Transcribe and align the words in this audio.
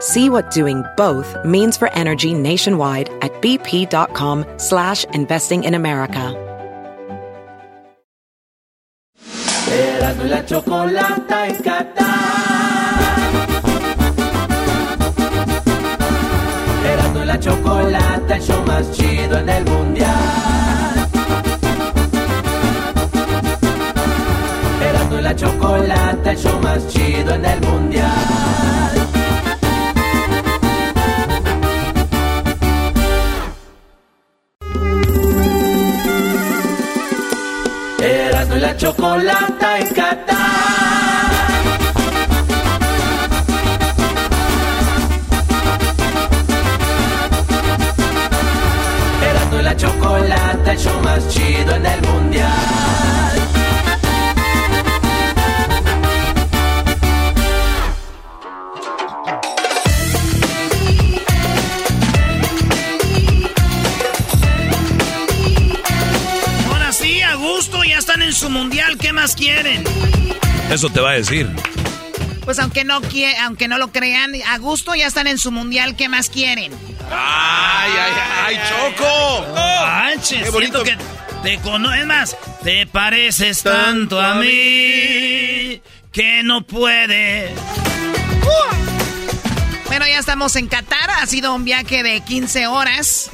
See 0.00 0.28
what 0.28 0.50
doing 0.50 0.84
both 0.96 1.36
means 1.44 1.76
for 1.76 1.92
energy 1.92 2.34
nationwide 2.34 3.08
at 3.22 3.32
bp.com 3.40 4.44
slash 4.58 5.04
investing 5.12 5.64
in 5.64 5.74
America. 5.74 6.42
El 26.26 26.36
show 26.36 26.60
más 26.60 26.86
chido 26.88 27.34
en 27.34 27.44
el 27.44 27.60
mundial. 27.60 28.65
Erasmo 38.06 38.56
y 38.56 38.60
la 38.60 38.76
chocolata 38.76 39.78
en 39.80 39.88
Qatar. 39.88 40.36
Erasmo 49.28 49.58
y 49.58 49.62
la 49.62 49.76
chocolata, 49.76 50.72
el 50.72 50.78
show 50.78 51.00
más 51.02 51.28
chido 51.28 51.74
en 51.74 51.86
el 51.86 52.02
mundial. 52.02 53.35
Su 68.36 68.50
mundial, 68.50 68.98
¿qué 68.98 69.14
más 69.14 69.34
quieren? 69.34 69.82
Eso 70.70 70.90
te 70.90 71.00
va 71.00 71.12
a 71.12 71.14
decir. 71.14 71.48
Pues 72.44 72.58
aunque 72.58 72.84
no 72.84 73.00
aunque 73.40 73.66
no 73.66 73.78
lo 73.78 73.90
crean, 73.90 74.32
a 74.46 74.58
gusto 74.58 74.94
ya 74.94 75.06
están 75.06 75.26
en 75.26 75.38
su 75.38 75.50
mundial, 75.50 75.96
¿qué 75.96 76.10
más 76.10 76.28
quieren? 76.28 76.70
¡Ay, 77.10 77.92
ay, 77.98 78.12
ay, 78.44 78.60
Choco! 78.68 79.46
Manches, 79.54 80.44
Qué 80.44 80.50
bonito. 80.50 80.82
que 80.84 80.96
te 81.42 81.58
cono 81.60 81.94
es 81.94 82.04
más, 82.04 82.36
te 82.62 82.86
pareces 82.86 83.62
tanto 83.62 84.20
a 84.20 84.34
mí 84.34 85.80
que 86.12 86.42
no 86.44 86.60
puedes. 86.66 87.52
Bueno, 89.86 90.06
ya 90.06 90.18
estamos 90.18 90.56
en 90.56 90.66
Qatar, 90.68 91.10
ha 91.22 91.26
sido 91.26 91.54
un 91.54 91.64
viaje 91.64 92.02
de 92.02 92.20
15 92.20 92.66
horas. 92.66 93.30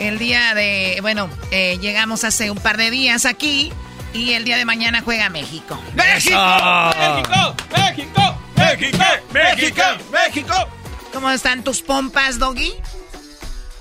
El 0.00 0.18
día 0.18 0.54
de, 0.54 0.98
bueno, 1.02 1.30
eh, 1.52 1.78
llegamos 1.80 2.24
hace 2.24 2.50
un 2.50 2.58
par 2.58 2.78
de 2.78 2.90
días 2.90 3.26
aquí 3.26 3.70
y 4.12 4.32
el 4.32 4.44
día 4.44 4.56
de 4.56 4.64
mañana 4.64 5.02
juega 5.02 5.28
México. 5.28 5.80
¡México! 5.94 6.36
¡México! 6.96 7.56
¡México! 7.76 8.38
¡México! 8.56 9.04
¡México! 9.32 9.82
¡México! 10.12 10.54
¿Cómo 11.12 11.30
están 11.30 11.64
tus 11.64 11.82
pompas, 11.82 12.38
Doggy? 12.38 12.72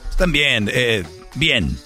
Están 0.09 0.31
bien, 0.31 0.69
eh, 0.73 1.03
bien. 1.35 1.77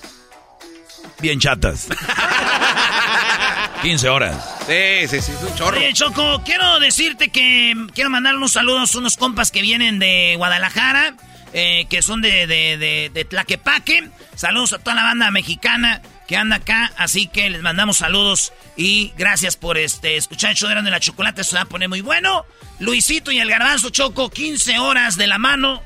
Bien 1.19 1.39
chatas. 1.39 1.87
15 3.81 4.09
horas. 4.09 4.55
Sí, 4.65 5.07
sí, 5.09 5.21
sí, 5.21 5.31
es 5.31 5.41
un 5.43 5.55
chorro. 5.55 5.77
Oye, 5.77 5.93
Choco, 5.93 6.41
quiero 6.45 6.79
decirte 6.79 7.29
que 7.29 7.73
quiero 7.93 8.09
mandar 8.09 8.35
unos 8.35 8.53
saludos 8.53 8.95
a 8.95 8.99
unos 8.99 9.17
compas 9.17 9.51
que 9.51 9.61
vienen 9.61 9.99
de 9.99 10.35
Guadalajara, 10.37 11.15
eh, 11.53 11.85
que 11.89 12.01
son 12.01 12.21
de, 12.21 12.47
de, 12.47 12.77
de, 12.77 13.11
de 13.13 13.25
Tlaquepaque. 13.25 14.09
Saludos 14.35 14.73
a 14.73 14.79
toda 14.79 14.95
la 14.95 15.03
banda 15.03 15.31
mexicana 15.31 16.01
que 16.27 16.37
anda 16.37 16.57
acá, 16.57 16.91
así 16.97 17.27
que 17.27 17.49
les 17.49 17.61
mandamos 17.61 17.97
saludos 17.97 18.53
y 18.75 19.13
gracias 19.17 19.55
por 19.57 19.77
este 19.77 20.17
escuchar 20.17 20.51
el 20.51 20.57
show 20.57 20.69
de 20.69 20.81
la 20.81 20.99
Chocolate, 20.99 21.43
se 21.43 21.55
va 21.55 21.63
a 21.63 21.65
poner 21.65 21.89
muy 21.89 22.01
bueno. 22.01 22.45
Luisito 22.79 23.31
y 23.31 23.39
el 23.39 23.49
Garbanzo 23.49 23.89
Choco, 23.89 24.29
15 24.29 24.79
horas 24.79 25.17
de 25.17 25.27
la 25.27 25.37
mano. 25.37 25.81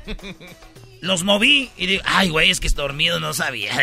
Los 1.00 1.22
moví 1.22 1.70
y 1.76 1.86
digo, 1.86 2.02
ay, 2.06 2.28
güey, 2.28 2.50
es 2.50 2.60
que 2.60 2.66
estoy 2.66 2.82
dormido, 2.82 3.20
no 3.20 3.34
sabía. 3.34 3.72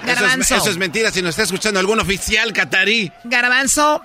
Eso 0.00 0.12
es, 0.12 0.20
Garbanzo. 0.20 0.56
eso 0.56 0.70
es 0.70 0.78
mentira 0.78 1.10
si 1.10 1.20
nos 1.20 1.30
está 1.30 1.42
escuchando 1.42 1.78
algún 1.78 2.00
oficial 2.00 2.54
catarí. 2.54 3.12
Garbanzo, 3.24 4.00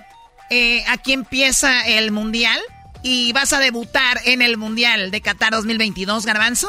eh, 0.50 0.84
aquí 0.88 1.14
empieza 1.14 1.86
el 1.86 2.10
mundial 2.12 2.60
y 3.02 3.32
vas 3.32 3.52
a 3.52 3.58
debutar 3.58 4.20
en 4.24 4.42
el 4.42 4.56
mundial 4.56 5.10
de 5.10 5.20
Qatar 5.20 5.52
2022, 5.52 6.26
Garbanzo. 6.26 6.68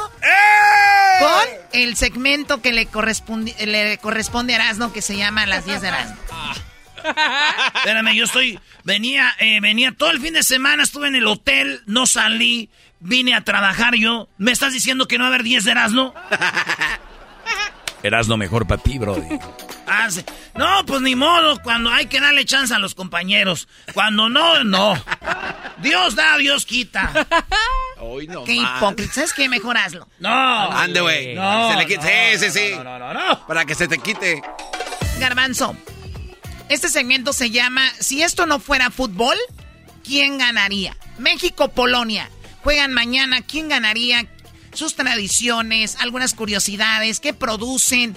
Con 1.18 1.48
el 1.72 1.96
segmento 1.96 2.62
que 2.62 2.72
le 2.72 2.86
corresponde, 2.86 3.54
le 3.66 3.98
corresponde 3.98 4.54
a 4.54 4.56
Erasmo 4.56 4.92
que 4.92 5.02
se 5.02 5.16
llama 5.16 5.46
Las 5.46 5.64
10 5.64 5.80
de 5.80 5.88
Erasmo. 5.88 6.16
Espérame, 7.74 8.14
yo 8.14 8.24
estoy. 8.24 8.58
Venía, 8.84 9.34
eh, 9.38 9.60
venía 9.60 9.92
todo 9.92 10.10
el 10.10 10.20
fin 10.20 10.34
de 10.34 10.42
semana, 10.42 10.82
estuve 10.82 11.08
en 11.08 11.16
el 11.16 11.26
hotel, 11.26 11.82
no 11.86 12.06
salí, 12.06 12.70
vine 13.00 13.34
a 13.34 13.42
trabajar 13.42 13.94
yo. 13.94 14.28
¿Me 14.38 14.52
estás 14.52 14.72
diciendo 14.72 15.06
que 15.06 15.18
no 15.18 15.24
va 15.24 15.28
a 15.28 15.34
haber 15.34 15.42
10 15.42 15.64
de 15.64 15.70
Erasmo? 15.70 16.14
Erasno 18.02 18.36
mejor 18.36 18.66
para 18.66 18.82
ti, 18.82 18.98
brody. 18.98 19.26
Ah, 19.90 20.10
sí. 20.10 20.22
No, 20.54 20.84
pues 20.84 21.00
ni 21.00 21.14
modo, 21.16 21.62
cuando 21.62 21.90
hay 21.90 22.04
que 22.08 22.20
darle 22.20 22.44
chance 22.44 22.74
a 22.74 22.78
los 22.78 22.94
compañeros. 22.94 23.68
Cuando 23.94 24.28
no, 24.28 24.62
no. 24.62 25.02
Dios 25.78 26.14
da, 26.14 26.36
Dios 26.36 26.66
quita. 26.66 27.10
Hoy 27.98 28.26
no 28.26 28.44
Qué 28.44 28.52
hipócrita. 28.56 29.14
¿Sabes 29.14 29.32
qué? 29.32 29.48
Mejor 29.48 29.78
hazlo. 29.78 30.06
No. 30.18 30.28
Ande, 30.30 31.00
güey. 31.00 31.34
No, 31.34 31.70
Se 31.70 31.76
le 31.78 31.86
quite- 31.86 32.32
no, 32.34 32.38
sí, 32.38 32.50
sí, 32.50 32.58
sí. 32.68 32.74
no, 32.76 32.84
no, 32.84 32.98
no, 32.98 33.14
no. 33.14 33.46
Para 33.46 33.64
que 33.64 33.74
se 33.74 33.88
te 33.88 33.96
quite. 33.96 34.42
Garbanzo, 35.20 35.74
este 36.68 36.90
segmento 36.90 37.32
se 37.32 37.50
llama 37.50 37.88
Si 37.98 38.22
esto 38.22 38.44
no 38.44 38.60
fuera 38.60 38.90
fútbol, 38.90 39.38
¿quién 40.04 40.36
ganaría? 40.36 40.98
México-Polonia. 41.16 42.28
Juegan 42.62 42.92
mañana, 42.92 43.40
¿quién 43.40 43.70
ganaría? 43.70 44.26
Sus 44.78 44.94
tradiciones, 44.94 45.96
algunas 45.98 46.34
curiosidades, 46.34 47.18
¿qué 47.18 47.34
producen? 47.34 48.16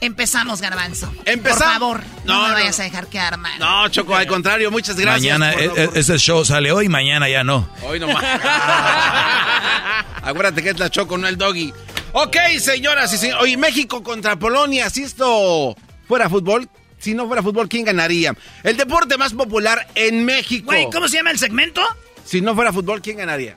Empezamos, 0.00 0.60
Garbanzo. 0.60 1.08
Empezamos. 1.24 1.62
Por 1.62 1.72
favor, 1.72 2.02
no, 2.24 2.34
No, 2.34 2.42
me 2.42 2.48
no. 2.48 2.54
vayas 2.54 2.80
a 2.80 2.82
dejar 2.82 3.06
quedar 3.06 3.36
mal. 3.38 3.56
No, 3.60 3.88
Choco, 3.90 4.16
al 4.16 4.26
contrario, 4.26 4.72
muchas 4.72 4.96
gracias. 4.96 5.38
mañana, 5.38 5.52
por- 5.52 5.78
e- 5.78 5.84
e- 5.84 5.90
ese 6.00 6.18
show 6.18 6.44
sale 6.44 6.72
hoy, 6.72 6.88
mañana 6.88 7.28
ya 7.28 7.44
no. 7.44 7.68
Hoy 7.86 8.00
no 8.00 8.08
más. 8.08 8.24
Acuérdate 10.22 10.64
que 10.64 10.70
es 10.70 10.78
la 10.80 10.90
Choco, 10.90 11.16
no 11.16 11.28
el 11.28 11.38
Doggy. 11.38 11.72
Ok, 12.12 12.36
señoras 12.58 13.12
y 13.12 13.18
señores. 13.18 13.42
Oye, 13.42 13.56
México 13.56 14.02
contra 14.02 14.36
Polonia. 14.36 14.90
Si 14.90 15.04
esto 15.04 15.76
fuera 16.08 16.28
fútbol, 16.28 16.68
si 16.98 17.14
no 17.14 17.26
fuera 17.28 17.40
fútbol, 17.42 17.68
¿quién 17.68 17.84
ganaría? 17.84 18.34
El 18.64 18.76
deporte 18.76 19.16
más 19.16 19.32
popular 19.32 19.86
en 19.94 20.24
México. 20.24 20.66
Güey, 20.66 20.88
¿cómo 20.92 21.06
se 21.08 21.18
llama 21.18 21.30
el 21.30 21.38
segmento? 21.38 21.82
Si 22.24 22.40
no 22.40 22.54
fuera 22.56 22.72
fútbol, 22.72 23.00
¿quién 23.00 23.18
ganaría? 23.18 23.56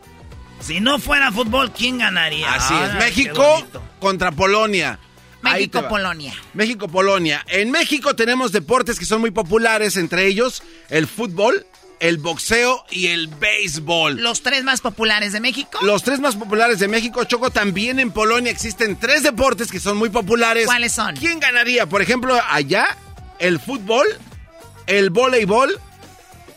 Si 0.59 0.80
no 0.80 1.00
fuera 1.00 1.31
fútbol, 1.31 1.71
¿quién 1.71 2.00
ganaría? 2.00 2.51
Así 2.54 2.74
es. 2.74 2.94
México 2.95 3.65
contra 4.00 4.31
Polonia. 4.31 5.00
México-Polonia. 5.42 6.33
México-Polonia. 6.54 7.45
En 7.48 7.71
México 7.71 8.15
tenemos 8.15 8.51
deportes 8.51 9.00
que 9.00 9.06
son 9.06 9.21
muy 9.21 9.31
populares, 9.31 9.95
entre 9.95 10.25
ellos 10.25 10.63
el 10.89 11.07
fútbol 11.07 11.65
el 12.00 12.18
boxeo 12.18 12.86
y 12.92 13.07
el 13.07 13.27
béisbol. 13.27 14.21
Los 14.21 14.42
tres 14.42 14.63
más 14.63 14.81
populares 14.81 15.33
de 15.33 15.39
México. 15.39 15.80
Los 15.81 16.04
tres 16.04 16.19
más 16.19 16.36
populares 16.36 16.80
de 16.80 16.88
México, 16.88 17.24
Choco, 17.24 17.50
también 17.50 18.00
en 18.00 18.12
Polonia 18.12 18.51
existen 18.51 18.98
tres 18.98 19.24
deportes 19.24 19.71
que 19.71 19.80
son 19.80 19.98
muy 19.98 20.09
populares. 20.09 20.65
¿Cuáles 20.65 20.94
son? 20.94 21.15
¿Quién 21.15 21.39
ganaría? 21.39 21.88
Por 21.88 22.01
ejemplo, 22.01 22.39
allá, 22.50 22.98
el 23.39 23.59
fútbol, 23.59 24.06
el 24.86 25.09
voleibol 25.09 25.80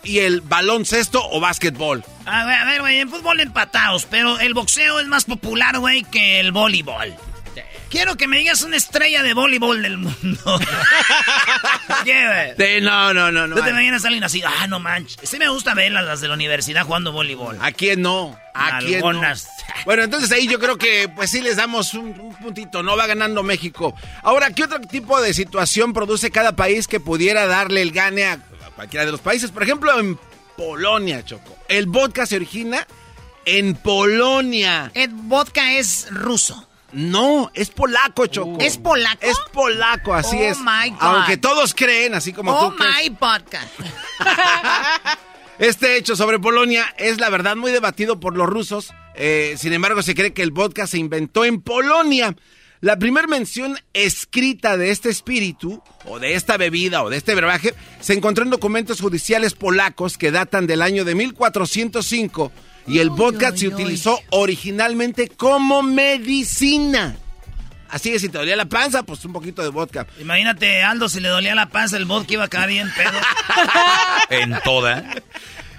y 0.02 0.20
el 0.20 0.41
baloncesto 0.41 1.23
o 1.31 1.41
básquetbol. 1.41 2.05
A 2.26 2.44
ver, 2.44 2.58
a 2.58 2.64
ver, 2.64 2.81
güey, 2.81 3.00
en 3.00 3.11
fútbol 3.11 3.41
empatados, 3.41 4.06
pero 4.06 4.38
el 4.41 4.55
boxeo 4.55 5.00
es 5.00 5.06
más 5.06 5.25
popular, 5.25 5.79
güey, 5.79 6.05
que 6.05 6.41
el 6.41 6.52
voleibol. 6.52 7.17
Quiero 7.91 8.17
que 8.17 8.29
me 8.29 8.38
digas 8.38 8.62
una 8.62 8.76
estrella 8.76 9.25
de 9.25 9.35
voleibol 9.35 9.82
del 9.82 9.99
mundo. 9.99 10.61
sí, 12.05 12.12
no, 12.81 13.12
no, 13.12 13.32
no, 13.32 13.49
no. 13.49 13.56
Tú 13.56 13.62
te 13.62 13.70
imaginas 13.70 14.05
a 14.05 14.08
alguien 14.08 14.23
así, 14.23 14.41
ah, 14.47 14.69
no 14.69 14.79
manches. 14.79 15.29
Sí 15.29 15.38
me 15.38 15.49
gusta 15.49 15.75
ver 15.75 15.97
a 15.97 16.02
las 16.02 16.20
de 16.20 16.29
la 16.29 16.35
universidad 16.35 16.85
jugando 16.87 17.11
voleibol. 17.11 17.58
¿A 17.61 17.73
quién 17.73 18.02
no? 18.02 18.38
¿A 18.55 18.79
quién 18.79 19.00
no? 19.00 19.20
Bueno, 19.85 20.05
entonces 20.05 20.31
ahí 20.31 20.47
yo 20.47 20.61
creo 20.61 20.79
que 20.79 21.08
pues 21.08 21.31
sí 21.31 21.41
les 21.41 21.56
damos 21.56 21.94
un, 21.94 22.20
un, 22.20 22.35
puntito, 22.37 22.82
no 22.82 22.97
va 22.97 23.06
ganando 23.08 23.43
México. 23.43 23.97
Ahora, 24.23 24.52
¿qué 24.52 24.64
otro 24.64 24.81
tipo 24.81 25.20
de 25.20 25.35
situación 25.35 25.93
produce 25.93 26.31
cada 26.31 26.55
país 26.55 26.87
que 26.87 27.00
pudiera 27.00 27.47
darle 27.47 27.82
el 27.82 27.91
gane 27.91 28.26
a 28.26 28.38
cualquiera 28.81 29.05
de 29.05 29.12
los 29.12 29.21
países? 29.21 29.50
Por 29.50 29.62
ejemplo, 29.62 29.99
en 30.00 30.19
Polonia, 30.56 31.23
Choco. 31.23 31.55
El 31.69 31.85
vodka 31.85 32.25
se 32.25 32.37
origina 32.37 32.87
en 33.44 33.75
Polonia. 33.75 34.91
El 34.94 35.11
vodka 35.11 35.75
es 35.75 36.09
ruso. 36.11 36.67
No, 36.93 37.50
es 37.53 37.69
polaco, 37.69 38.27
Choco. 38.27 38.59
¿Es 38.59 38.79
polaco? 38.79 39.19
Es 39.21 39.37
polaco, 39.53 40.15
así 40.15 40.37
oh 40.37 40.44
es. 40.44 40.59
My 40.61 40.91
God. 40.91 40.99
Aunque 41.00 41.37
todos 41.37 41.75
creen, 41.75 42.15
así 42.15 42.32
como 42.32 42.53
oh 42.53 42.73
tú. 42.73 42.82
my 42.82 43.11
vodka. 43.11 43.61
este 45.59 45.99
hecho 45.99 46.17
sobre 46.17 46.38
Polonia 46.38 46.87
es 46.97 47.21
la 47.21 47.29
verdad 47.29 47.56
muy 47.56 47.73
debatido 47.73 48.19
por 48.19 48.35
los 48.35 48.49
rusos. 48.49 48.94
Eh, 49.15 49.56
sin 49.59 49.75
embargo, 49.75 50.03
se 50.03 50.15
cree 50.15 50.33
que 50.33 50.43
el 50.43 50.53
vodka 50.53 50.87
se 50.87 50.97
inventó 50.97 51.44
en 51.44 51.61
Polonia. 51.61 52.35
La 52.82 52.99
primera 52.99 53.27
mención 53.27 53.79
escrita 53.93 54.79
de 54.79 54.91
este 54.91 55.11
espíritu, 55.11 55.82
o 56.06 56.19
de 56.19 56.35
esta 56.35 56.56
bebida, 56.56 57.03
o 57.03 57.11
de 57.11 57.19
este 57.19 57.35
brebaje, 57.35 57.75
se 58.00 58.15
encontró 58.15 58.43
en 58.43 58.49
documentos 58.49 59.03
judiciales 59.03 59.53
polacos 59.53 60.17
que 60.17 60.31
datan 60.31 60.67
del 60.67 60.81
año 60.81 61.05
de 61.05 61.15
1405 61.15 62.50
y 62.87 63.00
el 63.00 63.11
vodka 63.11 63.55
se 63.55 63.69
utilizó 63.69 64.19
originalmente 64.31 65.29
como 65.29 65.82
medicina. 65.82 67.17
Así 67.91 68.12
que 68.12 68.19
si 68.19 68.31
te 68.31 68.38
dolía 68.38 68.56
la 68.56 68.65
panza, 68.65 69.03
pues 69.03 69.23
un 69.26 69.35
poquito 69.35 69.62
de 69.62 69.69
vodka. 69.69 70.06
Imagínate, 70.19 70.83
Aldo, 70.83 71.11
si 71.11 71.21
le 71.21 71.29
dolía 71.29 71.55
la 71.55 71.69
panza, 71.69 71.99
el 71.99 72.06
vodka 72.06 72.33
iba 72.33 72.44
a 72.44 72.49
caer 72.49 72.71
bien 72.71 72.91
pedo. 72.97 73.21
en 74.31 74.56
toda. 74.65 75.05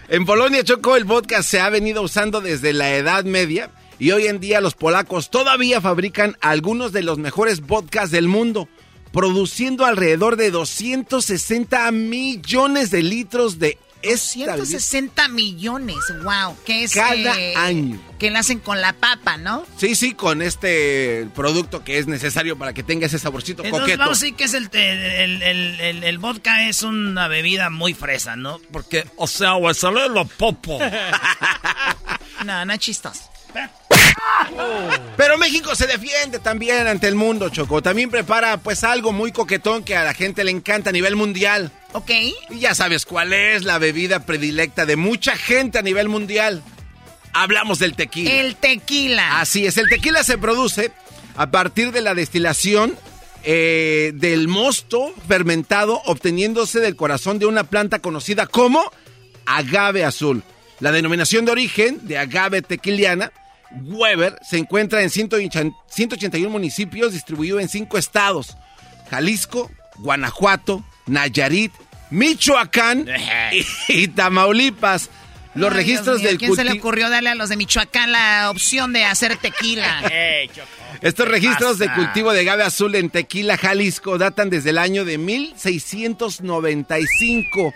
En 0.08 0.26
Polonia, 0.28 0.64
Choco, 0.64 0.96
el 0.96 1.06
vodka 1.06 1.42
se 1.42 1.62
ha 1.62 1.70
venido 1.70 2.04
usando 2.04 2.42
desde 2.42 2.74
la 2.74 2.92
Edad 2.92 3.24
Media 3.24 3.72
y 4.02 4.14
hoy 4.14 4.26
en 4.26 4.40
día 4.40 4.62
los 4.62 4.74
polacos 4.74 5.30
todavía 5.30 5.80
fabrican 5.80 6.36
algunos 6.42 6.92
de 6.92 7.04
los 7.04 7.20
mejores 7.20 7.62
vodkas 7.62 8.10
del 8.10 8.28
mundo, 8.28 8.68
produciendo 9.14 9.86
alrededor 9.86 10.38
de 10.38 10.50
260 10.50 11.92
millones 11.92 12.90
de 12.90 13.04
litros 13.04 13.60
de 13.60 13.78
esta 14.02 14.56
160 14.56 15.28
millones, 15.28 16.00
wow, 16.24 16.58
que 16.66 16.86
es 16.86 16.96
cada 16.96 17.40
eh, 17.40 17.54
año. 17.56 18.02
Que 18.18 18.32
la 18.32 18.40
hacen 18.40 18.58
con 18.58 18.82
la 18.82 18.94
papa, 18.94 19.38
¿no? 19.38 19.68
Sí, 19.78 19.94
sí, 19.94 20.16
con 20.16 20.42
este 20.42 21.28
producto 21.36 21.84
que 21.84 22.00
es 22.00 22.08
necesario 22.08 22.58
para 22.58 22.74
que 22.74 22.82
tenga 22.82 23.06
ese 23.06 23.20
saborcito 23.20 23.64
Entonces, 23.64 23.82
coqueto. 23.84 24.00
Vamos 24.00 24.18
a 24.18 24.26
decir 24.26 24.36
que 24.36 24.46
es 24.46 24.56
el, 24.56 24.68
el, 24.74 25.44
el, 25.44 26.04
el, 26.04 26.18
vodka 26.18 26.68
es 26.68 26.82
una 26.82 27.28
bebida 27.28 27.70
muy 27.70 27.94
fresa, 27.94 28.36
¿no? 28.36 28.60
Porque, 28.72 29.06
o 29.16 29.28
sea, 29.28 29.52
güey, 29.52 29.76
sale 29.76 30.10
lo 30.10 30.26
popo. 30.26 30.80
no, 32.44 32.66
no 32.66 32.78
chistos. 32.78 33.30
Pero 35.18 35.38
México 35.38 35.76
se 35.76 35.88
defiende 35.88 36.40
también 36.40 36.88
ante 36.88 37.08
el 37.08 37.16
mundo, 37.16 37.50
Choco. 37.50 37.82
También 37.82 38.10
prepara 38.10 38.58
pues 38.58 38.84
algo 38.84 39.12
muy 39.12 39.32
coquetón 39.32 39.84
que 39.84 39.96
a 39.96 40.04
la 40.04 40.14
gente 40.14 40.44
le 40.44 40.52
encanta 40.52 40.90
a 40.90 40.94
nivel 40.94 41.16
mundial. 41.16 41.72
Ok. 41.94 42.12
Y 42.50 42.60
ya 42.60 42.74
sabes 42.76 43.06
cuál 43.06 43.34
es 43.34 43.64
la 43.64 43.78
bebida 43.78 44.26
predilecta 44.26 44.86
de 44.86 44.96
mucha 44.96 45.36
gente 45.36 45.80
a 45.80 45.82
nivel 45.82 46.10
mundial. 46.10 46.64
Hablamos 47.34 47.80
del 47.80 47.96
tequila. 47.96 48.32
El 48.32 48.56
tequila. 48.56 49.40
Así 49.40 49.66
es, 49.66 49.78
el 49.78 49.90
tequila 49.90 50.24
se 50.24 50.38
produce 50.38 50.92
a 51.36 51.50
partir 51.52 51.92
de 51.92 52.02
la 52.02 52.14
destilación 52.14 52.98
eh, 53.44 54.12
del 54.16 54.48
mosto 54.48 55.14
fermentado 55.28 56.02
obteniéndose 56.06 56.80
del 56.80 56.96
corazón 56.96 57.40
de 57.40 57.46
una 57.46 57.64
planta 57.64 58.00
conocida 58.00 58.48
como 58.48 58.92
agave 59.46 60.06
azul. 60.06 60.44
La 60.80 60.92
denominación 60.92 61.46
de 61.46 61.52
origen 61.52 62.00
de 62.04 62.18
agave 62.18 62.62
tequiliana 62.62 63.32
Weber 63.74 64.38
se 64.42 64.58
encuentra 64.58 65.02
en 65.02 65.10
181 65.10 66.50
municipios 66.50 67.14
distribuidos 67.14 67.62
en 67.62 67.70
cinco 67.70 67.98
estados: 67.98 68.58
Jalisco, 69.10 69.72
Guanajuato, 69.98 70.84
Nayarit, 71.08 71.72
Michoacán 72.10 73.08
y, 73.88 74.10
Tamaulipas. 74.10 75.10
Los 75.54 75.72
Ay, 75.72 75.78
registros 75.78 76.20
mío, 76.20 76.30
del 76.30 76.38
¿Quién 76.38 76.56
se 76.56 76.64
le 76.64 76.72
ocurrió 76.72 77.10
darle 77.10 77.30
a 77.30 77.36
los 77.36 77.50
de 77.50 77.58
Michoacán 77.58 78.14
la 78.14 78.50
opción 78.50 78.94
de 78.94 79.04
hacer 79.04 79.36
tequila? 79.36 80.02
hey, 80.10 80.50
Estos 81.02 81.28
registros 81.28 81.78
de 81.78 81.94
cultivo 81.94 82.32
de 82.32 82.40
agave 82.40 82.64
azul 82.64 82.96
en 82.96 83.10
Tequila, 83.10 83.58
Jalisco, 83.58 84.18
datan 84.18 84.50
desde 84.50 84.70
el 84.70 84.78
año 84.78 85.04
de 85.04 85.18
1695 85.18 87.74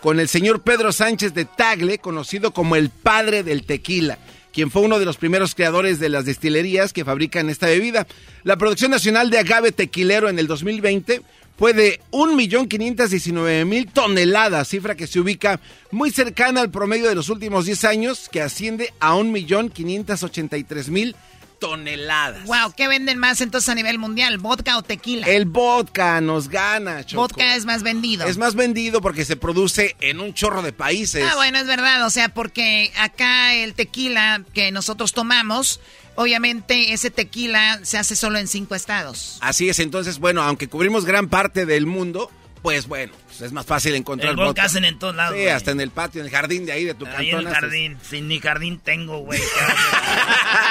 con 0.00 0.20
el 0.20 0.28
señor 0.28 0.62
Pedro 0.62 0.90
Sánchez 0.90 1.34
de 1.34 1.44
Tagle, 1.44 1.98
conocido 1.98 2.52
como 2.52 2.76
el 2.76 2.88
padre 2.88 3.42
del 3.42 3.66
tequila 3.66 4.16
quien 4.52 4.70
fue 4.70 4.82
uno 4.82 4.98
de 4.98 5.04
los 5.04 5.16
primeros 5.16 5.54
creadores 5.54 5.98
de 6.00 6.08
las 6.08 6.24
destilerías 6.24 6.92
que 6.92 7.04
fabrican 7.04 7.50
esta 7.50 7.66
bebida. 7.66 8.06
La 8.44 8.56
producción 8.56 8.90
nacional 8.90 9.30
de 9.30 9.38
agave 9.38 9.72
tequilero 9.72 10.28
en 10.28 10.38
el 10.38 10.46
2020 10.46 11.22
fue 11.58 11.72
de 11.72 12.00
1.519.000 12.12 13.92
toneladas, 13.92 14.68
cifra 14.68 14.94
que 14.94 15.08
se 15.08 15.18
ubica 15.18 15.60
muy 15.90 16.10
cercana 16.10 16.60
al 16.60 16.70
promedio 16.70 17.08
de 17.08 17.16
los 17.16 17.28
últimos 17.30 17.66
10 17.66 17.84
años, 17.84 18.28
que 18.30 18.42
asciende 18.42 18.92
a 19.00 19.14
1.583.000 19.14 20.90
toneladas. 20.90 21.37
Wow, 21.60 22.72
¿qué 22.76 22.88
venden 22.88 23.18
más 23.18 23.40
entonces 23.40 23.68
a 23.68 23.74
nivel 23.74 23.98
mundial? 23.98 24.38
¿Vodka 24.38 24.78
o 24.78 24.82
tequila? 24.82 25.26
El 25.26 25.44
vodka 25.44 26.20
nos 26.20 26.48
gana, 26.48 27.04
Choco. 27.04 27.22
Vodka 27.22 27.56
es 27.56 27.64
más 27.64 27.82
vendido. 27.82 28.26
Es 28.26 28.38
más 28.38 28.54
vendido 28.54 29.00
porque 29.00 29.24
se 29.24 29.36
produce 29.36 29.96
en 30.00 30.20
un 30.20 30.34
chorro 30.34 30.62
de 30.62 30.72
países. 30.72 31.24
Ah, 31.28 31.34
bueno, 31.36 31.58
es 31.58 31.66
verdad, 31.66 32.04
o 32.06 32.10
sea, 32.10 32.28
porque 32.28 32.92
acá 32.96 33.54
el 33.54 33.74
tequila 33.74 34.42
que 34.54 34.70
nosotros 34.70 35.12
tomamos, 35.12 35.80
obviamente 36.14 36.92
ese 36.92 37.10
tequila 37.10 37.80
se 37.82 37.98
hace 37.98 38.16
solo 38.16 38.38
en 38.38 38.48
cinco 38.48 38.74
estados. 38.74 39.38
Así 39.40 39.68
es, 39.68 39.78
entonces, 39.80 40.18
bueno, 40.18 40.42
aunque 40.42 40.68
cubrimos 40.68 41.04
gran 41.04 41.28
parte 41.28 41.66
del 41.66 41.86
mundo, 41.86 42.30
pues 42.62 42.88
bueno, 42.88 43.12
pues 43.26 43.40
es 43.40 43.52
más 43.52 43.66
fácil 43.66 43.94
encontrar 43.94 44.30
el 44.30 44.36
vodka. 44.36 44.64
hacen 44.64 44.84
en 44.84 44.98
todos 44.98 45.14
lados. 45.14 45.34
Sí, 45.36 45.42
güey. 45.42 45.52
hasta 45.52 45.70
en 45.70 45.80
el 45.80 45.90
patio, 45.90 46.20
en 46.20 46.26
el 46.26 46.32
jardín 46.32 46.66
de 46.66 46.72
ahí 46.72 46.84
de 46.84 46.94
tu 46.94 47.06
Ahí 47.06 47.30
cantón. 47.30 47.40
en 47.40 47.46
el 47.46 47.54
jardín. 47.54 47.98
Sin 48.02 48.28
ni 48.28 48.40
jardín 48.40 48.78
tengo, 48.80 49.18
güey. 49.18 49.40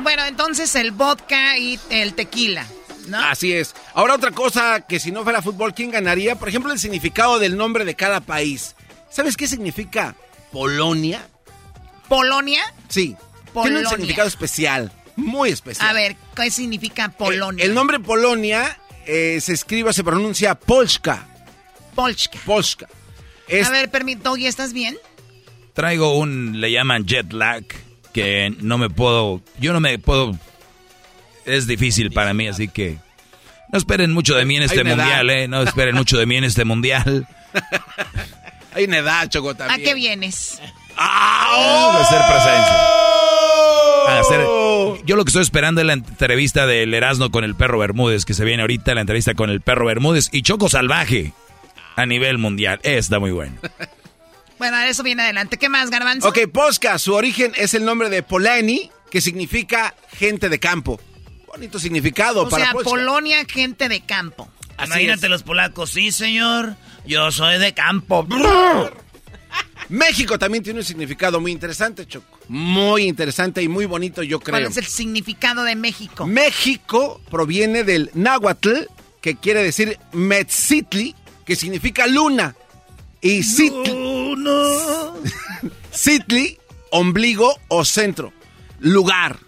bueno, 0.00 0.24
entonces 0.24 0.74
el 0.74 0.90
vodka 0.90 1.56
y 1.58 1.78
el 1.90 2.14
tequila. 2.14 2.66
¿No? 3.06 3.18
Así 3.18 3.52
es. 3.52 3.74
Ahora 3.94 4.14
otra 4.14 4.30
cosa 4.30 4.82
que 4.86 5.00
si 5.00 5.10
no 5.10 5.24
fuera 5.24 5.42
fútbol, 5.42 5.74
¿quién 5.74 5.90
ganaría? 5.90 6.36
Por 6.36 6.48
ejemplo, 6.48 6.72
el 6.72 6.78
significado 6.78 7.38
del 7.38 7.56
nombre 7.56 7.84
de 7.84 7.96
cada 7.96 8.20
país. 8.20 8.76
¿Sabes 9.10 9.36
qué 9.36 9.46
significa 9.46 10.14
Polonia? 10.52 11.26
¿Polonia? 12.08 12.62
Sí. 12.88 13.16
Polonia. 13.52 13.78
Tiene 13.78 13.88
un 13.88 13.94
significado 13.94 14.28
especial, 14.28 14.92
muy 15.16 15.50
especial. 15.50 15.88
A 15.88 15.92
ver, 15.92 16.16
¿qué 16.36 16.50
significa 16.50 17.08
Polonia? 17.08 17.64
El, 17.64 17.70
el 17.70 17.74
nombre 17.74 17.98
Polonia 17.98 18.78
eh, 19.06 19.40
se 19.40 19.52
escribe, 19.54 19.92
se 19.92 20.04
pronuncia 20.04 20.54
Polska. 20.54 21.26
Polska. 21.94 22.38
Polska. 22.46 22.88
Es, 23.48 23.66
A 23.66 23.70
ver, 23.70 23.90
permito, 23.90 24.36
¿y 24.36 24.46
estás 24.46 24.72
bien? 24.72 24.96
Traigo 25.74 26.16
un, 26.18 26.60
le 26.60 26.70
llaman 26.70 27.04
jet 27.06 27.32
lag, 27.32 27.64
que 28.12 28.52
no 28.60 28.78
me 28.78 28.90
puedo, 28.90 29.40
yo 29.58 29.72
no 29.72 29.80
me 29.80 29.98
puedo, 29.98 30.36
es 31.44 31.66
difícil 31.66 32.10
para 32.12 32.34
mí, 32.34 32.48
así 32.48 32.68
que 32.68 32.98
no 33.72 33.78
esperen 33.78 34.12
mucho 34.12 34.34
de 34.34 34.44
mí 34.44 34.56
en 34.56 34.62
este 34.64 34.80
edad. 34.80 34.96
mundial, 34.96 35.30
eh, 35.30 35.48
no 35.48 35.62
esperen 35.62 35.94
mucho 35.94 36.18
de 36.18 36.26
mí 36.26 36.36
en 36.36 36.44
este 36.44 36.64
mundial. 36.64 37.26
Hay 38.74 38.84
una 38.84 38.98
edad, 38.98 39.28
Choco, 39.28 39.50
¿A 39.50 39.54
también. 39.54 39.82
qué 39.82 39.94
vienes? 39.94 40.60
¡Ah! 40.96 41.92
De 41.96 42.02
hacer 42.02 42.20
presencia. 42.28 42.76
A 44.08 44.20
hacer- 44.20 45.04
yo 45.06 45.16
lo 45.16 45.24
que 45.24 45.30
estoy 45.30 45.42
esperando 45.42 45.80
es 45.80 45.86
la 45.86 45.92
entrevista 45.94 46.66
del 46.66 46.92
Erasmo 46.94 47.30
con 47.30 47.42
el 47.44 47.54
perro 47.54 47.78
Bermúdez, 47.78 48.24
que 48.24 48.34
se 48.34 48.44
viene 48.44 48.62
ahorita, 48.62 48.94
la 48.94 49.00
entrevista 49.02 49.34
con 49.34 49.50
el 49.50 49.60
perro 49.60 49.86
Bermúdez 49.86 50.28
y 50.32 50.42
Choco 50.42 50.68
Salvaje 50.68 51.32
a 51.96 52.06
nivel 52.06 52.38
mundial. 52.38 52.80
Está 52.82 53.18
muy 53.18 53.30
bueno. 53.32 53.54
Bueno, 54.60 54.78
eso 54.82 55.02
viene 55.02 55.22
adelante. 55.22 55.56
¿Qué 55.56 55.70
más, 55.70 55.88
Garbanzo? 55.88 56.28
Ok, 56.28 56.40
Polska, 56.52 56.98
su 56.98 57.14
origen 57.14 57.52
es 57.56 57.72
el 57.72 57.82
nombre 57.82 58.10
de 58.10 58.22
Polani, 58.22 58.90
que 59.10 59.22
significa 59.22 59.94
gente 60.12 60.50
de 60.50 60.60
campo. 60.60 61.00
Bonito 61.46 61.78
significado 61.78 62.42
O 62.42 62.48
para 62.50 62.64
sea, 62.64 62.72
Polska. 62.74 62.90
Polonia, 62.90 63.42
gente 63.48 63.88
de 63.88 64.02
campo. 64.02 64.50
Así 64.76 64.90
Imagínate 64.90 65.26
es. 65.26 65.30
los 65.30 65.42
polacos. 65.44 65.88
Sí, 65.88 66.12
señor. 66.12 66.76
Yo 67.06 67.32
soy 67.32 67.58
de 67.58 67.72
campo. 67.72 68.26
México 69.88 70.38
también 70.38 70.62
tiene 70.62 70.80
un 70.80 70.84
significado 70.84 71.40
muy 71.40 71.52
interesante, 71.52 72.06
Choco. 72.06 72.38
Muy 72.48 73.04
interesante 73.04 73.62
y 73.62 73.68
muy 73.68 73.86
bonito, 73.86 74.22
yo 74.22 74.40
creo. 74.40 74.52
¿Cuál 74.60 74.70
es 74.70 74.76
el 74.76 74.84
significado 74.84 75.64
de 75.64 75.74
México? 75.74 76.26
México 76.26 77.18
proviene 77.30 77.82
del 77.82 78.10
náhuatl, 78.12 78.82
que 79.22 79.36
quiere 79.36 79.62
decir 79.62 79.98
Metzitli, 80.12 81.16
que 81.46 81.56
significa 81.56 82.06
luna. 82.06 82.54
Y 83.20 83.42
Sitli, 83.42 84.34
Sitli, 85.90 86.58
ombligo 86.90 87.58
o 87.68 87.84
centro, 87.84 88.32
lugar. 88.78 89.38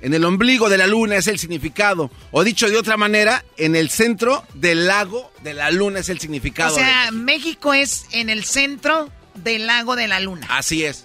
En 0.00 0.14
el 0.14 0.24
ombligo 0.24 0.68
de 0.68 0.78
la 0.78 0.86
luna 0.86 1.16
es 1.16 1.26
el 1.26 1.38
significado. 1.38 2.10
O 2.30 2.44
dicho 2.44 2.68
de 2.68 2.76
otra 2.76 2.96
manera, 2.96 3.44
en 3.56 3.74
el 3.76 3.90
centro 3.90 4.44
del 4.54 4.86
lago 4.86 5.32
de 5.42 5.54
la 5.54 5.70
luna 5.70 6.00
es 6.00 6.08
el 6.08 6.20
significado. 6.20 6.74
O 6.74 6.78
sea, 6.78 7.10
México 7.10 7.74
es 7.74 8.06
en 8.12 8.30
el 8.30 8.44
centro 8.44 9.10
del 9.34 9.66
lago 9.66 9.96
de 9.96 10.08
la 10.08 10.20
luna. 10.20 10.46
Así 10.50 10.84
es. 10.84 11.04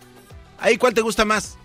¿Ahí 0.60 0.78
cuál 0.78 0.94
te 0.94 1.02
gusta 1.02 1.26
más? 1.26 1.58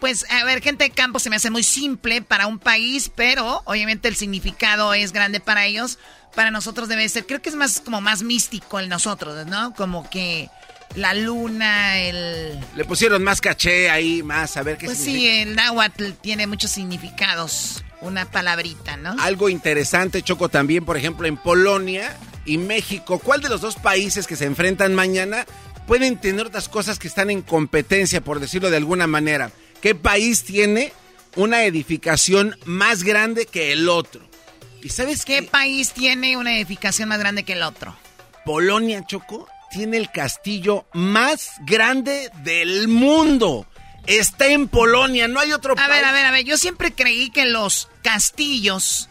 Pues, 0.00 0.24
a 0.30 0.44
ver, 0.44 0.62
gente 0.62 0.84
de 0.84 0.90
campo 0.90 1.18
se 1.18 1.30
me 1.30 1.36
hace 1.36 1.50
muy 1.50 1.62
simple 1.62 2.22
para 2.22 2.46
un 2.46 2.58
país, 2.58 3.10
pero 3.14 3.62
obviamente 3.66 4.08
el 4.08 4.16
significado 4.16 4.94
es 4.94 5.12
grande 5.12 5.38
para 5.38 5.66
ellos. 5.66 5.98
Para 6.34 6.50
nosotros 6.50 6.88
debe 6.88 7.08
ser, 7.08 7.26
creo 7.26 7.42
que 7.42 7.50
es 7.50 7.54
más 7.54 7.80
como 7.80 8.00
más 8.00 8.22
místico 8.22 8.78
el 8.78 8.88
nosotros, 8.88 9.46
¿no? 9.46 9.74
Como 9.74 10.08
que 10.08 10.48
la 10.94 11.14
luna, 11.14 11.98
el... 11.98 12.58
Le 12.74 12.84
pusieron 12.84 13.22
más 13.22 13.40
caché 13.40 13.90
ahí, 13.90 14.22
más, 14.22 14.56
a 14.56 14.62
ver 14.62 14.76
qué 14.76 14.86
Pues 14.86 14.98
sí, 14.98 15.28
el 15.28 15.54
náhuatl 15.54 16.12
tiene 16.20 16.46
muchos 16.46 16.70
significados, 16.70 17.84
una 18.00 18.30
palabrita, 18.30 18.96
¿no? 18.96 19.14
Algo 19.20 19.48
interesante, 19.48 20.22
Choco, 20.22 20.48
también, 20.48 20.84
por 20.84 20.96
ejemplo, 20.96 21.26
en 21.26 21.36
Polonia 21.36 22.16
y 22.44 22.58
México, 22.58 23.18
¿cuál 23.18 23.40
de 23.40 23.48
los 23.48 23.60
dos 23.60 23.76
países 23.76 24.26
que 24.26 24.36
se 24.36 24.44
enfrentan 24.44 24.94
mañana 24.94 25.46
pueden 25.86 26.16
tener 26.16 26.46
otras 26.46 26.68
cosas 26.68 26.98
que 26.98 27.08
están 27.08 27.30
en 27.30 27.42
competencia, 27.42 28.20
por 28.20 28.40
decirlo 28.40 28.70
de 28.70 28.76
alguna 28.76 29.06
manera? 29.06 29.50
¿Qué 29.80 29.94
país 29.94 30.44
tiene 30.44 30.92
una 31.36 31.64
edificación 31.64 32.56
más 32.64 33.02
grande 33.02 33.46
que 33.46 33.72
el 33.72 33.88
otro? 33.88 34.31
¿Y 34.82 34.88
sabes 34.88 35.24
qué, 35.24 35.36
qué 35.36 35.42
país 35.42 35.92
tiene 35.92 36.36
una 36.36 36.56
edificación 36.56 37.08
más 37.08 37.18
grande 37.18 37.44
que 37.44 37.52
el 37.54 37.62
otro? 37.62 37.96
Polonia, 38.44 39.04
Choco, 39.06 39.48
tiene 39.70 39.96
el 39.96 40.10
castillo 40.10 40.86
más 40.92 41.52
grande 41.60 42.30
del 42.42 42.88
mundo. 42.88 43.66
Está 44.06 44.48
en 44.48 44.68
Polonia, 44.68 45.28
no 45.28 45.40
hay 45.40 45.52
otro 45.52 45.76
país. 45.76 45.88
A 45.88 45.92
ver, 45.92 46.04
a 46.04 46.12
ver, 46.12 46.26
a 46.26 46.30
ver, 46.30 46.44
yo 46.44 46.56
siempre 46.56 46.92
creí 46.92 47.30
que 47.30 47.46
los 47.46 47.88
castillos 48.02 49.08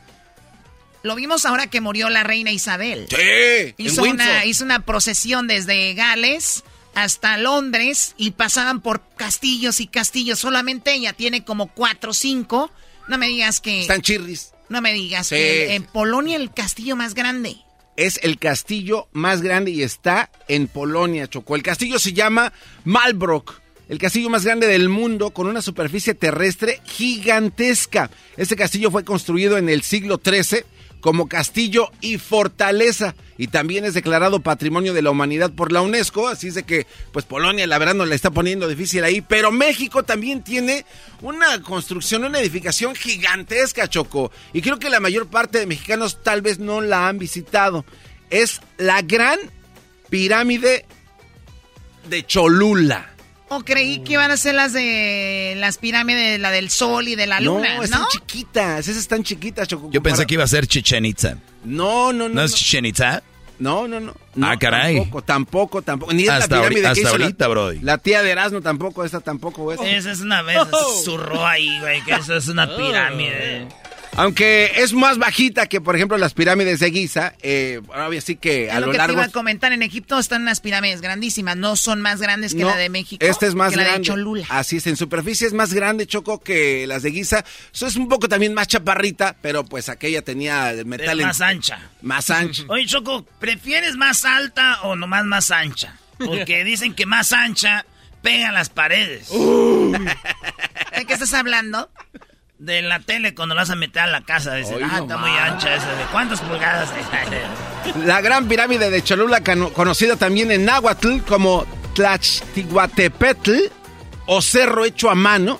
lo 1.04 1.16
vimos 1.16 1.46
ahora 1.46 1.68
que 1.68 1.82
murió 1.82 2.10
la 2.10 2.24
reina 2.24 2.52
Isabel. 2.52 3.08
Sí. 3.10 3.74
Hizo, 3.78 4.04
una, 4.04 4.46
hizo 4.46 4.64
una 4.64 4.86
procesión 4.86 5.48
desde 5.48 5.94
Gales 5.94 6.64
hasta 6.94 7.38
Londres 7.38 8.14
y 8.18 8.32
pasaban 8.32 8.82
por 8.82 9.02
castillos 9.16 9.80
y 9.80 9.88
castillos. 9.88 10.40
Solamente 10.40 10.94
ella 10.94 11.14
tiene 11.14 11.44
como 11.44 11.68
cuatro 11.68 12.12
o 12.12 12.14
cinco. 12.14 12.72
No 13.08 13.18
me 13.18 13.28
digas 13.28 13.62
que. 13.62 13.82
Están 13.82 14.02
chirris. 14.02 14.52
No 14.72 14.82
me 14.82 14.94
digas 14.94 15.28
que 15.28 15.76
en 15.76 15.84
Polonia 15.84 16.38
el 16.38 16.54
castillo 16.54 16.96
más 16.96 17.14
grande. 17.14 17.58
Es 17.98 18.20
el 18.24 18.40
castillo 18.40 19.10
más 19.12 19.42
grande 19.42 19.72
y 19.72 19.84
está 19.84 20.32
en 20.48 20.68
Polonia, 20.68 21.28
Chocó. 21.28 21.58
El 21.58 21.62
castillo 21.62 22.00
se 22.00 22.14
llama 22.14 22.54
Malbrook 22.86 23.62
el 23.92 23.98
castillo 23.98 24.30
más 24.30 24.46
grande 24.46 24.68
del 24.68 24.88
mundo 24.88 25.32
con 25.32 25.48
una 25.48 25.62
superficie 25.62 26.14
terrestre 26.14 26.80
gigantesca. 26.86 28.10
Este 28.38 28.56
castillo 28.56 28.90
fue 28.90 29.04
construido 29.04 29.58
en 29.58 29.68
el 29.68 29.82
siglo 29.82 30.22
XIII 30.24 30.64
como 31.02 31.28
castillo 31.28 31.92
y 32.00 32.18
fortaleza 32.18 33.16
y 33.38 33.48
también 33.48 33.86
es 33.86 33.96
declarado 33.96 34.42
Patrimonio 34.42 34.94
de 34.94 35.02
la 35.02 35.10
Humanidad 35.10 35.52
por 35.52 35.72
la 35.72 35.82
UNESCO, 35.82 36.28
así 36.28 36.50
es 36.50 36.54
de 36.54 36.64
que 36.64 36.86
pues 37.12 37.26
Polonia 37.26 37.66
la 37.66 37.80
verdad 37.80 37.96
nos 37.96 38.08
la 38.08 38.14
está 38.14 38.30
poniendo 38.30 38.68
difícil 38.68 39.04
ahí, 39.04 39.22
pero 39.22 39.52
México 39.52 40.04
también 40.04 40.44
tiene 40.44 40.86
una 41.22 41.62
construcción, 41.64 42.24
una 42.24 42.40
edificación 42.40 42.94
gigantesca, 42.94 43.88
Choco, 43.88 44.32
y 44.54 44.62
creo 44.62 44.78
que 44.78 44.92
la 44.92 45.00
mayor 45.00 45.28
parte 45.28 45.58
de 45.58 45.66
mexicanos 45.66 46.22
tal 46.22 46.42
vez 46.42 46.60
no 46.60 46.82
la 46.82 47.08
han 47.08 47.18
visitado. 47.18 47.84
Es 48.30 48.62
la 48.78 49.02
gran 49.02 49.40
pirámide 50.10 50.86
de 52.10 52.26
Cholula. 52.26 53.11
O 53.54 53.66
creí 53.66 54.00
que 54.00 54.14
iban 54.14 54.32
a 54.32 54.38
ser 54.38 54.56
las 54.56 54.72
de 54.72 55.56
las 55.58 55.78
pirámides, 55.78 56.40
la 56.40 56.52
del 56.52 56.70
sol 56.70 57.10
y 57.10 57.16
de 57.16 57.28
la 57.28 57.42
luna, 57.42 57.76
¿no? 57.76 57.84
están 57.84 58.06
chiquitas, 58.10 58.88
esas 58.88 58.96
están 58.96 59.24
chiquitas, 59.24 59.68
Choco. 59.68 59.90
Yo 59.92 60.02
pensé 60.02 60.26
que 60.26 60.36
iba 60.36 60.46
a 60.46 60.48
ser 60.48 60.68
Chichen 60.68 61.04
Itza. 61.04 61.36
No, 61.66 62.14
no, 62.14 62.30
no. 62.30 62.36
¿No 62.36 62.44
es 62.44 62.56
Chichen 62.56 62.86
Itza? 62.86 63.22
No, 63.60 63.90
no, 63.90 64.00
no, 64.00 64.14
Ah, 64.42 64.56
caray. 64.58 64.96
Tampoco, 64.96 65.22
tampoco, 65.22 65.82
tampoco. 65.82 66.14
Ni 66.14 66.30
hasta 66.30 66.56
la 66.56 66.62
pirámide 66.62 66.88
hasta 66.88 66.94
que 66.96 67.02
hizo 67.02 67.10
ahorita, 67.10 67.46
la, 67.46 67.48
Brody. 67.50 67.80
La 67.82 67.98
tía 67.98 68.24
de 68.24 68.32
Erasmo 68.32 68.62
tampoco, 68.62 69.04
esta 69.04 69.20
tampoco. 69.20 69.74
Esta. 69.74 69.86
Esa 69.86 70.12
es 70.12 70.22
una 70.22 70.42
vez, 70.44 70.58
zurró 71.04 71.46
ahí, 71.46 71.78
güey, 71.82 72.02
que 72.06 72.14
eso 72.14 72.38
es 72.38 72.48
una 72.48 72.74
pirámide. 72.74 73.68
Aunque 74.18 74.72
es 74.76 74.94
más 74.94 75.18
bajita 75.18 75.68
que, 75.68 75.80
por 75.80 75.96
ejemplo, 75.96 76.18
las 76.18 76.34
pirámides 76.34 76.80
de 76.80 76.92
Giza, 76.92 77.34
eh, 77.42 77.80
sí 78.22 78.36
que 78.36 78.70
a 78.70 78.76
es 78.76 78.80
lo, 78.82 78.88
lo 78.88 78.92
que 78.92 78.98
largo... 78.98 79.14
te 79.16 79.20
iba 79.22 79.26
a 79.26 79.32
comentar, 79.32 79.72
en 79.72 79.84
Egipto 79.84 80.20
están 80.20 80.42
unas 80.42 80.60
pirámides 80.60 81.02
grandísimas, 81.02 81.56
no 81.56 81.76
son 81.76 82.02
más 82.02 82.20
grandes 82.22 82.54
que 82.54 82.62
No, 82.62 82.70
la 82.70 82.76
de 82.78 82.90
México. 82.90 83.26
Esta 83.26 83.48
es 83.48 83.56
más 83.56 83.72
que 83.72 83.78
la 83.78 83.84
grande. 83.84 84.00
de 84.02 84.06
Cholula. 84.08 84.46
Así 84.50 84.78
es, 84.78 84.88
en 84.88 84.98
superficie 84.98 85.48
es 85.48 85.54
más 85.54 85.74
grande, 85.74 86.06
Choco, 86.08 86.42
que 86.42 86.86
las 86.88 87.04
de 87.04 87.12
Giza. 87.12 87.46
Eso 87.74 87.88
es 87.88 87.96
un 87.96 88.10
poco 88.10 88.28
también 88.28 88.54
más 88.54 88.68
chaparrita, 88.68 89.36
pero 89.42 89.64
pues 89.64 89.88
aquella 89.90 90.22
tenía 90.22 90.72
el 90.72 90.86
metal... 90.86 91.08
Es 91.20 91.22
en- 91.22 91.28
más 91.28 91.42
ancha. 91.42 91.80
Más 92.02 92.30
ancha. 92.30 92.64
Oye, 92.68 92.86
Choco, 92.86 93.26
¿prefieres 93.40 93.96
más 93.96 94.26
alta 94.26 94.82
o 94.84 94.96
nomás 94.98 95.26
más 95.26 95.52
ancha? 95.52 95.96
Porque 96.18 96.64
dicen 96.66 96.94
que 96.94 97.06
más 97.06 97.32
ancha 97.32 97.86
pega 98.22 98.52
las 98.52 98.70
paredes. 98.70 99.30
¿De 99.30 101.06
qué 101.08 101.14
estás 101.14 101.34
hablando? 101.34 101.90
De 102.62 102.84
la 102.84 103.00
tele 103.00 103.34
cuando 103.34 103.56
la 103.56 103.62
vas 103.62 103.72
a 103.72 103.76
meter 103.76 104.04
a 104.04 104.08
la 104.08 104.22
casa. 104.22 104.54
Dicen, 104.54 104.78
ah, 104.84 104.98
no 104.98 105.02
está 105.02 105.18
muy 105.18 105.32
ancha 105.32 105.74
esa. 105.76 105.96
¿De 105.96 106.04
cuántas 106.12 106.42
pulgadas? 106.42 106.90
La 108.06 108.22
gran 108.22 108.48
pirámide 108.48 108.92
de 108.92 109.04
Cholula, 109.04 109.42
conocida 109.74 110.16
también 110.16 110.52
en 110.52 110.66
náhuatl 110.66 111.22
como 111.28 111.66
Tlachtiguatepetl 111.96 113.52
o 114.28 114.44
cerro 114.44 114.86
hecho 114.86 115.10
a 115.10 115.16
mano, 115.16 115.60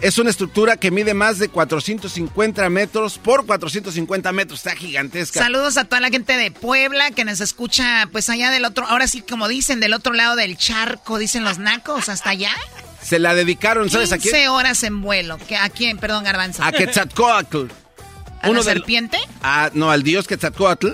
es 0.00 0.18
una 0.18 0.30
estructura 0.30 0.76
que 0.76 0.90
mide 0.90 1.14
más 1.14 1.38
de 1.38 1.50
450 1.50 2.68
metros 2.68 3.16
por 3.18 3.46
450 3.46 4.32
metros. 4.32 4.58
Está 4.58 4.74
gigantesca. 4.74 5.38
Saludos 5.38 5.76
a 5.76 5.84
toda 5.84 6.00
la 6.00 6.08
gente 6.08 6.36
de 6.36 6.50
Puebla 6.50 7.12
que 7.12 7.24
nos 7.24 7.40
escucha, 7.40 8.08
pues 8.10 8.28
allá 8.28 8.50
del 8.50 8.64
otro, 8.64 8.84
ahora 8.88 9.06
sí, 9.06 9.22
como 9.22 9.46
dicen, 9.46 9.78
del 9.78 9.94
otro 9.94 10.14
lado 10.14 10.34
del 10.34 10.56
charco, 10.56 11.16
dicen 11.16 11.44
los 11.44 11.58
nacos, 11.58 12.08
hasta 12.08 12.30
allá. 12.30 12.50
Se 13.02 13.18
la 13.18 13.34
dedicaron, 13.34 13.88
¿sabes 13.90 14.12
a 14.12 14.16
15 14.18 14.30
quién? 14.30 14.48
horas 14.50 14.82
en 14.82 15.00
vuelo. 15.02 15.38
¿Que- 15.48 15.56
¿A 15.56 15.68
quién? 15.70 15.98
Perdón, 15.98 16.24
Garbanzo. 16.24 16.62
A 16.62 16.72
Quetzalcoatl. 16.72 17.66
¿A 18.42 18.48
del- 18.50 18.62
serpiente? 18.62 19.18
Ah, 19.42 19.70
no, 19.74 19.90
al 19.90 20.02
dios 20.02 20.26
Quetzalcoatl, 20.26 20.88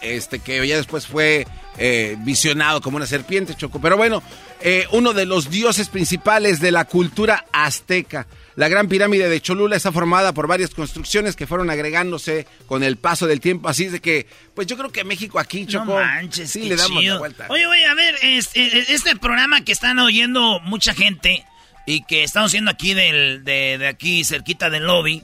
este 0.00 0.38
que 0.40 0.66
ya 0.66 0.76
después 0.76 1.06
fue 1.06 1.46
eh, 1.78 2.16
visionado 2.20 2.80
como 2.82 2.96
una 2.98 3.06
serpiente, 3.06 3.54
Choco. 3.54 3.80
Pero 3.80 3.96
bueno, 3.96 4.22
eh, 4.60 4.86
uno 4.90 5.14
de 5.14 5.24
los 5.24 5.48
dioses 5.48 5.88
principales 5.88 6.60
de 6.60 6.72
la 6.72 6.84
cultura 6.84 7.46
azteca. 7.52 8.26
La 8.56 8.68
gran 8.68 8.88
pirámide 8.88 9.30
de 9.30 9.40
Cholula 9.40 9.76
está 9.76 9.90
formada 9.90 10.34
por 10.34 10.46
varias 10.46 10.70
construcciones 10.74 11.36
que 11.36 11.46
fueron 11.46 11.70
agregándose 11.70 12.46
con 12.66 12.82
el 12.82 12.98
paso 12.98 13.26
del 13.26 13.40
tiempo. 13.40 13.68
Así 13.68 13.84
es 13.86 13.92
de 13.92 14.00
que, 14.00 14.26
pues 14.54 14.66
yo 14.66 14.76
creo 14.76 14.90
que 14.92 15.04
México 15.04 15.38
aquí, 15.38 15.62
No 15.64 15.68
Choco, 15.70 15.94
manches, 15.94 16.50
sí 16.50 16.64
le 16.68 16.76
damos 16.76 17.00
chido. 17.00 17.14
la 17.14 17.20
vuelta. 17.20 17.46
Oye, 17.48 17.66
oye, 17.66 17.86
a 17.86 17.94
ver, 17.94 18.16
es- 18.22 18.50
es- 18.52 18.90
este 18.90 19.16
programa 19.16 19.62
que 19.64 19.72
están 19.72 19.98
oyendo 20.00 20.60
mucha 20.60 20.92
gente 20.92 21.46
y 21.90 22.02
que 22.02 22.22
estamos 22.22 22.50
haciendo 22.50 22.70
aquí 22.70 22.94
del, 22.94 23.42
de, 23.44 23.76
de 23.78 23.88
aquí 23.88 24.24
cerquita 24.24 24.70
del 24.70 24.84
lobby, 24.84 25.22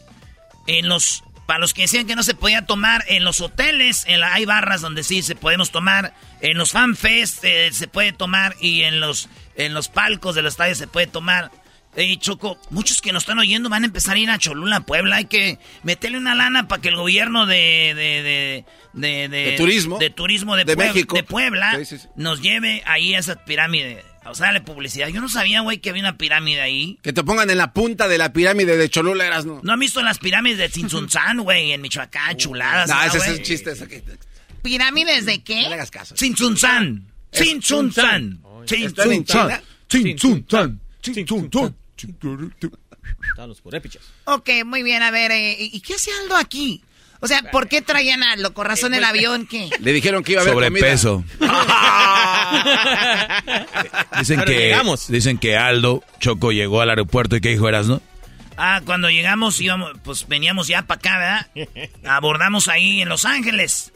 en 0.66 0.88
los 0.88 1.22
para 1.46 1.60
los 1.60 1.74
que 1.74 1.82
decían 1.82 2.08
que 2.08 2.16
no 2.16 2.24
se 2.24 2.34
podía 2.34 2.66
tomar 2.66 3.04
en 3.06 3.22
los 3.22 3.40
hoteles, 3.40 4.04
en 4.08 4.18
la, 4.18 4.34
hay 4.34 4.44
barras 4.46 4.80
donde 4.80 5.04
sí 5.04 5.22
se 5.22 5.36
podemos 5.36 5.70
tomar, 5.70 6.12
en 6.40 6.58
los 6.58 6.72
fanfest 6.72 7.44
eh, 7.44 7.68
se 7.72 7.86
puede 7.86 8.12
tomar 8.12 8.56
y 8.60 8.82
en 8.82 8.98
los 8.98 9.28
en 9.54 9.72
los 9.72 9.88
palcos 9.88 10.34
de 10.34 10.42
los 10.42 10.54
estadios 10.54 10.78
se 10.78 10.88
puede 10.88 11.06
tomar. 11.06 11.52
Y 11.96 12.18
Choco, 12.18 12.58
muchos 12.70 13.00
que 13.00 13.12
nos 13.12 13.22
están 13.22 13.38
oyendo 13.38 13.70
van 13.70 13.84
a 13.84 13.86
empezar 13.86 14.16
a 14.16 14.18
ir 14.18 14.28
a 14.28 14.36
Cholula, 14.38 14.80
Puebla. 14.80 15.16
Hay 15.16 15.26
que 15.26 15.58
meterle 15.82 16.18
una 16.18 16.34
lana 16.34 16.68
para 16.68 16.82
que 16.82 16.88
el 16.88 16.96
gobierno 16.96 17.46
de, 17.46 17.94
de, 17.96 18.64
de, 18.92 19.28
de, 19.28 19.54
turismo. 19.56 19.98
de 19.98 20.10
turismo 20.10 20.56
de, 20.56 20.64
De 20.64 20.74
Puebla, 20.74 20.92
México. 20.92 21.16
de 21.16 21.22
Puebla 21.22 21.76
Sí, 21.78 21.84
sí, 21.86 21.98
sí. 21.98 22.08
nos 22.16 22.42
lleve 22.42 22.82
ahí 22.86 23.14
a 23.14 23.20
esa 23.20 23.44
pirámide. 23.46 24.04
O 24.30 24.34
sea, 24.34 24.46
dale 24.46 24.60
publicidad. 24.60 25.08
Yo 25.08 25.20
no 25.20 25.28
sabía, 25.28 25.60
güey, 25.60 25.78
que 25.78 25.90
había 25.90 26.02
una 26.02 26.16
pirámide 26.18 26.60
ahí. 26.60 26.98
Que 27.02 27.12
te 27.12 27.22
pongan 27.24 27.48
en 27.50 27.58
la 27.58 27.72
punta 27.72 28.08
de 28.08 28.18
la 28.18 28.32
pirámide 28.32 28.76
de 28.76 28.88
Cholula, 28.88 29.26
eras 29.26 29.44
no. 29.46 29.60
¿No 29.62 29.72
han 29.72 29.78
visto 29.80 30.02
las 30.02 30.18
pirámides 30.18 30.58
de 30.58 30.68
Tzintzuntzán, 30.68 31.40
güey, 31.40 31.72
en 31.72 31.80
Michoacán? 31.80 32.36
Chuladas. 32.36 32.88
No, 32.88 32.96
¿no, 32.96 33.02
ese 33.04 33.18
es 33.18 33.38
un 33.38 33.42
chiste. 33.42 33.70
ese 33.72 33.86
que- 33.88 34.02
¿Pirámides 34.62 35.26
de 35.26 35.38
No 35.38 35.44
qué? 35.44 35.60
le 35.62 35.74
hagas 35.74 35.90
caso. 35.90 36.14
Tzintzuntzán. 36.14 37.06
Tzintzuntzán. 37.30 38.40
¿Están 38.66 39.12
en 39.12 39.24
China? 39.24 39.62
Están 43.30 43.48
los 43.48 43.60
purépechas. 43.60 44.02
Ok, 44.24 44.50
muy 44.64 44.82
bien, 44.82 45.02
a 45.02 45.10
ver, 45.10 45.30
eh, 45.30 45.56
¿y 45.58 45.80
qué 45.80 45.94
hace 45.94 46.10
Aldo 46.22 46.36
aquí? 46.36 46.82
O 47.26 47.28
sea, 47.28 47.42
¿por 47.50 47.66
qué 47.66 47.82
traían 47.82 48.22
a 48.22 48.36
lo 48.36 48.54
con 48.54 48.66
razón 48.66 48.94
el 48.94 49.02
avión? 49.02 49.48
¿Qué? 49.48 49.68
Le 49.80 49.92
dijeron 49.92 50.22
que 50.22 50.30
iba 50.30 50.42
a 50.42 50.44
haber 50.44 50.54
Sobrepeso. 50.54 51.24
dicen, 54.20 54.44
que, 54.44 54.80
dicen 55.08 55.38
que 55.38 55.56
Aldo 55.56 56.04
Choco 56.20 56.52
llegó 56.52 56.82
al 56.82 56.90
aeropuerto 56.90 57.34
y 57.34 57.40
que 57.40 57.48
dijo 57.48 57.68
eras, 57.68 57.88
¿no? 57.88 58.00
Ah, 58.56 58.80
cuando 58.86 59.10
llegamos 59.10 59.60
íbamos, 59.60 59.90
pues 60.04 60.28
veníamos 60.28 60.68
ya 60.68 60.82
para 60.82 61.00
acá, 61.00 61.18
¿verdad? 61.18 61.48
Abordamos 62.04 62.68
ahí 62.68 63.02
en 63.02 63.08
Los 63.08 63.24
Ángeles. 63.24 63.92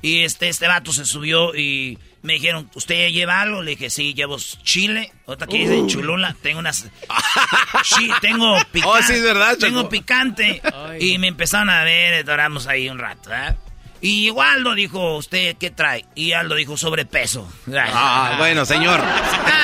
Y 0.00 0.20
este, 0.20 0.48
este 0.48 0.68
vato 0.68 0.92
se 0.92 1.04
subió 1.04 1.56
y 1.56 1.98
me 2.22 2.34
dijeron, 2.34 2.70
¿usted 2.74 3.10
lleva 3.10 3.40
algo? 3.40 3.62
Le 3.62 3.72
dije, 3.72 3.90
sí, 3.90 4.14
llevo 4.14 4.36
chile. 4.38 5.12
Otra 5.24 5.46
que 5.46 5.58
dicen 5.58 5.80
uh. 5.80 5.86
chulula. 5.86 6.36
Tengo 6.42 6.58
unas... 6.58 6.86
sí, 7.84 8.10
tengo 8.20 8.58
picante. 8.70 8.98
Oh, 8.98 9.02
sí, 9.02 9.14
es 9.14 9.22
verdad, 9.22 9.56
Tengo 9.58 9.88
picante. 9.88 10.60
Y 10.98 11.18
me 11.18 11.28
empezaron 11.28 11.70
a 11.70 11.82
ver, 11.84 12.24
doramos 12.24 12.66
ahí 12.66 12.88
un 12.88 12.98
rato, 12.98 13.30
¿verdad? 13.30 13.56
Y 14.02 14.30
Aldo 14.38 14.74
dijo, 14.74 15.16
¿usted 15.16 15.56
qué 15.58 15.70
trae? 15.70 16.06
Y 16.14 16.32
Aldo 16.32 16.54
dijo, 16.54 16.76
sobrepeso. 16.76 17.50
Ah, 17.74 18.36
bueno, 18.38 18.64
señor. 18.64 19.00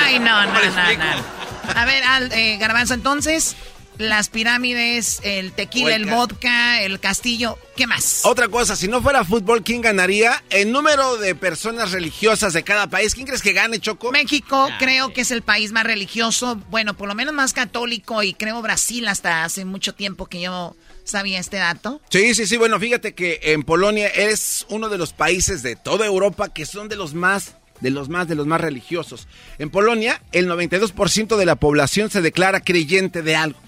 Ay, 0.03 0.19
no, 0.19 0.45
no, 0.45 0.53
no, 0.53 0.93
no. 0.97 1.37
A 1.75 1.85
ver, 1.85 2.03
eh, 2.31 2.57
Garbanzo, 2.57 2.93
entonces, 2.93 3.55
las 3.97 4.29
pirámides, 4.29 5.19
el 5.23 5.51
tequila, 5.51 5.95
el 5.95 6.05
vodka, 6.05 6.81
el 6.81 6.99
castillo, 6.99 7.57
¿qué 7.75 7.87
más? 7.87 8.21
Otra 8.23 8.47
cosa, 8.47 8.75
si 8.75 8.87
no 8.87 9.01
fuera 9.01 9.23
fútbol, 9.23 9.63
¿quién 9.63 9.81
ganaría? 9.81 10.43
El 10.49 10.71
número 10.71 11.17
de 11.17 11.35
personas 11.35 11.91
religiosas 11.91 12.53
de 12.53 12.63
cada 12.63 12.87
país, 12.87 13.15
¿quién 13.15 13.27
crees 13.27 13.41
que 13.41 13.53
gane, 13.53 13.79
Choco? 13.79 14.11
México 14.11 14.69
creo 14.79 15.13
que 15.13 15.21
es 15.21 15.31
el 15.31 15.41
país 15.41 15.71
más 15.71 15.83
religioso, 15.83 16.61
bueno, 16.69 16.95
por 16.95 17.07
lo 17.07 17.15
menos 17.15 17.33
más 17.33 17.53
católico 17.53 18.23
y 18.23 18.33
creo 18.33 18.61
Brasil 18.61 19.07
hasta 19.07 19.43
hace 19.43 19.65
mucho 19.65 19.93
tiempo 19.93 20.27
que 20.27 20.41
yo 20.41 20.75
sabía 21.03 21.39
este 21.39 21.57
dato. 21.57 22.01
Sí, 22.09 22.35
sí, 22.35 22.45
sí, 22.45 22.57
bueno, 22.57 22.79
fíjate 22.79 23.13
que 23.13 23.39
en 23.41 23.63
Polonia 23.63 24.07
es 24.07 24.65
uno 24.69 24.89
de 24.89 24.97
los 24.97 25.13
países 25.13 25.63
de 25.63 25.75
toda 25.75 26.05
Europa 26.05 26.49
que 26.49 26.65
son 26.65 26.89
de 26.89 26.95
los 26.95 27.13
más 27.13 27.55
de 27.79 27.91
los 27.91 28.09
más 28.09 28.27
de 28.27 28.35
los 28.35 28.47
más 28.47 28.59
religiosos. 28.59 29.27
En 29.59 29.69
Polonia, 29.69 30.21
el 30.31 30.49
92% 30.49 31.37
de 31.37 31.45
la 31.45 31.55
población 31.55 32.09
se 32.09 32.21
declara 32.21 32.61
creyente 32.61 33.21
de 33.21 33.35
algo. 33.35 33.59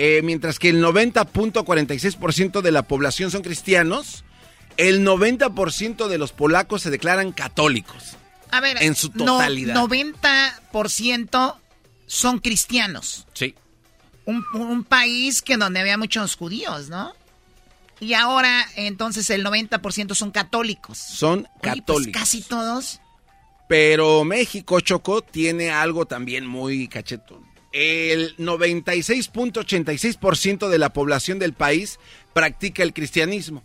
Eh, 0.00 0.22
mientras 0.22 0.60
que 0.60 0.68
el 0.68 0.80
90.46% 0.80 2.60
de 2.60 2.70
la 2.70 2.84
población 2.84 3.32
son 3.32 3.42
cristianos, 3.42 4.22
el 4.76 5.04
90% 5.04 6.06
de 6.06 6.18
los 6.18 6.30
polacos 6.30 6.82
se 6.82 6.90
declaran 6.90 7.32
católicos. 7.32 8.16
A 8.52 8.60
ver, 8.60 8.80
en 8.80 8.94
su 8.94 9.10
totalidad. 9.10 9.74
90% 9.74 11.56
son 12.06 12.38
cristianos. 12.38 13.26
Sí. 13.34 13.56
Un, 14.24 14.84
país 14.84 15.42
que 15.42 15.56
donde 15.56 15.80
había 15.80 15.98
muchos 15.98 16.36
judíos, 16.36 16.88
¿no? 16.88 17.12
Y 17.98 18.14
ahora, 18.14 18.68
entonces, 18.76 19.28
el 19.30 19.44
90% 19.44 20.14
son 20.14 20.30
católicos. 20.30 20.96
Son 20.96 21.48
pues, 21.60 21.74
católicos. 21.74 22.22
casi 22.22 22.42
todos. 22.42 23.00
Pero 23.68 24.22
México, 24.22 24.78
Choco, 24.78 25.22
tiene 25.22 25.72
algo 25.72 26.06
también 26.06 26.46
muy 26.46 26.86
cachetón 26.86 27.47
el 27.72 28.36
96.86% 28.36 30.68
de 30.68 30.78
la 30.78 30.92
población 30.92 31.38
del 31.38 31.52
país 31.52 32.00
practica 32.32 32.82
el 32.82 32.92
cristianismo. 32.92 33.62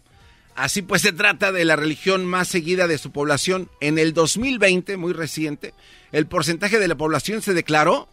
Así 0.56 0.84
pues 0.84 1.02
se 1.02 1.14
trata 1.14 1.52
de 1.52 1.66
la 1.66 1.76
religión 1.76 2.26
más 2.26 2.48
seguida 2.48 2.88
de 2.88 3.00
su 3.00 3.12
población. 3.12 3.70
En 3.82 3.98
el 3.98 4.14
2020, 4.14 4.98
muy 4.98 5.14
reciente, 5.14 5.74
el 6.12 6.28
porcentaje 6.28 6.78
de 6.80 6.88
la 6.88 6.96
población 6.96 7.42
se 7.42 7.54
declaró 7.54 8.08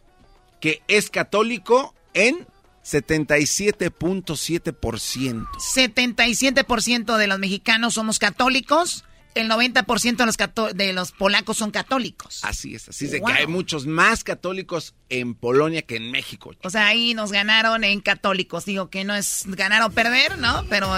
que 0.61 0.83
es 0.89 1.11
católico 1.11 1.95
en 2.15 2.47
77.7%. 2.85 5.47
77% 5.75 7.17
de 7.17 7.27
los 7.27 7.39
mexicanos 7.39 7.95
somos 7.95 8.19
católicos 8.19 9.05
el 9.35 9.49
90% 9.49 10.17
de 10.17 10.27
los, 10.27 10.77
de 10.77 10.93
los 10.93 11.13
polacos 11.13 11.57
son 11.57 11.71
católicos. 11.71 12.41
Así 12.43 12.75
es, 12.75 12.89
así 12.89 13.07
es 13.07 13.11
de 13.13 13.21
que 13.21 13.33
hay 13.33 13.47
muchos 13.47 13.87
más 13.87 14.25
católicos 14.25 14.95
en 15.09 15.35
Polonia 15.35 15.83
que 15.83 15.97
en 15.97 16.11
México. 16.11 16.55
O 16.63 16.71
sea, 16.71 16.87
ahí 16.87 17.15
nos 17.15 17.33
ganaron 17.33 17.85
en 17.85 18.01
católicos. 18.01 18.65
Digo 18.65 18.91
que 18.91 19.05
no 19.05 19.15
es 19.15 19.45
ganar 19.47 19.83
o 19.83 19.91
perder, 19.91 20.39
¿no? 20.39 20.65
Pero 20.69 20.91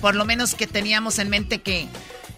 por 0.00 0.14
lo 0.14 0.24
menos 0.24 0.54
que 0.54 0.66
teníamos 0.66 1.18
en 1.18 1.28
mente 1.30 1.60
que 1.60 1.88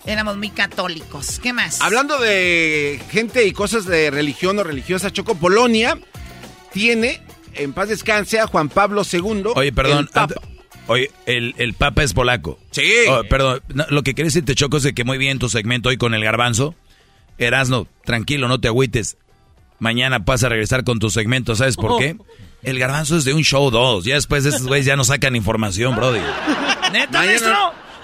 éramos 0.04 0.36
muy 0.36 0.50
católicos. 0.50 1.40
¿Qué 1.42 1.52
más? 1.52 1.80
Hablando 1.80 2.18
de 2.18 3.00
gente 3.10 3.46
y 3.46 3.52
cosas 3.52 3.84
de 3.86 4.10
religión 4.10 4.58
o 4.58 4.64
religiosa, 4.64 5.12
Choco, 5.12 5.36
Polonia 5.36 5.98
tiene, 6.72 7.20
en 7.54 7.72
paz 7.72 7.88
descanse, 7.88 8.40
a 8.40 8.46
Juan 8.46 8.68
Pablo 8.68 9.02
II. 9.10 9.44
Oye, 9.54 9.72
perdón, 9.72 10.08
Oye, 10.88 11.10
el, 11.26 11.54
el 11.58 11.74
Papa 11.74 12.02
es 12.02 12.14
polaco. 12.14 12.58
Sí. 12.70 12.90
Oh, 13.08 13.22
perdón, 13.28 13.60
lo 13.88 14.02
que 14.02 14.14
quieres 14.14 14.34
decirte, 14.34 14.54
Choco, 14.54 14.76
es 14.76 14.82
de 14.82 14.94
que 14.94 15.04
muy 15.04 15.18
bien 15.18 15.38
tu 15.38 15.48
segmento 15.48 15.88
hoy 15.88 15.96
con 15.96 16.14
el 16.14 16.22
garbanzo. 16.22 16.74
Erasno, 17.38 17.86
tranquilo, 18.04 18.48
no 18.48 18.60
te 18.60 18.68
agüites. 18.68 19.16
Mañana 19.78 20.20
vas 20.20 20.42
a 20.44 20.48
regresar 20.48 20.84
con 20.84 20.98
tu 20.98 21.10
segmento, 21.10 21.54
¿sabes 21.54 21.76
por 21.76 21.98
qué? 21.98 22.16
El 22.62 22.78
garbanzo 22.78 23.16
es 23.16 23.24
de 23.24 23.32
un 23.32 23.44
show 23.44 23.70
dos. 23.70 24.04
Ya 24.04 24.14
después 24.14 24.42
de 24.42 24.50
esos 24.50 24.66
güeyes 24.66 24.86
ya 24.86 24.96
no 24.96 25.04
sacan 25.04 25.36
información, 25.36 25.94
brody. 25.94 26.18
¿Neta, 26.92 27.18
maestro? 27.18 27.54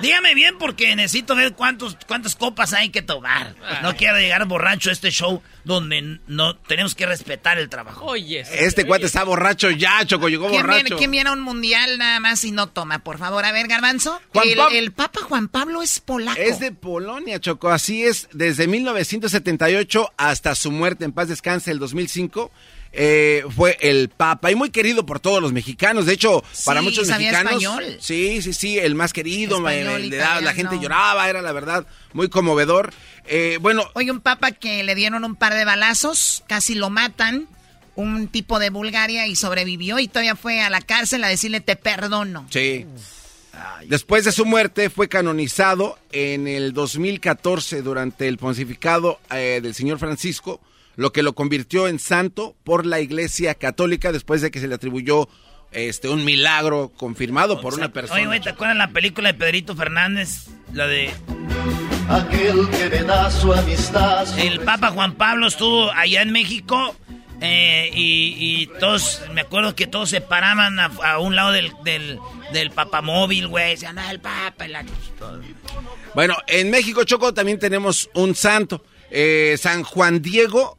Dígame 0.03 0.35
bien 0.35 0.59
porque 0.59 0.95
necesito 0.97 1.37
ver 1.37 1.55
cuántos, 1.55 1.97
cuántas 2.07 2.35
copas 2.37 2.73
hay 2.73 2.91
que 2.91 3.03
tomar. 3.03 3.55
No 3.83 3.97
quiero 3.97 4.19
llegar 4.19 4.45
borracho 4.47 4.91
a 4.91 4.93
este 4.93 5.11
show 5.11 5.43
donde 5.65 6.19
no 6.27 6.57
tenemos 6.57 6.95
que 6.95 7.07
respetar 7.07 7.59
el 7.59 7.69
trabajo. 7.69 8.05
Oye, 8.05 8.45
este 8.53 8.85
cuate 8.85 9.07
está 9.07 9.23
borracho 9.23 9.71
ya, 9.71 10.05
Choco, 10.05 10.29
llegó 10.29 10.49
borracho. 10.49 10.85
Viene, 10.85 10.97
¿Quién 10.97 11.11
viene 11.13 11.31
a 11.31 11.33
un 11.33 11.41
mundial 11.41 11.99
nada 11.99 12.19
más 12.19 12.43
y 12.45 12.51
no 12.51 12.69
toma? 12.69 12.99
Por 12.99 13.19
favor, 13.19 13.45
a 13.45 13.53
ver, 13.53 13.69
Garbanzo. 13.69 14.21
El, 14.35 14.59
el, 14.73 14.93
Papa 14.93 15.21
Juan 15.23 15.49
Pablo 15.49 15.83
es 15.83 16.01
polaco. 16.01 16.41
Es 16.41 16.59
de 16.59 16.73
Polonia, 16.73 17.41
Choco. 17.41 17.71
Así 17.71 18.05
es, 18.05 18.29
desde 18.33 18.67
1978 18.67 20.13
hasta 20.17 20.55
su 20.55 20.73
muerte 20.73 21.05
en 21.05 21.13
paz 21.13 21.29
descanse 21.29 21.71
el 21.71 21.79
2005 21.79 22.51
eh, 22.93 23.45
fue 23.55 23.79
el 23.81 24.11
Papa 24.11 24.51
y 24.51 24.55
muy 24.55 24.71
querido 24.71 25.07
por 25.07 25.19
todos 25.19 25.41
los 25.41 25.53
mexicanos. 25.53 26.07
De 26.07 26.13
hecho, 26.13 26.45
para 26.65 26.83
muchos 26.83 27.09
mexicanos. 27.09 27.55
Español. 27.55 27.97
Sí, 28.01 28.43
sí, 28.43 28.53
sí, 28.53 28.79
el 28.79 28.95
más 28.95 29.13
querido. 29.13 29.61
la 29.61 30.55
gente 30.55 30.79
lloraba, 30.79 31.29
era 31.29 31.43
la 31.43 31.53
verdad 31.53 31.87
muy 32.13 32.29
conmovedor. 32.29 32.93
Eh, 33.25 33.59
bueno. 33.61 33.85
Oye, 33.95 34.11
un 34.11 34.21
Papa 34.21 34.53
que 34.53 34.83
le 34.83 34.95
dieron 34.95 35.25
un 35.25 35.37
par 35.37 35.55
de 35.55 35.65
balazos, 35.65 36.45
casi 36.47 36.75
lo 36.75 36.91
matan. 36.91 37.49
Un 37.95 38.29
tipo 38.29 38.59
de 38.59 38.71
Bulgaria 38.71 39.27
y 39.27 39.37
sobrevivió 39.37 39.99
y 39.99 40.09
todavía 40.09 40.35
fue 40.35 40.63
a 40.63 40.71
la 40.71 40.81
cárcel 40.81 41.23
a 41.25 41.29
decirle 41.29 41.61
te 41.61 41.77
perdono. 41.77 42.47
Sí. 42.49 42.87
Después 43.87 44.25
de 44.25 44.33
su 44.33 44.47
muerte 44.47 44.89
fue 44.89 45.11
canonizado 45.11 45.99
en 46.11 46.49
el 46.49 46.73
2014 46.73 47.83
durante 47.83 48.29
el 48.29 48.39
pontificado 48.39 49.21
eh, 49.31 49.61
del 49.63 49.75
señor 49.75 49.99
Francisco 49.99 50.59
lo 50.97 51.13
que 51.13 51.23
lo 51.23 51.35
convirtió 51.35 51.89
en 51.89 51.99
santo 51.99 52.57
por 52.65 52.87
la 52.87 53.01
Iglesia 53.01 53.55
Católica 53.55 54.13
después 54.13 54.41
de 54.43 54.51
que 54.51 54.61
se 54.61 54.69
le 54.69 54.75
atribuyó 54.75 55.29
este 55.73 56.09
un 56.09 56.25
milagro 56.25 56.93
confirmado 56.97 57.61
por 57.61 57.75
una 57.75 57.93
persona. 57.93 58.29
Oye, 58.29 58.41
¿te 58.41 58.51
acuerdas 58.51 58.77
la 58.77 58.89
película 58.89 59.33
de 59.33 59.39
Pedrito 59.39 59.75
Fernández? 59.75 60.49
La 60.73 60.87
de 60.87 61.11
aquel 62.09 62.69
que 62.71 62.91
me 62.91 63.03
da 63.05 63.31
su 63.31 63.53
amistad. 63.53 64.39
El 64.39 64.61
Papa 64.61 64.91
Juan 64.91 65.15
Pablo 65.15 65.47
estuvo 65.47 65.91
allá 65.93 66.23
en 66.23 66.33
México 66.33 66.95
eh, 67.41 67.91
y, 67.93 68.69
todos, 68.79 69.21
me 69.33 69.41
acuerdo 69.41 69.75
que 69.75 69.89
todos 69.89 70.11
se 70.11 70.21
paraban 70.21 70.79
a, 70.79 71.19
un 71.19 71.35
lado 71.35 71.51
del, 71.51 71.73
del, 71.85 72.21
del 72.53 72.71
papamóvil, 72.71 73.49
güey. 73.49 73.71
Decían, 73.71 73.99
ah, 73.99 74.11
el 74.13 74.21
Papa. 74.21 74.67
Bueno, 76.15 76.37
en 76.47 76.71
México, 76.71 77.03
Choco, 77.03 77.35
también 77.35 77.59
tenemos 77.59 78.09
un 78.15 78.35
santo. 78.37 78.85
Eh, 79.11 79.57
San 79.59 79.83
Juan 79.83 80.23
Diego 80.23 80.79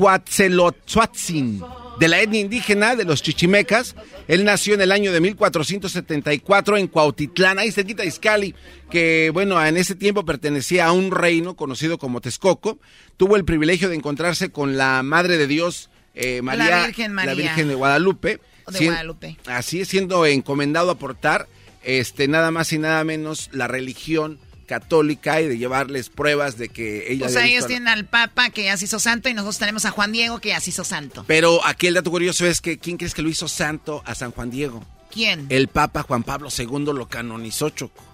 Cuatzelotzuatzin, 0.00 1.62
de 1.98 2.08
la 2.08 2.22
etnia 2.22 2.40
indígena 2.40 2.96
de 2.96 3.04
los 3.04 3.22
chichimecas. 3.22 3.94
Él 4.28 4.46
nació 4.46 4.72
en 4.72 4.80
el 4.80 4.92
año 4.92 5.12
de 5.12 5.20
1474 5.20 6.78
en 6.78 6.86
Cuautitlán, 6.86 7.58
ahí 7.58 7.70
cerquita 7.70 8.00
de 8.00 8.08
Izcali, 8.08 8.54
que 8.90 9.28
bueno, 9.34 9.62
en 9.62 9.76
ese 9.76 9.94
tiempo 9.94 10.24
pertenecía 10.24 10.86
a 10.86 10.92
un 10.92 11.10
reino 11.10 11.54
conocido 11.54 11.98
como 11.98 12.22
Texcoco. 12.22 12.78
Tuvo 13.18 13.36
el 13.36 13.44
privilegio 13.44 13.90
de 13.90 13.96
encontrarse 13.96 14.48
con 14.48 14.78
la 14.78 15.02
Madre 15.02 15.36
de 15.36 15.46
Dios, 15.46 15.90
eh, 16.14 16.40
María, 16.40 16.70
la 16.70 16.86
Virgen, 16.86 17.12
María. 17.12 17.34
la 17.34 17.36
Virgen 17.36 17.68
de 17.68 17.74
Guadalupe. 17.74 18.40
de 18.72 18.86
Guadalupe. 18.86 19.36
Así 19.44 19.84
siendo 19.84 20.24
encomendado 20.24 20.92
a 20.92 20.94
portar 20.94 21.46
este, 21.82 22.26
nada 22.26 22.50
más 22.50 22.72
y 22.72 22.78
nada 22.78 23.04
menos 23.04 23.50
la 23.52 23.68
religión 23.68 24.38
católica 24.70 25.40
y 25.40 25.48
de 25.48 25.58
llevarles 25.58 26.10
pruebas 26.10 26.56
de 26.56 26.68
que 26.68 27.12
ella... 27.12 27.26
O 27.26 27.28
sea, 27.28 27.44
ellos 27.44 27.66
tienen 27.66 27.88
al 27.88 28.04
Papa 28.04 28.50
que 28.50 28.62
ya 28.62 28.76
se 28.76 28.84
hizo 28.84 29.00
santo 29.00 29.28
y 29.28 29.34
nosotros 29.34 29.58
tenemos 29.58 29.84
a 29.84 29.90
Juan 29.90 30.12
Diego 30.12 30.38
que 30.38 30.50
ya 30.50 30.60
se 30.60 30.70
hizo 30.70 30.84
santo. 30.84 31.24
Pero 31.26 31.66
aquí 31.66 31.88
el 31.88 31.94
dato 31.94 32.12
curioso 32.12 32.46
es 32.46 32.60
que 32.60 32.78
¿quién 32.78 32.96
crees 32.96 33.12
que 33.12 33.22
lo 33.22 33.28
hizo 33.28 33.48
santo 33.48 34.00
a 34.06 34.14
San 34.14 34.30
Juan 34.30 34.48
Diego? 34.48 34.86
¿Quién? 35.10 35.46
El 35.48 35.66
Papa 35.66 36.04
Juan 36.04 36.22
Pablo 36.22 36.50
II 36.56 36.84
lo 36.94 37.08
canonizó, 37.08 37.70
Choco. 37.70 38.04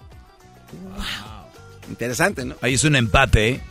Wow. 0.81 1.89
Interesante, 1.89 2.43
¿no? 2.43 2.55
Ahí 2.61 2.73
es 2.73 2.83
un 2.83 2.95
empate, 2.95 3.49
¿eh? 3.49 3.61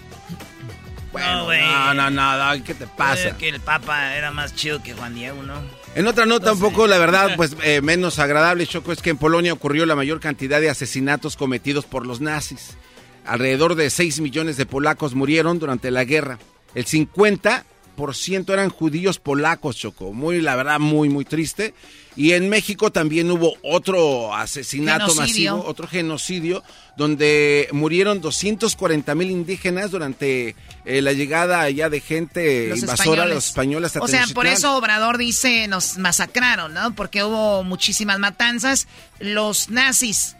no, 1.12 1.44
güey. 1.46 1.60
No, 1.60 1.92
no, 1.92 2.10
no, 2.10 2.64
¿qué 2.64 2.74
te 2.74 2.86
pasa? 2.86 3.36
que 3.36 3.48
el 3.48 3.58
Papa 3.58 4.14
era 4.14 4.30
más 4.30 4.54
chido 4.54 4.80
que 4.80 4.94
Juan 4.94 5.16
Diego, 5.16 5.42
¿no? 5.42 5.60
En 5.96 6.06
otra 6.06 6.26
nota, 6.26 6.52
un 6.52 6.60
poco, 6.60 6.86
la 6.86 6.98
verdad, 6.98 7.30
pues 7.36 7.56
eh, 7.64 7.80
menos 7.80 8.18
agradable, 8.18 8.66
Choco, 8.66 8.92
es 8.92 9.00
que 9.00 9.08
en 9.08 9.16
Polonia 9.16 9.54
ocurrió 9.54 9.86
la 9.86 9.96
mayor 9.96 10.20
cantidad 10.20 10.60
de 10.60 10.68
asesinatos 10.68 11.36
cometidos 11.36 11.86
por 11.86 12.06
los 12.06 12.20
nazis. 12.20 12.76
Alrededor 13.24 13.76
de 13.76 13.88
6 13.88 14.20
millones 14.20 14.58
de 14.58 14.66
polacos 14.66 15.14
murieron 15.14 15.58
durante 15.58 15.90
la 15.90 16.04
guerra. 16.04 16.38
El 16.74 16.84
50 16.84 17.64
ciento 18.12 18.52
eran 18.52 18.68
judíos 18.68 19.18
polacos, 19.18 19.76
Choco. 19.76 20.12
Muy, 20.12 20.42
la 20.42 20.54
verdad, 20.54 20.78
muy, 20.78 21.08
muy 21.08 21.24
triste. 21.24 21.72
Y 22.16 22.32
en 22.32 22.48
México 22.48 22.90
también 22.90 23.30
hubo 23.30 23.54
otro 23.62 24.34
asesinato 24.34 25.14
masivo, 25.14 25.62
otro 25.66 25.86
genocidio, 25.86 26.64
donde 26.96 27.68
murieron 27.72 28.22
240 28.22 29.14
mil 29.14 29.30
indígenas 29.30 29.90
durante 29.90 30.56
eh, 30.86 31.02
la 31.02 31.12
llegada 31.12 31.60
allá 31.60 31.90
de 31.90 32.00
gente 32.00 32.72
invasora 32.74 33.26
de 33.26 33.34
los 33.34 33.46
españoles. 33.46 33.92
o 34.00 34.08
sea, 34.08 34.24
por 34.34 34.46
eso 34.46 34.76
Obrador 34.76 35.18
dice 35.18 35.68
nos 35.68 35.98
masacraron, 35.98 36.72
¿no? 36.72 36.94
Porque 36.94 37.22
hubo 37.22 37.62
muchísimas 37.64 38.18
matanzas. 38.18 38.88
Los 39.20 39.68
nazis 39.68 40.36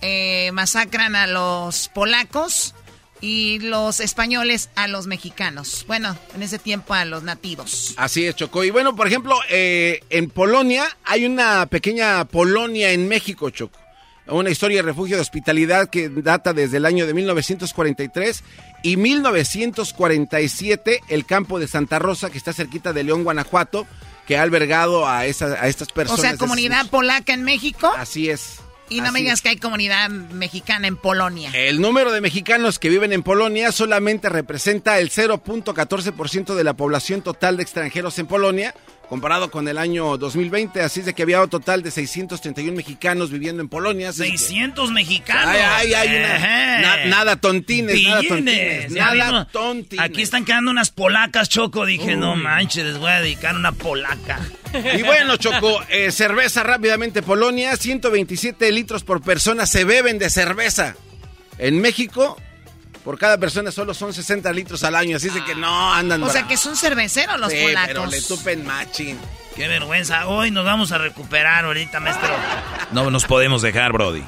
eh, 0.00 0.50
masacran 0.52 1.14
a 1.14 1.26
los 1.26 1.88
polacos 1.88 2.74
y 3.20 3.58
los 3.60 4.00
españoles 4.00 4.70
a 4.74 4.88
los 4.88 5.06
mexicanos. 5.06 5.84
Bueno, 5.86 6.16
en 6.34 6.42
ese 6.42 6.58
tiempo 6.58 6.94
a 6.94 7.04
los 7.04 7.22
nativos. 7.22 7.94
Así 7.96 8.26
es, 8.26 8.34
Choco. 8.36 8.64
Y 8.64 8.70
bueno, 8.70 8.96
por 8.96 9.06
ejemplo, 9.06 9.38
eh, 9.48 10.00
en 10.10 10.30
Polonia 10.30 10.84
hay 11.04 11.26
una 11.26 11.66
pequeña 11.66 12.24
Polonia 12.24 12.92
en 12.92 13.06
México, 13.08 13.50
Choco. 13.50 13.78
Una 14.26 14.50
historia 14.50 14.78
de 14.78 14.82
refugio 14.82 15.16
de 15.16 15.22
hospitalidad 15.22 15.90
que 15.90 16.08
data 16.08 16.52
desde 16.52 16.76
el 16.76 16.86
año 16.86 17.04
de 17.06 17.14
1943 17.14 18.44
y 18.84 18.96
1947 18.96 21.00
el 21.08 21.26
campo 21.26 21.58
de 21.58 21.66
Santa 21.66 21.98
Rosa 21.98 22.30
que 22.30 22.38
está 22.38 22.52
cerquita 22.52 22.92
de 22.92 23.02
León, 23.02 23.24
Guanajuato, 23.24 23.88
que 24.28 24.38
ha 24.38 24.42
albergado 24.42 25.04
a, 25.06 25.18
a 25.20 25.26
estas 25.26 25.90
personas. 25.92 26.20
O 26.20 26.22
sea, 26.22 26.36
comunidad 26.36 26.86
polaca 26.88 27.32
en 27.32 27.42
México. 27.42 27.90
Así 27.96 28.30
es. 28.30 28.60
Y 28.90 29.00
no 29.00 29.12
me 29.12 29.20
digas 29.20 29.40
que 29.40 29.50
hay 29.50 29.56
comunidad 29.56 30.10
mexicana 30.10 30.88
en 30.88 30.96
Polonia. 30.96 31.50
El 31.54 31.80
número 31.80 32.10
de 32.10 32.20
mexicanos 32.20 32.80
que 32.80 32.88
viven 32.88 33.12
en 33.12 33.22
Polonia 33.22 33.70
solamente 33.70 34.28
representa 34.28 34.98
el 34.98 35.10
0.14% 35.10 36.54
de 36.54 36.64
la 36.64 36.74
población 36.74 37.22
total 37.22 37.56
de 37.56 37.62
extranjeros 37.62 38.18
en 38.18 38.26
Polonia, 38.26 38.74
comparado 39.10 39.50
con 39.50 39.66
el 39.66 39.76
año 39.76 40.16
2020. 40.16 40.80
Así 40.80 41.00
es 41.00 41.06
de 41.06 41.14
que 41.14 41.24
había 41.24 41.42
un 41.42 41.50
total 41.50 41.82
de 41.82 41.90
631 41.90 42.76
mexicanos 42.76 43.32
viviendo 43.32 43.60
en 43.60 43.68
Polonia. 43.68 44.12
600 44.12 44.92
mexicanos. 44.92 45.48
Ay, 45.48 45.92
ay, 45.92 46.08
ay, 46.08 47.08
nada 47.08 47.34
tontines, 47.36 48.00
nada 48.04 48.22
tontines. 48.22 48.92
Nada 48.92 49.48
tontines. 49.50 50.04
Aquí 50.04 50.22
están 50.22 50.44
quedando 50.44 50.70
unas 50.70 50.90
polacas, 50.90 51.48
Choco. 51.48 51.84
Dije, 51.84 52.14
no 52.14 52.36
manches, 52.36 52.84
les 52.84 52.98
voy 52.98 53.10
a 53.10 53.20
dedicar 53.20 53.56
una 53.56 53.72
polaca. 53.72 54.38
Y 54.72 55.02
bueno, 55.02 55.36
Choco, 55.36 55.82
eh, 55.88 56.12
cerveza 56.12 56.62
rápidamente. 56.62 57.22
Polonia, 57.22 57.76
127 57.76 58.70
litros 58.70 59.02
por 59.02 59.20
persona 59.20 59.66
se 59.66 59.82
beben 59.82 60.20
de 60.20 60.30
cerveza. 60.30 60.94
En 61.58 61.80
México, 61.80 62.40
por 63.04 63.18
cada 63.18 63.38
persona 63.38 63.70
solo 63.70 63.94
son 63.94 64.12
60 64.12 64.52
litros 64.52 64.84
al 64.84 64.94
año, 64.94 65.16
así 65.16 65.28
es 65.28 65.34
de 65.34 65.44
que 65.44 65.54
no 65.54 65.92
andan. 65.92 66.22
O 66.22 66.30
sea 66.30 66.46
que 66.46 66.56
son 66.56 66.76
cerveceros 66.76 67.38
los 67.38 67.50
sí, 67.50 67.58
polacos. 67.62 67.88
Pero 67.88 68.06
le 68.06 68.22
tupen 68.22 68.64
machín. 68.64 69.18
Qué 69.56 69.68
vergüenza. 69.68 70.26
Hoy 70.28 70.50
nos 70.50 70.64
vamos 70.64 70.92
a 70.92 70.98
recuperar 70.98 71.64
ahorita, 71.64 72.00
maestro. 72.00 72.30
No 72.92 73.10
nos 73.10 73.24
podemos 73.24 73.62
dejar, 73.62 73.92
Brody. 73.92 74.22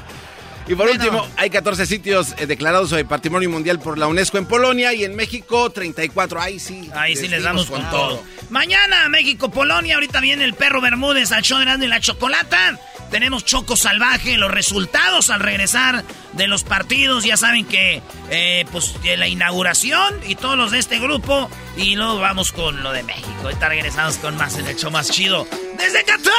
Y 0.69 0.75
por 0.75 0.89
último, 0.89 1.27
hay 1.37 1.51
14 1.51 1.87
sitios 1.87 2.35
eh, 2.39 2.47
declarados 2.47 2.91
sobre 2.91 3.05
Patrimonio 3.05 3.51
Mundial 3.51 3.81
por 3.81 3.99
la 3.99 4.07
UNESCO 4.07 4.39
en 4.39 4.47
Polonia 4.47 4.93
y 4.95 5.05
en 5.05 5.17
México 5.17 5.71
34. 5.71 6.41
Ahí 6.41 6.61
sí. 6.61 6.89
Ahí 6.95 7.17
sí 7.17 7.29
les 7.29 7.43
damos 7.43 7.67
con 7.67 7.83
todo. 7.91 8.23
Mañana 8.51 9.09
México, 9.09 9.51
Polonia. 9.51 9.97
Ahorita 9.97 10.21
viene 10.21 10.45
el 10.45 10.55
perro 10.55 10.81
Bermúdez 10.81 11.33
al 11.33 11.43
show 11.43 11.59
de 11.59 11.89
la 11.89 12.01
chocolata. 12.01 12.79
Tenemos 13.13 13.45
Choco 13.45 13.77
Salvaje, 13.77 14.39
los 14.39 14.51
resultados 14.51 15.29
al 15.29 15.41
regresar 15.41 16.03
de 16.33 16.47
los 16.47 16.65
partidos. 16.65 17.25
Ya 17.25 17.37
saben 17.37 17.67
que, 17.67 18.01
eh, 18.31 18.65
pues, 18.73 18.95
la 19.19 19.29
inauguración 19.29 20.19
y 20.27 20.35
todos 20.35 20.57
los 20.57 20.71
de 20.71 20.79
este 20.79 20.99
grupo. 20.99 21.51
Y 21.77 21.95
luego 21.95 22.19
vamos 22.19 22.53
con 22.53 22.83
lo 22.83 22.91
de 22.91 23.03
México. 23.03 23.29
Ahorita 23.43 23.69
regresamos 23.69 24.17
con 24.17 24.35
más 24.39 24.57
en 24.57 24.67
el 24.67 24.77
show 24.77 24.91
más 24.91 25.11
chido. 25.11 25.47
¡Desde 25.77 26.03
Qatar! 26.05 26.33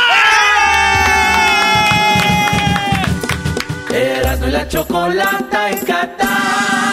Erasmo 3.91 4.47
la 4.47 4.67
chocolata 4.67 5.69
en 5.69 5.85
Qatar. 5.85 6.92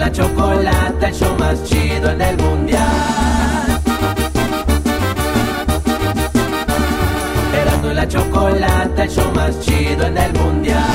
la 0.00 0.10
chocolata, 0.10 1.08
el 1.08 1.14
show 1.14 1.36
más 1.38 1.62
chido 1.64 2.10
en 2.10 2.22
el 2.22 2.36
mundial. 2.38 3.82
Erasmo 7.54 7.90
y 7.90 7.94
la 7.94 8.08
chocolata, 8.08 9.04
el 9.04 9.10
show 9.10 9.32
más 9.34 9.60
chido 9.60 10.06
en 10.06 10.16
el 10.16 10.32
mundial. 10.32 10.86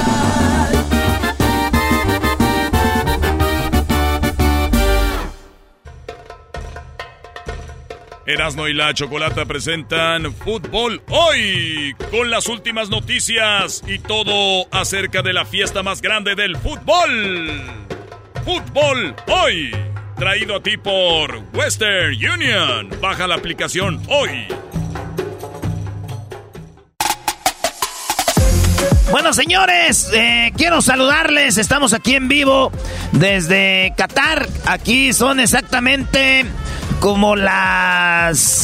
Erasmo 8.28 8.68
y 8.68 8.74
la 8.74 8.92
Chocolata 8.96 9.46
presentan 9.46 10.34
Fútbol 10.34 11.04
Hoy 11.10 11.94
con 12.10 12.32
las 12.32 12.48
últimas 12.48 12.90
noticias 12.90 13.84
y 13.86 14.00
todo 14.00 14.66
acerca 14.72 15.22
de 15.22 15.32
la 15.32 15.46
fiesta 15.46 15.84
más 15.84 16.02
grande 16.02 16.34
del 16.34 16.58
fútbol. 16.58 17.86
Fútbol 18.46 19.16
Hoy, 19.28 19.76
traído 20.20 20.56
a 20.58 20.62
ti 20.62 20.78
por 20.78 21.42
Western 21.52 22.14
Union. 22.14 22.92
Baja 23.02 23.26
la 23.26 23.34
aplicación 23.34 24.00
hoy. 24.08 24.46
Bueno, 29.10 29.34
señores, 29.34 30.12
eh, 30.14 30.54
quiero 30.56 30.84
saludarles. 30.84 31.58
Estamos 31.58 31.94
aquí 31.94 32.14
en 32.14 32.28
vivo 32.28 32.72
desde 33.14 33.96
Qatar. 33.98 34.48
Aquí 34.68 35.12
son 35.12 35.40
exactamente 35.40 36.46
como 37.00 37.36
las... 37.36 38.60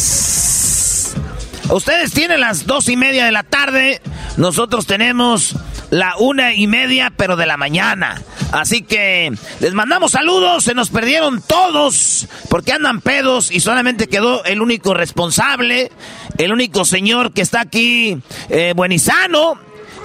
Ustedes 1.72 2.12
tienen 2.12 2.41
las 2.41 2.67
dos 2.67 2.88
y 2.88 2.96
media 2.98 3.26
de 3.26 3.32
la 3.32 3.41
tarde. 3.41 4.00
Nosotros 4.38 4.86
tenemos 4.86 5.56
la 5.92 6.16
una 6.18 6.54
y 6.56 6.66
media, 6.66 7.14
pero 7.16 7.36
de 7.36 7.46
la 7.46 7.58
mañana. 7.58 8.20
Así 8.52 8.82
que 8.82 9.32
les 9.60 9.74
mandamos 9.74 10.14
saludos. 10.14 10.64
Se 10.64 10.74
nos 10.74 10.90
perdieron 10.90 11.44
todos 11.44 12.28
porque 12.50 12.74
andan 12.74 13.02
pedos 13.02 13.52
y 13.52 13.60
solamente 13.60 14.08
quedó 14.08 14.44
el 14.46 14.62
único 14.62 14.96
responsable, 14.96 15.92
el 16.40 16.52
único 16.52 16.84
señor 16.86 17.32
que 17.34 17.42
está 17.42 17.62
aquí, 17.62 18.18
eh, 18.50 18.74
buenizano 18.76 19.60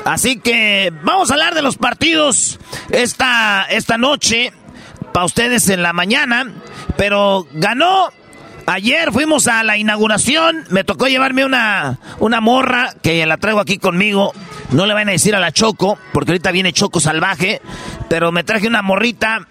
Así 0.06 0.38
que 0.38 0.92
vamos 1.02 1.30
a 1.30 1.34
hablar 1.34 1.56
de 1.56 1.62
los 1.62 1.78
partidos 1.78 2.60
esta, 2.90 3.66
esta 3.68 3.98
noche, 3.98 4.52
para 5.12 5.26
ustedes 5.26 5.68
en 5.68 5.82
la 5.82 5.92
mañana, 5.92 6.52
pero 6.96 7.48
ganó. 7.52 8.12
Ayer 8.66 9.10
fuimos 9.10 9.48
a 9.48 9.64
la 9.64 9.76
inauguración, 9.76 10.64
me 10.70 10.84
tocó 10.84 11.08
llevarme 11.08 11.44
una, 11.44 11.98
una 12.20 12.40
morra 12.40 12.94
que 13.02 13.26
la 13.26 13.36
traigo 13.38 13.58
aquí 13.58 13.78
conmigo. 13.78 14.32
No 14.70 14.86
le 14.86 14.94
van 14.94 15.08
a 15.08 15.12
decir 15.12 15.34
a 15.34 15.40
la 15.40 15.52
Choco, 15.52 15.98
porque 16.12 16.32
ahorita 16.32 16.50
viene 16.50 16.72
Choco 16.72 17.00
salvaje, 17.00 17.60
pero 18.08 18.32
me 18.32 18.44
traje 18.44 18.66
una 18.66 18.82
morrita 18.82 19.46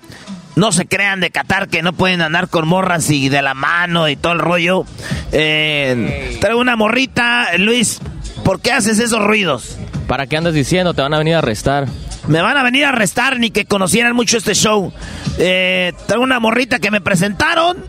no 0.55 0.71
se 0.71 0.85
crean 0.85 1.19
de 1.19 1.31
Qatar 1.31 1.67
que 1.67 1.81
no 1.81 1.93
pueden 1.93 2.21
andar 2.21 2.47
con 2.47 2.67
morras 2.67 3.09
y 3.09 3.29
de 3.29 3.41
la 3.41 3.53
mano 3.53 4.07
y 4.07 4.15
todo 4.15 4.33
el 4.33 4.39
rollo. 4.39 4.85
Eh, 5.31 6.37
traigo 6.39 6.59
una 6.59 6.75
morrita, 6.75 7.57
Luis. 7.57 7.99
¿Por 8.43 8.61
qué 8.61 8.71
haces 8.71 8.99
esos 8.99 9.21
ruidos? 9.21 9.77
¿Para 10.07 10.27
qué 10.27 10.37
andas 10.37 10.53
diciendo? 10.53 10.93
Te 10.93 11.01
van 11.01 11.13
a 11.13 11.17
venir 11.17 11.35
a 11.35 11.39
arrestar. 11.39 11.87
Me 12.27 12.41
van 12.41 12.57
a 12.57 12.63
venir 12.63 12.85
a 12.85 12.89
arrestar 12.89 13.39
ni 13.39 13.51
que 13.51 13.65
conocieran 13.65 14.15
mucho 14.15 14.37
este 14.37 14.55
show. 14.55 14.93
Eh, 15.37 15.93
tengo 16.07 16.23
una 16.23 16.39
morrita 16.39 16.79
que 16.79 16.89
me 16.89 17.01
presentaron. 17.01 17.83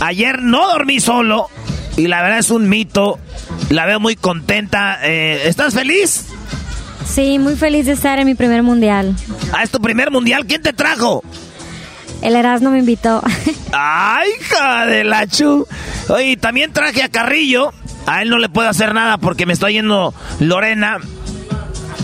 Ayer 0.00 0.40
no 0.40 0.68
dormí 0.68 1.00
solo. 1.00 1.48
Y 1.96 2.06
la 2.06 2.22
verdad 2.22 2.38
es 2.38 2.50
un 2.50 2.68
mito. 2.68 3.18
La 3.70 3.86
veo 3.86 3.98
muy 3.98 4.14
contenta. 4.14 4.98
Eh, 5.02 5.42
¿Estás 5.46 5.74
feliz? 5.74 6.26
Sí, 7.04 7.38
muy 7.38 7.56
feliz 7.56 7.86
de 7.86 7.92
estar 7.92 8.18
en 8.18 8.26
mi 8.26 8.34
primer 8.34 8.62
mundial. 8.62 9.14
Ah, 9.52 9.62
es 9.62 9.70
tu 9.70 9.80
primer 9.80 10.10
mundial. 10.10 10.46
¿Quién 10.46 10.62
te 10.62 10.72
trajo? 10.72 11.22
El 12.22 12.36
Erasmo 12.36 12.70
me 12.70 12.78
invitó. 12.78 13.22
¡Ay, 13.72 14.30
hija 14.40 14.86
de 14.86 15.04
la 15.04 15.26
chu! 15.26 15.66
Oye, 16.08 16.36
también 16.36 16.72
traje 16.72 17.02
a 17.02 17.08
Carrillo. 17.08 17.72
A 18.06 18.22
él 18.22 18.30
no 18.30 18.38
le 18.38 18.48
puedo 18.48 18.68
hacer 18.68 18.94
nada 18.94 19.18
porque 19.18 19.46
me 19.46 19.52
está 19.52 19.70
yendo 19.70 20.14
Lorena 20.40 20.98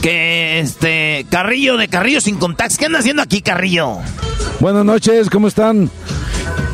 que 0.01 0.61
este 0.61 1.27
Carrillo 1.31 1.77
de 1.77 1.89
Carrillo 1.89 2.21
sin 2.21 2.37
contactos. 2.39 2.79
¿Qué 2.79 2.87
anda 2.87 3.01
haciendo 3.01 3.23
aquí, 3.23 3.43
Carrillo? 3.43 3.99
Buenas 4.61 4.85
noches, 4.85 5.29
¿cómo 5.31 5.49
están? 5.49 5.91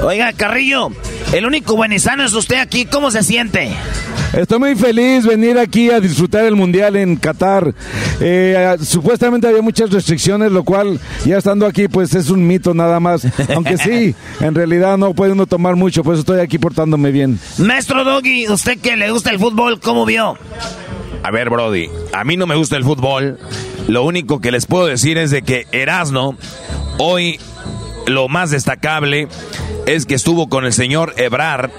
Oiga, 0.00 0.32
Carrillo, 0.32 0.90
el 1.32 1.46
único 1.46 1.76
buenizano 1.76 2.24
es 2.24 2.32
usted 2.34 2.58
aquí. 2.58 2.86
¿Cómo 2.86 3.10
se 3.10 3.22
siente? 3.22 3.70
Estoy 4.32 4.58
muy 4.58 4.74
feliz 4.76 5.24
venir 5.24 5.58
aquí 5.58 5.90
a 5.90 6.00
disfrutar 6.00 6.44
el 6.44 6.56
mundial 6.56 6.96
en 6.96 7.16
Qatar. 7.16 7.74
Eh, 8.20 8.76
supuestamente 8.82 9.46
había 9.46 9.62
muchas 9.62 9.90
restricciones, 9.90 10.52
lo 10.52 10.64
cual 10.64 11.00
ya 11.24 11.38
estando 11.38 11.66
aquí 11.66 11.88
pues 11.88 12.14
es 12.14 12.30
un 12.30 12.46
mito 12.46 12.74
nada 12.74 13.00
más. 13.00 13.26
Aunque 13.54 13.78
sí, 13.78 14.14
en 14.40 14.54
realidad 14.54 14.98
no 14.98 15.14
puede 15.14 15.32
uno 15.32 15.46
tomar 15.46 15.76
mucho, 15.76 16.02
pues 16.04 16.18
estoy 16.18 16.40
aquí 16.40 16.58
portándome 16.58 17.10
bien. 17.10 17.38
Maestro 17.58 18.04
Doggy, 18.04 18.48
usted 18.48 18.78
que 18.78 18.96
le 18.96 19.10
gusta 19.10 19.30
el 19.30 19.38
fútbol, 19.38 19.80
¿cómo 19.80 20.04
vio? 20.04 20.36
A 21.22 21.30
ver, 21.30 21.50
Brody, 21.50 21.88
a 22.12 22.24
mí 22.24 22.36
no 22.36 22.46
me 22.46 22.56
gusta 22.56 22.76
el 22.76 22.84
fútbol. 22.84 23.38
Lo 23.88 24.04
único 24.04 24.40
que 24.40 24.52
les 24.52 24.66
puedo 24.66 24.86
decir 24.86 25.18
es 25.18 25.30
de 25.30 25.42
que 25.42 25.66
Erasno, 25.72 26.36
hoy 26.98 27.40
lo 28.06 28.28
más 28.28 28.50
destacable 28.50 29.28
es 29.86 30.06
que 30.06 30.14
estuvo 30.14 30.48
con 30.48 30.64
el 30.64 30.72
señor 30.72 31.14
Ebrar, 31.16 31.70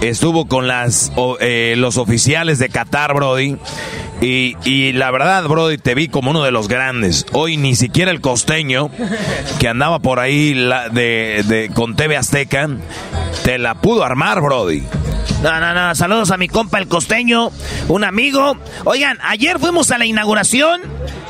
estuvo 0.00 0.46
con 0.46 0.66
eh, 0.70 1.74
los 1.76 1.96
oficiales 1.96 2.58
de 2.58 2.68
Qatar, 2.68 3.14
Brody. 3.14 3.56
Y, 4.20 4.92
la 4.92 5.10
verdad, 5.10 5.44
Brody, 5.44 5.76
te 5.76 5.94
vi 5.94 6.08
como 6.08 6.30
uno 6.30 6.42
de 6.42 6.50
los 6.50 6.66
grandes. 6.66 7.26
Hoy 7.32 7.58
ni 7.58 7.76
siquiera 7.76 8.10
el 8.10 8.22
costeño, 8.22 8.90
que 9.58 9.68
andaba 9.68 9.98
por 9.98 10.18
ahí 10.18 10.54
de, 10.54 11.70
con 11.74 11.94
TV 11.94 12.16
Azteca, 12.16 12.70
te 13.42 13.58
la 13.58 13.74
pudo 13.74 14.02
armar, 14.02 14.40
Brody. 14.40 14.82
No, 15.42 15.60
no, 15.60 15.74
no. 15.74 15.94
Saludos 15.94 16.30
a 16.30 16.38
mi 16.38 16.48
compa 16.48 16.78
el 16.78 16.88
costeño, 16.88 17.50
un 17.88 18.02
amigo. 18.02 18.56
Oigan, 18.84 19.18
ayer 19.22 19.58
fuimos 19.58 19.90
a 19.90 19.98
la 19.98 20.06
inauguración. 20.06 20.80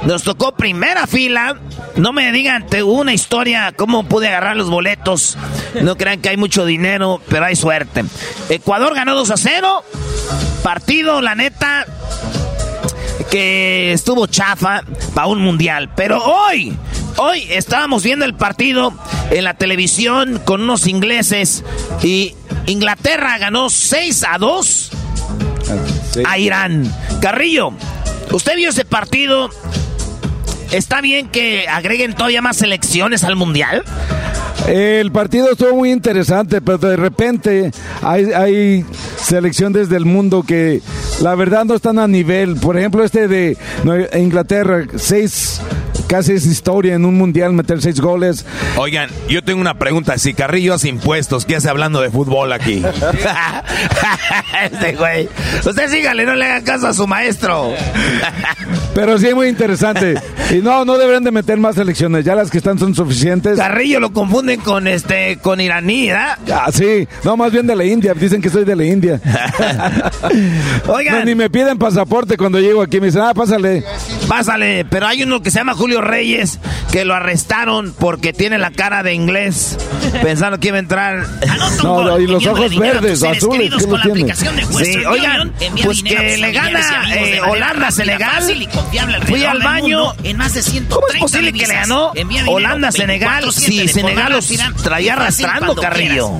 Nos 0.05 0.23
tocó 0.23 0.53
primera 0.53 1.09
fila. 1.09 1.57
No 1.97 2.12
me 2.12 2.31
digan, 2.31 2.66
te 2.66 2.85
una 2.85 3.12
historia, 3.12 3.73
cómo 3.77 4.05
pude 4.05 4.24
agarrar 4.29 4.57
los 4.57 4.71
boletos. 4.71 5.37
No 5.81 5.97
crean 5.97 6.21
que 6.21 6.29
hay 6.29 6.37
mucho 6.37 6.65
dinero, 6.65 7.21
pero 7.29 7.45
hay 7.45 7.57
suerte. 7.57 8.05
Ecuador 8.49 8.95
ganó 8.95 9.15
2 9.15 9.31
a 9.31 9.37
0. 9.37 9.85
Partido, 10.63 11.21
la 11.21 11.35
neta, 11.35 11.87
que 13.31 13.93
estuvo 13.93 14.27
chafa 14.27 14.83
para 15.15 15.27
un 15.27 15.41
mundial. 15.41 15.91
Pero 15.95 16.23
hoy, 16.23 16.77
hoy 17.17 17.47
estábamos 17.51 18.03
viendo 18.03 18.25
el 18.25 18.35
partido 18.35 18.95
en 19.31 19.45
la 19.45 19.55
televisión 19.55 20.41
con 20.45 20.63
unos 20.63 20.87
ingleses 20.87 21.65
y 22.03 22.35
Inglaterra 22.67 23.39
ganó 23.39 23.71
6 23.71 24.25
a 24.31 24.39
2 24.39 24.91
a 26.27 26.39
Irán. 26.39 26.93
Carrillo, 27.21 27.73
¿usted 28.31 28.57
vio 28.57 28.71
ese 28.71 28.85
partido? 28.85 29.51
¿Está 30.75 31.01
bien 31.01 31.29
que 31.29 31.69
agreguen 31.69 32.15
todavía 32.15 32.43
más 32.43 32.57
selecciones 32.57 33.23
al 33.23 33.37
Mundial? 33.37 33.85
El 34.67 35.13
partido 35.13 35.53
estuvo 35.53 35.73
muy 35.77 35.93
interesante, 35.93 36.61
pero 36.61 36.79
de 36.79 36.97
repente 36.97 37.71
hay, 38.03 38.33
hay 38.33 38.85
selecciones 39.17 39.89
del 39.89 40.05
mundo 40.05 40.43
que 40.43 40.83
la 41.23 41.37
verdad 41.37 41.65
no 41.65 41.77
están 41.77 42.01
a 42.01 42.09
nivel. 42.09 42.57
Por 42.57 42.77
ejemplo, 42.77 43.05
este 43.05 43.29
de 43.29 43.57
Inglaterra, 44.15 44.85
seis 44.97 45.61
casi 46.09 46.33
es 46.33 46.45
historia 46.45 46.95
en 46.95 47.05
un 47.05 47.17
mundial 47.17 47.53
meter 47.53 47.81
seis 47.81 48.01
goles. 48.01 48.45
Oigan, 48.77 49.11
yo 49.29 49.45
tengo 49.45 49.61
una 49.61 49.79
pregunta. 49.79 50.19
Si 50.19 50.35
Carrillo 50.35 50.75
hace 50.75 50.89
impuestos, 50.89 51.45
¿qué 51.45 51.55
hace 51.55 51.69
hablando 51.69 52.01
de 52.01 52.11
fútbol 52.11 52.53
aquí? 52.53 52.83
este 54.73 54.95
güey. 54.97 55.29
Usted 55.65 55.89
sígale, 55.89 56.25
no 56.25 56.35
le 56.35 56.47
hagan 56.47 56.65
caso 56.65 56.89
a 56.89 56.95
su 56.95 57.07
maestro. 57.07 57.73
Pero 58.95 59.19
sí 59.19 59.27
es 59.27 59.35
muy 59.35 59.49
interesante. 59.49 60.15
Y 60.51 60.57
no, 60.57 60.85
no 60.85 60.97
deberían 60.97 61.25
de 61.25 61.31
meter 61.31 61.59
más 61.59 61.75
selecciones. 61.75 62.25
Ya 62.25 62.35
las 62.35 62.51
que 62.51 62.59
están 62.59 62.79
son 62.79 62.95
suficientes. 62.95 63.59
Carrillo 63.59 63.99
lo 64.01 64.13
confunden 64.13 64.61
con 64.61 64.87
este, 64.87 65.39
con 65.39 65.61
iraní, 65.61 66.09
¿verdad? 66.09 66.39
Ah, 66.53 66.71
sí. 66.73 67.09
No, 67.25 67.37
más 67.37 67.51
bien 67.51 67.67
de 67.67 67.75
la 67.75 67.85
India. 67.85 68.15
Dicen 68.15 68.41
que 68.41 68.51
soy 68.51 68.65
de 68.65 68.77
la 68.77 68.85
India. 68.85 69.21
Oigan. 70.87 71.25
ni 71.25 71.35
me 71.35 71.51
piden 71.51 71.79
pasaporte 71.79 72.37
cuando 72.37 72.61
llego 72.61 72.83
aquí. 72.83 73.01
Me 73.01 73.07
dicen, 73.07 73.23
ah, 73.23 73.35
pásale. 73.35 73.85
Pásale. 74.29 74.85
Pero 74.85 75.07
hay 75.07 75.23
uno 75.23 75.43
que 75.43 75.51
se 75.51 75.59
llama 75.59 75.75
Julio 75.75 76.01
Reyes 76.01 76.61
que 76.93 77.05
lo 77.05 77.15
arrestaron 77.15 77.95
porque 77.99 78.33
tiene 78.33 78.59
la 78.59 78.71
cara 78.71 79.03
de 79.03 79.15
inglés. 79.15 79.77
Pensando 80.23 80.61
que 80.61 80.69
iba 80.69 80.77
a 80.77 80.81
entrar. 80.81 81.27
No, 81.83 82.19
y 82.19 82.27
los 82.27 82.47
ojos 82.47 82.77
verdes, 82.79 83.23
azules. 83.23 83.73
¿Qué 83.75 83.87
lo 83.87 84.01
tiene? 84.01 84.35
Sí, 84.35 85.05
oigan, 85.05 85.53
pues 85.83 86.03
que 86.03 86.39
le 86.39 86.53
gana 86.53 86.81
eh, 87.15 87.41
Holanda, 87.41 87.91
Fui 89.27 89.44
al 89.44 89.62
baño. 89.62 90.14
¿Cómo 90.88 91.07
es 91.09 91.20
posible 91.20 91.53
que 91.53 91.66
le 91.66 91.75
ganó 91.75 92.12
Holanda, 92.47 92.92
Senegal? 92.92 93.53
Si 93.53 93.88
Senegal 93.88 94.33
los 94.33 94.49
traía 94.83 95.14
arrastrando, 95.14 95.75
Carrillo. 95.75 96.31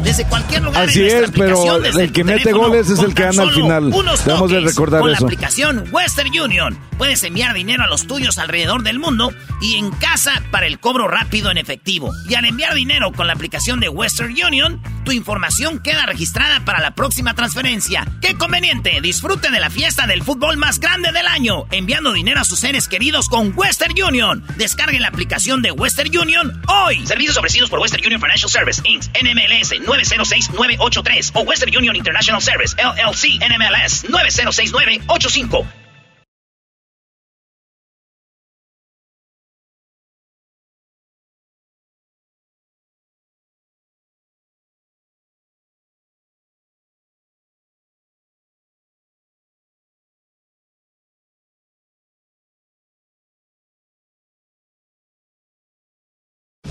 Así 0.74 1.02
es, 1.02 1.30
pero 1.30 1.85
el 1.85 2.12
que 2.12 2.24
mete 2.24 2.52
goles 2.52 2.90
es 2.90 2.98
el 3.00 3.14
que 3.14 3.24
gana 3.24 3.42
al 3.42 3.52
final. 3.52 3.90
Debemos 4.24 4.50
de 4.50 4.61
recordar 4.61 5.00
con 5.00 5.11
eso. 5.11 5.20
la 5.20 5.26
aplicación 5.26 5.85
Western 5.90 6.30
Union 6.38 6.78
puedes 6.98 7.22
enviar 7.24 7.54
dinero 7.54 7.85
a 7.85 7.87
los 7.87 8.07
tuyos 8.07 8.38
alrededor 8.38 8.83
del 8.83 8.98
mundo 8.98 9.33
y 9.61 9.76
en 9.76 9.90
casa 9.90 10.42
para 10.50 10.66
el 10.66 10.78
cobro 10.78 11.09
rápido 11.09 11.50
en 11.50 11.59
efectivo. 11.59 12.12
Y 12.28 12.35
al 12.35 12.44
enviar 12.44 12.74
dinero 12.74 13.12
con 13.12 13.26
la 13.26 13.33
aplicación 13.33 13.80
de 13.80 13.88
Western 13.88 14.33
Union, 14.33 14.80
tu 15.04 15.12
información 15.12 15.80
queda 15.80 16.07
registrada 16.07 16.64
para 16.64 16.80
la 16.80 16.94
próxima 16.94 17.35
transferencia. 17.35 18.07
¡Qué 18.20 18.37
conveniente! 18.37 19.00
Disfrute 19.02 19.50
de 19.50 19.61
la 19.61 19.70
fiesta 19.70 20.07
del 20.07 20.22
fútbol 20.22 20.57
más 20.57 20.78
grande 20.80 21.12
del 21.12 21.26
año, 21.26 21.64
enviando 21.70 22.12
dinero 22.12 22.34
a 22.38 22.44
sus 22.44 22.59
seres 22.59 22.88
queridos 22.88 23.29
con 23.29 23.53
Western 23.57 23.94
Union. 24.03 24.44
Descarguen 24.57 25.03
la 25.03 25.09
aplicación 25.09 25.62
de 25.62 25.70
Western 25.70 26.16
Union 26.16 26.62
hoy. 26.68 27.07
Servicios 27.07 27.37
ofrecidos 27.37 27.70
por 27.70 27.79
Western 27.81 28.05
Union 28.05 28.20
Financial 28.20 28.51
Service, 28.51 28.81
Inc., 28.85 29.05
NMLS 29.23 29.81
906983 29.87 31.33
o 31.35 31.40
Western 31.42 31.77
Union 31.77 31.97
International 31.97 32.40
Service, 32.40 32.75
LLC, 32.77 33.40
NMLS 33.40 34.09
906985. 34.09 35.84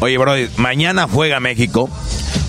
Oye, 0.03 0.17
bro, 0.17 0.33
mañana 0.57 1.07
juega 1.09 1.39
México 1.39 1.89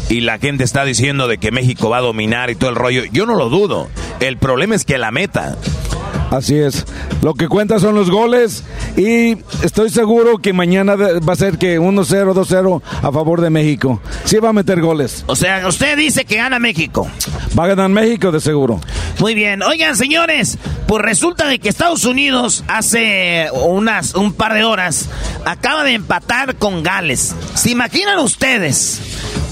y 0.09 0.23
la 0.23 0.39
gente 0.41 0.65
está 0.65 0.85
diciendo 0.85 1.29
de 1.29 1.39
que 1.39 1.53
México 1.53 1.89
va 1.89 1.99
a 1.99 2.01
dominar 2.01 2.51
y 2.51 2.57
todo 2.57 2.69
el 2.69 2.75
rollo. 2.75 3.05
Yo 3.13 3.27
no 3.27 3.37
lo 3.37 3.49
dudo. 3.49 3.89
El 4.19 4.39
problema 4.39 4.75
es 4.75 4.85
que 4.85 4.99
la 4.99 5.13
meta. 5.13 5.57
Así 6.33 6.57
es. 6.57 6.85
Lo 7.23 7.35
que 7.35 7.47
cuenta 7.47 7.79
son 7.79 7.95
los 7.95 8.11
goles 8.11 8.65
y 8.97 9.37
estoy 9.63 9.91
seguro 9.91 10.39
que 10.39 10.53
mañana 10.53 10.97
va 10.97 11.33
a 11.33 11.37
ser 11.37 11.57
que 11.57 11.79
1-0, 11.79 12.35
2-0 12.35 12.83
a 13.03 13.13
favor 13.13 13.41
de 13.41 13.51
México. 13.51 14.01
Sí 14.25 14.39
va 14.39 14.49
a 14.49 14.53
meter 14.53 14.81
goles. 14.81 15.23
O 15.29 15.37
sea, 15.37 15.69
usted 15.69 15.97
dice 15.97 16.25
que 16.25 16.39
gana 16.39 16.59
México. 16.59 17.09
Va 17.57 17.67
a 17.67 17.69
ganar 17.69 17.89
México 17.89 18.33
de 18.33 18.41
seguro. 18.41 18.81
Muy 19.21 19.37
bien. 19.37 19.63
Oigan, 19.63 19.97
señores, 19.97 20.59
pues 20.87 21.03
resulta 21.03 21.47
de 21.47 21.59
que 21.59 21.69
Estados 21.69 22.05
Unidos 22.05 22.65
hace 22.69 23.49
unas 23.53 24.15
un 24.15 24.33
par 24.33 24.55
de 24.55 24.65
horas 24.65 25.09
acaba 25.45 25.85
de 25.85 25.95
empatar 25.95 26.57
con 26.57 26.83
Gales. 26.83 27.35
¿Se 27.55 27.71
imaginan 27.71 28.19
ustedes? 28.19 29.01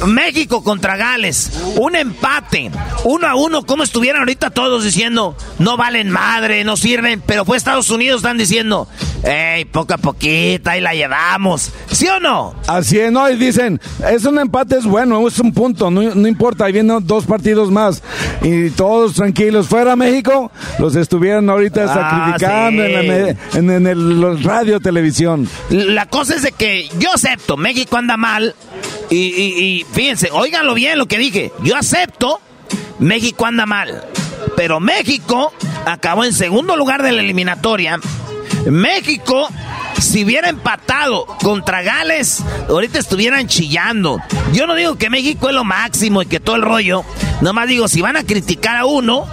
México 0.06 0.62
contra 0.62 0.96
Gales, 0.96 1.50
un 1.76 1.94
empate, 1.96 2.70
uno 3.04 3.26
a 3.26 3.34
uno, 3.34 3.64
como 3.64 3.82
estuvieran 3.82 4.20
ahorita 4.20 4.50
todos 4.50 4.84
diciendo, 4.84 5.36
no 5.58 5.76
valen 5.76 6.10
madre, 6.10 6.64
no 6.64 6.76
sirven, 6.76 7.22
pero 7.24 7.44
fue 7.44 7.56
Estados 7.56 7.90
Unidos, 7.90 8.18
están 8.18 8.38
diciendo, 8.38 8.88
hey, 9.24 9.64
poco 9.64 9.94
a 9.94 9.98
poquito, 9.98 10.70
ahí 10.70 10.80
la 10.80 10.94
llevamos, 10.94 11.70
¿sí 11.90 12.08
o 12.08 12.18
no? 12.20 12.54
Así 12.66 12.98
es, 12.98 13.12
no, 13.12 13.28
y 13.30 13.36
dicen, 13.36 13.80
es 14.10 14.24
un 14.24 14.38
empate, 14.38 14.78
es 14.78 14.84
bueno, 14.84 15.26
es 15.26 15.38
un 15.38 15.52
punto, 15.52 15.90
no, 15.90 16.02
importa, 16.26 16.64
ahí 16.64 16.72
vienen 16.72 17.06
dos 17.06 17.26
partidos 17.26 17.70
más, 17.70 18.02
y 18.42 18.70
todos 18.70 19.14
tranquilos, 19.14 19.68
fuera 19.68 19.94
México, 19.96 20.50
los 20.78 20.96
estuvieran 20.96 21.48
ahorita 21.48 21.84
ah, 21.84 21.94
sacrificando 21.94 22.84
en, 22.84 23.70
en 23.70 23.86
el 23.86 24.42
radio, 24.42 24.80
televisión. 24.80 25.48
La 25.70 26.06
cosa 26.06 26.34
es 26.34 26.42
de 26.42 26.52
que 26.52 26.88
yo 26.98 27.12
acepto, 27.14 27.56
México 27.56 27.96
anda 27.96 28.16
mal, 28.16 28.54
y, 29.14 29.81
fíjense, 29.92 30.28
óiganlo 30.32 30.74
bien 30.74 30.98
lo 30.98 31.06
que 31.06 31.18
dije. 31.18 31.52
Yo 31.62 31.76
acepto, 31.76 32.40
México 32.98 33.46
anda 33.46 33.66
mal. 33.66 34.04
Pero 34.56 34.80
México 34.80 35.52
acabó 35.86 36.24
en 36.24 36.32
segundo 36.32 36.76
lugar 36.76 37.02
de 37.02 37.12
la 37.12 37.22
eliminatoria. 37.22 37.98
México, 38.66 39.48
si 39.98 40.24
hubiera 40.24 40.48
empatado 40.48 41.26
contra 41.42 41.82
Gales, 41.82 42.42
ahorita 42.68 42.98
estuvieran 42.98 43.48
chillando. 43.48 44.20
Yo 44.52 44.66
no 44.66 44.74
digo 44.74 44.96
que 44.96 45.10
México 45.10 45.48
es 45.48 45.54
lo 45.54 45.64
máximo 45.64 46.22
y 46.22 46.26
que 46.26 46.40
todo 46.40 46.56
el 46.56 46.62
rollo. 46.62 47.04
Nomás 47.40 47.68
digo, 47.68 47.88
si 47.88 48.00
van 48.00 48.16
a 48.16 48.24
criticar 48.24 48.76
a 48.76 48.84
uno, 48.84 49.26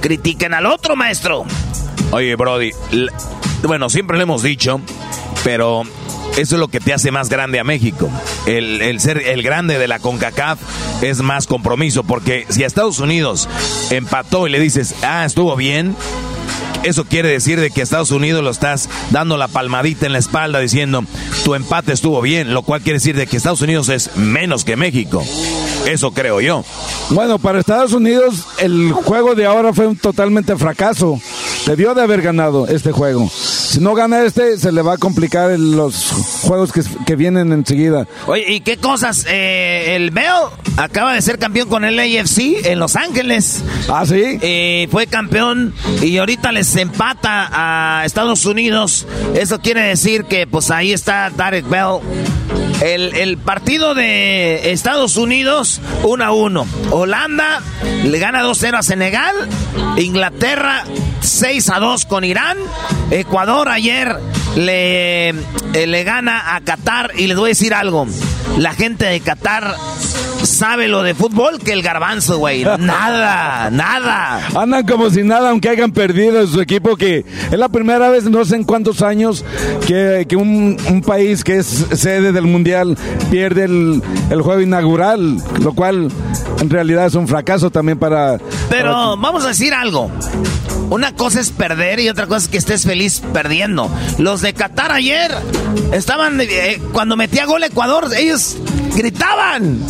critiquen 0.00 0.54
al 0.54 0.66
otro, 0.66 0.96
maestro. 0.96 1.44
Oye, 2.12 2.34
Brody, 2.36 2.70
bueno, 3.62 3.90
siempre 3.90 4.16
lo 4.16 4.22
hemos 4.22 4.42
dicho, 4.42 4.80
pero 5.44 5.82
eso 6.36 6.56
es 6.56 6.60
lo 6.60 6.68
que 6.68 6.80
te 6.80 6.92
hace 6.92 7.10
más 7.10 7.28
grande 7.28 7.58
a 7.58 7.64
México. 7.64 8.10
El, 8.46 9.00
ser 9.00 9.18
el 9.18 9.42
grande 9.42 9.78
de 9.78 9.88
la 9.88 9.98
CONCACAF 9.98 10.58
es 11.02 11.22
más 11.22 11.46
compromiso, 11.46 12.04
porque 12.04 12.46
si 12.48 12.62
a 12.62 12.66
Estados 12.66 13.00
Unidos 13.00 13.48
empató 13.90 14.46
y 14.46 14.50
le 14.50 14.60
dices, 14.60 14.94
ah, 15.02 15.24
estuvo 15.24 15.56
bien, 15.56 15.96
eso 16.82 17.04
quiere 17.04 17.30
decir 17.30 17.58
de 17.58 17.70
que 17.70 17.80
a 17.80 17.84
Estados 17.84 18.10
Unidos 18.10 18.44
lo 18.44 18.50
estás 18.50 18.88
dando 19.10 19.36
la 19.36 19.48
palmadita 19.48 20.06
en 20.06 20.12
la 20.12 20.18
espalda 20.18 20.60
diciendo 20.60 21.04
tu 21.44 21.54
empate 21.54 21.92
estuvo 21.92 22.20
bien, 22.20 22.54
lo 22.54 22.62
cual 22.62 22.82
quiere 22.82 22.98
decir 22.98 23.16
de 23.16 23.26
que 23.26 23.36
Estados 23.36 23.62
Unidos 23.62 23.88
es 23.88 24.16
menos 24.16 24.64
que 24.64 24.76
México. 24.76 25.24
Eso 25.86 26.12
creo 26.12 26.40
yo. 26.40 26.64
Bueno, 27.10 27.38
para 27.38 27.60
Estados 27.60 27.92
Unidos 27.92 28.46
el 28.58 28.92
juego 28.92 29.34
de 29.34 29.46
ahora 29.46 29.72
fue 29.72 29.86
un 29.86 29.96
totalmente 29.96 30.56
fracaso. 30.56 31.20
Debió 31.66 31.94
de 31.94 32.02
haber 32.02 32.22
ganado 32.22 32.68
este 32.68 32.92
juego. 32.92 33.30
Si 33.76 33.82
no 33.82 33.94
gana 33.94 34.22
este, 34.22 34.56
se 34.56 34.72
le 34.72 34.80
va 34.80 34.94
a 34.94 34.96
complicar 34.96 35.50
los 35.58 36.10
juegos 36.44 36.72
que, 37.04 37.14
vienen 37.14 37.52
enseguida. 37.52 38.06
Oye, 38.26 38.54
¿y 38.54 38.60
qué 38.60 38.78
cosas? 38.78 39.26
Eh, 39.28 39.96
el 39.96 40.12
Bell 40.12 40.48
acaba 40.78 41.12
de 41.12 41.20
ser 41.20 41.38
campeón 41.38 41.68
con 41.68 41.84
el 41.84 41.98
AFC 41.98 42.64
en 42.64 42.78
Los 42.78 42.96
Ángeles. 42.96 43.62
Ah, 43.90 44.06
sí. 44.06 44.38
Eh, 44.40 44.88
fue 44.90 45.06
campeón 45.06 45.74
y 46.00 46.16
ahorita 46.16 46.52
les 46.52 46.74
empata 46.76 47.50
a 47.52 48.06
Estados 48.06 48.46
Unidos. 48.46 49.06
Eso 49.34 49.60
quiere 49.60 49.82
decir 49.82 50.24
que 50.24 50.46
pues 50.46 50.70
ahí 50.70 50.94
está 50.94 51.28
Derek 51.28 51.68
Bell. 51.68 52.00
El, 52.80 53.14
el, 53.14 53.38
partido 53.38 53.94
de 53.94 54.70
Estados 54.70 55.16
Unidos 55.16 55.80
1 56.02 56.24
a 56.24 56.32
1. 56.32 56.66
Holanda 56.90 57.62
le 58.04 58.18
gana 58.18 58.42
2-0 58.42 58.78
a 58.78 58.82
Senegal. 58.82 59.34
Inglaterra 59.96 60.84
6 61.20 61.70
a 61.70 61.78
2 61.78 62.06
con 62.06 62.24
Irán. 62.24 62.58
Ecuador 63.10 63.68
ayer 63.68 64.16
le, 64.56 65.30
eh, 65.30 65.86
le 65.86 66.04
gana 66.04 66.54
a 66.54 66.60
Qatar 66.60 67.12
y 67.16 67.26
les 67.26 67.36
voy 67.36 67.46
a 67.46 67.48
decir 67.48 67.74
algo. 67.74 68.06
La 68.58 68.72
gente 68.72 69.06
de 69.06 69.20
Qatar 69.20 69.74
sabe 70.46 70.88
lo 70.88 71.02
de 71.02 71.14
fútbol 71.14 71.58
que 71.58 71.72
el 71.72 71.82
garbanzo, 71.82 72.38
güey. 72.38 72.64
Nada, 72.64 73.70
nada. 73.72 74.48
Andan 74.54 74.86
como 74.86 75.10
si 75.10 75.22
nada, 75.22 75.50
aunque 75.50 75.68
hayan 75.68 75.92
perdido 75.92 76.46
su 76.46 76.60
equipo, 76.60 76.96
que 76.96 77.24
es 77.50 77.58
la 77.58 77.68
primera 77.68 78.08
vez, 78.08 78.24
no 78.24 78.44
sé 78.44 78.56
en 78.56 78.64
cuántos 78.64 79.02
años, 79.02 79.44
que, 79.86 80.26
un, 80.36 81.02
país 81.06 81.44
que 81.44 81.58
es 81.58 81.86
sede 81.92 82.32
del 82.32 82.44
Mundial 82.44 82.65
pierde 83.30 83.64
el, 83.64 84.42
juego 84.42 84.60
inaugural, 84.60 85.36
lo 85.60 85.72
cual 85.72 86.08
en 86.60 86.70
realidad 86.70 87.06
es 87.06 87.14
un 87.14 87.28
fracaso 87.28 87.70
también 87.70 87.98
para... 87.98 88.38
Pero 88.68 89.16
vamos 89.16 89.44
a 89.44 89.48
decir 89.48 89.72
algo. 89.72 90.10
Una 90.90 91.14
cosa 91.14 91.40
es 91.40 91.50
perder 91.50 92.00
y 92.00 92.08
otra 92.08 92.26
cosa 92.26 92.44
es 92.44 92.48
que 92.48 92.58
estés 92.58 92.84
feliz 92.84 93.22
perdiendo. 93.32 93.90
Los 94.18 94.40
de 94.40 94.54
Qatar 94.54 94.92
ayer 94.92 95.32
estaban, 95.92 96.40
eh, 96.40 96.80
cuando 96.92 97.16
metía 97.16 97.44
gol 97.44 97.64
Ecuador, 97.64 98.08
ellos 98.16 98.56
gritaban. 98.96 99.80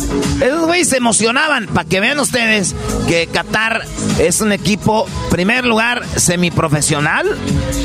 Esos 0.41 0.65
güeyes 0.65 0.89
se 0.89 0.97
emocionaban. 0.97 1.67
Para 1.67 1.87
que 1.87 1.99
vean 1.99 2.19
ustedes 2.19 2.75
que 3.07 3.27
Qatar 3.27 3.83
es 4.19 4.41
un 4.41 4.51
equipo, 4.51 5.07
primer 5.29 5.65
lugar, 5.65 6.03
semiprofesional. 6.15 7.27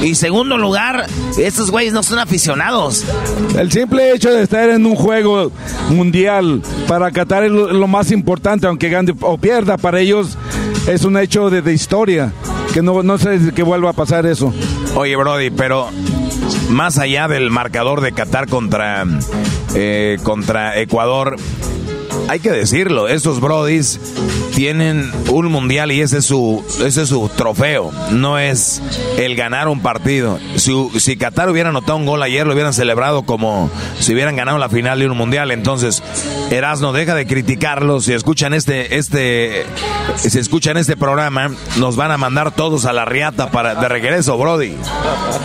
Y 0.02 0.14
segundo 0.14 0.59
lugar, 0.59 1.07
estos 1.38 1.70
güeyes 1.70 1.92
no 1.92 2.02
son 2.02 2.18
aficionados. 2.18 3.05
El 3.57 3.70
simple 3.70 4.14
hecho 4.14 4.31
de 4.31 4.42
estar 4.42 4.68
en 4.70 4.82
un 4.87 4.97
juego 4.97 5.51
mundial 5.90 6.62
para 6.88 7.11
Qatar 7.11 7.45
es 7.45 7.51
lo, 7.51 7.87
más 7.87 8.11
importante, 8.11 8.66
aunque 8.66 8.88
gane 8.88 9.14
o 9.21 9.38
pierda, 9.38 9.77
para 9.77 10.01
ellos 10.01 10.37
es 10.87 11.05
un 11.05 11.16
hecho 11.16 11.51
de, 11.51 11.73
historia 11.73 12.33
que 12.73 12.83
no, 12.83 13.03
no 13.03 13.18
sé 13.18 13.53
que 13.55 13.62
vuelva 13.62 13.90
a 13.90 13.92
pasar 13.92 14.27
eso. 14.27 14.53
Oye, 14.95 15.16
Brody, 15.16 15.51
pero 15.51 15.88
más 16.71 16.99
allá 16.99 17.29
del 17.29 17.51
marcador 17.51 18.01
de 18.01 18.12
Qatar 18.12 18.49
contra, 18.49 19.05
eh, 19.75 20.18
contra 20.23 20.79
Ecuador, 20.81 21.37
hay 22.29 22.40
que 22.40 22.51
decirlo, 22.51 23.09
estos 23.09 23.40
Brodis 23.40 24.01
tienen 24.55 25.11
un 25.29 25.47
mundial 25.47 25.93
y 25.93 26.01
ese 26.01 26.19
es 26.19 26.27
su, 26.27 26.65
ese 26.85 27.03
es 27.03 27.09
su 27.09 27.29
trofeo, 27.29 27.91
no 28.11 28.38
es 28.38 28.83
el 29.17 29.35
ganar 29.35 29.69
un 29.69 29.81
partido. 29.81 30.38
Si, 30.57 30.73
si 30.99 31.17
Qatar 31.17 31.49
hubiera 31.51 31.71
anotado 31.71 31.97
un 31.97 32.07
gol 32.07 32.23
ayer, 32.23 32.47
lo 32.47 32.53
hubieran 32.53 32.73
celebrado 32.73 33.23
como 33.23 33.71
si 33.99 34.12
hubieran 34.12 34.37
ganado 34.37 34.59
la 34.59 34.69
final 34.69 34.99
de 34.99 35.09
un 35.09 35.17
mundial. 35.17 35.51
Entonces, 35.51 36.03
Erasno, 36.51 36.93
deja 36.93 37.15
de 37.15 37.27
criticarlos. 37.27 38.05
Si 38.05 38.12
escuchan 38.12 38.55
este, 38.55 38.97
este, 38.99 39.65
si 40.17 40.38
escuchan 40.38 40.77
este 40.77 40.97
programa, 40.97 41.51
nos 41.77 41.97
van 41.97 42.11
a 42.11 42.19
mandar 42.19 42.55
todos 42.55 42.85
a 42.85 42.93
la 42.93 43.05
riata 43.05 43.51
para, 43.51 43.75
de 43.75 43.88
regreso, 43.88 44.37
Brody. 44.37 44.77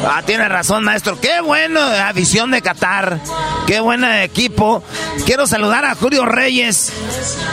Ah, 0.06 0.22
tiene 0.26 0.48
razón, 0.50 0.84
maestro. 0.84 1.20
Qué 1.20 1.41
buena 1.41 2.12
visión 2.13 2.52
de 2.52 2.62
Qatar. 2.62 3.20
Qué 3.65 3.80
buen 3.80 4.04
equipo. 4.04 4.84
Quiero 5.26 5.48
saludar 5.48 5.86
a 5.86 5.96
Julio 5.96 6.26
Reyes, 6.26 6.91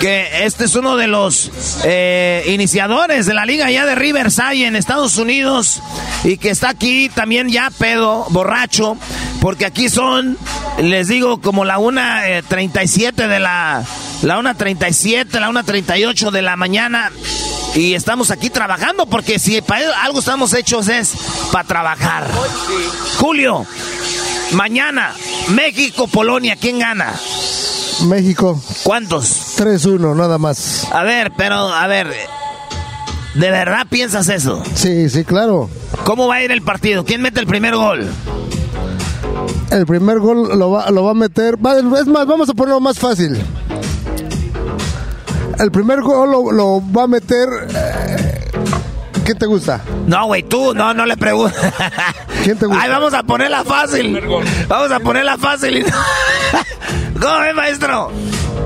que 0.00 0.44
este 0.44 0.64
es 0.64 0.74
uno 0.74 0.96
de 0.96 1.06
los 1.06 1.43
eh, 1.84 2.44
iniciadores 2.48 3.26
de 3.26 3.34
la 3.34 3.44
liga 3.46 3.70
ya 3.70 3.86
de 3.86 3.94
Riverside 3.94 4.66
en 4.66 4.76
Estados 4.76 5.16
Unidos 5.16 5.80
y 6.24 6.38
que 6.38 6.50
está 6.50 6.70
aquí 6.70 7.08
también 7.08 7.48
ya 7.48 7.70
pedo, 7.70 8.26
borracho, 8.30 8.96
porque 9.40 9.66
aquí 9.66 9.88
son, 9.88 10.38
les 10.78 11.08
digo, 11.08 11.40
como 11.40 11.64
la 11.64 11.78
1.37 11.78 13.24
eh, 13.24 13.28
de 13.28 13.40
la, 13.40 13.84
la 14.22 14.38
1.37, 14.38 15.38
la 15.38 15.50
1.38 15.50 16.30
de 16.30 16.42
la 16.42 16.56
mañana 16.56 17.10
Y 17.74 17.94
estamos 17.94 18.30
aquí 18.30 18.50
trabajando 18.50 19.06
porque 19.06 19.38
si 19.38 19.60
para 19.60 20.02
algo 20.02 20.20
estamos 20.20 20.54
hechos 20.54 20.88
es 20.88 21.12
para 21.50 21.66
trabajar. 21.66 22.30
Julio, 23.18 23.66
mañana, 24.52 25.12
México, 25.48 26.06
Polonia, 26.06 26.56
¿quién 26.56 26.78
gana? 26.78 27.12
México. 28.02 28.60
¿Cuántos? 28.82 29.43
3-1, 29.56 30.16
nada 30.16 30.38
más. 30.38 30.88
A 30.92 31.02
ver, 31.02 31.32
pero, 31.36 31.54
a 31.54 31.86
ver, 31.86 32.08
¿de 33.34 33.50
verdad 33.50 33.86
piensas 33.88 34.28
eso? 34.28 34.62
Sí, 34.74 35.08
sí, 35.08 35.24
claro. 35.24 35.68
¿Cómo 36.04 36.28
va 36.28 36.36
a 36.36 36.42
ir 36.42 36.50
el 36.50 36.62
partido? 36.62 37.04
¿Quién 37.04 37.22
mete 37.22 37.40
el 37.40 37.46
primer 37.46 37.74
gol? 37.74 38.08
El 39.70 39.86
primer 39.86 40.20
gol 40.20 40.58
lo 40.58 40.70
va, 40.70 40.90
lo 40.90 41.04
va 41.04 41.12
a 41.12 41.14
meter. 41.14 41.54
Es 41.98 42.06
más, 42.06 42.26
vamos 42.26 42.48
a 42.48 42.54
ponerlo 42.54 42.80
más 42.80 42.98
fácil. 42.98 43.38
El 45.58 45.70
primer 45.70 46.00
gol 46.02 46.30
lo, 46.30 46.82
va 46.92 47.04
a 47.04 47.06
meter. 47.06 47.48
Eh, 47.74 48.50
¿Quién 49.24 49.38
te 49.38 49.46
gusta? 49.46 49.80
No, 50.06 50.26
güey, 50.26 50.42
tú, 50.42 50.74
no, 50.74 50.92
no 50.94 51.06
le 51.06 51.16
pregunto. 51.16 51.56
¿Quién 52.44 52.58
te 52.58 52.66
gusta? 52.66 52.82
Ay, 52.82 52.90
vamos 52.90 53.14
a 53.14 53.22
ponerla 53.22 53.64
fácil. 53.64 54.20
Vamos 54.68 54.90
a 54.90 55.00
ponerla 55.00 55.38
fácil. 55.38 55.84
¿Cómo 57.20 57.42
es, 57.42 57.54
maestro? 57.54 58.12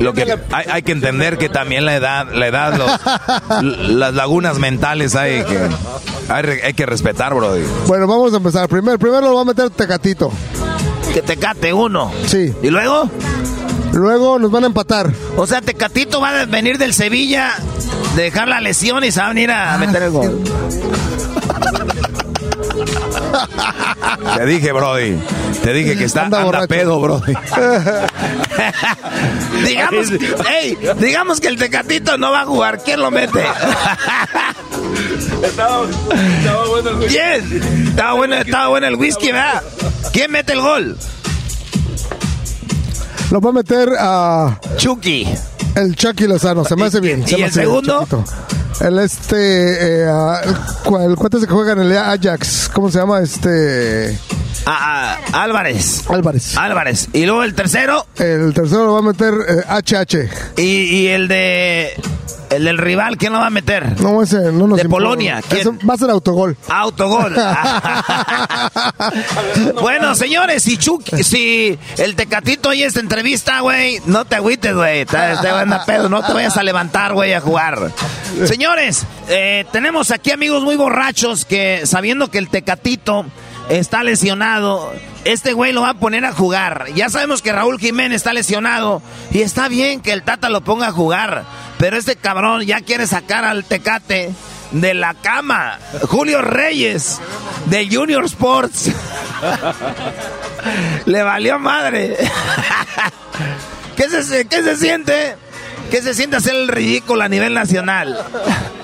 Lo 0.00 0.12
que 0.12 0.38
hay, 0.52 0.82
que 0.82 0.92
entender 0.92 1.38
que 1.38 1.48
también 1.48 1.84
la 1.84 1.96
edad, 1.96 2.32
la 2.32 2.46
edad, 2.46 2.98
las 3.62 4.14
lagunas 4.14 4.58
mentales 4.58 5.16
hay 5.16 5.42
que, 5.44 5.58
hay, 6.28 6.74
que 6.74 6.86
respetar, 6.86 7.34
bro. 7.34 7.54
Bueno, 7.86 8.06
vamos 8.06 8.32
a 8.32 8.36
empezar. 8.36 8.68
Primero, 8.68 8.98
primero 8.98 9.22
lo 9.22 9.34
va 9.34 9.42
a 9.42 9.44
meter 9.44 9.70
Tecatito. 9.70 10.30
Que 11.12 11.22
Tecate 11.22 11.72
uno. 11.72 12.12
Sí. 12.26 12.54
¿Y 12.62 12.70
luego? 12.70 13.10
Luego 13.92 14.38
nos 14.38 14.50
van 14.50 14.64
a 14.64 14.66
empatar. 14.68 15.12
O 15.36 15.46
sea, 15.46 15.60
Tecatito 15.60 16.20
va 16.20 16.42
a 16.42 16.44
venir 16.44 16.78
del 16.78 16.94
Sevilla, 16.94 17.54
dejar 18.14 18.48
la 18.48 18.60
lesión 18.60 19.02
y 19.04 19.10
se 19.10 19.20
va 19.20 19.26
a 19.26 19.28
venir 19.30 19.50
a 19.50 19.78
meter 19.78 20.02
el 20.02 20.10
gol. 20.10 20.42
Te 24.36 24.46
dije, 24.46 24.72
Brody. 24.72 25.18
Te 25.62 25.72
dije 25.72 25.96
que 25.96 26.04
está 26.04 26.26
anda, 26.26 26.66
pedo, 26.66 27.00
Brody. 27.00 27.34
digamos, 29.66 30.08
digamos 30.98 31.40
que 31.40 31.48
el 31.48 31.56
Tecatito 31.56 32.18
no 32.18 32.30
va 32.30 32.42
a 32.42 32.46
jugar. 32.46 32.82
¿Quién 32.82 33.00
lo 33.00 33.10
mete? 33.10 33.40
estaba, 35.42 35.86
bueno 36.68 36.90
el 36.90 36.96
whisky. 36.96 37.16
¿Quién? 37.16 37.88
Estaba 37.88 38.12
bueno, 38.14 38.34
estaba 38.36 38.68
bueno 38.68 38.86
el 38.86 38.94
whisky, 38.96 39.32
¿verdad? 39.32 39.62
¿Quién 40.12 40.30
mete 40.30 40.52
el 40.52 40.60
gol? 40.60 40.98
Lo 43.30 43.40
va 43.40 43.50
a 43.50 43.52
meter 43.52 43.90
a... 43.98 44.58
Chucky. 44.78 45.28
El 45.74 45.94
Chucky 45.94 46.26
Lozano, 46.26 46.64
se 46.64 46.76
me 46.76 46.86
hace 46.86 47.00
bien. 47.00 47.22
¿Y, 47.26 47.42
el 47.42 47.52
segundo? 47.52 48.06
El 48.80 48.98
este, 49.00 50.04
eh, 50.04 50.10
el, 51.00 51.16
cuate 51.16 51.38
que 51.40 51.46
juega 51.46 51.72
en 51.72 51.80
el 51.80 51.96
Ajax, 51.96 52.70
¿cómo 52.72 52.90
se 52.90 52.98
llama? 52.98 53.20
Este... 53.20 54.18
Ah, 54.66 55.18
ah, 55.32 55.42
Álvarez. 55.42 56.04
Álvarez. 56.08 56.56
Álvarez. 56.56 57.08
¿Y 57.12 57.26
luego 57.26 57.42
el 57.44 57.54
tercero? 57.54 58.06
El 58.16 58.52
tercero 58.54 58.86
lo 58.86 58.92
va 58.94 58.98
a 58.98 59.02
meter 59.02 59.34
HH. 59.68 60.14
Eh, 60.14 60.30
¿Y, 60.56 60.62
y 60.62 61.06
el 61.08 61.28
de... 61.28 61.94
El 62.50 62.64
del 62.64 62.78
rival, 62.78 63.18
¿quién 63.18 63.32
lo 63.34 63.40
va 63.40 63.48
a 63.48 63.50
meter? 63.50 64.00
No, 64.00 64.22
ese 64.22 64.52
no 64.52 64.66
nos 64.66 64.78
De 64.78 64.88
Polonia. 64.88 65.42
¿quién? 65.46 65.78
va 65.88 65.94
a 65.94 65.96
ser 65.98 66.08
autogol. 66.08 66.56
Autogol. 66.68 67.34
bueno, 69.80 70.14
señores, 70.14 70.62
si 70.62 70.78
Chuck, 70.78 71.02
si 71.22 71.78
el 71.98 72.16
Tecatito 72.16 72.70
oye 72.70 72.86
esta 72.86 73.00
entrevista, 73.00 73.60
güey, 73.60 74.00
no 74.06 74.24
te 74.24 74.36
agüites, 74.36 74.74
güey. 74.74 75.04
Te, 75.04 75.16
van 75.16 75.72
a 75.72 75.84
pedo, 75.84 76.08
no 76.08 76.22
te 76.22 76.32
vayas 76.32 76.56
a 76.56 76.62
levantar, 76.62 77.12
güey, 77.12 77.34
a 77.34 77.40
jugar. 77.40 77.92
Señores, 78.46 79.04
eh, 79.28 79.66
tenemos 79.70 80.10
aquí 80.10 80.30
amigos 80.30 80.62
muy 80.62 80.76
borrachos 80.76 81.44
que 81.44 81.82
sabiendo 81.84 82.30
que 82.30 82.38
el 82.38 82.48
Tecatito 82.48 83.26
está 83.68 84.02
lesionado. 84.02 84.92
Este 85.24 85.52
güey 85.52 85.72
lo 85.72 85.82
va 85.82 85.90
a 85.90 85.94
poner 85.94 86.24
a 86.24 86.32
jugar. 86.32 86.86
Ya 86.94 87.08
sabemos 87.08 87.42
que 87.42 87.52
Raúl 87.52 87.78
Jiménez 87.78 88.16
está 88.16 88.32
lesionado. 88.32 89.02
Y 89.30 89.42
está 89.42 89.68
bien 89.68 90.00
que 90.00 90.12
el 90.12 90.22
Tata 90.22 90.48
lo 90.48 90.62
ponga 90.62 90.88
a 90.88 90.92
jugar. 90.92 91.44
Pero 91.78 91.96
este 91.96 92.16
cabrón 92.16 92.62
ya 92.62 92.80
quiere 92.80 93.06
sacar 93.06 93.44
al 93.44 93.64
Tecate 93.64 94.32
de 94.72 94.94
la 94.94 95.14
cama. 95.14 95.78
Julio 96.08 96.42
Reyes, 96.42 97.20
de 97.66 97.88
Junior 97.90 98.24
Sports. 98.24 98.90
Le 101.06 101.22
valió 101.22 101.58
madre. 101.58 102.16
¿Qué 103.96 104.08
se, 104.08 104.46
¿Qué 104.46 104.62
se 104.62 104.76
siente? 104.76 105.36
¿Qué 105.90 106.02
se 106.02 106.14
siente 106.14 106.36
hacer 106.36 106.54
el 106.54 106.68
ridículo 106.68 107.22
a 107.22 107.28
nivel 107.28 107.54
nacional? 107.54 108.18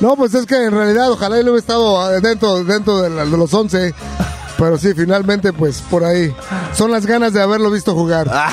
No, 0.00 0.14
pues 0.16 0.34
es 0.34 0.46
que 0.46 0.64
en 0.64 0.72
realidad 0.72 1.10
ojalá 1.10 1.38
él 1.38 1.48
hubiera 1.48 1.58
estado 1.58 2.20
dentro, 2.20 2.64
dentro 2.64 3.02
de, 3.02 3.26
los 3.26 3.52
11. 3.52 3.94
Pero 4.58 4.78
sí, 4.78 4.94
finalmente, 4.94 5.52
pues 5.52 5.82
por 5.82 6.04
ahí. 6.04 6.34
Son 6.72 6.90
las 6.90 7.04
ganas 7.04 7.34
de 7.34 7.42
haberlo 7.42 7.70
visto 7.70 7.94
jugar. 7.94 8.30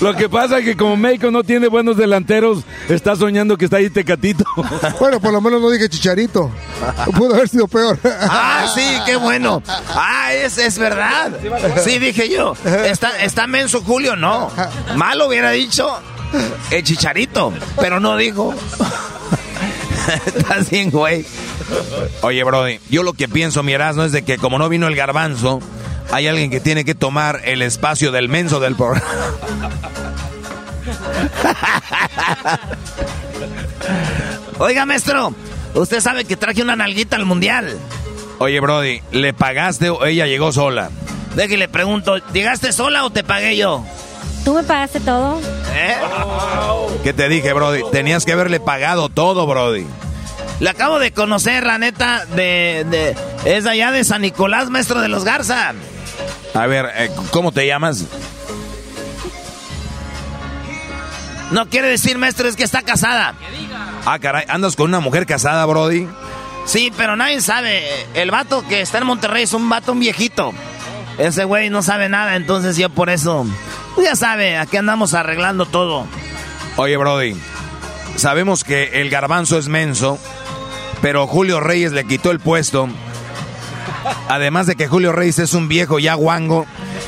Lo 0.00 0.14
que 0.14 0.28
pasa 0.28 0.58
es 0.58 0.64
que 0.64 0.76
como 0.76 0.96
México 0.96 1.30
no 1.30 1.42
tiene 1.42 1.66
buenos 1.66 1.96
delanteros, 1.96 2.62
está 2.88 3.16
soñando 3.16 3.56
que 3.56 3.64
está 3.64 3.78
ahí 3.78 3.90
Tecatito. 3.90 4.44
Bueno, 5.00 5.20
por 5.20 5.32
lo 5.32 5.40
menos 5.40 5.60
no 5.60 5.70
dije 5.70 5.88
Chicharito. 5.88 6.50
Pudo 7.16 7.34
haber 7.34 7.48
sido 7.48 7.66
peor. 7.68 7.98
Ah, 8.04 8.66
sí, 8.74 8.82
qué 9.06 9.16
bueno. 9.16 9.62
Ah, 9.88 10.32
es, 10.32 10.58
es 10.58 10.78
verdad. 10.78 11.32
Sí, 11.82 11.98
dije 11.98 12.28
yo. 12.28 12.54
¿Está, 12.64 13.20
¿Está 13.22 13.46
menso 13.46 13.82
Julio? 13.82 14.16
No. 14.16 14.50
Malo 14.96 15.28
hubiera 15.28 15.50
dicho 15.50 15.88
el 16.70 16.82
Chicharito, 16.82 17.52
pero 17.80 18.00
no 18.00 18.16
dijo. 18.16 18.54
Estás 20.26 20.70
bien, 20.70 20.90
güey. 20.90 21.24
Oye, 22.22 22.42
Brody, 22.44 22.80
yo 22.88 23.02
lo 23.02 23.12
que 23.12 23.28
pienso, 23.28 23.62
mi 23.62 23.74
no 23.74 24.04
es 24.04 24.12
de 24.12 24.22
que 24.22 24.38
como 24.38 24.58
no 24.58 24.68
vino 24.68 24.86
el 24.86 24.96
garbanzo, 24.96 25.60
hay 26.10 26.26
alguien 26.26 26.50
que 26.50 26.60
tiene 26.60 26.84
que 26.84 26.94
tomar 26.94 27.42
el 27.44 27.62
espacio 27.62 28.12
del 28.12 28.28
menso 28.28 28.60
del 28.60 28.74
programa. 28.76 29.06
Oiga, 34.58 34.86
maestro, 34.86 35.34
usted 35.74 36.00
sabe 36.00 36.24
que 36.24 36.36
traje 36.36 36.62
una 36.62 36.76
nalguita 36.76 37.16
al 37.16 37.26
mundial. 37.26 37.78
Oye, 38.38 38.60
Brody, 38.60 39.02
¿le 39.12 39.32
pagaste 39.32 39.90
o 39.90 40.04
ella 40.04 40.26
llegó 40.26 40.52
sola? 40.52 40.90
le 41.36 41.68
pregunto, 41.68 42.16
¿llegaste 42.32 42.72
sola 42.72 43.04
o 43.04 43.10
te 43.10 43.22
pagué 43.22 43.56
yo? 43.56 43.84
¿Tú 44.48 44.54
me 44.54 44.62
pagaste 44.62 44.98
todo? 45.00 45.38
¿Eh? 45.74 45.94
¿Qué 47.04 47.12
te 47.12 47.28
dije, 47.28 47.52
Brody? 47.52 47.82
Tenías 47.92 48.24
que 48.24 48.32
haberle 48.32 48.60
pagado 48.60 49.10
todo, 49.10 49.46
Brody. 49.46 49.86
Le 50.58 50.70
acabo 50.70 50.98
de 50.98 51.12
conocer, 51.12 51.66
la 51.66 51.76
neta, 51.76 52.24
de, 52.24 52.86
de... 52.88 53.14
Es 53.44 53.66
allá 53.66 53.90
de 53.90 54.04
San 54.04 54.22
Nicolás, 54.22 54.70
maestro 54.70 55.02
de 55.02 55.08
los 55.08 55.22
Garza. 55.22 55.74
A 56.54 56.66
ver, 56.66 56.90
eh, 56.96 57.10
¿cómo 57.30 57.52
te 57.52 57.66
llamas? 57.66 58.06
No 61.50 61.68
quiere 61.68 61.88
decir, 61.88 62.16
maestro, 62.16 62.48
es 62.48 62.56
que 62.56 62.64
está 62.64 62.80
casada. 62.80 63.34
Ah, 64.06 64.18
caray, 64.18 64.46
¿andas 64.48 64.76
con 64.76 64.86
una 64.88 65.00
mujer 65.00 65.26
casada, 65.26 65.66
Brody? 65.66 66.08
Sí, 66.64 66.90
pero 66.96 67.16
nadie 67.16 67.42
sabe. 67.42 67.86
El 68.14 68.30
vato 68.30 68.66
que 68.66 68.80
está 68.80 68.96
en 68.96 69.04
Monterrey 69.08 69.42
es 69.42 69.52
un 69.52 69.68
vato 69.68 69.92
un 69.92 70.00
viejito. 70.00 70.54
Ese 71.18 71.44
güey 71.44 71.68
no 71.68 71.82
sabe 71.82 72.08
nada, 72.08 72.36
entonces 72.36 72.76
yo 72.76 72.90
por 72.90 73.10
eso... 73.10 73.44
Ya 74.02 74.14
sabe, 74.14 74.56
aquí 74.56 74.76
andamos 74.76 75.14
arreglando 75.14 75.66
todo. 75.66 76.06
Oye, 76.76 76.96
Brody, 76.96 77.36
sabemos 78.16 78.62
que 78.62 79.00
el 79.00 79.10
garbanzo 79.10 79.58
es 79.58 79.68
menso, 79.68 80.18
pero 81.02 81.26
Julio 81.26 81.58
Reyes 81.58 81.90
le 81.90 82.04
quitó 82.04 82.30
el 82.30 82.38
puesto. 82.38 82.88
Además 84.28 84.66
de 84.66 84.76
que 84.76 84.86
Julio 84.86 85.10
Reyes 85.12 85.40
es 85.40 85.54
un 85.54 85.66
viejo 85.66 85.98
ya 85.98 86.14
guango, 86.14 86.66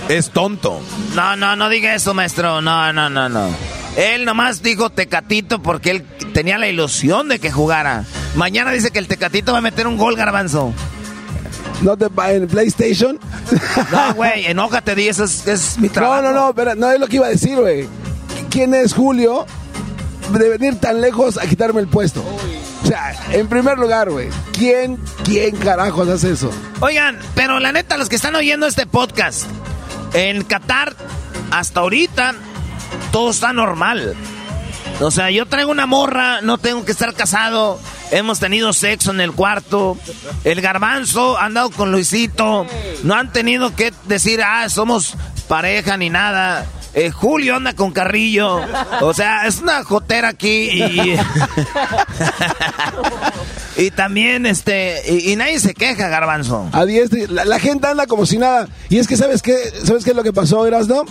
es 0.08 0.30
tonto. 0.30 0.80
No, 1.14 1.36
no, 1.36 1.54
no 1.54 1.68
diga 1.68 1.94
eso, 1.94 2.12
maestro. 2.12 2.60
No, 2.60 2.92
no, 2.92 3.08
no, 3.08 3.28
no. 3.28 3.48
Él 3.96 4.24
nomás 4.24 4.62
dijo 4.62 4.90
Tecatito 4.90 5.62
porque 5.62 5.90
él 5.90 6.06
tenía 6.32 6.58
la 6.58 6.68
ilusión 6.68 7.28
de 7.28 7.38
que 7.38 7.50
jugara. 7.50 8.04
Mañana 8.34 8.72
dice 8.72 8.90
que 8.90 8.98
el 8.98 9.08
Tecatito 9.08 9.52
va 9.52 9.58
a 9.58 9.62
meter 9.62 9.86
un 9.86 9.96
gol, 9.96 10.16
garbanzo. 10.16 10.72
¿No 11.82 11.96
te 11.96 12.08
va 12.08 12.32
en 12.32 12.46
PlayStation? 12.46 13.18
No, 13.90 14.14
güey, 14.14 14.46
enójate, 14.46 14.94
di, 14.94 15.08
eso 15.08 15.24
es, 15.24 15.78
mi 15.78 15.88
trabajo. 15.88 16.22
No, 16.22 16.32
no, 16.32 16.46
no, 16.46 16.54
pero 16.54 16.74
no 16.74 16.90
es 16.90 17.00
lo 17.00 17.06
que 17.06 17.16
iba 17.16 17.26
a 17.26 17.30
decir, 17.30 17.56
güey. 17.56 17.88
¿Quién 18.50 18.74
es 18.74 18.94
Julio 18.94 19.46
de 20.30 20.48
venir 20.48 20.78
tan 20.80 21.00
lejos 21.00 21.38
a 21.38 21.46
quitarme 21.46 21.80
el 21.80 21.88
puesto? 21.88 22.22
O 22.82 22.86
sea, 22.86 23.14
en 23.32 23.48
primer 23.48 23.78
lugar, 23.78 24.10
güey, 24.10 24.28
¿quién, 24.52 24.98
quién 25.24 25.56
carajos 25.56 26.08
hace 26.08 26.32
eso? 26.32 26.50
Oigan, 26.80 27.18
pero 27.34 27.60
la 27.60 27.72
neta, 27.72 27.96
los 27.96 28.08
que 28.08 28.16
están 28.16 28.34
oyendo 28.34 28.66
este 28.66 28.86
podcast, 28.86 29.44
en 30.14 30.42
Qatar, 30.44 30.94
hasta 31.50 31.80
ahorita, 31.80 32.34
todo 33.12 33.30
está 33.30 33.52
normal. 33.52 34.16
O 35.00 35.10
sea, 35.10 35.30
yo 35.30 35.46
traigo 35.46 35.70
una 35.70 35.86
morra, 35.86 36.40
no 36.42 36.58
tengo 36.58 36.84
que 36.84 36.92
estar 36.92 37.14
casado. 37.14 37.78
Hemos 38.10 38.40
tenido 38.40 38.72
sexo 38.72 39.10
en 39.12 39.20
el 39.20 39.32
cuarto. 39.32 39.96
El 40.44 40.60
garbanzo 40.60 41.38
ha 41.38 41.44
andado 41.46 41.70
con 41.70 41.92
Luisito. 41.92 42.66
No 43.04 43.14
han 43.14 43.32
tenido 43.32 43.74
que 43.76 43.92
decir, 44.06 44.42
ah, 44.42 44.68
somos 44.68 45.14
pareja 45.48 45.96
ni 45.96 46.10
nada. 46.10 46.66
eh, 46.94 47.10
Julio 47.10 47.56
anda 47.56 47.72
con 47.74 47.92
Carrillo. 47.92 48.60
O 49.00 49.14
sea, 49.14 49.46
es 49.46 49.60
una 49.60 49.84
jotera 49.84 50.28
aquí 50.28 50.68
y... 50.70 51.16
y 53.76 53.90
también, 53.90 54.46
este, 54.46 55.02
y, 55.10 55.36
nadie 55.36 55.60
se 55.60 55.74
queja, 55.74 56.08
Garbanzo. 56.08 56.68
A 56.72 56.84
la, 56.84 57.44
la, 57.44 57.58
gente 57.58 57.86
anda 57.86 58.06
como 58.06 58.26
si 58.26 58.38
nada. 58.38 58.68
Y 58.88 58.98
es 58.98 59.06
que, 59.06 59.16
¿sabes 59.16 59.42
qué? 59.42 59.56
¿Sabes 59.84 60.04
qué 60.04 60.10
es 60.10 60.16
lo 60.16 60.22
que 60.22 60.32
pasó, 60.32 60.66
Erasno? 60.66 61.04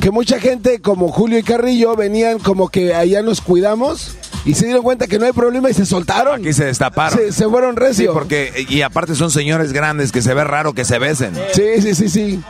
Que 0.00 0.10
mucha 0.10 0.38
gente 0.38 0.80
como 0.80 1.08
Julio 1.08 1.38
y 1.38 1.42
Carrillo 1.42 1.96
venían 1.96 2.38
como 2.38 2.68
que 2.68 2.94
allá 2.94 3.22
nos 3.22 3.40
cuidamos 3.40 4.16
y 4.44 4.54
se 4.54 4.66
dieron 4.66 4.82
cuenta 4.82 5.06
que 5.06 5.18
no 5.18 5.26
hay 5.26 5.32
problema 5.32 5.70
y 5.70 5.74
se 5.74 5.86
soltaron. 5.86 6.40
Aquí 6.40 6.52
se 6.52 6.64
destaparon. 6.64 7.32
Se, 7.32 7.48
fueron 7.48 7.76
recio. 7.76 8.10
Sí, 8.10 8.14
porque, 8.14 8.66
y 8.68 8.82
aparte 8.82 9.14
son 9.14 9.30
señores 9.30 9.72
grandes 9.72 10.12
que 10.12 10.22
se 10.22 10.34
ve 10.34 10.44
raro 10.44 10.74
que 10.74 10.84
se 10.84 10.98
besen. 10.98 11.34
Sí, 11.54 11.80
sí, 11.80 11.94
sí, 11.94 12.08
sí. 12.08 12.40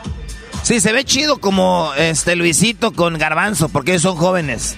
Sí, 0.63 0.81
se 0.81 0.93
ve 0.93 1.05
chido 1.05 1.39
como 1.39 1.93
este 1.99 2.37
Luisito 2.37 2.93
con 2.93 3.19
Garbanzo, 3.19 3.69
porque 3.69 3.93
ellos 3.93 4.03
son 4.03 4.17
jóvenes. 4.17 4.77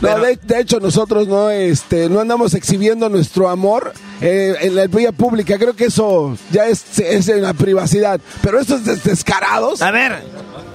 No, 0.00 0.18
de, 0.18 0.38
hecho 0.58 0.80
nosotros 0.80 1.28
no, 1.28 1.50
este, 1.50 2.08
no 2.08 2.20
andamos 2.20 2.54
exhibiendo 2.54 3.08
nuestro 3.08 3.48
amor 3.48 3.92
eh, 4.20 4.54
en 4.62 4.74
la 4.74 4.86
vía 4.86 5.12
pública. 5.12 5.58
Creo 5.58 5.74
que 5.74 5.86
eso 5.86 6.36
ya 6.50 6.66
es, 6.66 6.98
es 6.98 7.28
en 7.28 7.42
la 7.42 7.52
privacidad. 7.52 8.20
Pero 8.42 8.60
estos 8.60 8.84
descarados. 9.04 9.82
A 9.82 9.90
ver, 9.90 10.22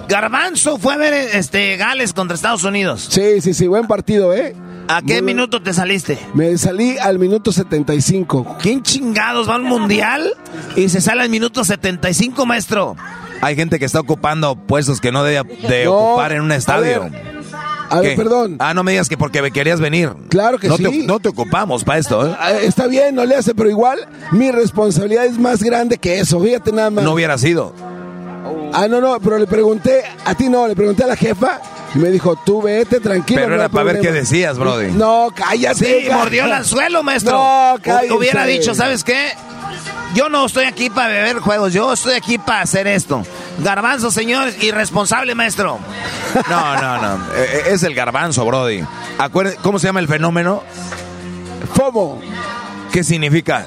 Garbanzo 0.08 0.78
fue 0.78 0.94
a 0.94 0.96
ver 0.96 1.12
este 1.12 1.76
Gales 1.76 2.12
contra 2.12 2.34
Estados 2.34 2.64
Unidos. 2.64 3.08
Sí, 3.10 3.40
sí, 3.40 3.54
sí, 3.54 3.66
buen 3.66 3.86
partido, 3.86 4.32
¿eh? 4.32 4.54
¿A 4.88 5.02
qué 5.02 5.20
minuto 5.20 5.60
te 5.60 5.72
saliste? 5.72 6.18
Me 6.34 6.56
salí 6.58 6.96
al 6.98 7.18
minuto 7.18 7.50
75. 7.50 8.56
¿Quién 8.60 8.82
chingados 8.82 9.48
va 9.48 9.56
al 9.56 9.62
mundial 9.62 10.32
y 10.76 10.88
se 10.88 11.00
sale 11.00 11.22
al 11.22 11.28
minuto 11.28 11.64
75, 11.64 12.46
maestro? 12.46 12.96
Hay 13.40 13.56
gente 13.56 13.78
que 13.78 13.84
está 13.84 14.00
ocupando 14.00 14.54
puestos 14.54 15.00
que 15.00 15.10
no 15.10 15.24
debe 15.24 15.42
de 15.68 15.88
ocupar 15.88 16.32
en 16.32 16.42
un 16.42 16.52
estadio. 16.52 17.10
A 17.90 18.00
ver, 18.00 18.16
perdón. 18.16 18.56
Ah, 18.58 18.74
no 18.74 18.82
me 18.82 18.92
digas 18.92 19.08
que 19.08 19.16
porque 19.16 19.50
querías 19.50 19.80
venir. 19.80 20.12
Claro 20.28 20.58
que 20.58 20.70
sí. 20.70 21.04
no 21.06 21.20
te 21.20 21.28
ocupamos 21.28 21.84
para 21.84 21.98
esto, 21.98 22.26
¿eh? 22.26 22.36
Ah, 22.38 22.52
está 22.52 22.86
bien, 22.86 23.14
no 23.14 23.24
le 23.24 23.36
hace, 23.36 23.54
pero 23.54 23.70
igual 23.70 24.06
mi 24.32 24.50
responsabilidad 24.50 25.24
es 25.26 25.38
más 25.38 25.62
grande 25.62 25.98
que 25.98 26.20
eso. 26.20 26.40
Fíjate 26.40 26.72
nada 26.72 26.90
más. 26.90 27.04
No 27.04 27.12
hubiera 27.12 27.38
sido. 27.38 27.72
Ah, 28.72 28.88
no, 28.88 29.00
no, 29.00 29.18
pero 29.20 29.38
le 29.38 29.46
pregunté, 29.46 30.02
a 30.24 30.34
ti 30.34 30.48
no, 30.48 30.66
le 30.68 30.74
pregunté 30.74 31.04
a 31.04 31.06
la 31.06 31.16
jefa 31.16 31.60
y 31.94 31.98
me 31.98 32.10
dijo, 32.10 32.36
tú 32.44 32.62
vete 32.62 33.00
tranquilo. 33.00 33.40
Pero 33.42 33.54
era 33.54 33.68
para 33.68 33.84
ver 33.84 34.00
qué 34.00 34.12
decías, 34.12 34.58
Brody. 34.58 34.92
No, 34.92 35.28
cállate. 35.34 36.02
Sí, 36.02 36.08
mordió 36.10 36.44
el 36.44 36.52
anzuelo, 36.52 37.02
maestro. 37.02 37.32
No, 37.32 37.76
cállate. 37.80 38.12
Hubiera 38.12 38.44
dicho, 38.44 38.74
¿sabes 38.74 39.02
qué? 39.02 39.30
Yo 40.14 40.28
no 40.28 40.46
estoy 40.46 40.64
aquí 40.64 40.90
para 40.90 41.08
beber 41.08 41.38
juegos, 41.40 41.72
yo 41.72 41.92
estoy 41.92 42.14
aquí 42.14 42.38
para 42.38 42.62
hacer 42.62 42.86
esto. 42.86 43.22
Garbanzo, 43.58 44.10
señor, 44.10 44.48
irresponsable, 44.60 45.34
maestro. 45.34 45.78
No, 46.48 46.80
no, 46.80 46.98
no. 46.98 47.34
E, 47.34 47.70
e, 47.70 47.72
es 47.72 47.82
el 47.82 47.94
garbanzo, 47.94 48.44
Brody. 48.44 48.84
¿Cómo 49.62 49.78
se 49.78 49.86
llama 49.86 50.00
el 50.00 50.08
fenómeno? 50.08 50.62
FOMO. 51.74 52.20
¿Qué 52.92 53.02
significa? 53.02 53.66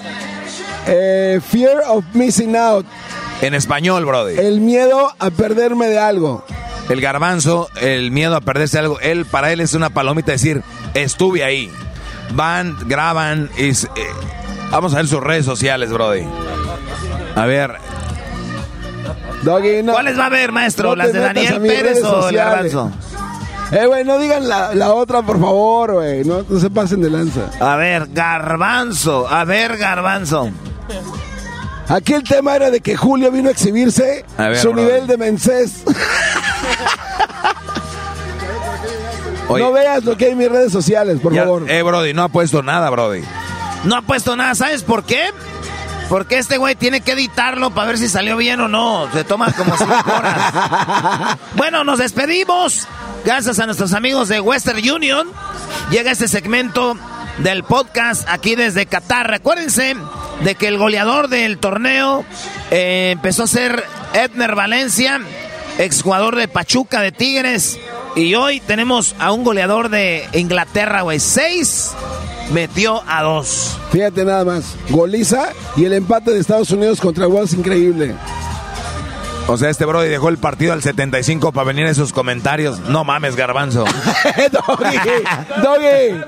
Eh, 0.88 1.40
fear 1.48 1.84
of 1.88 2.04
missing 2.14 2.56
out. 2.56 2.86
En 3.42 3.54
español, 3.54 4.06
Brody. 4.06 4.38
El 4.38 4.60
miedo 4.60 5.12
a 5.18 5.30
perderme 5.30 5.88
de 5.88 6.00
algo. 6.00 6.46
El 6.90 7.02
garbanzo, 7.02 7.70
el 7.80 8.12
miedo 8.12 8.36
a 8.36 8.42
perderse 8.42 8.80
algo, 8.80 9.00
él 9.00 9.26
para 9.26 9.52
él 9.52 9.60
es 9.60 9.76
una 9.76 9.92
palomita 9.92 10.32
decir, 10.32 10.64
estuve 10.96 11.44
ahí. 11.44 11.72
Van, 12.34 12.78
graban 12.88 13.50
y... 13.58 13.70
Eh, 13.70 13.86
vamos 14.72 14.94
a 14.94 14.98
ver 14.98 15.08
sus 15.08 15.22
redes 15.22 15.46
sociales, 15.46 15.92
Brody. 15.92 16.24
A 17.36 17.46
ver. 17.46 17.78
¿Cuáles 19.92 20.20
va 20.20 20.26
a 20.26 20.30
ver, 20.30 20.52
maestro? 20.52 20.96
¿Las 20.96 21.14
de 21.14 21.20
Daniel 21.20 21.62
Pérez 21.62 22.04
o 22.04 22.30
el 22.30 22.36
garbanzo? 22.36 22.92
Eh, 23.72 23.86
güey, 23.86 24.04
no 24.04 24.18
digan 24.18 24.48
la, 24.48 24.94
otra, 24.94 25.22
por 25.22 25.40
favor, 25.40 25.94
güey. 25.94 26.24
No, 26.24 26.44
no 26.48 26.60
se 26.60 26.70
pasen 26.70 27.02
de 27.02 27.10
lanza. 27.10 27.50
A 27.60 27.76
ver, 27.76 28.08
garbanzo. 28.12 29.28
A 29.30 29.46
ver, 29.46 29.78
garbanzo. 29.78 30.50
Aquí 31.88 32.14
el 32.14 32.24
tema 32.24 32.56
era 32.56 32.70
de 32.72 32.82
que 32.82 32.96
Julio 32.96 33.32
vino 33.32 33.50
a 33.50 33.52
exhibirse 33.52 34.26
su 34.62 34.74
nivel 34.74 35.08
de 35.08 35.18
mensés. 35.18 35.84
no 39.50 39.72
veas 39.72 40.04
lo 40.04 40.16
que 40.16 40.26
hay 40.26 40.32
en 40.32 40.38
mis 40.38 40.50
redes 40.50 40.72
sociales, 40.72 41.20
por 41.20 41.36
favor. 41.36 41.70
Eh, 41.70 41.82
Brody, 41.82 42.14
no 42.14 42.24
ha 42.24 42.30
puesto 42.30 42.62
nada, 42.62 42.90
Brody. 42.92 43.24
No 43.86 43.96
ha 43.96 44.02
puesto 44.02 44.36
nada, 44.36 44.54
¿sabes 44.56 44.84
por 44.84 45.04
qué? 45.04 45.32
Porque 46.10 46.40
este 46.40 46.58
güey 46.58 46.76
tiene 46.76 47.02
que 47.02 47.12
editarlo 47.12 47.70
para 47.70 47.88
ver 47.88 47.98
si 48.00 48.10
salió 48.10 48.36
bien 48.36 48.60
o 48.60 48.68
no. 48.68 49.08
Se 49.14 49.24
toma 49.24 49.52
como 49.54 49.78
cinco 49.78 49.94
horas. 50.18 51.38
bueno, 51.56 51.84
nos 51.84 52.00
despedimos. 52.00 52.88
Gracias 53.24 53.60
a 53.60 53.68
nuestros 53.68 53.94
amigos 53.94 54.28
de 54.28 54.40
Western 54.40 54.80
Union. 54.80 55.28
Llega 55.92 56.12
este 56.12 56.28
segmento 56.28 56.98
del 57.38 57.64
podcast 57.64 58.28
aquí 58.28 58.56
desde 58.56 58.88
Qatar. 58.88 59.30
Recuérdense 59.30 59.96
de 60.44 60.56
que 60.56 60.68
el 60.68 60.80
goleador 60.80 61.28
del 61.28 61.60
torneo 61.60 62.26
eh, 62.72 63.12
empezó 63.12 63.44
a 63.44 63.48
ser 63.48 63.86
Edner 64.14 64.56
Valencia, 64.56 65.22
exjugador 65.78 66.36
de 66.36 66.48
Pachuca 66.48 67.02
de 67.02 67.12
Tigres. 67.12 67.78
Y 68.16 68.34
hoy 68.34 68.62
tenemos 68.62 69.16
a 69.20 69.32
un 69.32 69.44
goleador 69.44 69.90
de 69.90 70.28
Inglaterra, 70.34 71.02
güey. 71.02 71.20
Seis 71.20 71.92
metió 72.52 73.02
a 73.08 73.24
dos. 73.24 73.78
Fíjate 73.92 74.26
nada 74.26 74.46
más. 74.46 74.76
Goliza 74.90 75.50
y 75.76 75.86
el 75.86 75.94
empate 75.94 76.32
de 76.32 76.40
Estados 76.40 76.72
Unidos 76.72 77.00
contra 77.00 77.28
Wales 77.28 77.54
increíble. 77.54 78.16
O 79.48 79.58
sea, 79.58 79.70
este 79.72 79.84
Brody 79.86 80.10
dejó 80.10 80.30
el 80.30 80.38
partido 80.38 80.74
al 80.74 80.84
75 80.84 81.52
para 81.52 81.66
venir 81.66 81.88
en 81.88 81.96
sus 81.96 82.14
comentarios. 82.14 82.80
No 82.82 83.04
mames, 83.04 83.36
garbanzo. 83.36 83.84
doggy, 84.52 84.98
doggy. 85.64 86.24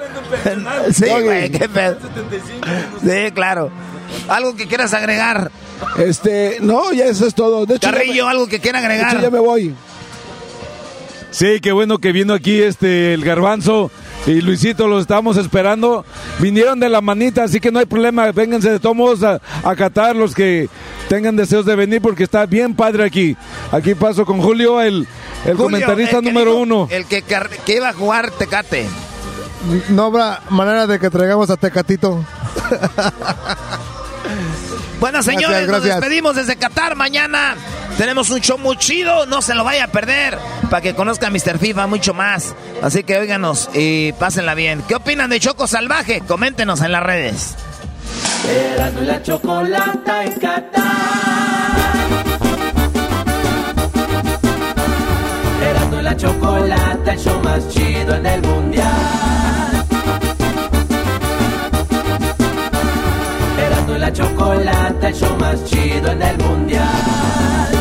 Sí, 0.93 1.05
güey, 1.05 1.51
qué 1.51 1.69
pedo. 1.69 1.97
Sí, 3.03 3.31
claro. 3.33 3.69
¿Algo 4.27 4.55
que 4.55 4.67
quieras 4.67 4.93
agregar? 4.93 5.51
Este, 5.97 6.57
no, 6.61 6.93
ya 6.93 7.05
eso 7.05 7.27
es 7.27 7.35
todo. 7.35 7.65
De 7.65 7.75
hecho, 7.75 7.91
Carrillo, 7.91 8.27
algo 8.27 8.47
que 8.47 8.59
quiera 8.59 8.79
agregar. 8.79 9.15
De 9.17 9.21
ya 9.21 9.29
me 9.29 9.39
voy. 9.39 9.75
Sí, 11.31 11.59
qué 11.61 11.71
bueno 11.71 11.99
que 11.99 12.11
vino 12.11 12.33
aquí 12.33 12.61
este 12.61 13.13
el 13.13 13.23
garbanzo 13.23 13.91
y 14.25 14.41
Luisito 14.41 14.87
lo 14.87 14.99
estamos 14.99 15.37
esperando. 15.37 16.05
Vinieron 16.39 16.79
de 16.79 16.89
la 16.89 17.01
manita, 17.01 17.43
así 17.43 17.59
que 17.59 17.71
no 17.71 17.79
hay 17.79 17.85
problema. 17.85 18.31
Vénganse 18.31 18.71
de 18.71 18.79
todos 18.79 18.95
modos 18.95 19.23
a, 19.23 19.41
a 19.63 19.75
Qatar 19.75 20.15
los 20.15 20.35
que 20.35 20.69
tengan 21.09 21.35
deseos 21.35 21.65
de 21.65 21.75
venir 21.75 22.01
porque 22.01 22.23
está 22.23 22.45
bien 22.45 22.75
padre 22.75 23.03
aquí. 23.05 23.35
Aquí 23.71 23.95
paso 23.95 24.25
con 24.25 24.41
Julio, 24.41 24.81
el, 24.81 25.07
el 25.45 25.57
comentarista 25.57 26.21
número 26.21 26.55
uno. 26.57 26.87
El 26.91 27.05
que, 27.05 27.23
que 27.23 27.75
iba 27.75 27.89
a 27.89 27.93
jugar 27.93 28.31
Tecate. 28.31 28.87
No 29.89 30.05
habrá 30.05 30.41
manera 30.49 30.87
de 30.87 30.99
que 30.99 31.09
traigamos 31.09 31.49
a 31.49 31.57
Tecatito. 31.57 32.23
bueno, 34.99 35.21
señores, 35.23 35.67
nos 35.67 35.83
despedimos 35.83 36.35
desde 36.35 36.55
Qatar. 36.55 36.95
Mañana 36.95 37.55
tenemos 37.97 38.29
un 38.29 38.39
show 38.41 38.57
muy 38.57 38.77
chido. 38.77 39.25
No 39.25 39.41
se 39.41 39.55
lo 39.55 39.63
vaya 39.63 39.85
a 39.85 39.87
perder. 39.87 40.37
Para 40.69 40.81
que 40.81 40.93
conozca 40.93 41.27
a 41.27 41.29
Mr. 41.29 41.59
FIFA 41.59 41.87
mucho 41.87 42.13
más. 42.13 42.55
Así 42.81 43.03
que 43.03 43.17
óiganos 43.17 43.69
y 43.73 44.13
pásenla 44.13 44.53
bien. 44.55 44.83
¿Qué 44.87 44.95
opinan 44.95 45.29
de 45.29 45.39
Choco 45.39 45.67
Salvaje? 45.67 46.21
Coméntenos 46.21 46.81
en 46.81 46.91
las 46.91 47.03
redes. 47.03 47.55
Erasmo 48.49 49.01
la 49.01 49.21
chocolata 49.21 50.23
en 50.23 50.33
Qatar. 50.39 50.81
Erasmo 55.63 56.01
la 56.01 56.17
chocolata, 56.17 57.13
el 57.13 57.19
show 57.19 57.39
más 57.43 57.69
chido 57.69 58.15
en 58.15 58.25
el 58.25 58.41
mundial. 58.41 58.87
Erasmo 63.59 63.97
la 63.97 64.11
chocolata, 64.13 65.07
el 65.07 65.15
show 65.15 65.37
más 65.37 65.63
chido 65.65 66.11
en 66.11 66.21
el 66.21 66.37
mundial. 66.39 67.80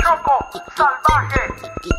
Choco 0.00 0.48
salvaje, 0.76 1.42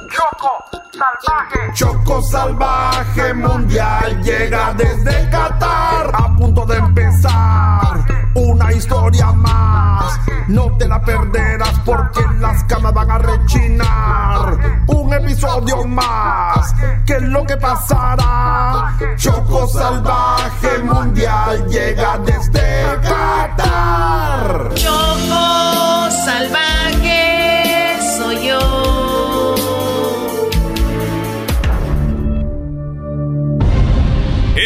Choco 0.10 0.66
salvaje. 0.92 1.74
Choco 1.74 2.22
salvaje 2.24 3.34
mundial 3.36 4.24
llega 4.24 4.74
desde 4.74 5.30
Qatar. 5.30 6.10
A 6.14 6.36
punto 6.36 6.66
de 6.66 6.78
empezar 6.78 8.04
una 8.34 8.74
historia 8.74 9.32
más. 9.34 10.20
No 10.48 10.76
te 10.78 10.88
la 10.88 11.00
perderás 11.02 11.80
porque 11.86 12.22
las 12.40 12.64
camas 12.64 12.94
van 12.94 13.12
a 13.12 13.18
rechinar. 13.20 14.84
Un 14.88 15.14
episodio 15.14 15.86
más. 15.86 16.74
¿Qué 17.06 17.18
es 17.18 17.24
lo 17.24 17.46
que 17.46 17.58
pasará? 17.58 18.98
Choco 19.16 19.68
salvaje 19.68 20.80
mundial 20.80 21.68
llega 21.68 22.18
desde 22.18 23.00
Qatar. 23.04 24.74
Choco 24.74 26.10
salvaje 26.26 26.91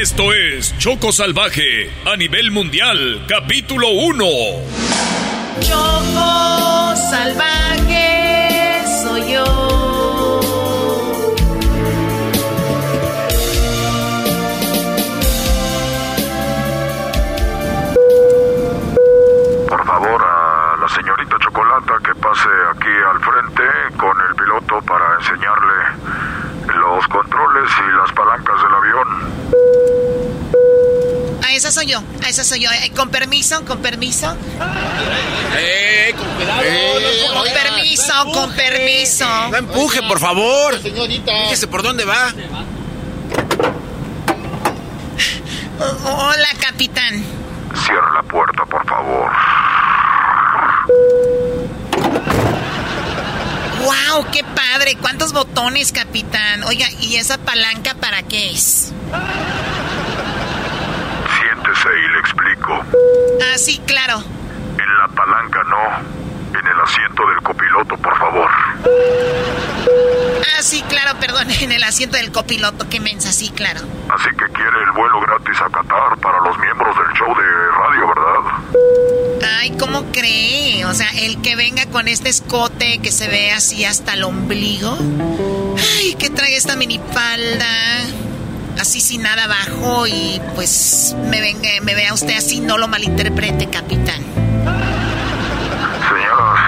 Esto 0.05 0.31
es 0.33 0.77
Choco 0.77 1.11
Salvaje 1.11 1.89
a 2.05 2.15
nivel 2.15 2.51
mundial, 2.51 3.25
capítulo 3.27 3.89
1. 3.89 4.23
Choco 5.61 6.95
salvaje 7.09 8.83
soy 9.01 9.33
yo. 9.33 9.43
Por 19.67 19.85
favor, 19.87 20.21
a 20.21 20.77
la 20.81 20.89
señorita 20.89 21.35
Chocolata 21.39 21.97
que 22.05 22.13
pase 22.13 22.49
aquí 22.75 22.93
al 23.11 23.19
frente 23.21 23.63
con 23.97 24.15
el 24.29 24.35
piloto 24.35 24.81
para 24.85 25.15
enseñarle 25.19 26.35
los 26.67 27.07
controles 27.07 27.71
y 27.79 27.97
las 27.97 28.11
palancas 28.11 28.61
del 28.61 28.73
avión. 28.73 29.04
A 31.45 31.53
esa 31.53 31.69
soy 31.69 31.85
yo, 31.85 32.01
a 32.23 32.27
esa 32.29 32.43
soy 32.43 32.61
yo. 32.61 32.71
Eh, 32.71 32.91
con 32.95 33.11
permiso, 33.11 33.63
con 33.65 33.79
permiso. 33.79 34.35
¡Eh, 35.55 36.11
con 36.17 36.27
cuidado! 36.33 36.63
con 37.35 37.53
permiso, 37.53 38.13
con 38.33 38.51
permiso. 38.53 39.25
No 39.51 39.57
empuje, 39.57 40.01
por 40.01 40.19
favor. 40.19 40.81
Señorita. 40.81 41.31
Fíjese 41.43 41.67
por 41.67 41.83
dónde 41.83 42.03
va. 42.03 42.33
Hola, 46.03 46.47
capitán. 46.59 47.23
Cierra 47.85 48.13
la 48.15 48.23
puerta, 48.23 48.65
por 48.65 48.83
favor. 48.87 49.31
¡Wow! 53.83 54.25
¡Qué 54.31 54.43
padre! 54.43 54.97
¿Cuántos 54.99 55.31
botones, 55.31 55.91
capitán? 55.91 56.63
Oiga, 56.63 56.87
¿y 57.01 57.17
esa 57.17 57.37
palanca 57.37 57.93
para 57.93 58.23
qué 58.23 58.49
es? 58.49 58.91
Explico. 62.65 62.85
Ah, 63.41 63.57
sí, 63.57 63.79
claro. 63.85 64.17
En 64.17 64.97
la 64.97 65.07
palanca 65.09 65.63
no. 65.63 66.59
En 66.59 66.67
el 66.67 66.79
asiento 66.81 67.27
del 67.27 67.41
copiloto, 67.43 67.97
por 67.97 68.17
favor. 68.17 68.49
Ah, 70.41 70.61
sí, 70.61 70.83
claro, 70.87 71.19
perdón. 71.19 71.47
En 71.61 71.71
el 71.71 71.83
asiento 71.83 72.17
del 72.17 72.31
copiloto, 72.31 72.87
qué 72.89 72.99
mensa, 72.99 73.31
sí, 73.31 73.49
claro. 73.49 73.81
Así 74.09 74.29
que 74.29 74.45
quiere 74.53 74.83
el 74.85 74.91
vuelo 74.91 75.19
gratis 75.21 75.61
a 75.61 75.69
Qatar 75.69 76.17
para 76.21 76.39
los 76.41 76.57
miembros 76.59 76.95
del 76.97 77.17
show 77.17 77.35
de 77.35 77.71
radio, 77.71 78.07
¿verdad? 78.07 79.59
Ay, 79.59 79.71
¿cómo 79.77 80.11
cree? 80.11 80.85
O 80.85 80.93
sea, 80.93 81.09
el 81.17 81.41
que 81.41 81.55
venga 81.55 81.85
con 81.87 82.07
este 82.07 82.29
escote 82.29 82.99
que 82.99 83.11
se 83.11 83.27
ve 83.27 83.51
así 83.51 83.85
hasta 83.85 84.13
el 84.13 84.23
ombligo. 84.23 84.97
Ay, 85.97 86.15
que 86.15 86.29
traiga 86.29 86.57
esta 86.57 86.75
minifalda. 86.75 88.24
Así 88.87 89.01
sin 89.01 89.23
nada 89.23 89.45
abajo 89.45 90.05
y 90.05 90.39
pues 90.53 91.15
me 91.31 91.41
venga, 91.41 91.69
me 91.81 91.95
vea 91.95 92.13
usted 92.13 92.37
así, 92.37 92.59
no 92.59 92.77
lo 92.77 92.87
malinterprete, 92.87 93.67
capitán. 93.67 94.21
Señoras 96.07 96.59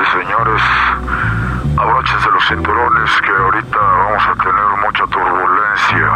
y 0.00 0.04
señores, 0.20 0.62
abróchense 1.76 2.30
los 2.30 2.46
cinturones 2.46 3.10
que 3.22 3.30
ahorita 3.30 3.76
vamos 3.76 4.22
a 4.22 4.34
tener 4.44 4.68
mucha 4.84 5.04
turbulencia. 5.10 6.10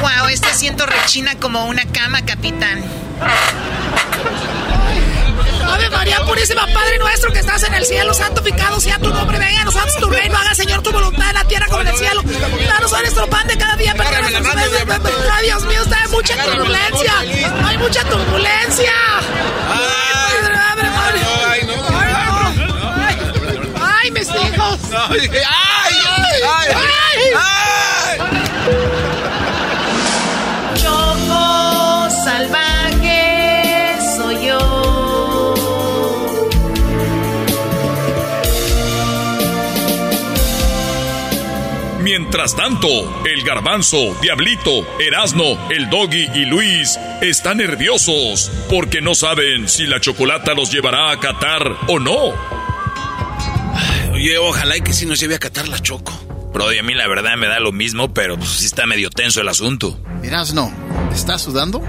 Wow, 0.00 0.26
este 0.30 0.48
asiento 0.48 0.84
rechina 0.84 1.36
como 1.36 1.66
una 1.66 1.84
cama, 1.92 2.22
capitán. 2.26 3.07
Ave 5.66 5.90
María 5.90 6.20
Purísima, 6.24 6.66
Padre 6.72 6.98
nuestro 6.98 7.32
que 7.32 7.40
estás 7.40 7.62
en 7.64 7.74
el 7.74 7.84
cielo, 7.84 8.14
santificado 8.14 8.80
sea 8.80 8.98
tu 8.98 9.12
nombre, 9.12 9.38
venga 9.38 9.60
a 9.62 9.64
nosotros 9.64 9.96
tu 9.96 10.08
reino, 10.08 10.36
haga 10.36 10.54
Señor 10.54 10.82
tu 10.82 10.92
voluntad 10.92 11.28
en 11.28 11.34
la 11.34 11.44
tierra 11.44 11.66
como 11.66 11.82
en 11.82 11.88
el 11.88 11.96
cielo. 11.96 12.22
Danos 12.22 12.92
hoy 12.92 13.00
nuestro 13.00 13.28
pan 13.28 13.46
de 13.46 13.56
cada 13.56 13.76
día, 13.76 13.94
perdónanos. 13.94 14.54
Ay, 15.32 15.46
Dios 15.46 15.64
mío, 15.64 15.82
está 15.82 16.02
hay 16.02 16.08
mucha 16.08 16.44
turbulencia. 16.44 17.12
Hay 17.66 17.78
mucha 17.78 18.04
turbulencia. 18.04 18.92
Ay. 19.68 20.18
Ay. 20.90 21.68
Ay, 23.00 23.16
Ay, 23.80 24.10
mis 24.10 24.28
hijos. 24.28 24.78
¡Ay! 24.92 25.30
¡Ay! 25.30 25.94
¡Ay! 27.34 28.18
Choco 30.76 32.08
salvaje 32.24 32.67
Mientras 42.18 42.56
tanto, 42.56 42.88
el 43.24 43.44
garbanzo, 43.44 43.96
Diablito, 44.20 44.84
Erasno, 44.98 45.70
el 45.70 45.88
Doggy 45.88 46.28
y 46.34 46.46
Luis 46.46 46.98
están 47.20 47.58
nerviosos 47.58 48.50
porque 48.68 49.00
no 49.00 49.14
saben 49.14 49.68
si 49.68 49.86
la 49.86 50.00
chocolata 50.00 50.52
los 50.52 50.72
llevará 50.72 51.12
a 51.12 51.20
Qatar 51.20 51.76
o 51.86 52.00
no. 52.00 52.34
Oye, 54.12 54.36
ojalá 54.36 54.76
y 54.76 54.80
que 54.80 54.92
sí 54.92 55.06
nos 55.06 55.20
lleve 55.20 55.36
a 55.36 55.38
catar 55.38 55.68
la 55.68 55.78
choco. 55.78 56.12
Brody, 56.52 56.78
a 56.78 56.82
mí 56.82 56.92
la 56.92 57.06
verdad 57.06 57.36
me 57.36 57.46
da 57.46 57.60
lo 57.60 57.70
mismo, 57.70 58.12
pero 58.12 58.36
pues 58.36 58.50
sí 58.50 58.66
está 58.66 58.84
medio 58.84 59.10
tenso 59.10 59.40
el 59.40 59.48
asunto. 59.48 59.96
Miras, 60.20 60.52
no. 60.52 60.72
¿Estás 61.12 61.42
sudando? 61.42 61.80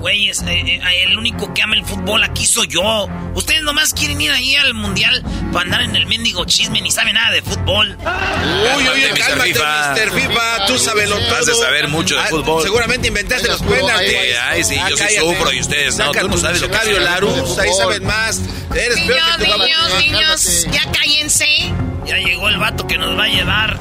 Güeyes, 0.00 0.42
eh, 0.42 0.80
eh, 0.80 1.04
el 1.04 1.18
único 1.18 1.52
que 1.52 1.62
ama 1.62 1.74
el 1.74 1.84
fútbol 1.84 2.22
aquí 2.22 2.46
soy 2.46 2.68
yo. 2.68 3.08
Ustedes 3.34 3.62
nomás 3.62 3.92
quieren 3.92 4.20
ir 4.20 4.30
ahí 4.30 4.54
al 4.56 4.72
mundial 4.74 5.22
para 5.52 5.64
andar 5.64 5.82
en 5.82 5.96
el 5.96 6.06
mendigo 6.06 6.44
chisme, 6.44 6.80
ni 6.80 6.90
saben 6.90 7.14
nada 7.14 7.32
de 7.32 7.42
fútbol. 7.42 7.96
Uy, 8.76 8.82
uy, 8.88 9.04
uy, 9.04 9.18
cálmate, 9.18 9.54
Mr. 9.54 10.10
FIFA. 10.12 10.66
Tú 10.66 10.78
sabes 10.78 11.08
lo 11.08 11.18
todo. 11.18 11.36
Has 11.36 11.46
de 11.46 11.54
saber 11.54 11.88
mucho 11.88 12.14
de 12.14 12.20
Ah, 12.22 12.26
fútbol. 12.30 12.62
Seguramente 12.62 13.08
inventaste 13.08 13.48
los 13.48 13.60
penaltis. 13.62 14.16
Ay, 14.16 14.32
ay, 14.40 14.64
sí, 14.64 14.76
Ah, 14.80 14.88
yo 14.90 14.96
sí 14.96 15.04
sufro 15.18 15.52
y 15.52 15.60
ustedes 15.60 15.96
no. 15.96 16.12
Tú 16.12 16.28
no 16.28 16.36
sabes 16.36 16.60
lo 16.60 16.70
que 16.70 16.76
es 16.76 16.98
Larus, 17.02 17.58
ahí 17.58 17.70
sabes 17.76 18.00
más. 18.02 18.40
Eres 18.74 18.96
Niños, 18.98 19.16
peor 19.16 19.38
que 19.38 19.44
tu 19.44 19.58
niños, 19.58 19.98
niños, 20.00 20.66
ya 20.70 20.90
cállense. 20.92 21.46
Ya 22.06 22.16
llegó 22.18 22.48
el 22.48 22.58
vato 22.58 22.86
que 22.86 22.96
nos 22.98 23.18
va 23.18 23.24
a 23.24 23.28
llevar. 23.28 23.78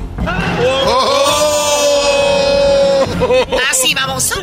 Así 3.70 3.94
vamos. 3.94 4.34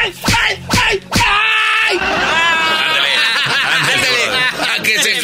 ¡Ay, 0.00 0.14
ay, 0.24 0.62
ay, 0.86 1.00
ay! 1.12 1.98
Ándale, 1.98 3.12
ándale, 3.74 4.22
a 4.72 4.82
que 4.82 4.98
se 5.02 5.20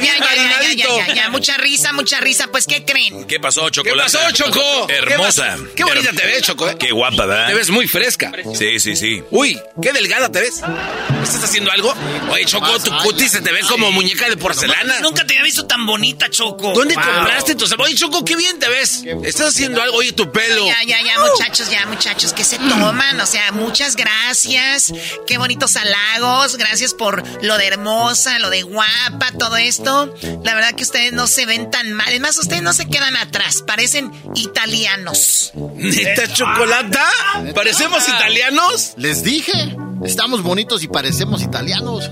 bien 0.00 0.14
marinadito. 0.20 0.98
Ya, 0.98 1.06
ya, 1.08 1.14
ya, 1.14 1.30
mucha 1.30 1.56
risa, 1.56 1.92
mucha 1.92 2.20
risa. 2.20 2.48
Pues, 2.48 2.66
¿qué 2.66 2.84
creen? 2.84 3.26
¿Qué 3.26 3.40
pasó, 3.40 3.68
Choco? 3.70 3.88
¿Qué 3.88 3.96
pasó, 3.96 4.18
Choco? 4.32 4.88
Hermosa. 4.88 5.56
Qué, 5.74 5.84
bonita 5.84 6.12
te 6.12 6.26
ves, 6.26 6.42
Choco. 6.42 6.68
¿eh? 6.68 6.76
Qué 6.78 6.92
guapa, 6.92 7.26
¿verdad? 7.26 7.48
Te 7.48 7.54
ves 7.54 7.70
muy 7.70 7.86
fresca. 7.86 8.32
Sí, 8.54 8.78
sí, 8.80 8.96
sí. 8.96 9.22
Uy, 9.30 9.60
qué 9.80 9.92
delgada 9.92 10.30
te 10.30 10.40
ves. 10.40 10.62
¿Estás 11.22 11.44
haciendo 11.44 11.70
algo? 11.70 11.94
Oye, 12.30 12.44
Choco, 12.44 12.78
tu 12.80 12.90
cutis 12.98 13.32
se 13.32 13.40
te 13.40 13.52
ve 13.52 13.60
como 13.68 13.90
muñeca 13.92 14.28
de 14.28 14.36
porcelana. 14.36 15.00
Nunca 15.00 15.26
te 15.26 15.34
había 15.34 15.44
visto 15.44 15.66
tan 15.66 15.86
bonita, 15.86 16.30
Choco. 16.30 16.72
¿Dónde 16.74 16.94
wow. 16.94 17.04
compraste 17.04 17.54
tus... 17.54 17.72
Oye, 17.78 17.94
Choco, 17.94 18.24
qué 18.24 18.36
bien 18.36 18.58
te 18.58 18.68
ves. 18.68 19.04
Estás 19.24 19.48
haciendo 19.48 19.82
algo. 19.82 19.96
Oye, 19.98 20.12
tu 20.12 20.30
pelo. 20.30 20.66
Ya, 20.66 20.82
ya, 20.86 21.02
ya, 21.02 21.18
muchachos, 21.18 21.70
ya, 21.70 21.86
muchachos. 21.86 22.32
¿Qué 22.32 22.44
se 22.44 22.58
mm. 22.58 22.68
toman? 22.68 23.20
O 23.20 23.26
sea, 23.26 23.52
muchas 23.52 23.96
gracias. 23.96 24.92
Qué 25.26 25.38
bonitos 25.38 25.76
halagos. 25.76 26.56
Gracias 26.56 26.94
por 26.94 27.22
lo 27.42 27.58
de 27.58 27.66
hermosa, 27.66 28.38
lo 28.38 28.50
de 28.50 28.62
guapa 28.62 28.99
todo 29.38 29.56
esto. 29.56 30.14
La 30.44 30.54
verdad 30.54 30.74
que 30.74 30.82
ustedes 30.82 31.12
no 31.12 31.26
se 31.26 31.46
ven 31.46 31.70
tan 31.70 31.92
mal. 31.92 32.12
Es 32.12 32.20
más, 32.20 32.38
ustedes 32.38 32.62
no 32.62 32.72
se 32.72 32.88
quedan 32.88 33.16
atrás. 33.16 33.62
Parecen 33.66 34.12
italianos. 34.34 35.52
¿Neta 35.54 36.32
chocolata? 36.32 37.08
¿Parecemos 37.54 38.06
italianos? 38.08 38.94
Les 38.96 39.22
dije, 39.22 39.76
estamos 40.04 40.42
bonitos 40.42 40.82
y 40.82 40.88
parecemos 40.88 41.42
italianos. 41.42 42.10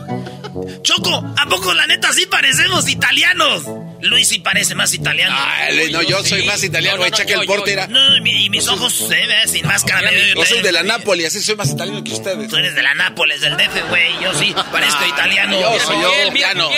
Choco, 0.82 1.24
¿a 1.36 1.47
poco 1.49 1.72
la 1.74 1.86
neta 1.86 2.12
sí 2.12 2.26
parecemos 2.26 2.89
italianos? 2.89 3.64
Luis 4.01 4.28
sí 4.28 4.38
parece 4.38 4.74
más 4.74 4.94
italiano. 4.94 5.34
Ay, 5.38 5.90
no, 5.90 6.03
yo 6.03 6.24
soy 6.24 6.44
más 6.44 6.62
italiano. 6.62 7.05
Echa 7.05 7.24
que 7.24 7.34
el 7.34 7.46
porte 7.46 7.72
era. 7.72 7.86
No, 7.86 8.16
y 8.16 8.20
mi- 8.20 8.44
y 8.44 8.51
mis 8.51 8.68
ojos 8.68 8.92
se 8.94 9.26
ven 9.26 9.49
sin 9.49 9.66
máscara. 9.66 10.11
Yo 10.12 10.44
soy 10.44 10.61
de 10.62 10.72
la 10.72 10.82
Nápoli, 10.82 11.24
así 11.24 11.42
soy 11.42 11.57
más 11.57 11.70
italiano 11.70 12.03
que 12.05 12.12
ustedes. 12.12 12.49
Tú 12.49 12.57
eres 12.57 12.74
de 12.74 12.82
la 12.82 12.94
Nápoles, 12.94 13.40
del 13.40 13.57
DF, 13.57 13.82
güey. 13.88 14.12
Yo 14.22 14.32
sí 14.34 14.55
parezco 14.72 15.05
italiano. 15.07 15.61
Yo 15.61 15.80
soy 15.80 16.01
yo, 16.01 16.12
italiano. 16.26 16.70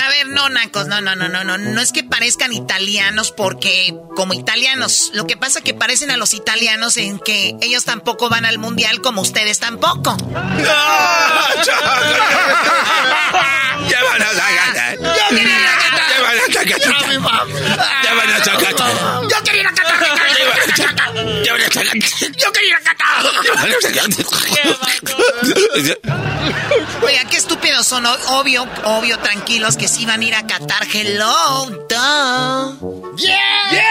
A 0.00 0.08
ver, 0.08 0.26
no, 0.28 0.48
Nacos, 0.48 0.86
no, 0.88 1.00
no, 1.00 1.14
no, 1.16 1.28
no, 1.28 1.44
no. 1.44 1.58
No 1.58 1.80
es 1.80 1.92
que 1.92 2.02
parezcan 2.04 2.52
italianos 2.52 3.30
porque, 3.32 3.94
como 4.16 4.34
italianos, 4.34 5.10
lo 5.14 5.26
que 5.26 5.36
pasa 5.36 5.60
es 5.60 5.64
que 5.64 5.74
parecen 5.74 6.10
a 6.10 6.16
los 6.16 6.34
italianos 6.34 6.96
en 6.96 7.18
que 7.18 7.54
ellos 7.62 7.84
tampoco 7.84 8.28
van 8.28 8.44
al 8.44 8.58
mundial 8.58 9.00
como 9.00 9.20
ustedes 9.22 9.58
tampoco. 9.60 10.16
van 17.22 18.30
a. 18.30 18.38
Yo 19.28 19.42
quería 19.44 19.60
ir 19.62 19.66
a 19.66 19.72
Qatar. 19.72 19.96
Yo 22.38 22.52
quería 22.52 22.70
ir 22.70 22.74
a 22.74 22.80
Qatar. 22.80 23.02
A. 23.02 23.62
Oiga, 27.02 27.24
qué 27.30 27.36
estúpidos 27.36 27.86
son. 27.86 28.06
Obvio, 28.06 28.66
obvio, 28.84 29.18
tranquilos 29.18 29.76
que 29.76 29.88
sí 29.88 30.06
van 30.06 30.20
a 30.20 30.24
ir 30.24 30.34
a 30.34 30.46
Qatar. 30.46 30.86
Hello, 30.92 31.66
duh. 31.88 33.16
¿De 33.70 33.82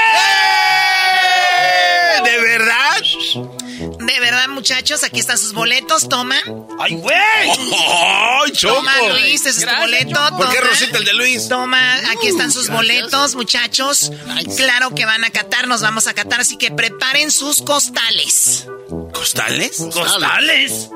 verdad? 2.62 3.98
De 4.06 4.20
verdad, 4.20 4.48
muchachos, 4.50 5.04
aquí 5.04 5.20
están 5.20 5.38
sus 5.38 5.54
boletos. 5.54 6.08
Toma. 6.10 6.36
¡Ay, 6.80 6.96
güey! 6.96 7.16
¡Ay, 7.18 8.52
Choco! 8.54 8.76
Toma, 8.76 8.94
Luis, 9.10 9.42
ese 9.46 9.50
es 9.50 9.56
tu 9.56 9.62
Gracias, 9.62 9.82
boleto. 9.82 10.20
Choco. 10.26 10.38
¿Por 10.38 10.50
qué 10.50 10.58
toma. 10.58 10.70
Rosita 10.70 10.98
el 10.98 11.06
de 11.06 11.14
Luis? 11.14 11.48
Toma, 11.50 11.96
aquí 12.12 12.28
están 12.28 12.52
sus 12.52 12.68
gracias. 12.68 12.78
boletos, 13.02 13.36
muchachos. 13.36 14.12
Claro 14.58 14.94
que 14.96 15.06
van 15.06 15.24
a 15.24 15.30
Qatar, 15.32 15.68
nos 15.68 15.82
vamos 15.82 16.08
a 16.08 16.14
Qatar, 16.14 16.42
así 16.42 16.58
que 16.58 16.72
preparen 16.72 17.32
sus 17.32 17.62
costales. 17.62 18.66
¿Costales? 19.14 19.78
¿Costales? 19.94 20.90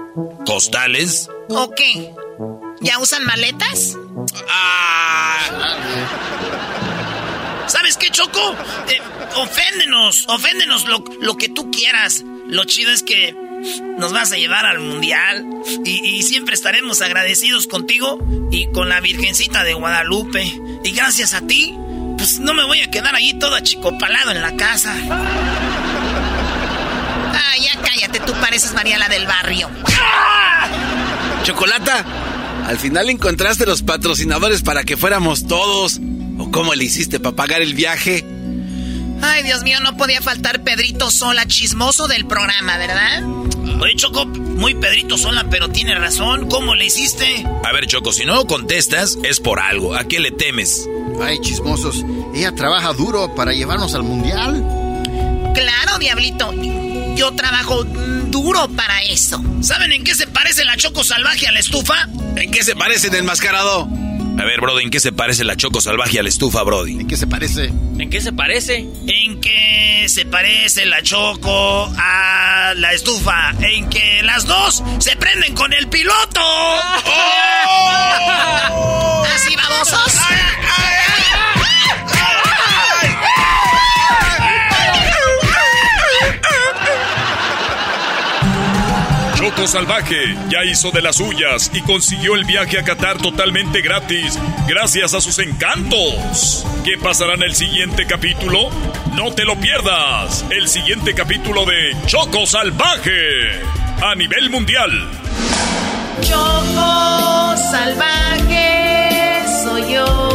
¿Costales? 0.46 1.30
¿O 1.50 1.72
qué? 1.72 2.14
¿Ya 2.82 3.00
usan 3.00 3.24
maletas? 3.26 3.96
¿Sabes 7.86 7.98
qué, 7.98 8.10
Choco? 8.10 8.56
Eh, 8.90 9.00
oféndenos, 9.36 10.26
oféndenos 10.28 10.88
lo, 10.88 11.04
lo 11.22 11.38
que 11.38 11.50
tú 11.50 11.70
quieras. 11.70 12.24
Lo 12.48 12.64
chido 12.64 12.90
es 12.90 13.04
que 13.04 13.36
nos 14.00 14.12
vas 14.12 14.32
a 14.32 14.38
llevar 14.38 14.66
al 14.66 14.80
mundial 14.80 15.46
y, 15.86 16.04
y 16.04 16.24
siempre 16.24 16.56
estaremos 16.56 17.04
agradecidos 17.04 17.68
contigo 17.68 18.18
y 18.50 18.72
con 18.72 18.90
la 18.90 19.02
Virgencita 19.02 19.64
de 19.64 19.76
Guadalupe. 19.76 20.52
Y 20.84 20.92
gracias 20.94 21.36
a 21.36 21.42
ti, 21.46 21.76
pues 22.18 22.40
no 22.40 22.56
me 22.56 22.66
voy 22.66 22.82
a 22.82 22.90
quedar 22.90 23.14
ahí 23.14 23.38
todo 23.38 23.54
achicopalado 23.54 24.32
en 24.32 24.42
la 24.42 24.56
casa. 24.56 24.96
Ah, 27.36 27.54
ya 27.62 27.80
cállate, 27.84 28.20
tú 28.22 28.34
pareces 28.42 28.74
Mariela 28.74 29.10
del 29.10 29.28
Barrio. 29.28 29.70
Chocolata, 31.44 32.04
al 32.66 32.80
final 32.80 33.12
encontraste 33.12 33.68
los 33.68 33.84
patrocinadores 33.84 34.64
para 34.64 34.84
que 34.84 34.98
fuéramos 34.98 35.46
todos. 35.46 36.00
¿O 36.38 36.52
cómo 36.52 36.74
le 36.76 36.84
hiciste 36.84 37.20
para 37.20 37.36
pagar 37.36 37.62
el 37.62 37.74
viaje? 37.74 38.26
Ay, 39.22 39.44
Dios 39.44 39.64
mío, 39.64 39.80
no 39.82 39.98
podía 39.98 40.22
faltar 40.22 40.64
Pedrito 40.64 41.10
Sola, 41.10 41.46
chismoso 41.48 42.08
del 42.08 42.26
programa, 42.26 42.78
¿verdad? 42.78 43.24
Oye, 43.82 43.96
Choco, 43.96 44.26
muy 44.26 44.74
Pedrito 44.74 45.18
Sola, 45.18 45.46
pero 45.50 45.70
tiene 45.70 45.96
razón. 45.96 46.48
¿Cómo 46.50 46.76
le 46.76 46.86
hiciste? 46.86 47.46
A 47.64 47.72
ver, 47.72 47.88
Choco, 47.88 48.14
si 48.14 48.26
no 48.26 48.46
contestas, 48.46 49.18
es 49.24 49.40
por 49.40 49.60
algo. 49.60 49.96
¿A 49.96 50.08
qué 50.08 50.20
le 50.20 50.32
temes? 50.32 50.88
Ay, 51.22 51.40
chismosos. 51.42 52.04
Ella 52.34 52.54
trabaja 52.54 52.94
duro 52.94 53.34
para 53.36 53.54
llevarnos 53.54 53.94
al 53.96 54.04
mundial. 54.04 54.64
Claro, 55.54 55.98
Diablito. 56.00 56.54
Yo 57.16 57.34
trabajo 57.34 57.84
duro 57.84 58.68
para 58.70 59.02
eso. 59.04 59.42
¿Saben 59.62 59.94
en 59.94 60.04
qué 60.04 60.14
se 60.14 60.28
parece 60.28 60.66
la 60.66 60.76
Choco 60.76 61.04
Salvaje 61.04 61.48
a 61.48 61.52
la 61.52 61.60
estufa? 61.60 62.10
¿En 62.36 62.52
qué 62.52 62.64
se 62.64 62.76
parece 62.76 63.08
el 63.08 63.16
enmascarado? 63.16 63.88
A 64.38 64.44
ver, 64.44 64.60
Brody, 64.60 64.84
¿en 64.84 64.90
qué 64.90 65.00
se 65.00 65.14
parece 65.14 65.44
la 65.46 65.56
Choco 65.56 65.80
Salvaje 65.80 66.20
a 66.20 66.24
la 66.24 66.30
estufa, 66.30 66.62
Brody? 66.64 67.00
¿En 67.00 67.08
qué 67.08 67.16
se 67.16 67.26
parece? 67.26 67.72
¿En 67.98 68.10
qué 68.10 68.20
se 68.20 68.34
parece? 68.34 68.86
En 69.08 69.40
que 69.40 70.06
se 70.10 70.26
parece 70.26 70.86
la 70.86 71.02
Choco 71.02 71.90
a 71.98 72.74
la 72.76 72.92
estufa. 72.94 73.52
En 73.62 73.90
que 73.90 74.22
las 74.24 74.46
dos 74.46 74.84
se 75.00 75.16
prenden 75.16 75.56
con 75.56 75.72
el 75.74 75.88
piloto. 75.88 76.42
¿Así, 79.34 79.56
babosos? 79.56 80.20
Choco 89.46 89.68
Salvaje 89.68 90.36
ya 90.50 90.66
hizo 90.66 90.90
de 90.90 91.04
las 91.04 91.18
suyas 91.18 91.70
y 91.72 91.82
consiguió 91.82 92.34
el 92.34 92.46
viaje 92.46 92.80
a 92.80 92.84
Qatar 92.84 93.20
totalmente 93.20 93.82
gratis 93.82 94.40
gracias 94.68 95.14
a 95.14 95.22
sus 95.22 95.38
encantos. 95.38 96.66
¿Qué 96.84 96.98
pasará 96.98 97.36
en 97.36 97.44
el 97.44 97.54
siguiente 97.54 98.08
capítulo? 98.08 98.72
No 99.14 99.36
te 99.36 99.46
lo 99.46 99.56
pierdas. 99.56 100.44
El 100.50 100.68
siguiente 100.68 101.14
capítulo 101.14 101.64
de 101.64 101.96
Choco 102.08 102.48
Salvaje 102.48 103.62
a 104.02 104.16
nivel 104.16 104.50
mundial. 104.50 104.90
Choco 106.22 107.56
salvaje 107.70 109.44
soy 109.64 109.94
yo. 109.94 110.35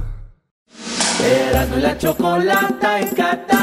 Erasmo 1.23 1.77
y 1.77 1.81
la 1.81 1.97
chocolata 1.97 2.99
en 2.99 3.09
Qatar. 3.09 3.59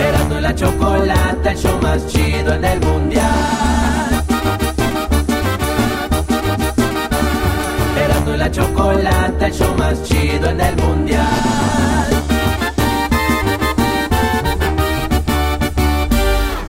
Erasmo 0.00 0.38
y 0.38 0.40
la 0.42 0.54
chocolata, 0.54 1.50
el 1.50 1.58
show 1.58 1.78
más 1.80 2.06
chido 2.06 2.54
en 2.54 2.64
el 2.64 2.80
mundial. 2.80 4.24
Erasmo 8.04 8.34
y 8.34 8.36
la 8.36 8.50
chocolata, 8.50 9.46
el 9.46 9.52
show 9.54 9.74
más 9.76 10.02
chido 10.02 10.50
en 10.50 10.60
el 10.60 10.76
mundial. 10.76 11.30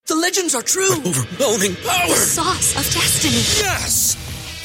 The 0.06 0.14
legends 0.14 0.54
are 0.54 0.62
true. 0.62 0.94
Overwhelming 1.04 1.76
power! 1.84 2.08
The 2.08 2.14
sauce 2.14 2.76
of 2.76 2.84
destiny. 2.94 3.42
Yes! 3.62 4.16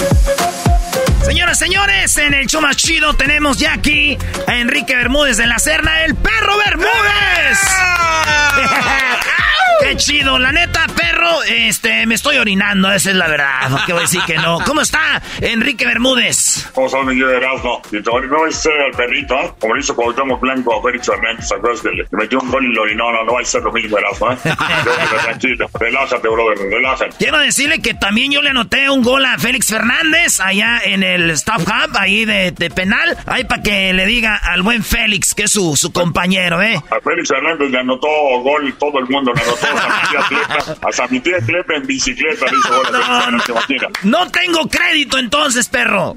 Thank 0.00 0.54
you. 0.54 0.59
Señoras, 1.30 1.60
señores, 1.60 2.18
en 2.18 2.34
el 2.34 2.48
show 2.48 2.60
más 2.60 2.76
chido 2.76 3.14
tenemos 3.14 3.56
ya 3.56 3.74
aquí 3.74 4.18
a 4.48 4.56
Enrique 4.56 4.96
Bermúdez 4.96 5.36
de 5.36 5.46
la 5.46 5.60
Serna, 5.60 6.02
el 6.02 6.16
perro 6.16 6.58
Bermúdez. 6.58 6.90
Qué 9.80 9.96
chido, 9.96 10.38
la 10.38 10.52
neta, 10.52 10.86
perro, 10.94 11.42
este, 11.48 12.06
me 12.06 12.14
estoy 12.14 12.36
orinando, 12.36 12.92
esa 12.92 13.10
es 13.10 13.16
la 13.16 13.28
verdad, 13.28 13.84
que 13.86 13.92
voy 13.92 14.00
a 14.00 14.02
decir 14.02 14.20
que 14.26 14.36
no. 14.36 14.58
¿Cómo 14.66 14.82
está 14.82 15.22
Enrique 15.40 15.86
Bermúdez? 15.86 16.68
¿Cómo 16.74 16.86
estás, 16.86 17.04
mi 17.04 17.14
querido 17.14 17.30
Erasmo? 17.30 17.80
Y 17.90 18.02
te 18.02 18.10
no 18.10 18.44
a 18.44 18.52
ser 18.52 18.72
el 18.88 18.92
perrito, 18.92 19.34
¿eh? 19.36 19.52
Como 19.58 19.74
lo 19.74 19.80
hizo 19.80 19.96
Cuauhtémoc 19.96 20.40
Blanco 20.40 20.78
a 20.78 20.82
Félix 20.82 21.06
Fernández, 21.06 21.48
¿te 21.48 21.54
acuerdas 21.54 21.80
que 21.80 21.90
le 21.90 22.04
metió 22.10 22.40
un 22.40 22.50
gol 22.50 22.64
y 22.64 22.74
lo 22.74 22.82
orinó? 22.82 23.10
No, 23.10 23.24
no 23.24 23.32
va 23.32 23.40
a 23.40 23.44
ser 23.44 23.62
lo 23.62 23.72
mismo, 23.72 23.98
Erasmo, 23.98 24.32
¿eh? 24.32 24.36
Tranquilo, 25.24 25.70
relájate, 25.80 26.28
brother, 26.28 26.58
relájate. 26.58 27.16
Quiero 27.18 27.38
decirle 27.38 27.80
que 27.80 27.94
también 27.94 28.32
yo 28.32 28.42
le 28.42 28.50
anoté 28.50 28.90
un 28.90 29.02
gol 29.02 29.24
a 29.24 29.38
Félix 29.38 29.68
Fernández 29.68 30.40
allá 30.40 30.80
en 30.84 31.02
el 31.02 31.19
Staff 31.30 31.62
Hub, 31.66 31.96
ahí 31.98 32.24
de, 32.24 32.52
de 32.52 32.70
penal, 32.70 33.16
ahí 33.26 33.44
para 33.44 33.62
que 33.62 33.92
le 33.92 34.06
diga 34.06 34.36
al 34.36 34.62
buen 34.62 34.82
Félix, 34.84 35.34
que 35.34 35.44
es 35.44 35.50
su, 35.52 35.76
su 35.76 35.92
compañero, 35.92 36.62
¿eh? 36.62 36.76
A 36.90 37.00
Félix 37.00 37.28
Fernández 37.28 37.70
le 37.70 37.78
anotó 37.78 38.08
gol, 38.42 38.72
todo 38.78 38.98
el 39.00 39.06
mundo 39.08 39.32
le 39.34 39.42
anotó. 39.42 40.86
Hasta 40.88 41.06
mi 41.08 41.20
tía 41.20 41.36
Clepa 41.44 41.74
en 41.76 41.86
bicicleta 41.86 42.46
le 42.46 42.58
hizo 42.58 42.68
gol 42.76 42.86
a 43.02 43.22
Félix 43.24 43.44
Fernández, 43.44 43.90
No 44.04 44.30
tengo 44.30 44.68
crédito 44.68 45.18
entonces, 45.18 45.68
perro. 45.68 46.16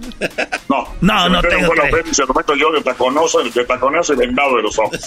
No, 0.69 0.87
No, 1.01 1.29
no 1.29 1.41
tengo 1.41 1.67
Bueno, 1.67 1.81
crédito. 1.83 1.97
Félix, 1.97 2.17
se 2.17 2.25
lo 2.25 2.33
meto 2.33 2.55
yo 2.55 2.71
de 2.71 2.81
taconoso, 2.81 3.43
de 3.43 3.65
taconazo 3.65 4.13
y 4.13 4.17
vendado 4.17 4.55
de 4.57 4.63
los 4.63 4.77
ojos. 4.79 4.99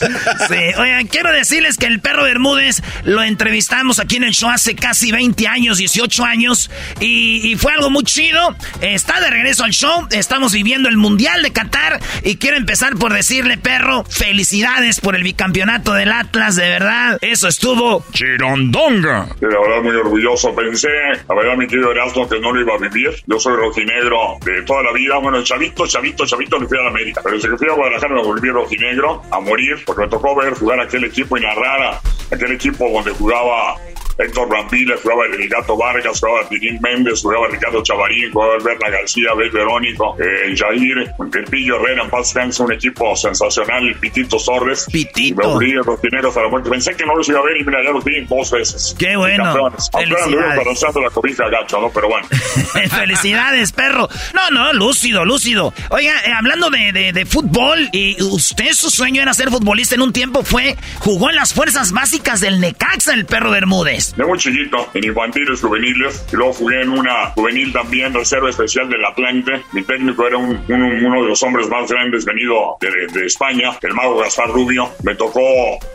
Sí, 0.49 0.55
oigan, 0.79 1.07
quiero 1.07 1.33
decirles 1.33 1.77
que 1.77 1.87
el 1.87 2.01
perro 2.01 2.25
Bermúdez 2.25 2.83
lo 3.05 3.23
entrevistamos 3.23 3.99
aquí 4.01 4.17
en 4.17 4.25
el 4.25 4.33
show 4.33 4.51
hace 4.51 4.75
casi 4.75 5.13
20 5.13 5.47
años, 5.47 5.79
18 5.79 6.25
años, 6.25 6.71
y, 7.01 7.51
y 7.53 7.57
fue 7.57 7.73
algo 7.73 7.91
muy 7.91 8.05
chido. 8.05 8.55
Está 8.81 9.21
de 9.21 9.31
regreso 9.31 9.65
al 9.65 9.73
show, 9.77 10.07
estamos 10.11 10.53
viviendo 10.53 10.89
el 10.89 10.97
Mundial 10.97 11.43
de 11.43 11.53
Qatar, 11.53 12.01
y 12.23 12.37
quiero 12.37 12.57
empezar 12.57 12.97
por 12.97 13.13
decirle, 13.13 13.59
perro, 13.59 14.05
felicidades 14.05 15.01
por 15.01 15.15
el 15.17 15.23
bicampeonato 15.23 15.93
del 15.93 16.13
Atlas, 16.13 16.57
de 16.57 16.69
verdad. 16.69 17.19
Eso 17.21 17.49
estuvo 17.49 18.05
chirondonga. 18.13 19.29
La 19.41 19.61
verdad, 19.61 19.83
muy 19.83 19.95
orgulloso. 19.97 20.55
Pensé, 20.55 20.89
la 21.29 21.35
verdad, 21.35 21.57
mi 21.57 21.67
querido 21.67 21.93
Erasmo, 21.93 22.29
que 22.29 22.41
no 22.41 22.53
lo 22.53 22.61
iba 22.61 22.75
a 22.75 22.79
vivir. 22.79 23.11
Yo 23.27 23.39
soy 23.39 23.57
rojinegro 23.57 24.39
de 24.45 24.63
toda 24.63 24.83
la 24.83 24.93
vida. 24.93 25.19
Bueno, 25.19 25.43
chavito, 25.43 25.87
chavito, 25.87 26.27
chavito, 26.27 26.59
me 26.59 26.67
fui 26.67 26.79
a 26.79 26.83
la 26.83 26.91
América. 26.91 27.21
Pero 27.23 27.37
desde 27.37 27.51
que 27.51 27.57
fui 27.59 27.69
a 27.69 27.75
Guadalajara 27.75 28.15
me 28.15 28.23
volví 28.23 28.49
rojinegro 28.49 29.23
a 29.31 29.41
morir, 29.41 29.83
porque 29.85 30.03
me 30.03 30.09
tocó 30.09 30.35
ver 30.37 30.55
jugar 30.55 30.81
aquel 30.81 31.05
equipo 31.05 31.37
y 31.37 31.43
narrar 31.43 32.01
aquel 32.33 32.53
equipo 32.53 32.89
donde 32.91 33.13
jugaba 33.13 33.77
Héctor 34.19 34.49
Brambila, 34.49 34.95
jugaba 35.03 35.23
el 35.27 35.49
Gato 35.49 35.77
Vargas, 35.77 36.21
jugaba 36.21 36.49
Tirín 36.49 36.79
Méndez, 36.81 37.21
jugaba 37.23 37.49
Ricardo 37.49 37.83
Chavarín, 37.83 38.33
jugaba 38.33 38.55
Berna 38.63 38.89
García, 38.91 39.31
Abel 39.33 39.51
Verónico, 39.51 40.17
eh, 40.21 40.55
Jair, 40.57 40.99
el 41.35 41.45
Pillo 41.45 41.77
Herrera, 41.77 42.05
en 42.05 42.11
paz 42.11 42.35
un 42.61 42.73
equipo 42.73 43.15
sensacional, 43.17 43.95
Pitito 44.01 44.37
Torres. 44.45 44.87
Pitito. 44.91 45.19
Y 45.19 45.33
me 45.33 45.47
volví 45.47 45.73
rojinegro 45.75 46.29
hasta 46.29 46.43
la 46.43 46.49
muerte. 46.49 46.71
Pensé 46.71 46.95
que 46.97 47.05
no 47.05 47.15
los 47.17 47.29
iba 47.29 47.41
a 47.41 47.43
ver 47.43 47.57
y 47.61 47.65
mira, 47.65 47.83
ya 47.83 47.91
los 47.91 48.05
vi 48.05 48.21
dos 48.25 48.51
veces. 48.51 48.95
Qué 48.99 49.17
bueno. 49.17 49.45
Campeones. 49.45 49.91
Felicidades. 49.93 50.83
la 51.03 51.11
cobija 51.11 51.49
gacho, 51.49 51.81
¿no? 51.81 51.91
Pero 51.91 52.09
bueno. 52.09 52.27
Felicidades, 52.91 53.73
perro. 53.73 54.09
No, 54.35 54.51
no, 54.51 54.73
lúcido, 54.73 55.25
lúcido. 55.25 55.73
Oiga, 55.91 56.13
eh, 56.25 56.33
hablando 56.37 56.71
de, 56.71 56.93
de- 56.93 57.13
de 57.13 57.27
fútbol, 57.27 57.89
y 57.93 58.21
usted 58.23 58.73
su 58.73 58.91
sueño 58.91 59.23
era 59.23 59.33
ser 59.35 59.51
futbolista 59.51 59.95
en 59.95 60.03
un 60.03 60.13
tiempo, 60.13 60.43
fue, 60.43 60.77
jugó 61.01 61.31
en 61.31 61.37
las 61.37 61.53
fuerzas 61.55 61.93
básicas 61.93 62.41
del 62.41 62.61
Necaxa, 62.61 63.15
el 63.15 63.27
perro 63.27 63.51
Bermúdez. 63.51 64.06
De 64.17 64.25
muy 64.25 64.39
chiquito, 64.39 64.89
en 64.95 65.05
infantiles, 65.05 65.61
juveniles, 65.61 66.25
y 66.33 66.37
luego 66.37 66.53
jugué 66.53 66.83
en 66.83 66.91
una 66.91 67.27
juvenil 67.35 67.73
también, 67.73 68.13
reserva 68.15 68.51
especial 68.51 68.89
del 68.89 69.05
Atlante. 69.05 69.63
Mi 69.73 69.83
técnico 69.83 70.27
era 70.27 70.37
un- 70.37 70.61
un- 70.69 71.05
uno 71.07 71.23
de 71.23 71.29
los 71.29 71.43
hombres 71.43 71.69
más 71.69 71.91
grandes 71.91 72.25
venido 72.25 72.77
de, 72.81 73.07
de 73.19 73.27
España, 73.27 73.71
el 73.83 73.95
mago 73.95 74.19
Gaspar 74.19 74.49
Rubio. 74.51 74.91
Me 75.03 75.15
tocó, 75.15 75.41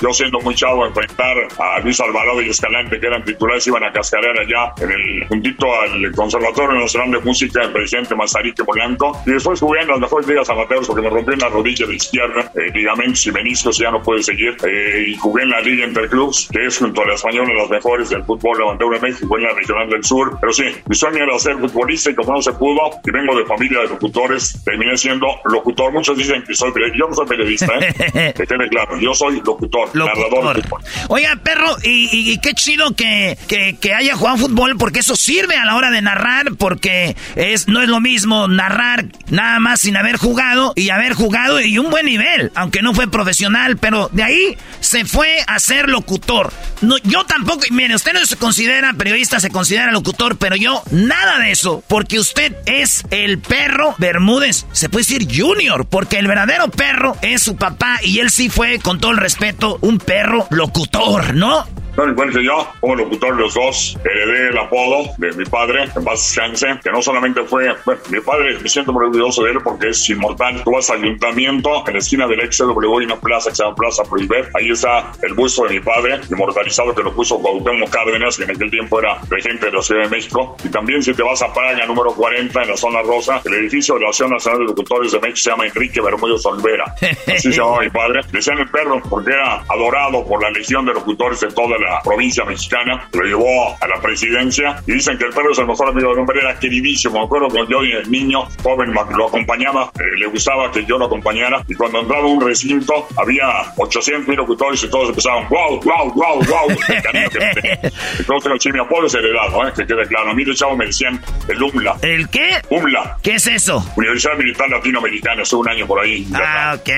yo 0.02 0.14
siendo 0.14 0.40
muy 0.42 0.56
chavo, 0.56 0.86
enfrentar 0.86 1.36
a 1.60 1.80
Luis 1.80 2.00
Alvarado 2.00 2.42
y 2.42 2.50
Escalante, 2.50 3.00
que 3.00 3.08
eran 3.08 3.24
titulares, 3.24 3.66
iban 3.68 3.84
a 3.84 3.92
cascarear 3.92 4.38
allá 4.40 4.74
en 4.82 4.92
el 4.92 5.28
juntito 5.28 5.68
al 5.82 6.12
Conservatorio 6.14 6.80
Nacional 6.80 7.12
de 7.12 7.20
Música, 7.20 7.62
el 7.64 7.72
presidente 7.72 8.16
Mazarique 8.16 8.64
Polanco. 8.64 9.22
Y 9.26 9.32
después 9.32 9.60
jugué 9.60 9.82
en 9.82 9.88
las 9.88 10.00
mejores 10.00 10.28
ligas 10.28 10.50
amateurs 10.50 10.88
porque 10.88 11.02
me 11.02 11.10
rompí 11.10 11.34
en 11.34 11.40
la 11.40 11.50
rodilla 11.50 11.86
de 11.86 11.96
izquierda, 11.96 12.52
eh, 12.56 12.72
ligamentos 12.74 13.26
y 13.28 13.32
meniscos, 13.32 13.80
y 13.80 13.84
ya 13.84 13.92
no 13.92 14.02
pude 14.02 14.24
seguir. 14.24 14.56
Eh, 14.66 15.06
y 15.10 15.16
jugué 15.18 15.44
en 15.44 15.50
la 15.50 15.62
Liga 15.62 15.86
Interclubs, 15.86 16.50
que 16.52 16.66
es 16.66 16.78
junto 16.78 17.02
a 17.04 17.08
la 17.08 17.14
española 17.16 17.54
las 17.54 17.70
mejores 17.70 18.01
del 18.10 18.24
fútbol 18.24 18.62
amateur 18.64 18.96
en 18.96 19.02
México, 19.02 19.38
en 19.38 19.44
la 19.44 19.54
Regional 19.54 19.90
del 19.90 20.04
Sur. 20.04 20.38
Pero 20.40 20.54
sí, 20.54 20.64
mi 20.88 20.96
sueño 20.96 21.24
era 21.24 21.38
ser 21.40 21.58
futbolista 21.58 22.10
y 22.12 22.16
como 22.16 22.34
no 22.34 22.42
se 22.42 22.52
pudo, 22.54 22.82
y 23.06 23.12
vengo 23.12 23.38
de 23.38 23.46
familia 23.46 23.80
de 23.82 23.90
locutores, 23.90 24.60
terminé 24.64 24.98
siendo 24.98 25.28
locutor. 25.46 25.92
Muchos 25.92 26.18
dicen 26.18 26.44
que 26.44 26.54
soy 26.56 26.72
periodista. 26.72 27.00
Yo 27.00 27.08
no 27.10 27.16
soy 27.16 27.28
periodista, 27.28 27.72
¿eh? 27.80 28.34
que 28.36 28.46
quede 28.48 28.70
claro. 28.70 29.00
Yo 29.00 29.14
soy 29.14 29.42
locutor, 29.46 29.90
narrador 29.96 30.56
de 30.56 30.64
fútbol. 30.64 30.82
Oiga, 31.10 31.36
perro, 31.44 31.76
y, 31.84 32.10
y- 32.12 32.32
y 32.34 32.38
qué 32.40 32.54
chido 32.54 32.96
que, 32.96 33.38
que, 33.48 33.78
que 33.80 33.94
haya 33.94 34.16
jugado 34.16 34.38
fútbol, 34.38 34.78
porque 34.78 35.00
eso 35.00 35.16
sirve 35.16 35.56
a 35.56 35.66
la 35.66 35.76
hora 35.76 35.90
de 35.92 36.02
narrar, 36.02 36.54
porque 36.58 37.16
es, 37.36 37.68
no 37.68 37.82
es 37.82 37.90
lo 37.90 38.00
mismo 38.00 38.48
narrar 38.48 39.06
nada 39.30 39.60
más 39.60 39.82
sin 39.82 39.98
haber 39.98 40.18
jugado 40.18 40.74
y 40.76 40.90
haber 40.90 41.14
jugado 41.14 41.60
y 41.62 41.78
un 41.78 41.90
buen 41.90 42.06
nivel, 42.06 42.52
aunque 42.56 42.82
no 42.82 42.94
fue 42.94 43.10
profesional, 43.10 43.78
pero 43.78 44.10
de 44.12 44.24
ahí 44.24 44.58
se 44.80 45.06
fue 45.06 45.38
a 45.48 45.60
ser 45.60 45.90
locutor. 45.90 46.52
No, 46.82 46.98
yo 47.04 47.24
tampoco, 47.26 47.62
usted 47.96 48.14
no 48.14 48.26
se 48.26 48.38
considera 48.38 48.94
periodista, 48.94 49.40
se 49.40 49.50
considera 49.50 49.92
locutor, 49.92 50.38
pero 50.38 50.56
yo 50.56 50.84
nada 50.92 51.40
de 51.40 51.52
eso, 51.52 51.84
porque 51.88 52.20
usted 52.20 52.56
es 52.66 53.04
el 53.12 53.40
perro 53.40 53.96
Bermúdez, 53.98 54.66
se 54.72 54.90
puede 54.90 55.06
decir 55.06 55.28
junior, 55.34 55.86
porque 55.86 56.20
el 56.20 56.28
verdadero 56.28 56.70
perro 56.70 57.18
es 57.22 57.42
su 57.44 57.56
papá 57.56 58.00
y 58.04 58.20
él 58.20 58.30
sí 58.30 58.50
fue, 58.50 58.80
con 58.80 59.00
todo 59.00 59.12
el 59.12 59.18
respeto, 59.18 59.78
un 59.82 59.98
perro 59.98 60.48
locutor, 60.50 61.34
¿no? 61.36 61.81
No, 61.98 62.10
igual 62.10 62.32
que 62.32 62.44
yo, 62.44 62.68
como 62.80 62.96
locutor 62.96 63.36
de 63.36 63.44
los 63.44 63.54
dos, 63.54 63.98
heredé 64.04 64.50
el 64.50 64.58
apodo 64.58 65.12
de 65.18 65.32
mi 65.34 65.46
padre, 65.46 65.84
en 65.96 66.04
paz 66.04 66.34
descanse, 66.34 66.80
que 66.84 66.90
no 66.92 67.02
solamente 67.02 67.44
fue, 67.44 67.68
bueno, 67.86 68.02
mi 68.10 68.20
padre, 68.22 68.58
me 68.60 68.70
siento 68.70 68.94
muy 68.94 69.06
orgulloso 69.06 69.44
de 69.44 69.52
él 69.52 69.58
porque 69.64 69.90
es 69.90 70.10
inmortal. 70.10 70.64
Tú 70.64 70.72
vas 70.72 70.90
al 70.90 71.04
ayuntamiento, 71.04 71.84
en 71.88 71.94
la 71.94 72.00
esquina 72.00 72.28
del 72.28 72.40
ex 72.42 72.58
W 72.60 73.00
hay 73.00 73.06
una 73.06 73.20
plaza 73.20 73.50
que 73.50 73.56
se 73.56 73.64
llama 73.64 73.76
Plaza 73.76 74.04
Prohibet, 74.04 74.50
ahí 74.56 74.72
está 74.72 75.12
el 75.22 75.34
busto 75.34 75.66
de 75.66 75.76
mi 75.76 75.80
padre, 75.80 76.22
inmortalizado 76.30 76.96
que 76.96 77.04
lo 77.04 77.14
puso 77.14 77.40
Cuauhtémoc 77.40 77.90
Cárdenas, 77.90 78.38
que 78.38 78.44
en 78.44 78.52
aquel 78.52 78.72
tiempo 78.72 79.00
era 79.00 79.20
regente 79.30 79.66
de 79.66 79.72
la 79.74 79.82
Ciudad 79.82 80.04
de 80.04 80.10
México. 80.10 80.56
Y 80.64 80.70
también 80.70 81.04
si 81.04 81.14
te 81.14 81.24
vas 81.24 81.42
a 81.42 81.54
Praga, 81.54 81.86
número 81.86 82.14
40, 82.14 82.62
en 82.62 82.70
la 82.70 82.78
zona 82.78 83.02
rosa, 83.02 83.42
el 83.44 83.54
edificio 83.56 83.96
de 83.96 84.02
la 84.02 84.10
Asociación 84.10 84.32
Nacional 84.32 84.60
de 84.60 84.66
Locutores 84.66 85.12
de 85.12 85.20
México 85.20 85.38
se 85.38 85.50
llama 85.50 85.66
Enrique 85.66 86.02
Bermúdez 86.02 86.46
Olvera. 86.46 86.86
Así 87.28 87.52
se 87.52 87.58
llamaba 87.58 87.82
mi 87.82 87.90
padre. 87.90 88.22
Decían 88.32 88.60
el 88.60 88.70
perro 88.70 89.02
porque 89.10 89.32
era 89.32 89.64
adorado 89.68 90.26
por 90.26 90.42
la 90.42 90.50
legión 90.52 90.86
de 90.86 90.94
locutores 90.94 91.40
de 91.42 91.48
toda 91.50 91.78
la 91.82 92.02
provincia 92.04 92.44
mexicana. 92.46 93.08
Lo 93.14 93.24
llevó 93.24 93.78
a 93.80 93.88
la 93.88 94.00
presidencia 94.02 94.82
y 94.88 94.94
dicen 94.94 95.18
que 95.18 95.26
el 95.26 95.32
perro 95.32 95.52
es 95.52 95.60
el 95.60 95.68
mejor 95.68 95.90
amigo 95.90 96.10
del 96.10 96.20
hombre. 96.20 96.40
Era 96.40 96.58
queridísimo. 96.60 97.20
Me 97.20 97.26
acuerdo 97.26 97.48
cuando 97.50 97.70
yo 97.70 97.82
de 97.82 98.04
niño, 98.10 98.48
joven, 98.64 98.94
lo 98.94 99.28
acompañaba. 99.28 99.92
eh, 100.00 100.18
le 100.18 100.28
gustaba 100.28 100.72
que 100.72 100.86
yo 100.86 100.98
lo 100.98 101.06
acompañara. 101.06 101.64
Y 101.68 101.76
cuando 101.76 102.00
entraba 102.02 102.24
a 102.24 102.28
un 102.28 102.42
recinto, 102.42 103.08
había 103.18 103.48
800 103.78 104.28
mil 104.28 104.38
locutores 104.38 104.84
y 104.84 104.90
todos 104.90 105.10
empezaban, 105.10 105.48
wow, 105.50 105.80
wow, 105.82 106.14
wow, 106.14 106.36
wow. 106.46 106.78
El 106.88 107.02
cariño 107.04 107.30
que 107.30 107.40
me 107.40 107.54
tenía. 107.56 107.80
Entonces 108.20 108.52
sí, 108.60 108.72
mi 108.72 108.80
apodo 108.80 109.08
es 109.08 109.14
heredado, 109.14 109.68
¿eh? 109.68 109.74
que 109.76 109.86
quede 109.86 110.06
claro. 110.08 110.32
A 110.32 110.34
mí 110.34 110.44
de 110.44 110.54
chavo 110.56 110.76
me 110.76 110.86
decían 110.86 111.22
el 111.48 111.62
UMLA. 111.62 111.98
¿El 112.02 112.30
qué? 112.30 112.62
UMLA. 112.70 113.18
¿Qué 113.24 113.36
es 113.36 113.48
eso? 113.48 113.84
Universidad 113.96 114.36
Militar 114.38 114.70
Latinoamericana. 114.70 115.44
Estuve 115.44 115.62
un 115.62 115.70
año 115.70 115.88
por 115.88 116.00
ahí. 116.04 116.28
Ah, 116.34 116.76
ok. 116.80 116.90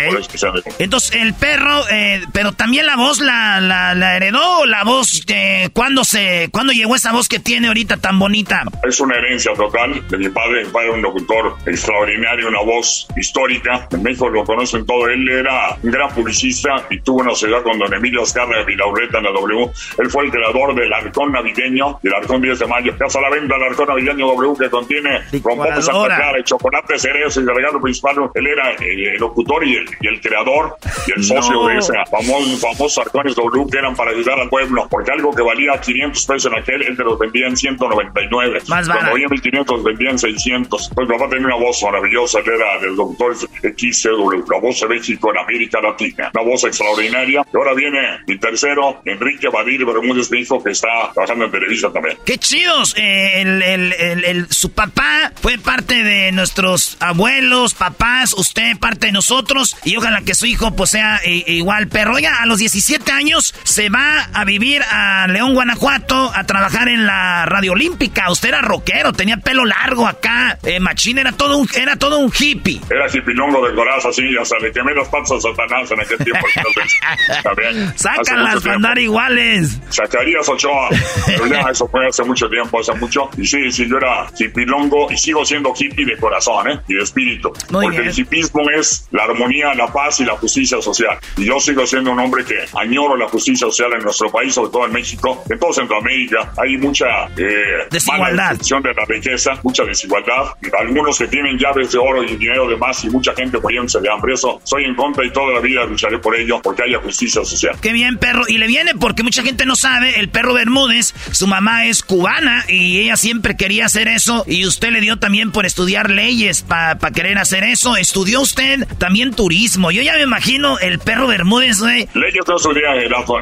Entonces, 0.79 1.15
el 1.15 1.33
perro, 1.33 1.87
eh, 1.89 2.21
pero 2.33 2.51
también 2.53 2.85
la 2.85 2.95
voz 2.95 3.19
la, 3.19 3.59
la, 3.61 3.93
la 3.95 4.15
heredó 4.15 4.59
o 4.59 4.65
la 4.73 4.83
voz? 4.83 5.21
Eh, 5.27 5.69
¿cuándo, 5.71 6.03
se, 6.03 6.49
¿Cuándo 6.51 6.73
llegó 6.73 6.95
esa 6.95 7.11
voz 7.11 7.27
que 7.27 7.37
tiene 7.37 7.67
ahorita 7.67 7.97
tan 7.97 8.17
bonita? 8.17 8.63
Es 8.83 8.99
una 8.99 9.15
herencia 9.15 9.53
total 9.53 10.01
de 10.09 10.17
mi 10.17 10.29
padre. 10.29 10.65
Mi 10.65 10.71
padre 10.71 10.87
era 10.87 10.95
un 10.95 11.01
locutor 11.03 11.55
extraordinario, 11.67 12.47
una 12.47 12.63
voz 12.63 13.07
histórica. 13.15 13.87
En 13.91 14.01
México 14.01 14.29
lo 14.29 14.43
conocen 14.43 14.83
todo. 14.87 15.07
Él 15.09 15.29
era 15.29 15.77
un 15.83 15.91
gran 15.91 16.09
publicista 16.09 16.87
y 16.89 16.99
tuvo 17.01 17.21
una 17.21 17.35
sociedad 17.35 17.61
con 17.61 17.77
don 17.77 17.93
Emilio 17.93 18.23
Azcarra 18.23 18.57
de 18.57 18.65
Vilaureta 18.65 19.19
en 19.19 19.25
la 19.25 19.31
W. 19.31 19.69
Él 19.99 20.09
fue 20.09 20.25
el 20.25 20.31
creador 20.31 20.73
del 20.73 20.91
arcón 20.91 21.31
navideño, 21.31 21.99
del 22.01 22.13
arcón 22.15 22.41
10 22.41 22.57
de 22.57 22.65
mayo. 22.65 22.97
Casa 22.97 23.19
a 23.19 23.21
la 23.21 23.29
venta 23.29 23.55
el 23.55 23.63
arcón 23.63 23.87
navideño 23.89 24.27
W 24.29 24.53
que 24.57 24.69
contiene 24.71 25.21
rompope 25.43 25.83
Santa 25.83 26.15
Clara, 26.15 26.43
chocolate, 26.43 26.97
cerezo 26.97 27.41
y 27.41 27.45
de 27.45 27.53
regalo 27.53 27.79
principal. 27.79 28.15
Él 28.33 28.47
era 28.47 28.71
el, 28.71 29.17
locutor 29.17 29.67
y 29.67 29.75
el, 29.75 29.85
y 30.01 30.07
el, 30.07 30.19
creador 30.19 30.77
y 31.05 31.11
el 31.11 31.23
socio 31.23 31.67
de 31.67 31.77
ese 31.77 31.93
famoso, 32.09 32.57
famosos 32.57 32.97
arcones 32.97 33.35
W 33.35 33.67
que 33.69 33.77
eran 33.77 33.95
para 33.95 34.09
ayudar 34.09 34.39
al 34.39 34.49
pueblo. 34.49 34.62
Porque 34.89 35.11
algo 35.11 35.33
que 35.33 35.41
valía 35.41 35.79
500 35.79 36.25
pesos 36.25 36.51
en 36.51 36.59
aquel, 36.59 36.81
él 36.83 36.97
te 36.97 37.03
los 37.03 37.17
vendía 37.19 37.47
en 37.47 37.57
199. 37.57 38.61
Más 38.67 38.87
Cuando 38.87 39.11
había 39.11 39.27
1500, 39.27 39.83
vendía 39.83 40.11
en 40.11 40.19
600. 40.19 40.91
Pues 40.93 41.07
mi 41.07 41.15
papá 41.15 41.29
tenía 41.29 41.47
una 41.47 41.55
voz 41.55 41.81
maravillosa. 41.83 42.39
Él 42.39 42.45
era 42.55 42.79
del 42.79 42.95
doctor 42.95 43.35
XCW, 43.35 44.43
la 44.49 44.59
voz 44.59 44.81
de 44.81 44.87
México 44.87 45.31
en 45.31 45.37
América 45.39 45.81
Latina. 45.81 46.31
Una 46.33 46.43
voz 46.43 46.63
extraordinaria. 46.63 47.45
Y 47.51 47.57
ahora 47.57 47.73
viene 47.73 47.99
mi 48.27 48.37
tercero, 48.37 49.01
Enrique 49.05 49.49
Badir 49.49 49.85
Bermúdez, 49.85 50.31
mi 50.31 50.39
hijo, 50.39 50.63
que 50.63 50.71
está 50.71 51.11
trabajando 51.13 51.45
en 51.45 51.51
Televisa 51.51 51.91
también. 51.91 52.17
¡Qué 52.25 52.37
chidos! 52.37 52.95
Eh, 52.97 53.41
el, 53.41 53.61
el, 53.61 53.93
el, 54.25 54.49
su 54.49 54.71
papá 54.71 55.31
fue 55.41 55.57
parte 55.57 56.03
de 56.03 56.31
nuestros 56.31 56.97
abuelos, 56.99 57.73
papás, 57.73 58.33
usted 58.33 58.77
parte 58.77 59.07
de 59.07 59.11
nosotros. 59.11 59.75
Y 59.83 59.97
ojalá 59.97 60.21
que 60.21 60.35
su 60.35 60.45
hijo 60.45 60.75
pues 60.75 60.91
sea 60.91 61.19
eh, 61.23 61.43
igual 61.47 61.87
perro. 61.87 62.15
Oiga, 62.15 62.41
a 62.41 62.45
los 62.45 62.59
17 62.59 63.11
años 63.11 63.53
se 63.63 63.89
va 63.89 64.29
a 64.33 64.45
vivir 64.45 64.52
a 64.89 65.27
León, 65.27 65.53
Guanajuato, 65.53 66.31
a 66.33 66.43
trabajar 66.43 66.87
en 66.89 67.05
la 67.05 67.45
radio 67.45 67.73
olímpica. 67.73 68.29
Usted 68.31 68.49
era 68.49 68.61
rockero, 68.61 69.13
tenía 69.13 69.37
pelo 69.37 69.65
largo 69.65 70.07
acá. 70.07 70.57
Eh, 70.63 70.79
Machín 70.79 71.17
era 71.17 71.31
todo 71.31 71.57
un, 71.57 71.67
era 71.75 71.95
todo 71.95 72.19
un 72.19 72.31
hippie. 72.37 72.79
Era 72.89 73.07
hippilongo 73.07 73.67
de 73.67 73.75
coraza, 73.75 74.09
así, 74.09 74.35
o 74.35 74.45
sea, 74.45 74.59
le 74.59 74.71
quemé 74.71 74.93
las 74.93 75.07
patas 75.09 75.31
a 75.33 75.41
Satanás 75.41 75.91
en 75.91 76.01
aquel 76.01 76.17
tiempo. 76.17 76.45
Sácanlas 77.95 78.61
para 78.61 78.75
andar 78.75 78.99
iguales. 78.99 79.79
Zacarías 79.91 80.47
Ochoa. 80.47 80.89
Pero 81.25 81.47
ya 81.47 81.61
eso 81.71 81.87
fue 81.87 82.07
hace 82.07 82.23
mucho 82.23 82.49
tiempo, 82.49 82.79
hace 82.79 82.93
mucho. 82.93 83.29
Y 83.37 83.45
sí, 83.45 83.71
sí, 83.71 83.87
yo 83.87 83.97
era 83.97 84.27
hippilongo 84.37 85.11
y 85.11 85.17
sigo 85.17 85.45
siendo 85.45 85.73
hippie 85.77 86.05
de 86.05 86.17
corazón, 86.17 86.69
¿eh? 86.69 86.79
Y 86.87 86.95
de 86.95 87.03
espíritu. 87.03 87.51
Porque 87.71 87.97
el 87.97 88.19
hippismo 88.19 88.61
es 88.69 89.07
la 89.11 89.23
armonía, 89.23 89.73
la 89.73 89.91
paz 89.91 90.19
y 90.19 90.25
la 90.25 90.33
justicia 90.33 90.81
social. 90.81 91.17
Y 91.37 91.45
yo 91.45 91.59
sigo 91.59 91.85
siendo 91.85 92.11
un 92.11 92.19
hombre 92.19 92.43
que 92.45 92.65
añoro 92.77 93.15
la 93.15 93.27
justicia 93.27 93.67
social 93.67 93.93
en 93.93 94.03
nuestro 94.03 94.31
país, 94.31 94.42
sobre 94.49 94.71
todo 94.71 94.85
en 94.85 94.93
México, 94.93 95.43
en 95.49 95.59
todo 95.59 95.73
Centroamérica. 95.73 96.51
Hay 96.57 96.77
mucha 96.77 97.25
eh, 97.37 97.87
desigualdad. 97.89 98.55
de 98.57 98.93
la 98.93 99.05
riqueza, 99.05 99.59
mucha 99.63 99.83
desigualdad. 99.83 100.53
Algunos 100.79 101.17
que 101.17 101.27
tienen 101.27 101.57
llaves 101.57 101.91
de 101.91 101.97
oro 101.97 102.23
y 102.23 102.35
dinero 102.35 102.67
de 102.67 102.77
más 102.77 103.03
y 103.03 103.09
mucha 103.09 103.33
gente 103.33 103.59
muriéndose 103.59 103.99
de 103.99 104.09
hambre. 104.09 104.33
Eso 104.33 104.61
soy 104.63 104.85
en 104.85 104.95
contra 104.95 105.25
y 105.25 105.31
toda 105.31 105.53
la 105.53 105.59
vida 105.59 105.85
lucharé 105.85 106.19
por 106.19 106.35
ello 106.35 106.61
porque 106.61 106.83
haya 106.83 106.99
justicia 106.99 107.43
social. 107.43 107.75
Qué 107.81 107.93
bien, 107.93 108.17
perro. 108.17 108.43
Y 108.47 108.57
le 108.57 108.67
viene 108.67 108.91
porque 108.99 109.23
mucha 109.23 109.43
gente 109.43 109.65
no 109.65 109.75
sabe, 109.75 110.19
el 110.19 110.29
perro 110.29 110.53
Bermúdez, 110.53 111.13
su 111.31 111.47
mamá 111.47 111.85
es 111.85 112.03
cubana 112.03 112.65
y 112.67 112.99
ella 112.99 113.17
siempre 113.17 113.55
quería 113.55 113.85
hacer 113.85 114.07
eso 114.07 114.43
y 114.47 114.65
usted 114.65 114.91
le 114.91 115.01
dio 115.01 115.17
también 115.17 115.51
por 115.51 115.65
estudiar 115.65 116.09
leyes 116.09 116.61
para 116.61 116.97
querer 117.11 117.37
hacer 117.37 117.63
eso. 117.63 117.95
Estudió 117.97 118.41
usted 118.41 118.87
también 118.97 119.33
turismo. 119.33 119.91
Yo 119.91 120.01
ya 120.01 120.13
me 120.13 120.21
imagino 120.21 120.79
el 120.79 120.99
perro 120.99 121.27
Bermúdez, 121.27 121.79
güey. 121.79 122.07
Leyes 122.13 122.47
no 122.47 122.55
estudié, 122.55 122.81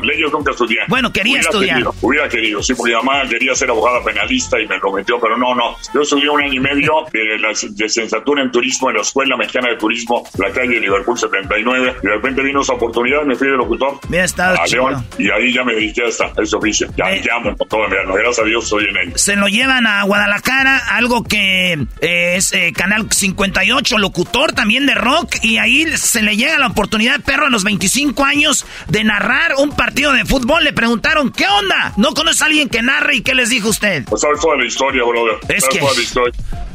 leyes 0.04 0.32
nunca 0.32 0.52
estudié. 0.52 0.80
Bueno, 0.92 1.14
quería 1.14 1.40
estudiar. 1.40 1.84
hubiera 2.02 2.28
querido, 2.28 2.62
sí, 2.62 2.74
porque 2.74 2.94
mamá 2.94 3.24
quería 3.30 3.56
ser 3.56 3.70
abogada 3.70 4.04
penalista 4.04 4.60
y 4.60 4.68
me 4.68 4.78
prometió, 4.78 5.18
pero 5.22 5.38
no, 5.38 5.56
no. 5.56 5.78
Yo 5.94 6.02
estudié 6.02 6.30
un 6.30 6.42
año 6.42 6.54
y 6.54 6.60
medio 6.60 7.06
de, 7.14 7.40
la, 7.40 7.54
de 7.54 8.42
en 8.42 8.52
turismo 8.52 8.90
en 8.90 8.98
la 8.98 9.02
Escuela 9.02 9.38
Mexicana 9.38 9.70
de 9.70 9.78
Turismo, 9.78 10.28
la 10.38 10.52
calle 10.52 10.82
Liverpool 10.82 11.18
79, 11.18 11.96
y 12.04 12.06
de 12.06 12.14
repente 12.14 12.44
vino 12.44 12.60
esa 12.60 12.74
oportunidad, 12.74 13.24
me 13.24 13.36
fui 13.36 13.48
de 13.48 13.56
locutor 13.56 14.02
Bien 14.10 14.26
estado, 14.26 14.60
a 14.60 14.68
León, 14.68 15.08
y 15.18 15.32
ahí 15.32 15.54
ya 15.54 15.64
me 15.64 15.76
dediqué 15.76 16.04
a, 16.04 16.08
esta, 16.08 16.26
a 16.26 16.44
ese 16.44 16.58
oficio. 16.58 16.90
Ya 16.98 17.06
me 17.06 17.22
llamo 17.22 17.56
con 17.56 17.70
todo 17.70 17.88
mi 17.88 17.96
Gracias 17.96 18.40
a 18.40 18.44
Dios 18.44 18.68
soy 18.68 18.84
en 18.84 18.98
él. 18.98 19.14
Se 19.16 19.38
lo 19.38 19.48
llevan 19.48 19.88
a 19.88 20.04
Guadalajara, 20.04 20.78
algo 20.92 21.24
que 21.24 21.74
eh, 22.02 22.36
es 22.36 22.52
eh, 22.52 22.74
Canal 22.76 23.08
58, 23.10 23.98
locutor 23.98 24.52
también 24.52 24.86
de 24.86 24.96
rock, 24.96 25.36
y 25.42 25.58
ahí 25.58 25.86
se 25.96 26.22
le 26.22 26.36
llega 26.36 26.60
la 26.60 26.68
oportunidad, 26.68 27.22
perro, 27.22 27.46
a 27.46 27.50
los 27.50 27.64
25 27.64 28.26
años 28.26 28.66
de 28.90 29.06
narrar 29.06 29.56
un 29.58 29.70
partido 29.70 30.12
de 30.12 30.26
fútbol. 30.26 30.66
Le 30.66 30.74
preguntaron, 30.82 31.32
¿qué 31.32 31.46
onda? 31.46 31.94
¿No 31.98 32.12
conoce 32.16 32.44
a 32.44 32.48
alguien 32.48 32.68
que 32.68 32.82
narre 32.82 33.18
y 33.18 33.22
qué 33.22 33.36
les 33.36 33.52
dijo 33.52 33.70
usted? 33.70 34.04
Pues 34.06 34.24
sabes 34.24 34.40
toda 34.40 34.58
la 34.58 34.66
historia, 34.66 35.04
brother. 35.04 35.38
Es 35.48 35.68
que... 35.68 35.78
toda 35.78 35.94
la 35.94 36.02
historia. 36.02 36.34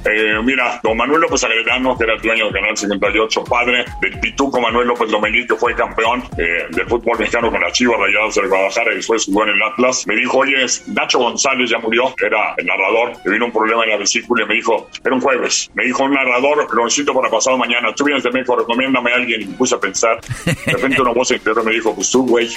Eh, 0.09 0.40
mira, 0.44 0.78
don 0.84 0.96
Manuel 0.96 1.22
López 1.22 1.42
Agredano, 1.42 1.98
que 1.98 2.04
era 2.04 2.14
el 2.14 2.22
dueño 2.22 2.44
del 2.44 2.54
Canal 2.54 2.76
58, 2.76 3.44
padre 3.44 3.84
del 4.00 4.20
pituco 4.20 4.61
Manuel 4.61 4.86
López 4.86 5.11
Lomelí, 5.11 5.44
que 5.48 5.57
fue 5.57 5.74
campeón 5.74 6.22
eh, 6.38 6.66
del 6.70 6.86
fútbol 6.86 7.18
mexicano 7.18 7.50
con 7.50 7.61
la 7.61 7.72
Chivas 7.72 7.98
Rayadas 7.98 8.36
de 8.36 8.46
Guadalajara 8.46 8.92
y 8.92 8.96
después 8.96 9.24
jugó 9.24 9.42
en 9.42 9.48
el 9.50 9.62
Atlas, 9.62 10.07
me 10.07 10.14
dijo, 10.14 10.38
oye, 10.38 10.64
Nacho 10.86 11.18
González 11.18 11.70
ya 11.70 11.78
murió, 11.78 12.14
era 12.24 12.54
el 12.57 12.66
narrador, 12.66 13.14
le 13.24 13.32
vino 13.32 13.46
un 13.46 13.52
problema 13.52 13.82
en 13.82 13.90
la 13.90 13.96
vesícula 13.96 14.44
y 14.44 14.46
me 14.46 14.54
dijo, 14.54 14.88
era 15.04 15.12
un 15.12 15.20
jueves, 15.20 15.70
me 15.74 15.84
dijo 15.84 16.04
un 16.04 16.12
narrador, 16.12 16.72
lo 16.72 16.84
necesito 16.84 17.12
para 17.12 17.28
pasado 17.28 17.59
mañana, 17.59 17.92
tú 17.92 18.04
vienes 18.04 18.22
de 18.22 18.30
México, 18.30 18.54
recomiéndame 18.54 19.11
a 19.11 19.16
alguien 19.16 19.42
y 19.42 19.46
me 19.46 19.54
puse 19.57 19.74
a 19.74 19.80
pensar, 19.80 20.20
de 20.44 20.72
repente 20.72 21.02
una 21.02 21.12
voz 21.12 21.32
interior 21.32 21.64
me 21.64 21.72
dijo, 21.72 21.92
pues 21.92 22.09
tú, 22.12 22.24
güey. 22.24 22.48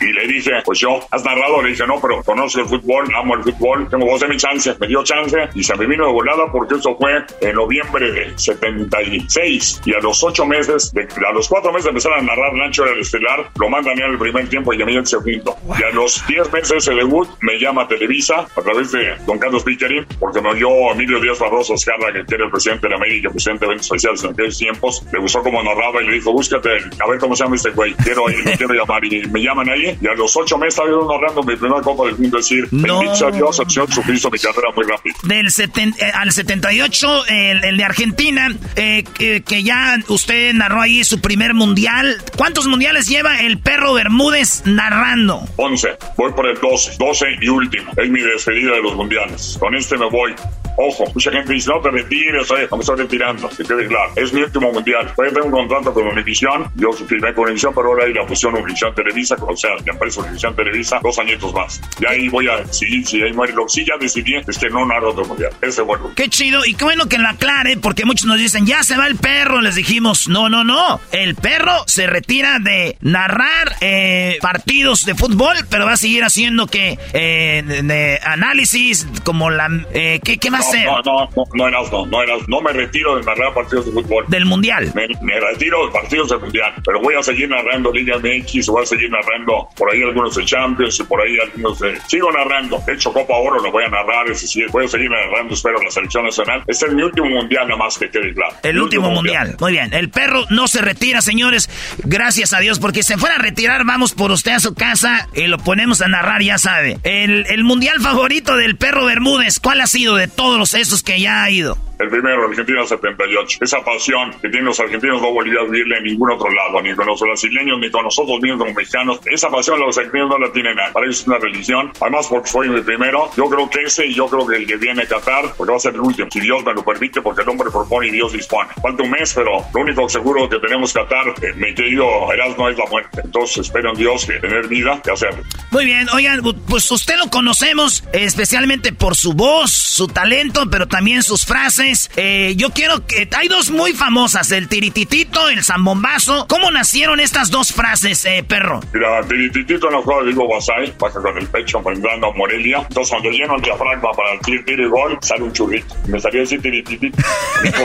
y 0.00 0.12
le 0.12 0.26
dije, 0.26 0.50
pues 0.64 0.78
yo, 0.78 1.00
has 1.10 1.24
narrado, 1.24 1.62
le 1.62 1.70
dije, 1.70 1.86
no, 1.86 2.00
pero 2.00 2.22
conozco 2.22 2.60
el 2.60 2.66
fútbol, 2.66 3.06
amo 3.14 3.34
el 3.34 3.42
fútbol, 3.42 3.88
tengo 3.88 4.06
voz 4.06 4.20
de 4.20 4.28
mi 4.28 4.36
chance, 4.36 4.74
me 4.78 4.86
dio 4.86 5.02
chance 5.04 5.36
y 5.54 5.62
se 5.62 5.74
me 5.76 5.86
vino 5.86 6.06
de 6.06 6.12
volada 6.12 6.50
porque 6.52 6.74
eso 6.74 6.96
fue 6.96 7.24
en 7.40 7.54
noviembre 7.54 8.10
de 8.12 8.38
76 8.38 9.82
y 9.84 9.94
a 9.94 10.00
los 10.00 10.22
ocho 10.22 10.46
meses, 10.46 10.92
de, 10.92 11.08
a 11.26 11.32
los 11.32 11.48
cuatro 11.48 11.72
meses 11.72 11.84
de 11.84 11.90
empezar 11.90 12.12
a 12.12 12.22
narrar 12.22 12.54
Nacho 12.54 12.84
era 12.84 12.94
el 12.94 13.00
estelar, 13.00 13.50
lo 13.58 13.68
mandan 13.68 13.98
en 13.98 14.12
el 14.12 14.18
primer 14.18 14.48
tiempo 14.48 14.72
y 14.72 14.82
a 14.82 14.86
mí 14.86 14.96
el 14.96 15.06
segundo. 15.06 15.56
Y 15.78 15.82
a 15.82 15.90
los 15.90 16.26
diez 16.26 16.50
meses 16.52 16.84
de 16.86 16.94
debut 16.94 17.28
me 17.40 17.58
llama 17.58 17.88
Televisa 17.88 18.46
a 18.56 18.62
través 18.62 18.92
de 18.92 19.14
don 19.26 19.38
Carlos 19.38 19.64
Pickering 19.64 20.06
porque 20.18 20.40
me 20.40 20.50
oyó 20.50 20.92
Emilio 20.92 21.20
Díaz 21.20 21.38
Barroso 21.38 21.74
Escarra, 21.74 22.12
que 22.12 22.34
era 22.34 22.44
el 22.44 22.50
presidente 22.50 22.88
de 22.88 22.94
América, 22.94 23.30
presidente 23.30 23.66
de 23.66 23.66
eventos 23.66 23.86
especiales 23.86 24.24
en 24.24 24.30
aquellos 24.30 24.58
tiempos, 24.58 25.06
le 25.12 25.18
gustó 25.18 25.42
como 25.42 25.62
narraba 25.62 26.02
y 26.02 26.06
le 26.06 26.14
dijo, 26.14 26.32
búscate, 26.32 26.70
a 26.70 27.08
ver 27.08 27.18
cómo 27.18 27.36
se 27.36 27.44
llama 27.44 27.56
este 27.56 27.70
güey, 27.70 27.94
quiero 27.94 28.28
ir, 28.30 28.44
quiero 28.56 28.74
llamar 28.74 29.04
y 29.04 29.26
me 29.36 29.42
llaman 29.42 29.68
ahí 29.68 29.98
y 30.00 30.06
a 30.06 30.14
los 30.14 30.34
ocho 30.36 30.56
meses 30.56 30.82
yo 30.88 31.06
narrando 31.10 31.42
mi 31.42 31.56
primera 31.56 31.82
Copa 31.82 32.06
del 32.06 32.16
Mundo, 32.18 32.38
es 32.38 32.48
decir, 32.48 32.68
no. 32.70 33.00
bendito 33.00 33.30
Dios, 33.30 33.60
al 33.60 33.70
Señor 33.70 33.88
Jesucristo, 33.88 34.30
mi 34.30 34.38
carrera 34.38 34.68
muy 34.74 34.84
rápido. 34.86 35.16
Del 35.24 35.50
70 35.50 36.06
eh, 36.06 36.10
al 36.14 36.32
78, 36.32 37.26
el, 37.26 37.64
el 37.64 37.76
de 37.76 37.84
Argentina, 37.84 38.54
eh, 38.76 39.04
que, 39.14 39.42
que, 39.42 39.62
ya 39.62 39.98
usted 40.08 40.54
narró 40.54 40.80
ahí 40.80 41.04
su 41.04 41.20
primer 41.20 41.54
mundial. 41.54 42.16
¿Cuántos 42.36 42.66
mundiales 42.66 43.08
lleva 43.08 43.40
el 43.40 43.58
perro 43.58 43.94
Bermúdez 43.94 44.62
narrando? 44.64 45.42
11. 45.56 45.88
Voy 46.16 46.32
por 46.32 46.46
el 46.46 46.58
12. 46.58 46.96
12 46.98 47.26
y 47.42 47.48
último. 47.48 47.92
Es 47.96 48.08
mi 48.08 48.20
despedida 48.20 48.72
de 48.72 48.82
los 48.82 48.94
mundiales. 48.94 49.56
Con 49.60 49.74
este 49.74 49.96
me 49.98 50.08
voy. 50.08 50.34
Ojo, 50.76 51.04
mucha 51.14 51.30
gente 51.30 51.52
dice, 51.52 51.70
no 51.70 51.80
te 51.80 51.90
retires, 51.90 52.50
oye, 52.50 52.68
no 52.70 52.76
me 52.76 52.80
estoy 52.82 52.96
retirando, 52.96 53.48
que 53.48 53.64
quede 53.64 53.86
claro. 53.86 54.12
Es 54.16 54.32
mi 54.32 54.42
último 54.42 54.72
mundial. 54.72 55.08
A 55.08 55.14
tener 55.14 55.42
un 55.42 55.50
contrato 55.50 55.92
con 55.92 56.06
Univisión, 56.06 56.70
yo 56.74 56.92
firmé 56.92 57.32
con 57.34 57.44
Univisión, 57.44 57.72
pero 57.74 57.88
ahora 57.88 58.04
hay 58.04 58.12
la 58.12 58.26
fusión 58.26 58.54
Univisión 58.54 58.94
Televisa, 58.94 59.36
o 59.40 59.56
sea, 59.56 59.70
la 59.84 59.92
empresa 59.92 60.20
Univisión 60.20 60.54
Televisa, 60.54 61.00
dos 61.02 61.18
añitos 61.18 61.52
más. 61.54 61.80
Y 62.00 62.06
ahí 62.06 62.28
voy 62.28 62.48
a 62.48 62.64
seguir, 62.66 63.06
si 63.06 63.22
ahí 63.22 63.32
muere 63.32 63.54
sí 63.68 63.84
ya 63.86 63.94
decidí 63.98 64.34
es 64.34 64.58
que 64.58 64.68
no 64.68 64.84
narro 64.84 65.10
otro 65.10 65.24
mundial. 65.24 65.50
Ese 65.62 65.82
bueno. 65.82 66.12
Qué 66.14 66.28
chido, 66.28 66.64
y 66.64 66.74
qué 66.74 66.84
bueno 66.84 67.08
que 67.08 67.18
lo 67.18 67.28
aclare, 67.28 67.76
porque 67.76 68.04
muchos 68.04 68.26
nos 68.26 68.38
dicen, 68.38 68.66
ya 68.66 68.82
se 68.82 68.96
va 68.96 69.06
el 69.06 69.16
perro, 69.16 69.60
les 69.60 69.76
dijimos, 69.76 70.28
no, 70.28 70.48
no, 70.48 70.64
no. 70.64 71.00
El 71.12 71.34
perro 71.36 71.84
se 71.86 72.06
retira 72.06 72.58
de 72.58 72.96
narrar 73.00 73.76
eh, 73.80 74.38
partidos 74.40 75.04
de 75.04 75.14
fútbol, 75.14 75.56
pero 75.70 75.86
va 75.86 75.92
a 75.92 75.96
seguir 75.96 76.24
haciendo 76.24 76.66
que 76.66 76.98
eh, 77.12 78.18
análisis, 78.24 79.06
como 79.24 79.50
la... 79.50 79.68
Eh, 79.92 80.20
¿qué, 80.22 80.38
¿Qué 80.38 80.50
más? 80.50 80.65
No, 80.84 81.00
no, 81.02 81.28
no, 81.36 81.44
no, 81.54 81.68
eras, 81.68 81.92
no, 81.92 82.06
no, 82.06 82.22
eras, 82.22 82.48
no 82.48 82.60
me 82.60 82.72
retiro 82.72 83.16
de 83.16 83.22
narrar 83.24 83.52
partidos 83.54 83.86
de 83.86 83.92
fútbol. 83.92 84.24
Del 84.28 84.44
Mundial. 84.44 84.92
Me, 84.94 85.08
me, 85.22 85.40
retiro 85.40 85.86
de 85.86 85.92
partidos 85.92 86.28
del 86.28 86.40
Mundial, 86.40 86.72
pero 86.84 87.00
voy 87.00 87.14
a 87.14 87.22
seguir 87.22 87.48
narrando 87.48 87.92
Liga 87.92 88.18
MX, 88.18 88.66
voy 88.68 88.82
a 88.82 88.86
seguir 88.86 89.10
narrando 89.10 89.68
por 89.76 89.92
ahí 89.92 90.02
algunos 90.02 90.36
de 90.36 90.44
Champions 90.44 91.00
y 91.00 91.04
por 91.04 91.20
ahí 91.20 91.38
algunos 91.38 91.78
de... 91.78 91.98
Sigo 92.06 92.30
narrando, 92.32 92.82
de 92.86 92.94
hecho 92.94 93.12
Copa 93.12 93.34
Oro 93.34 93.60
lo 93.60 93.72
voy 93.72 93.84
a 93.84 93.88
narrar, 93.88 94.30
es 94.30 94.42
decir, 94.42 94.66
voy 94.70 94.84
a 94.84 94.88
seguir 94.88 95.10
narrando, 95.10 95.54
espero, 95.54 95.80
la 95.82 95.90
selección 95.90 96.24
nacional. 96.24 96.62
Este 96.66 96.86
es 96.86 96.92
mi 96.92 97.02
último 97.02 97.26
Mundial, 97.26 97.68
nada 97.68 97.78
más 97.78 97.98
que 97.98 98.08
quede 98.08 98.32
claro. 98.34 98.54
El, 98.62 98.80
último, 98.80 99.08
último 99.08 99.22
mundial. 99.22 99.48
mundial. 99.48 99.56
Muy 99.60 99.72
bien, 99.72 99.92
el 99.92 100.10
perro 100.10 100.44
no 100.50 100.68
se 100.68 100.80
retira, 100.80 101.20
señores, 101.20 101.68
gracias 102.04 102.52
a 102.52 102.60
Dios, 102.60 102.78
porque 102.78 103.02
si 103.02 103.12
se 103.12 103.18
fuera 103.18 103.36
a 103.36 103.38
retirar, 103.38 103.84
vamos 103.84 104.12
por 104.12 104.30
usted 104.30 104.52
a 104.52 104.60
su 104.60 104.74
casa 104.74 105.28
y 105.34 105.46
lo 105.46 105.58
ponemos 105.58 106.02
a 106.02 106.08
narrar, 106.08 106.42
ya 106.42 106.58
sabe. 106.58 106.98
El, 107.02 107.46
el 107.48 107.64
Mundial 107.64 108.00
favorito 108.00 108.56
del 108.56 108.76
perro 108.76 109.06
Bermúdez, 109.06 109.60
¿cuál 109.60 109.80
ha 109.80 109.86
sido 109.86 110.16
de 110.16 110.28
todos 110.28 110.55
esos 110.74 111.02
que 111.02 111.20
ya 111.20 111.42
ha 111.42 111.50
ido? 111.50 111.76
El 111.98 112.10
primero, 112.10 112.46
Argentina 112.46 112.84
78. 112.84 113.58
Esa 113.62 113.82
pasión 113.82 114.30
que 114.32 114.48
tienen 114.50 114.66
los 114.66 114.78
argentinos 114.78 115.22
no 115.22 115.32
volví 115.32 115.56
a 115.56 115.62
vivirla 115.62 115.96
en 115.96 116.04
ningún 116.04 116.30
otro 116.30 116.50
lado, 116.50 116.82
ni 116.82 116.94
con 116.94 117.06
los 117.06 117.18
brasileños, 117.18 117.78
ni 117.80 117.90
con 117.90 118.04
nosotros 118.04 118.38
mismos 118.40 118.60
como 118.60 118.74
mexicanos. 118.74 119.20
Esa 119.24 119.48
pasión 119.48 119.80
los 119.80 119.96
argentinos 119.96 120.28
no 120.28 120.38
la 120.38 120.52
tienen 120.52 120.76
nada. 120.76 120.92
Para 120.92 121.06
ellos 121.06 121.20
es 121.20 121.26
una 121.26 121.38
religión. 121.38 121.92
Además, 122.00 122.26
porque 122.28 122.50
fue 122.50 122.68
mi 122.68 122.82
primero, 122.82 123.30
yo 123.34 123.48
creo 123.48 123.70
que 123.70 123.82
ese 123.84 124.06
y 124.06 124.14
yo 124.14 124.26
creo 124.26 124.46
que 124.46 124.56
el 124.56 124.66
que 124.66 124.76
viene 124.76 125.04
a 125.04 125.06
Qatar, 125.06 125.54
porque 125.56 125.70
va 125.70 125.76
a 125.78 125.80
ser 125.80 125.94
el 125.94 126.00
último, 126.00 126.28
si 126.30 126.40
Dios 126.40 126.62
me 126.64 126.74
lo 126.74 126.84
permite, 126.84 127.22
porque 127.22 127.42
el 127.42 127.48
hombre 127.48 127.70
propone 127.70 128.08
y 128.08 128.10
Dios 128.10 128.32
dispone. 128.32 128.68
Falta 128.82 129.02
un 129.02 129.10
mes, 129.10 129.32
pero 129.34 129.64
lo 129.72 129.80
único 129.80 130.06
seguro 130.08 130.48
que 130.50 130.58
tenemos 130.58 130.92
Qatar, 130.92 131.28
eh, 131.40 131.54
mi 131.56 131.74
querido 131.74 132.30
Erasmo, 132.30 132.68
es 132.68 132.76
la 132.76 132.86
muerte. 132.86 133.22
Entonces 133.24 133.58
espero 133.58 133.92
en 133.92 133.96
Dios 133.96 134.26
que 134.26 134.34
tener 134.34 134.68
vida 134.68 135.00
y 135.02 135.10
hacerlo. 135.10 135.42
Muy 135.70 135.86
bien, 135.86 136.06
oigan, 136.10 136.42
pues 136.68 136.90
usted 136.90 137.16
lo 137.16 137.30
conocemos 137.30 138.04
especialmente 138.12 138.92
por 138.92 139.16
su 139.16 139.32
voz, 139.32 139.72
su 139.72 140.08
talento, 140.08 140.64
pero 140.70 140.86
también 140.86 141.22
sus 141.22 141.46
frases. 141.46 141.85
Eh, 142.16 142.54
yo 142.56 142.70
quiero 142.70 143.06
que... 143.06 143.28
Hay 143.36 143.48
dos 143.48 143.70
muy 143.70 143.92
famosas, 143.92 144.50
el 144.52 144.68
tirititito, 144.68 145.48
el 145.48 145.62
zambombazo. 145.62 146.46
¿Cómo 146.48 146.70
nacieron 146.70 147.20
estas 147.20 147.50
dos 147.50 147.72
frases, 147.72 148.24
eh, 148.24 148.44
perro? 148.46 148.80
Mira, 148.92 149.22
tirititito 149.26 149.88
en 149.88 149.94
los 149.94 150.04
juegos 150.04 150.26
digo 150.26 150.48
Basay, 150.48 150.94
baja 150.98 151.20
con 151.20 151.36
el 151.36 151.46
pecho, 151.48 151.78
enfrentando 151.78 152.28
a 152.28 152.32
Morelia. 152.32 152.78
Entonces 152.88 153.10
cuando 153.10 153.30
lleno 153.30 153.56
el 153.56 153.62
diafragma 153.62 154.10
para 154.12 154.32
el 154.32 154.40
tir, 154.40 154.64
tir 154.64 154.80
y 154.80 154.88
gol, 154.88 155.18
sale 155.20 155.42
un 155.42 155.52
churrito. 155.52 155.94
Me 156.08 156.18
salía 156.20 156.40
decir 156.40 156.60
tirititito. 156.60 157.22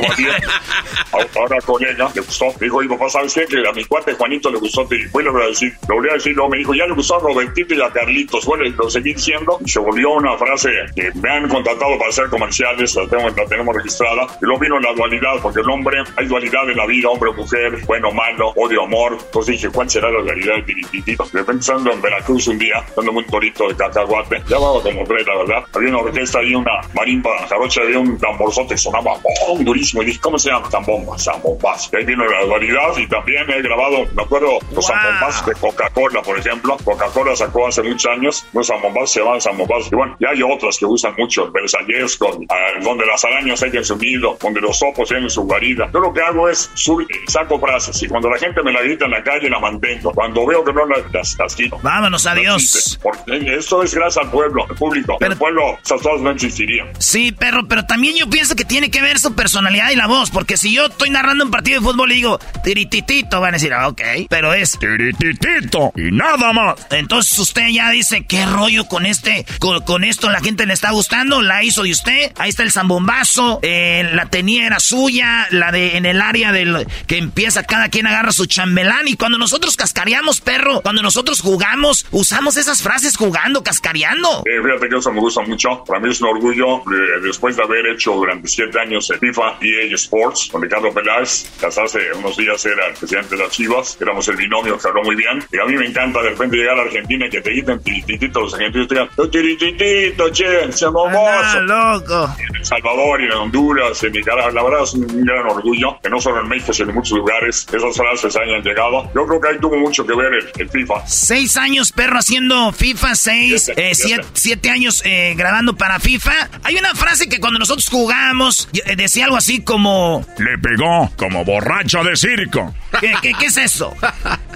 Ahora 1.12 1.58
colega, 1.66 2.12
le 2.14 2.22
gustó. 2.22 2.54
Dijo, 2.60 2.84
y 2.84 2.88
papá, 2.88 3.10
¿sabes 3.10 3.34
qué? 3.34 3.46
Que 3.46 3.68
a 3.68 3.72
mi 3.74 3.84
cuate 3.86 4.14
Juanito 4.14 4.50
le 4.50 4.58
gustó. 4.58 4.88
Bueno, 5.12 5.32
le 5.32 5.38
voy 5.38 5.44
a 5.44 5.48
decir, 5.48 5.74
lo 5.88 5.96
voy 5.96 6.10
a 6.10 6.14
decir, 6.14 6.34
luego 6.36 6.50
me 6.50 6.58
dijo, 6.58 6.74
ya 6.74 6.86
le 6.86 6.94
gustó 6.94 7.18
a 7.18 7.20
Robertito 7.20 7.74
y 7.76 7.82
a 7.82 7.90
Carlitos. 7.90 8.46
Bueno, 8.46 8.64
lo 8.78 8.90
seguí 8.90 9.14
diciendo 9.14 9.60
y 9.66 9.70
se 9.70 9.80
volvió 9.80 10.12
una 10.12 10.38
frase 10.38 10.70
que 10.96 11.12
me 11.16 11.30
han 11.30 11.50
contratado 11.50 11.98
para 11.98 12.10
hacer 12.10 12.28
comerciales, 12.30 12.96
la, 12.96 13.08
tengo, 13.08 13.30
la 13.30 13.46
tenemos 13.46 13.76
registrada. 13.76 13.91
Y 14.00 14.46
luego 14.46 14.60
vino 14.60 14.80
la 14.80 14.94
dualidad, 14.94 15.34
porque 15.42 15.60
el 15.60 15.70
hombre, 15.70 16.04
hay 16.16 16.26
dualidad 16.26 16.70
en 16.70 16.78
la 16.78 16.86
vida, 16.86 17.10
hombre 17.10 17.32
mujer, 17.34 17.84
bueno 17.86 18.12
malo, 18.12 18.54
odio 18.56 18.84
amor. 18.84 19.18
Entonces 19.20 19.56
dije, 19.56 19.70
¿cuál 19.70 19.90
será 19.90 20.10
la 20.10 20.22
dualidad 20.22 20.56
de 20.56 20.64
Tirititito? 20.64 21.26
De 21.32 21.40
repente 21.40 21.62
estando 21.62 21.92
en 21.92 22.02
Veracruz 22.02 22.48
un 22.48 22.58
día, 22.58 22.84
dando 22.96 23.12
un 23.12 23.26
torito 23.26 23.68
de 23.68 23.76
cacahuate, 23.76 24.42
ya 24.48 24.58
va 24.58 24.82
como 24.82 25.04
tres, 25.06 25.26
la 25.28 25.38
verdad. 25.38 25.66
Había 25.74 25.90
una 25.90 26.00
orquesta 26.00 26.40
ahí, 26.40 26.56
una 26.56 26.82
marimba 26.94 27.30
jarocha, 27.48 27.82
había 27.82 28.00
un 28.00 28.18
tamborzote, 28.18 28.78
sonaba 28.78 29.14
¡bom! 29.48 29.64
durísimo. 29.64 30.04
Y 30.04 30.08
dije, 30.08 30.20
¿cómo 30.20 30.38
se 30.40 30.50
llama? 30.50 30.70
Tambombas, 30.70 31.24
zambombas. 31.24 31.90
Y 31.94 31.98
ahí 31.98 32.06
vino 32.06 32.26
la 32.26 32.46
dualidad 32.46 32.98
y 32.98 33.08
también 33.08 33.50
he 33.50 33.62
grabado, 33.62 34.06
me 34.16 34.24
acuerdo, 34.24 34.60
los 34.74 34.86
zambombas 34.86 35.46
de 35.46 35.54
Coca-Cola, 35.54 36.22
por 36.22 36.38
ejemplo. 36.38 36.78
Coca-Cola 36.84 37.36
sacó 37.36 37.68
hace 37.68 37.84
muchos 37.84 38.12
años 38.12 38.46
unos 38.54 38.68
zambombas, 38.68 39.12
se 39.12 39.20
llaman 39.20 39.42
zambombas. 39.42 39.92
Y 39.92 39.96
bueno, 39.96 40.16
ya 40.20 40.30
hay 40.30 40.42
otras 40.42 40.78
que 40.78 40.86
usan 40.86 41.14
mucho, 41.18 41.46
el 41.46 41.52
versallesco, 41.52 42.40
donde 42.82 43.06
las 43.06 43.24
arañas 43.26 43.62
hayan 43.64 43.81
su 43.84 43.98
nido, 43.98 44.38
donde 44.42 44.62
los 44.62 44.78
sopos 44.78 45.10
tienen 45.10 45.30
su 45.30 45.44
guarida. 45.44 45.90
Yo 45.94 46.00
lo 46.00 46.14
que 46.14 46.22
hago 46.22 46.50
es 46.50 46.70
subir, 46.74 47.08
saco 47.28 47.60
frases 47.60 48.02
y 48.04 48.08
cuando 48.08 48.30
la 48.30 48.38
gente 48.38 48.62
me 48.64 48.72
la 48.72 48.82
grita 48.82 49.06
en 49.06 49.12
la 49.12 49.24
calle 49.24 49.50
la 49.50 49.60
mantengo. 49.60 50.12
Cuando 50.14 50.46
veo 50.46 50.64
que 50.64 50.74
no 50.74 50.86
las, 50.86 51.38
las 51.38 51.56
quito. 51.56 51.80
Vámonos, 51.82 52.26
adiós. 52.26 53.00
Porque 53.02 53.56
esto 53.56 53.84
es 53.84 53.94
gracias 53.94 54.26
al 54.26 54.32
pueblo, 54.32 54.66
al 54.70 54.76
público. 54.76 55.18
el 55.20 55.38
pueblo, 55.38 55.78
esas 55.84 56.02
cosas 56.02 56.22
no 56.22 56.32
existirían. 56.32 56.90
Sí, 57.00 57.32
perro, 57.32 57.68
pero 57.68 57.86
también 57.86 58.16
yo 58.16 58.30
pienso 58.30 58.56
que 58.56 58.66
tiene 58.66 58.90
que 58.92 59.02
ver 59.02 59.20
su 59.20 59.34
personalidad 59.36 59.92
y 59.92 59.96
la 59.96 60.08
voz, 60.08 60.32
porque 60.32 60.58
si 60.58 60.74
yo 60.74 60.88
estoy 60.88 61.10
narrando 61.10 61.46
un 61.46 61.52
partido 61.52 61.80
de 61.80 61.88
fútbol 61.88 62.12
y 62.12 62.16
digo 62.16 62.40
tirititito, 62.64 63.40
van 63.42 63.54
a 63.54 63.58
decir, 63.58 63.74
ah, 63.74 63.88
ok, 63.88 64.02
pero 64.30 64.54
es 64.54 64.78
tirititito 64.78 65.92
y 65.96 66.12
nada 66.12 66.54
más. 66.54 66.88
Entonces 66.92 67.38
usted 67.40 67.68
ya 67.70 67.90
dice, 67.90 68.26
¿qué 68.26 68.46
rollo 68.46 68.86
con 68.86 69.06
este, 69.06 69.46
con, 69.60 70.04
esto 70.04 70.30
la 70.30 70.42
gente 70.42 70.66
le 70.66 70.74
está 70.74 70.92
gustando? 70.92 71.42
La 71.42 71.64
hizo 71.64 71.84
de 71.84 71.92
usted. 71.92 72.32
Ahí 72.38 72.50
está 72.50 72.64
el 72.64 72.72
zambombazo, 72.72 73.60
eh, 73.62 73.71
la 74.14 74.26
tenía 74.28 74.66
era 74.66 74.80
suya, 74.80 75.48
la 75.52 75.72
de 75.72 75.98
en 75.98 76.06
el 76.06 76.22
área 76.22 76.52
del 76.52 76.88
que 77.08 77.18
empieza 77.18 77.64
cada 77.64 77.90
quien 77.90 78.08
agarra 78.08 78.32
su 78.32 78.46
chambelán 78.46 79.08
y 79.08 79.16
cuando 79.16 79.38
nosotros 79.38 79.76
cascareamos, 79.76 80.42
perro, 80.42 80.82
cuando 80.82 81.02
nosotros 81.02 81.42
jugamos, 81.42 82.06
usamos 82.12 82.58
esas 82.58 82.82
frases 82.82 83.18
jugando, 83.18 83.64
cascareando. 83.64 84.44
Eh, 84.46 84.62
fíjate 84.64 84.90
que 84.90 84.98
eso 84.98 85.12
me 85.12 85.20
gusta 85.20 85.42
mucho. 85.42 85.84
Para 85.86 86.00
mí 86.00 86.10
es 86.12 86.22
un 86.22 86.30
orgullo 86.30 86.78
eh, 86.78 87.22
después 87.24 87.56
de 87.56 87.64
haber 87.64 87.88
hecho 87.88 88.14
durante 88.14 88.48
siete 88.48 88.80
años 88.80 89.10
en 89.10 89.20
FIFA 89.20 89.58
EA 89.62 89.96
Sports 89.96 90.50
con 90.52 90.62
Ricardo 90.62 90.94
Peláez, 90.94 91.50
que 91.60 91.66
hasta 91.66 91.84
hace 91.84 92.14
unos 92.14 92.38
días 92.38 92.66
era 92.66 92.88
el 92.88 92.94
presidente 92.94 93.36
de 93.36 93.44
las 93.44 93.52
Chivas, 93.52 93.98
éramos 94.00 94.28
el 94.28 94.36
binomio 94.36 94.78
que 94.78 94.88
habló 94.88 95.04
muy 95.04 95.16
bien. 95.16 95.44
Y 95.52 95.60
a 95.60 95.66
mí 95.66 95.76
me 95.76 95.88
encanta 95.88 96.22
de 96.22 96.30
repente 96.30 96.58
llegar 96.58 96.78
a 96.78 96.82
Argentina 96.84 97.26
y 97.26 97.30
que 97.30 97.42
te 97.42 97.52
quiten 97.52 97.82
tirititito 97.82 98.42
los 98.42 98.54
argentinos 98.54 98.88
te 98.88 98.96
digan, 98.96 99.32
tirititito, 99.32 100.30
che, 100.32 100.72
se 100.72 100.86
loco. 100.86 102.30
En 102.40 102.56
El 102.56 102.66
Salvador 102.66 103.22
y 103.22 103.26
en 103.26 103.32
Honduras, 103.32 103.61
en 103.70 104.12
Nicaragua, 104.12 104.52
la 104.52 104.64
verdad 104.64 104.84
es 104.84 104.94
un 104.94 105.26
gran 105.26 105.46
orgullo 105.46 106.00
que 106.02 106.10
no 106.10 106.20
solo 106.20 106.42
en 106.42 106.48
México, 106.48 106.74
sino 106.74 106.90
en 106.90 106.96
muchos 106.96 107.18
lugares 107.18 107.68
esas 107.72 107.96
frases 107.96 108.36
hayan 108.36 108.62
llegado. 108.64 109.04
Yo 109.14 109.26
creo 109.28 109.42
que 109.42 109.48
ahí 109.50 109.58
tuvo 109.60 109.78
mucho 109.78 110.06
que 110.06 110.16
ver 110.16 110.34
el, 110.58 110.70
FIFA. 110.70 111.06
Seis 111.08 111.58
años, 111.58 111.92
perro, 111.92 112.18
haciendo 112.18 112.72
FIFA, 112.72 113.16
seis, 113.16 113.64
siete, 113.66 114.22
eh, 114.22 114.26
siete, 114.34 114.70
años 114.70 115.02
eh, 115.06 115.34
grabando 115.36 115.76
para 115.76 116.00
FIFA. 116.00 116.50
Hay 116.64 116.76
una 116.76 116.96
frase 116.96 117.28
que 117.28 117.40
cuando 117.40 117.60
nosotros 117.60 117.88
jugamos 117.90 118.70
eh, 118.74 118.96
decía 118.96 119.26
algo 119.26 119.38
así 119.38 119.64
como... 119.64 120.26
Le 120.38 120.58
pegó 120.58 121.12
como 121.18 121.44
borracho 121.44 122.04
de 122.04 122.16
circo. 122.16 122.74
¿Qué, 123.00 123.14
qué, 123.22 123.46
es 123.46 123.58
eso? 123.58 123.94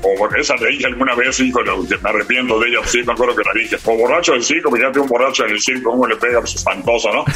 o 0.01 0.35
esa 0.35 0.55
le 0.57 0.69
dije 0.71 0.85
alguna 0.85 1.15
vez, 1.15 1.39
hijo, 1.39 1.61
me 1.63 2.09
arrepiento 2.09 2.59
de 2.59 2.69
ella, 2.69 2.79
sí, 2.85 3.01
me 3.03 3.13
acuerdo 3.13 3.35
que 3.35 3.43
la 3.43 3.53
dije. 3.53 3.77
O 3.85 3.97
borracho 3.97 4.33
del 4.33 4.43
circo, 4.43 4.71
fíjate 4.71 4.99
un 4.99 5.07
borracho 5.07 5.45
en 5.45 5.51
el 5.51 5.61
circo, 5.61 5.91
cómo 5.91 6.07
le 6.07 6.15
pega, 6.17 6.39
pues 6.39 6.55
espantoso, 6.55 7.11
¿no? 7.13 7.25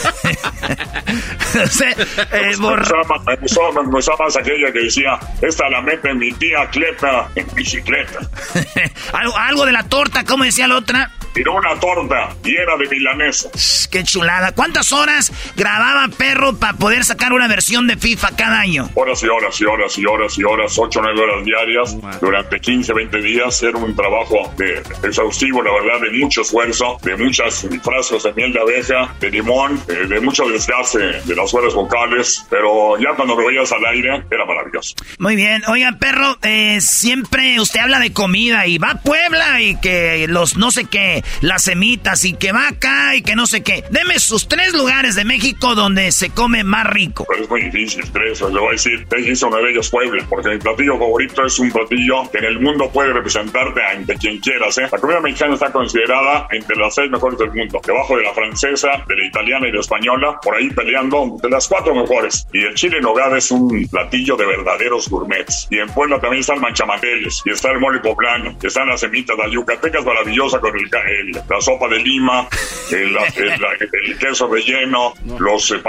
eh, 2.31 2.55
me, 2.57 4.01
más 4.19 4.37
aquella 4.37 4.71
que 4.71 4.79
decía, 4.79 5.19
esta 5.41 5.69
la 5.69 5.81
mete 5.81 6.13
mi 6.13 6.31
tía 6.33 6.69
Cleta 6.69 7.29
en 7.35 7.47
bicicleta. 7.53 8.19
algo, 9.13 9.37
algo 9.37 9.65
de 9.65 9.71
la 9.71 9.83
torta, 9.83 10.23
¿cómo 10.23 10.43
decía 10.43 10.67
la 10.67 10.77
otra? 10.77 11.11
tiró 11.33 11.55
una 11.55 11.79
torta 11.79 12.35
y 12.43 12.55
era 12.55 12.77
de 12.77 12.87
milanesa. 12.87 13.49
Qué 13.91 14.03
chulada. 14.03 14.51
¿Cuántas 14.53 14.91
horas 14.91 15.31
grababa 15.55 16.07
Perro 16.09 16.55
para 16.55 16.73
poder 16.73 17.03
sacar 17.03 17.33
una 17.33 17.47
versión 17.47 17.87
de 17.87 17.97
FIFA 17.97 18.35
cada 18.35 18.59
año? 18.59 18.89
Horas 18.95 19.23
y 19.23 19.27
horas 19.27 19.59
y 19.61 19.65
horas 19.65 19.97
y 19.97 20.05
horas 20.05 20.37
y 20.37 20.43
horas, 20.43 20.77
8 20.77 20.99
o 20.99 21.03
9 21.03 21.21
horas 21.21 21.45
diarias, 21.45 22.19
durante 22.19 22.59
15, 22.59 22.93
20 22.93 23.21
días. 23.21 23.63
Era 23.63 23.77
un 23.77 23.95
trabajo 23.95 24.51
de, 24.57 24.81
exhaustivo, 25.03 25.61
la 25.61 25.71
verdad, 25.71 26.01
de 26.01 26.19
mucho 26.19 26.41
esfuerzo, 26.41 26.97
de 27.03 27.15
muchas 27.17 27.67
frascos 27.83 28.23
de 28.23 28.33
miel 28.33 28.53
de 28.53 28.59
abeja, 28.59 29.15
de 29.19 29.31
limón, 29.31 29.81
eh, 29.87 30.07
de 30.07 30.19
mucho 30.19 30.47
desgaste 30.47 31.21
de 31.23 31.35
las 31.41 31.51
cuerdas 31.51 31.73
vocales, 31.73 32.45
pero 32.49 32.97
ya 32.97 33.15
cuando 33.15 33.35
lo 33.35 33.45
veías 33.45 33.71
al 33.71 33.85
aire, 33.85 34.23
era 34.29 34.45
maravilloso. 34.45 34.95
Muy 35.17 35.35
bien. 35.35 35.61
Oigan, 35.67 35.97
Perro, 35.99 36.37
eh, 36.43 36.79
siempre 36.81 37.59
usted 37.59 37.79
habla 37.79 37.99
de 37.99 38.13
comida 38.13 38.67
y 38.67 38.77
va 38.77 38.91
a 38.91 39.01
Puebla 39.01 39.61
y 39.61 39.79
que 39.79 40.25
los 40.27 40.57
no 40.57 40.71
sé 40.71 40.85
qué 40.85 41.23
las 41.41 41.63
semitas 41.63 42.25
y 42.25 42.33
que 42.33 42.51
va 42.51 42.67
acá 42.67 43.15
y 43.15 43.21
que 43.21 43.35
no 43.35 43.47
sé 43.47 43.63
qué. 43.63 43.83
Deme 43.89 44.19
sus 44.19 44.47
tres 44.47 44.73
lugares 44.73 45.15
de 45.15 45.25
México 45.25 45.75
donde 45.75 46.11
se 46.11 46.29
come 46.29 46.63
más 46.63 46.87
rico. 46.87 47.25
Pero 47.29 47.43
es 47.43 47.49
muy 47.49 47.61
difícil, 47.63 48.03
tres. 48.11 48.41
Le 48.41 48.59
voy 48.59 48.69
a 48.69 48.71
decir, 48.71 49.07
hice 49.17 49.45
uno 49.45 49.57
de 49.57 49.71
ellos 49.71 49.89
Puebla, 49.89 50.25
porque 50.29 50.49
mi 50.49 50.57
platillo 50.57 50.97
favorito 50.97 51.45
es 51.45 51.59
un 51.59 51.71
platillo 51.71 52.29
que 52.31 52.39
en 52.39 52.45
el 52.45 52.59
mundo 52.59 52.89
puede 52.91 53.13
representarte 53.13 53.81
ante 53.83 54.15
quien 54.15 54.39
quieras. 54.39 54.77
¿eh? 54.77 54.87
La 54.91 54.97
comida 54.97 55.19
mexicana 55.19 55.53
está 55.53 55.71
considerada 55.71 56.47
entre 56.51 56.75
las 56.75 56.95
seis 56.95 57.09
mejores 57.09 57.39
del 57.39 57.51
mundo, 57.51 57.81
debajo 57.85 58.17
de 58.17 58.23
la 58.23 58.33
francesa, 58.33 58.89
de 59.07 59.15
la 59.15 59.25
italiana 59.25 59.67
y 59.67 59.71
de 59.71 59.75
la 59.75 59.81
española, 59.81 60.39
por 60.41 60.55
ahí 60.55 60.69
peleando 60.69 61.28
de 61.41 61.49
las 61.49 61.67
cuatro 61.67 61.93
mejores. 61.95 62.47
Y 62.53 62.65
el 62.65 62.75
chile 62.75 62.97
en 62.97 63.03
nogada 63.03 63.37
es 63.37 63.51
un 63.51 63.87
platillo 63.89 64.35
de 64.35 64.45
verdaderos 64.45 65.09
gourmets. 65.09 65.67
Y 65.69 65.79
en 65.79 65.87
Puebla 65.89 66.19
también 66.19 66.41
están 66.41 66.59
manchamanteles, 66.59 67.41
y 67.45 67.51
está 67.51 67.71
el 67.71 67.79
mole 67.79 67.99
poblano, 67.99 68.55
y 68.61 68.67
están 68.67 68.87
las 68.87 69.01
semitas, 69.01 69.37
la 69.37 69.47
yucateca 69.47 69.99
es 69.99 70.05
maravillosa 70.05 70.59
con 70.59 70.73
el, 70.77 71.31
la 71.31 71.61
sopa 71.61 71.87
de 71.87 71.99
lima, 71.99 72.47
el, 72.91 74.17
queso 74.19 74.47
relleno, 74.47 75.13
los 75.39 75.71
eh, 75.71 75.81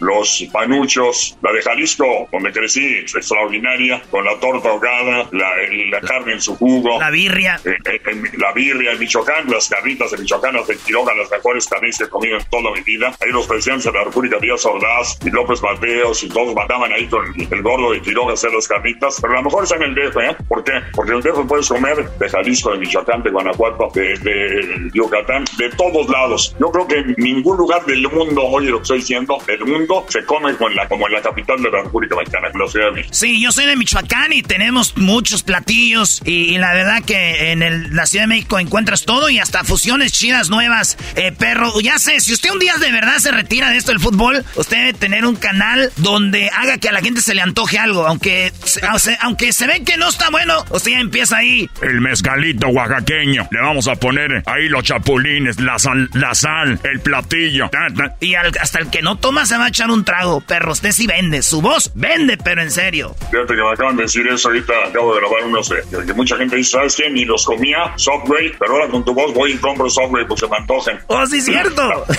los 0.00 0.44
panuchos, 0.52 1.38
la 1.42 1.52
de 1.52 1.62
Jalisco, 1.62 2.28
donde 2.32 2.52
crecí, 2.52 2.98
extraordinaria, 2.98 4.02
con 4.10 4.24
la 4.24 4.38
torta 4.38 4.68
ahogada, 4.70 5.28
la, 5.32 6.00
carne 6.00 6.34
en 6.34 6.40
su 6.40 6.56
jugo. 6.56 7.00
La 7.00 7.10
birria. 7.10 7.60
Eh, 7.64 7.76
eh, 7.84 8.22
la 8.38 8.52
birria 8.52 8.92
en 8.92 8.98
Michoacán, 8.98 9.50
las 9.50 9.68
carnitas 9.68 10.10
de 10.10 10.18
Michoacán, 10.18 10.54
las 10.54 10.66
de 10.66 10.76
Quiroga, 10.76 11.14
las 11.14 11.30
mejores 11.30 11.66
carnes 11.66 11.98
que 11.98 12.04
he 12.04 12.08
comido 12.08 12.36
en 12.38 12.44
toda 12.46 12.70
mi 12.72 12.80
vida. 12.82 13.14
Ahí 13.20 13.30
los 13.30 13.46
presidentes 13.46 13.92
de 13.92 13.98
la 13.98 14.04
República 14.04 14.33
Díaz 14.40 14.64
Ordaz 14.66 15.18
y 15.24 15.30
López 15.30 15.62
Mateos 15.62 16.22
y 16.22 16.28
todos 16.28 16.54
mataban 16.54 16.92
ahí 16.92 17.06
con 17.06 17.24
el 17.50 17.62
gordo 17.62 17.92
de 17.92 18.00
Quiroga 18.02 18.34
hacer 18.34 18.52
las 18.52 18.68
carnitas. 18.68 19.18
Pero 19.20 19.34
a 19.34 19.36
lo 19.36 19.42
mejor 19.44 19.64
está 19.64 19.76
en 19.76 19.82
el 19.84 19.94
DF, 19.94 20.16
¿eh? 20.18 20.36
¿Por 20.48 20.64
qué? 20.64 20.72
Porque 20.92 21.12
en 21.12 21.18
el 21.18 21.22
DF 21.22 21.46
puedes 21.48 21.68
comer 21.68 22.08
de 22.18 22.28
Jalisco, 22.28 22.72
de 22.72 22.78
Michoacán, 22.78 23.22
de 23.22 23.30
Guanajuato, 23.30 23.88
de 23.94 24.14
de, 24.18 24.90
Yucatán, 24.92 25.44
de 25.58 25.70
todos 25.70 26.08
lados. 26.08 26.54
Yo 26.60 26.70
creo 26.70 26.86
que 26.86 26.96
en 26.98 27.14
ningún 27.18 27.56
lugar 27.56 27.84
del 27.86 28.02
mundo, 28.08 28.42
oye 28.44 28.70
lo 28.70 28.78
que 28.78 28.82
estoy 28.82 28.98
diciendo, 28.98 29.38
del 29.46 29.64
mundo, 29.64 30.04
se 30.08 30.24
come 30.24 30.52
la, 30.74 30.88
como 30.88 31.06
en 31.06 31.14
la 31.14 31.22
capital 31.22 31.62
de 31.62 31.70
la 31.70 31.82
República 31.82 32.16
Mexicana, 32.16 32.48
que 32.52 32.58
la 32.58 32.68
Ciudad 32.68 32.86
de 32.86 32.92
México. 32.92 33.14
Sí, 33.14 33.40
yo 33.42 33.52
soy 33.52 33.66
de 33.66 33.76
Michoacán 33.76 34.32
y 34.32 34.42
tenemos 34.42 34.96
muchos 34.96 35.42
platillos 35.42 36.22
y, 36.24 36.54
y 36.54 36.58
la 36.58 36.72
verdad 36.74 37.02
que 37.04 37.52
en 37.52 37.62
el- 37.62 37.94
la 37.94 38.06
Ciudad 38.06 38.24
de 38.24 38.28
México 38.28 38.58
encuentras 38.58 39.04
todo 39.04 39.28
y 39.28 39.38
hasta 39.38 39.64
fusiones 39.64 40.12
chidas 40.12 40.50
nuevas. 40.50 40.96
Eh, 41.16 41.32
perro, 41.32 41.80
ya 41.80 41.98
sé, 41.98 42.20
si 42.20 42.32
usted 42.32 42.50
un 42.50 42.58
día 42.58 42.74
de 42.78 42.90
verdad 42.92 43.18
se 43.18 43.30
retira 43.30 43.70
de 43.70 43.76
esto 43.76 43.90
del 43.92 44.00
fútbol, 44.00 44.23
usted 44.56 44.76
debe 44.76 44.92
tener 44.94 45.24
un 45.26 45.36
canal 45.36 45.90
donde 45.96 46.50
haga 46.50 46.78
que 46.78 46.88
a 46.88 46.92
la 46.92 47.00
gente 47.00 47.20
se 47.20 47.34
le 47.34 47.42
antoje 47.42 47.78
algo, 47.78 48.06
aunque, 48.06 48.52
se- 48.64 48.84
o 48.86 48.98
sea, 48.98 49.18
aunque 49.22 49.52
se 49.52 49.66
ve 49.66 49.82
que 49.84 49.96
no 49.96 50.08
está 50.08 50.30
bueno, 50.30 50.64
usted 50.70 50.92
ya 50.92 51.00
empieza 51.00 51.36
ahí. 51.38 51.68
El 51.82 52.00
mezcalito 52.00 52.68
oaxaqueño. 52.68 53.48
Le 53.50 53.60
vamos 53.60 53.88
a 53.88 53.94
poner 53.96 54.42
ahí 54.46 54.68
los 54.68 54.82
chapulines, 54.84 55.60
la 55.60 55.78
sal, 55.78 56.08
la 56.14 56.34
sal 56.34 56.78
el 56.84 57.00
platillo. 57.00 57.68
Ta, 57.70 57.86
ta. 57.96 58.16
Y 58.20 58.34
al- 58.34 58.52
hasta 58.60 58.78
el 58.78 58.90
que 58.90 59.02
no 59.02 59.16
toma 59.16 59.46
se 59.46 59.56
va 59.56 59.66
a 59.66 59.68
echar 59.68 59.90
un 59.90 60.04
trago, 60.04 60.40
perro, 60.40 60.72
usted 60.72 60.92
sí 60.92 61.06
vende, 61.06 61.42
su 61.42 61.60
voz 61.60 61.90
vende, 61.94 62.36
pero 62.36 62.62
en 62.62 62.70
serio. 62.70 63.14
Fíjate 63.30 63.54
que 63.54 63.62
me 63.62 63.70
acaban 63.72 63.96
de 63.96 64.02
decir 64.04 64.26
eso 64.28 64.48
ahorita, 64.48 64.72
acabo 64.88 65.14
de 65.14 65.20
grabar 65.20 65.44
unos 65.44 65.68
de 65.68 65.82
que 66.06 66.12
mucha 66.14 66.36
gente 66.36 66.56
dice, 66.56 66.70
¿sabes 66.72 66.96
qué? 66.96 67.10
Ni 67.10 67.24
los 67.24 67.44
comía, 67.44 67.92
Subway, 67.96 68.52
pero 68.58 68.72
ahora 68.72 68.88
con 68.88 69.04
tu 69.04 69.14
voz 69.14 69.32
voy 69.34 69.52
y 69.52 69.56
compro 69.58 69.88
Subway 69.90 70.24
porque 70.26 70.40
se 70.46 70.48
me 70.50 70.56
antojen. 70.56 70.98
¡Oh, 71.06 71.26
sí, 71.26 71.40
cierto! 71.40 72.04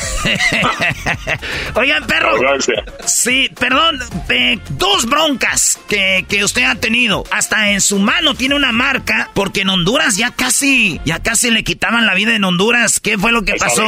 Oigan, 1.96 2.08
perro. 2.08 2.36
Sí, 3.06 3.50
perdón, 3.60 4.00
eh, 4.30 4.60
dos 4.72 5.06
broncas 5.06 5.80
que, 5.88 6.26
que 6.28 6.44
usted 6.44 6.64
ha 6.64 6.76
tenido. 6.76 7.24
Hasta 7.32 7.72
en 7.72 7.82
su 7.82 8.00
mano 8.00 8.36
tiene 8.36 8.56
una 8.56 8.72
marca, 8.72 9.30
porque 9.34 9.62
en 9.62 9.70
Honduras 9.70 10.18
ya 10.18 10.32
casi, 10.32 11.00
ya 11.06 11.22
casi 11.22 11.52
le 11.52 11.64
quitaban 11.64 12.06
la 12.06 12.14
vida 12.14 12.36
en 12.36 12.44
Honduras. 12.44 13.00
¿Qué 13.00 13.18
fue 13.18 13.32
lo 13.32 13.44
que 13.44 13.56
pasó? 13.56 13.84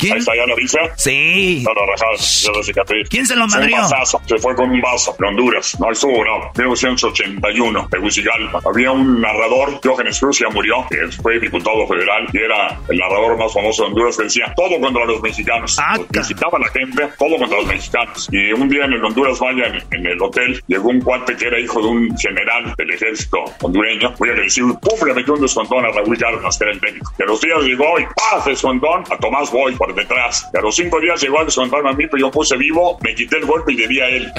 mira. 0.00 0.14
Ahí 0.14 0.18
está 0.18 0.36
ya 0.36 0.46
la 0.46 0.54
visa. 0.54 0.78
Sí. 0.96 1.64
Ya 1.64 2.52
la 2.52 2.62
cicatriz. 2.62 3.08
¿Quién 3.08 3.26
se 3.26 3.36
lo 3.36 3.46
madrió? 3.48 3.78
Se 4.26 4.38
fue 4.38 4.54
con 4.54 4.70
un 4.70 4.80
vaso 4.80 5.14
de 5.18 5.26
Honduras. 5.26 5.76
No, 5.80 5.90
estuvo 5.90 6.20
bravo. 6.20 6.52
1981, 6.56 7.88
Tegucigalpa. 7.90 8.60
Había 8.64 8.92
un 8.92 9.20
narrador, 9.20 9.80
Diógenes 9.80 10.18
Cruz, 10.20 10.38
ya 10.38 10.48
murió, 10.48 10.86
que 10.88 10.96
fue 11.22 11.38
diputado 11.38 11.86
federal 11.86 12.26
y 12.32 12.38
era 12.38 12.78
el 12.88 12.98
narrador 12.98 13.36
más 13.38 13.52
famoso 13.52 13.82
de 13.82 13.88
Honduras, 13.88 14.16
que 14.16 14.24
decía 14.24 14.52
todo 14.56 14.80
contra 14.80 15.04
los 15.04 15.20
mexicanos. 15.20 15.76
Visitaba 16.10 16.58
a 16.58 16.60
la 16.60 16.68
gente, 16.68 17.08
todo 17.18 17.25
contra 17.38 17.58
los 17.58 17.66
mexicanos. 17.66 18.28
Y 18.30 18.52
un 18.52 18.68
día 18.68 18.84
en 18.84 18.92
el 18.92 19.04
Honduras 19.04 19.38
Vaya, 19.40 19.66
en, 19.66 19.82
en 19.98 20.06
el 20.06 20.22
hotel, 20.22 20.62
llegó 20.66 20.88
un 20.90 21.00
cuate 21.00 21.36
que 21.36 21.46
era 21.46 21.58
hijo 21.58 21.80
de 21.80 21.88
un 21.88 22.16
general 22.16 22.74
del 22.76 22.90
ejército 22.90 23.38
hondureño, 23.62 24.14
muy 24.18 24.30
agresivo, 24.30 24.78
¡pum! 24.80 25.06
le 25.06 25.14
metió 25.14 25.34
un 25.34 25.40
descontón 25.40 25.84
a 25.84 25.88
Raúl 25.90 26.16
Cárdenas, 26.18 26.58
que 26.58 26.64
era 26.64 26.72
el 26.72 26.80
técnico. 26.80 27.12
Y 27.18 27.22
a 27.22 27.26
los 27.26 27.40
días 27.40 27.58
llegó 27.62 27.98
y 27.98 28.04
¡paz! 28.04 28.44
descontón 28.46 29.04
a 29.10 29.16
Tomás 29.18 29.50
Boy 29.50 29.74
por 29.74 29.94
detrás. 29.94 30.48
Y 30.52 30.58
a 30.58 30.60
los 30.60 30.74
cinco 30.76 31.00
días 31.00 31.20
llegó 31.20 31.40
el 31.40 31.46
descontón 31.46 31.86
a 31.86 31.92
mí, 31.92 32.06
pero 32.06 32.18
yo 32.18 32.30
puse 32.30 32.56
vivo, 32.56 32.98
me 33.02 33.14
quité 33.14 33.38
el 33.38 33.46
golpe 33.46 33.72
y 33.72 33.76
le 33.76 33.88
di 33.88 34.00
a 34.00 34.08
él. 34.08 34.32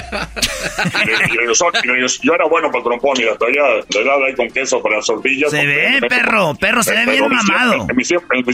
Y 1.04 1.36
regresó, 1.36 1.66
y 1.82 1.86
regresó. 1.86 2.20
Yo 2.22 2.34
era 2.34 2.46
bueno 2.46 2.70
para 2.70 2.84
trompón, 2.84 3.14
mira, 3.18 3.36
todavía 3.36 3.62
le 3.88 4.04
daba 4.04 4.26
ahí 4.26 4.34
con 4.34 4.48
queso 4.50 4.82
para 4.82 4.96
las 4.96 5.06
tortillas. 5.06 5.50
Se 5.50 5.66
ve, 5.66 6.00
perro, 6.08 6.54
perro, 6.54 6.82
se 6.82 6.94
ve 6.94 7.12
bien 7.12 7.28
mamado. 7.28 7.86
En 7.88 7.96
mis 7.96 8.08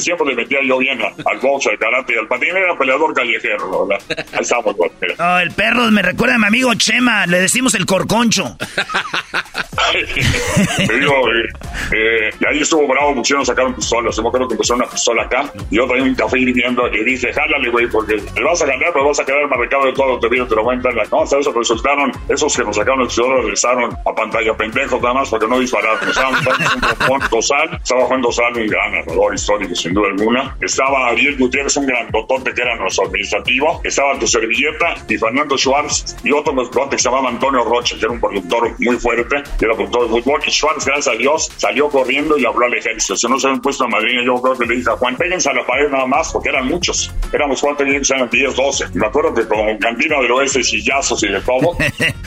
tiempos, 0.05 0.27
le 0.27 0.35
metía 0.35 0.59
yo 0.65 0.79
bien 0.79 1.01
al 1.03 1.39
box, 1.41 1.67
al 1.67 1.79
karate 1.79 2.15
y 2.15 2.19
al 2.19 2.29
patín. 2.29 2.57
Era 2.57 2.77
peleador 2.77 3.15
callejero, 3.15 3.87
¿verdad? 3.87 4.24
Ahí 4.33 4.41
estamos, 4.41 4.75
pues, 4.77 4.93
mira. 5.01 5.15
Oh, 5.19 5.39
el 5.39 5.51
perro 5.53 5.91
me 5.91 6.03
recuerda 6.03 6.37
a 6.37 6.39
mi 6.39 6.47
amigo 6.47 6.75
Chema, 6.75 7.27
le 7.27 7.41
decimos 7.41 7.75
el 7.75 7.87
corconcho. 7.87 8.57
Te 10.77 10.99
digo, 10.99 11.15
eh, 11.33 11.49
eh, 11.93 12.31
y 12.41 12.47
ahí 12.47 12.61
estuvo 12.61 12.87
bravo, 12.89 13.15
pusieron 13.15 13.45
sacaron 13.45 13.75
pistolas. 13.75 14.17
Yo 14.17 14.23
me 14.23 14.29
acuerdo 14.29 14.49
que 14.49 14.57
pusieron 14.57 14.83
una 14.83 14.91
pistola 14.91 15.23
acá. 15.25 15.53
Y 15.71 15.77
yo 15.77 15.87
traía 15.87 16.03
un 16.03 16.15
café 16.15 16.39
hirviendo 16.39 16.89
y 16.89 17.05
dije, 17.05 17.33
jálale, 17.33 17.71
güey, 17.71 17.87
porque 17.89 18.17
te 18.17 18.43
vas 18.43 18.61
a 18.63 18.67
ganar, 18.67 18.91
pero 18.93 19.07
vas 19.07 19.21
a 19.21 19.25
quedar 19.25 19.49
marcado 19.49 19.87
de 19.87 19.93
todo. 19.93 20.19
Te 20.19 20.29
vino, 20.29 20.47
te 20.47 20.55
lo 20.55 20.65
voy 20.65 20.75
a 20.75 20.77
entrar. 20.77 20.95
No, 21.11 21.23
hasta 21.23 21.39
eso 21.39 21.53
resultaron, 21.53 22.13
esos 22.29 22.57
que 22.57 22.65
nos 22.65 22.77
sacaron 22.77 23.03
el 23.03 23.07
pistola 23.07 23.43
regresaron 23.43 23.93
a 23.93 24.15
pantalla 24.15 24.57
pendejos 24.57 25.01
nada 25.01 25.15
más 25.15 25.29
porque 25.29 25.47
no 25.47 25.59
dispararon. 25.59 26.09
Estaban 26.09 26.35
jugando 26.45 27.29
Dosal, 27.31 27.75
estaba 27.83 28.05
Juan 28.07 28.23
Dosal, 28.23 28.57
un 28.57 28.67
gran 28.67 28.93
narrador 28.93 29.35
histórico, 29.35 29.75
sin 29.75 29.95
duda 29.95 30.09
alguna. 30.09 30.57
Estaba 30.61 31.09
Ariel 31.09 31.37
Gutiérrez, 31.37 31.77
un 31.77 31.87
gran 31.87 32.11
totote 32.11 32.53
que 32.55 32.63
era 32.63 32.77
nuestro 32.77 33.07
administrativo. 33.07 33.81
Estaba 33.85 34.14
tu 34.19 34.27
servilleta 34.27 34.95
y 35.09 35.17
Fernando 35.17 35.57
Schwartz 35.57 36.17
y 36.23 36.33
otro 36.33 36.55
que 36.91 36.99
se 36.99 37.05
llamaba 37.05 37.29
Antonio 37.29 37.65
Rocha, 37.65 37.97
que 37.97 38.05
era 38.05 38.13
un 38.13 38.21
productor 38.21 38.75
muy 38.79 38.97
fuerte, 38.97 39.43
que 39.59 39.65
era 39.65 39.75
productor 39.75 40.03
de 40.03 40.09
fútbol. 40.09 40.41
Y 40.47 40.51
Schwartz, 40.51 40.85
gracias 40.85 41.15
a 41.15 41.19
Dios, 41.19 41.51
salió 41.57 41.89
corriendo 41.89 42.39
y 42.39 42.45
habló 42.45 42.67
al 42.67 42.75
ejército. 42.75 43.17
Si 43.17 43.29
no 43.29 43.39
se 43.39 43.49
habían 43.49 43.61
puesto 43.61 43.85
a 43.85 43.89
madrina, 43.89 44.23
yo 44.25 44.41
creo 44.41 44.57
que 44.57 44.67
le 44.67 44.77
dije 44.77 44.91
a 44.91 44.97
Juan, 44.97 45.17
péguense 45.17 45.51
a 45.51 45.55
la 45.55 45.67
pared 45.67 45.89
nada 45.91 46.07
más, 46.07 46.33
porque 46.33 46.49
eran 46.51 46.67
muchos. 46.67 47.13
Éramos 47.33 47.61
cuántos 47.61 47.87
años, 47.87 48.11
eran 48.11 48.29
10, 48.29 48.55
12. 48.55 48.85
Y 48.95 48.99
me 48.99 49.07
acuerdo 49.07 49.35
que 49.35 49.47
con 49.47 49.79
cantina 49.79 50.21
del 50.21 50.33
oeste, 50.33 50.63
sillazos 50.63 51.23
y 51.23 51.29
de 51.29 51.41
todo. 51.41 51.77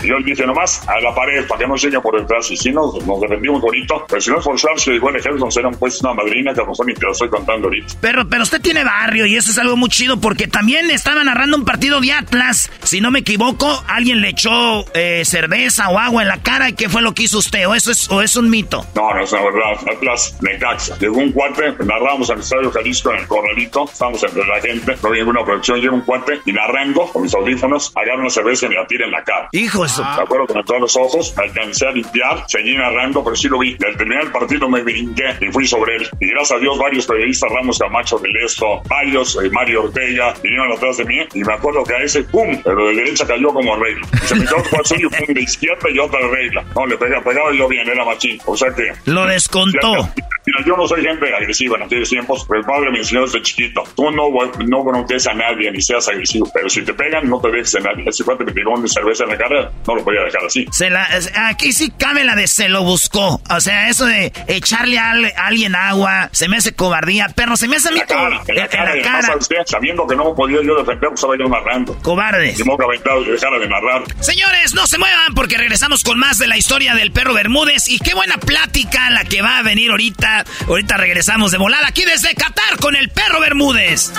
y 0.03 0.07
yo 0.07 0.19
le 0.19 0.25
dije 0.25 0.45
nomás 0.45 0.87
a 0.87 0.99
la 0.99 1.13
pared, 1.13 1.47
para 1.47 1.59
que 1.59 1.67
no 1.67 1.75
llegue 1.75 1.99
por 1.99 2.19
detrás. 2.19 2.49
Y 2.51 2.57
si 2.57 2.71
nos, 2.71 3.05
nos 3.05 3.21
defendimos 3.21 3.61
bonito, 3.61 4.05
pero 4.07 4.21
si 4.21 4.29
no 4.31 4.39
es 4.39 4.45
por 4.45 4.57
Schwartz, 4.57 4.85
que 4.85 4.91
llegó 4.91 5.09
el 5.09 5.17
ejército, 5.17 5.45
nos 5.45 5.55
hubieran 5.55 5.75
puesto 5.75 6.07
una 6.07 6.21
madrina 6.21 6.53
que 6.53 6.61
a 6.61 6.63
lo 6.63 6.71
mejor 6.71 6.85
ni 6.85 6.93
te 6.93 7.05
la 7.05 7.11
estoy 7.11 7.29
contando 7.29 7.67
ahorita. 7.67 7.93
Pero, 8.01 8.27
pero 8.27 8.43
usted 8.43 8.61
tiene 8.61 8.83
barrio 8.83 9.25
y 9.25 9.35
eso 9.35 9.51
es 9.51 9.57
algo 9.57 9.75
muy 9.75 9.89
chido 9.89 10.19
porque 10.19 10.47
también 10.47 10.89
estaba 10.91 11.23
narrando 11.23 11.57
un 11.57 11.65
partido 11.67 11.99
de 11.99 12.13
Atlas. 12.13 12.71
Si 12.81 13.01
no 13.01 13.11
me 13.11 13.19
equivoco, 13.19 13.83
alguien 13.87 14.21
le 14.21 14.29
echó 14.29 14.85
eh, 14.93 15.23
cerveza 15.25 15.89
o 15.89 15.99
agua 15.99 16.21
en 16.21 16.29
la 16.29 16.41
cara 16.41 16.69
y 16.69 16.73
qué 16.73 16.87
fue 16.87 17.01
lo 17.01 17.13
que 17.13 17.23
hizo 17.23 17.39
usted. 17.39 17.67
O 17.67 17.75
eso 17.75 17.91
es, 17.91 18.09
o 18.09 18.21
es 18.21 18.37
un 18.37 18.49
mito. 18.49 18.85
No, 18.95 19.13
no 19.13 19.21
es 19.21 19.31
la 19.33 19.41
verdad. 19.43 19.93
Atlas 19.93 20.37
Necaxa. 20.41 20.97
Llegó 20.97 21.17
un 21.17 21.33
cuate, 21.33 21.73
narramos 21.83 22.29
al 22.29 22.39
Estadio 22.39 22.71
Jalisco 22.71 23.11
en 23.11 23.19
el 23.19 23.27
corralito, 23.27 23.83
estábamos 23.91 24.23
entre 24.23 24.47
la 24.47 24.61
gente, 24.61 24.95
no 25.03 25.09
había 25.09 25.23
ninguna 25.23 25.43
producción, 25.43 25.81
llega 25.81 25.93
un 25.93 26.01
cuate 26.01 26.39
y 26.45 26.53
narrando 26.53 27.01
con 27.07 27.23
mis 27.23 27.35
audífonos, 27.35 27.91
agarra 27.95 28.21
una 28.21 28.29
cerveza 28.29 28.67
y 28.67 28.69
me 28.69 28.75
la 28.75 28.87
tira 28.87 29.05
en 29.05 29.11
la 29.11 29.23
cara. 29.23 29.49
Hijo 29.51 29.83
eso. 29.83 30.01
Me 30.03 30.23
acuerdo 30.23 30.47
que 30.47 30.53
me 30.53 30.59
entró 30.61 30.77
a 30.77 30.79
los 30.79 30.95
ojos, 30.95 31.33
me 31.35 31.43
alcancé 31.43 31.85
a 31.85 31.91
limpiar, 31.91 32.45
seguí 32.47 32.77
narrando, 32.77 33.23
pero 33.23 33.35
sí 33.35 33.49
lo 33.49 33.59
vi. 33.59 33.75
Y 33.77 33.85
al 33.85 33.97
terminar 33.97 34.23
el 34.23 34.31
partido 34.31 34.69
me 34.69 34.81
brinqué 34.83 35.35
y 35.41 35.51
fui 35.51 35.67
sobre 35.67 35.97
él. 35.97 36.09
Y 36.21 36.27
gracias 36.27 36.57
a 36.57 36.61
Dios, 36.61 36.77
varios 36.77 37.05
periodistas, 37.05 37.51
Ramos 37.51 37.77
Camacho 37.77 38.17
del 38.19 38.35
Esto, 38.37 38.81
varios, 38.87 39.37
eh, 39.43 39.49
Mario 39.51 39.83
Ortega, 39.83 40.33
vinieron 40.41 40.71
atrás 40.71 40.97
de 40.97 41.05
mí 41.05 41.17
y 41.33 41.43
me 41.43 41.56
acuerdo 41.57 41.83
que 41.83 41.93
a 41.93 42.03
ese, 42.03 42.23
¡pum! 42.23 42.59
Pero 42.63 42.87
de 42.87 42.95
derecha 42.95 43.25
cayó 43.27 43.49
como 43.49 43.75
regla. 43.75 44.07
Y 44.13 44.27
se 44.27 44.35
me 44.35 44.45
quedó 44.45 44.57
otro 44.57 44.85
suyo, 44.85 45.09
¡pum! 45.09 45.33
De 45.33 45.41
izquierda 45.41 45.89
y 45.93 45.99
otra 45.99 46.19
regla. 46.29 46.65
No, 46.75 46.85
le 46.85 46.97
pegaba, 46.97 47.23
pegaba 47.23 47.53
yo 47.53 47.67
bien, 47.67 47.87
era 47.87 48.05
machín. 48.05 48.39
O 48.45 48.55
sea 48.55 48.73
que... 48.73 48.91
Lo 49.05 49.25
descontó. 49.25 50.09
Mira, 50.47 50.65
yo 50.65 50.77
no 50.77 50.87
soy 50.87 51.03
gente 51.03 51.33
agresiva 51.35 51.75
en 51.77 51.83
aquellos 51.83 52.09
tiempos, 52.09 52.45
pero 52.47 52.61
el 52.61 52.65
padre 52.65 52.89
me 52.91 52.99
enseñó 52.99 53.23
desde 53.23 53.41
chiquito. 53.41 53.83
Tú 53.97 54.09
no, 54.11 54.29
no 54.65 54.83
bronques 54.83 55.27
a 55.27 55.33
nadie 55.33 55.69
ni 55.71 55.81
seas 55.81 56.07
agresivo, 56.07 56.49
pero 56.53 56.69
si 56.69 56.81
te 56.83 56.93
pegan, 56.93 57.29
no 57.29 57.39
te 57.41 57.49
dejes 57.51 57.75
a 57.75 57.79
nadie. 57.81 58.05
Ese 58.07 58.23
cuate 58.23 58.45
me 58.45 58.53
tiró 58.53 58.71
un 58.71 58.81
de 58.83 58.87
cerveza 58.87 59.25
en 59.25 59.31
la 59.31 59.37
cara, 59.37 59.71
no 59.85 59.95
lo 59.95 60.03
podía 60.05 60.21
dejar 60.21 60.45
así. 60.45 60.65
Se 60.71 60.89
la, 60.89 61.07
aquí 61.49 61.73
sí 61.73 61.91
cabe 61.97 62.23
la 62.23 62.35
de 62.35 62.47
se 62.47 62.69
lo 62.69 62.83
buscó. 62.83 63.41
O 63.49 63.59
sea, 63.59 63.89
eso 63.89 64.05
de 64.05 64.31
echarle 64.47 64.97
a, 64.97 65.11
al- 65.11 65.25
a 65.25 65.47
alguien 65.47 65.75
agua, 65.75 66.29
se 66.31 66.47
me 66.47 66.57
hace 66.57 66.73
cobardía. 66.73 67.27
Perro, 67.35 67.57
se 67.57 67.67
me 67.67 67.75
hace 67.75 67.89
a 67.89 67.91
mí 67.91 67.99
En 67.99 68.07
la 68.07 68.07
cara, 68.07 68.41
en 68.47 68.55
la 68.55 68.61
en 68.63 68.67
cara, 68.69 68.95
la 68.95 69.01
cara. 69.03 69.21
¿sabes 69.23 69.47
qué? 69.49 69.55
sabiendo 69.65 70.07
que 70.07 70.15
no 70.15 70.33
podía 70.33 70.61
yo 70.63 70.75
defender, 70.77 71.09
pues 71.09 71.15
estaba 71.19 71.37
yo 71.37 71.49
narrando. 71.49 71.93
Cobardes. 72.01 72.57
Y 72.59 72.63
me 72.63 72.73
aventado 72.73 73.21
y 73.23 73.31
dejara 73.31 73.59
de 73.59 73.67
narrar. 73.67 74.03
Señores, 74.21 74.73
no 74.73 74.87
se 74.87 74.97
muevan 74.97 75.33
porque 75.35 75.57
regresamos 75.57 76.03
con 76.03 76.17
más 76.19 76.37
de 76.37 76.47
la 76.47 76.57
historia 76.57 76.95
del 76.95 77.11
perro 77.11 77.33
Bermúdez. 77.33 77.89
Y 77.89 77.99
qué 77.99 78.13
buena 78.13 78.37
plática 78.37 79.09
la 79.09 79.25
que 79.25 79.41
va 79.41 79.57
a 79.57 79.61
venir 79.63 79.91
ahorita. 79.91 80.36
Ahorita 80.67 80.97
regresamos 80.97 81.51
de 81.51 81.57
volada 81.57 81.87
aquí 81.87 82.03
desde 82.05 82.33
Qatar 82.35 82.77
con 82.79 82.95
el 82.95 83.09
perro 83.09 83.39
Bermúdez. 83.39 84.11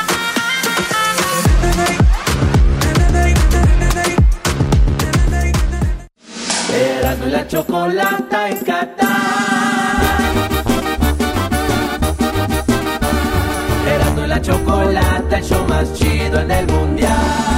Erasmo 6.74 7.26
y 7.26 7.30
la 7.30 7.48
chocolata 7.48 8.48
en 8.50 8.58
Qatar. 8.58 9.08
Erasmo 13.86 14.24
y 14.24 14.28
la 14.28 14.42
chocolata, 14.42 15.38
el 15.38 15.44
show 15.44 15.66
más 15.68 15.92
chido 15.94 16.40
en 16.40 16.50
el 16.50 16.66
mundial. 16.66 17.57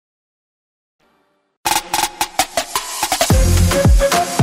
Thank 4.01 4.39
you. 4.39 4.40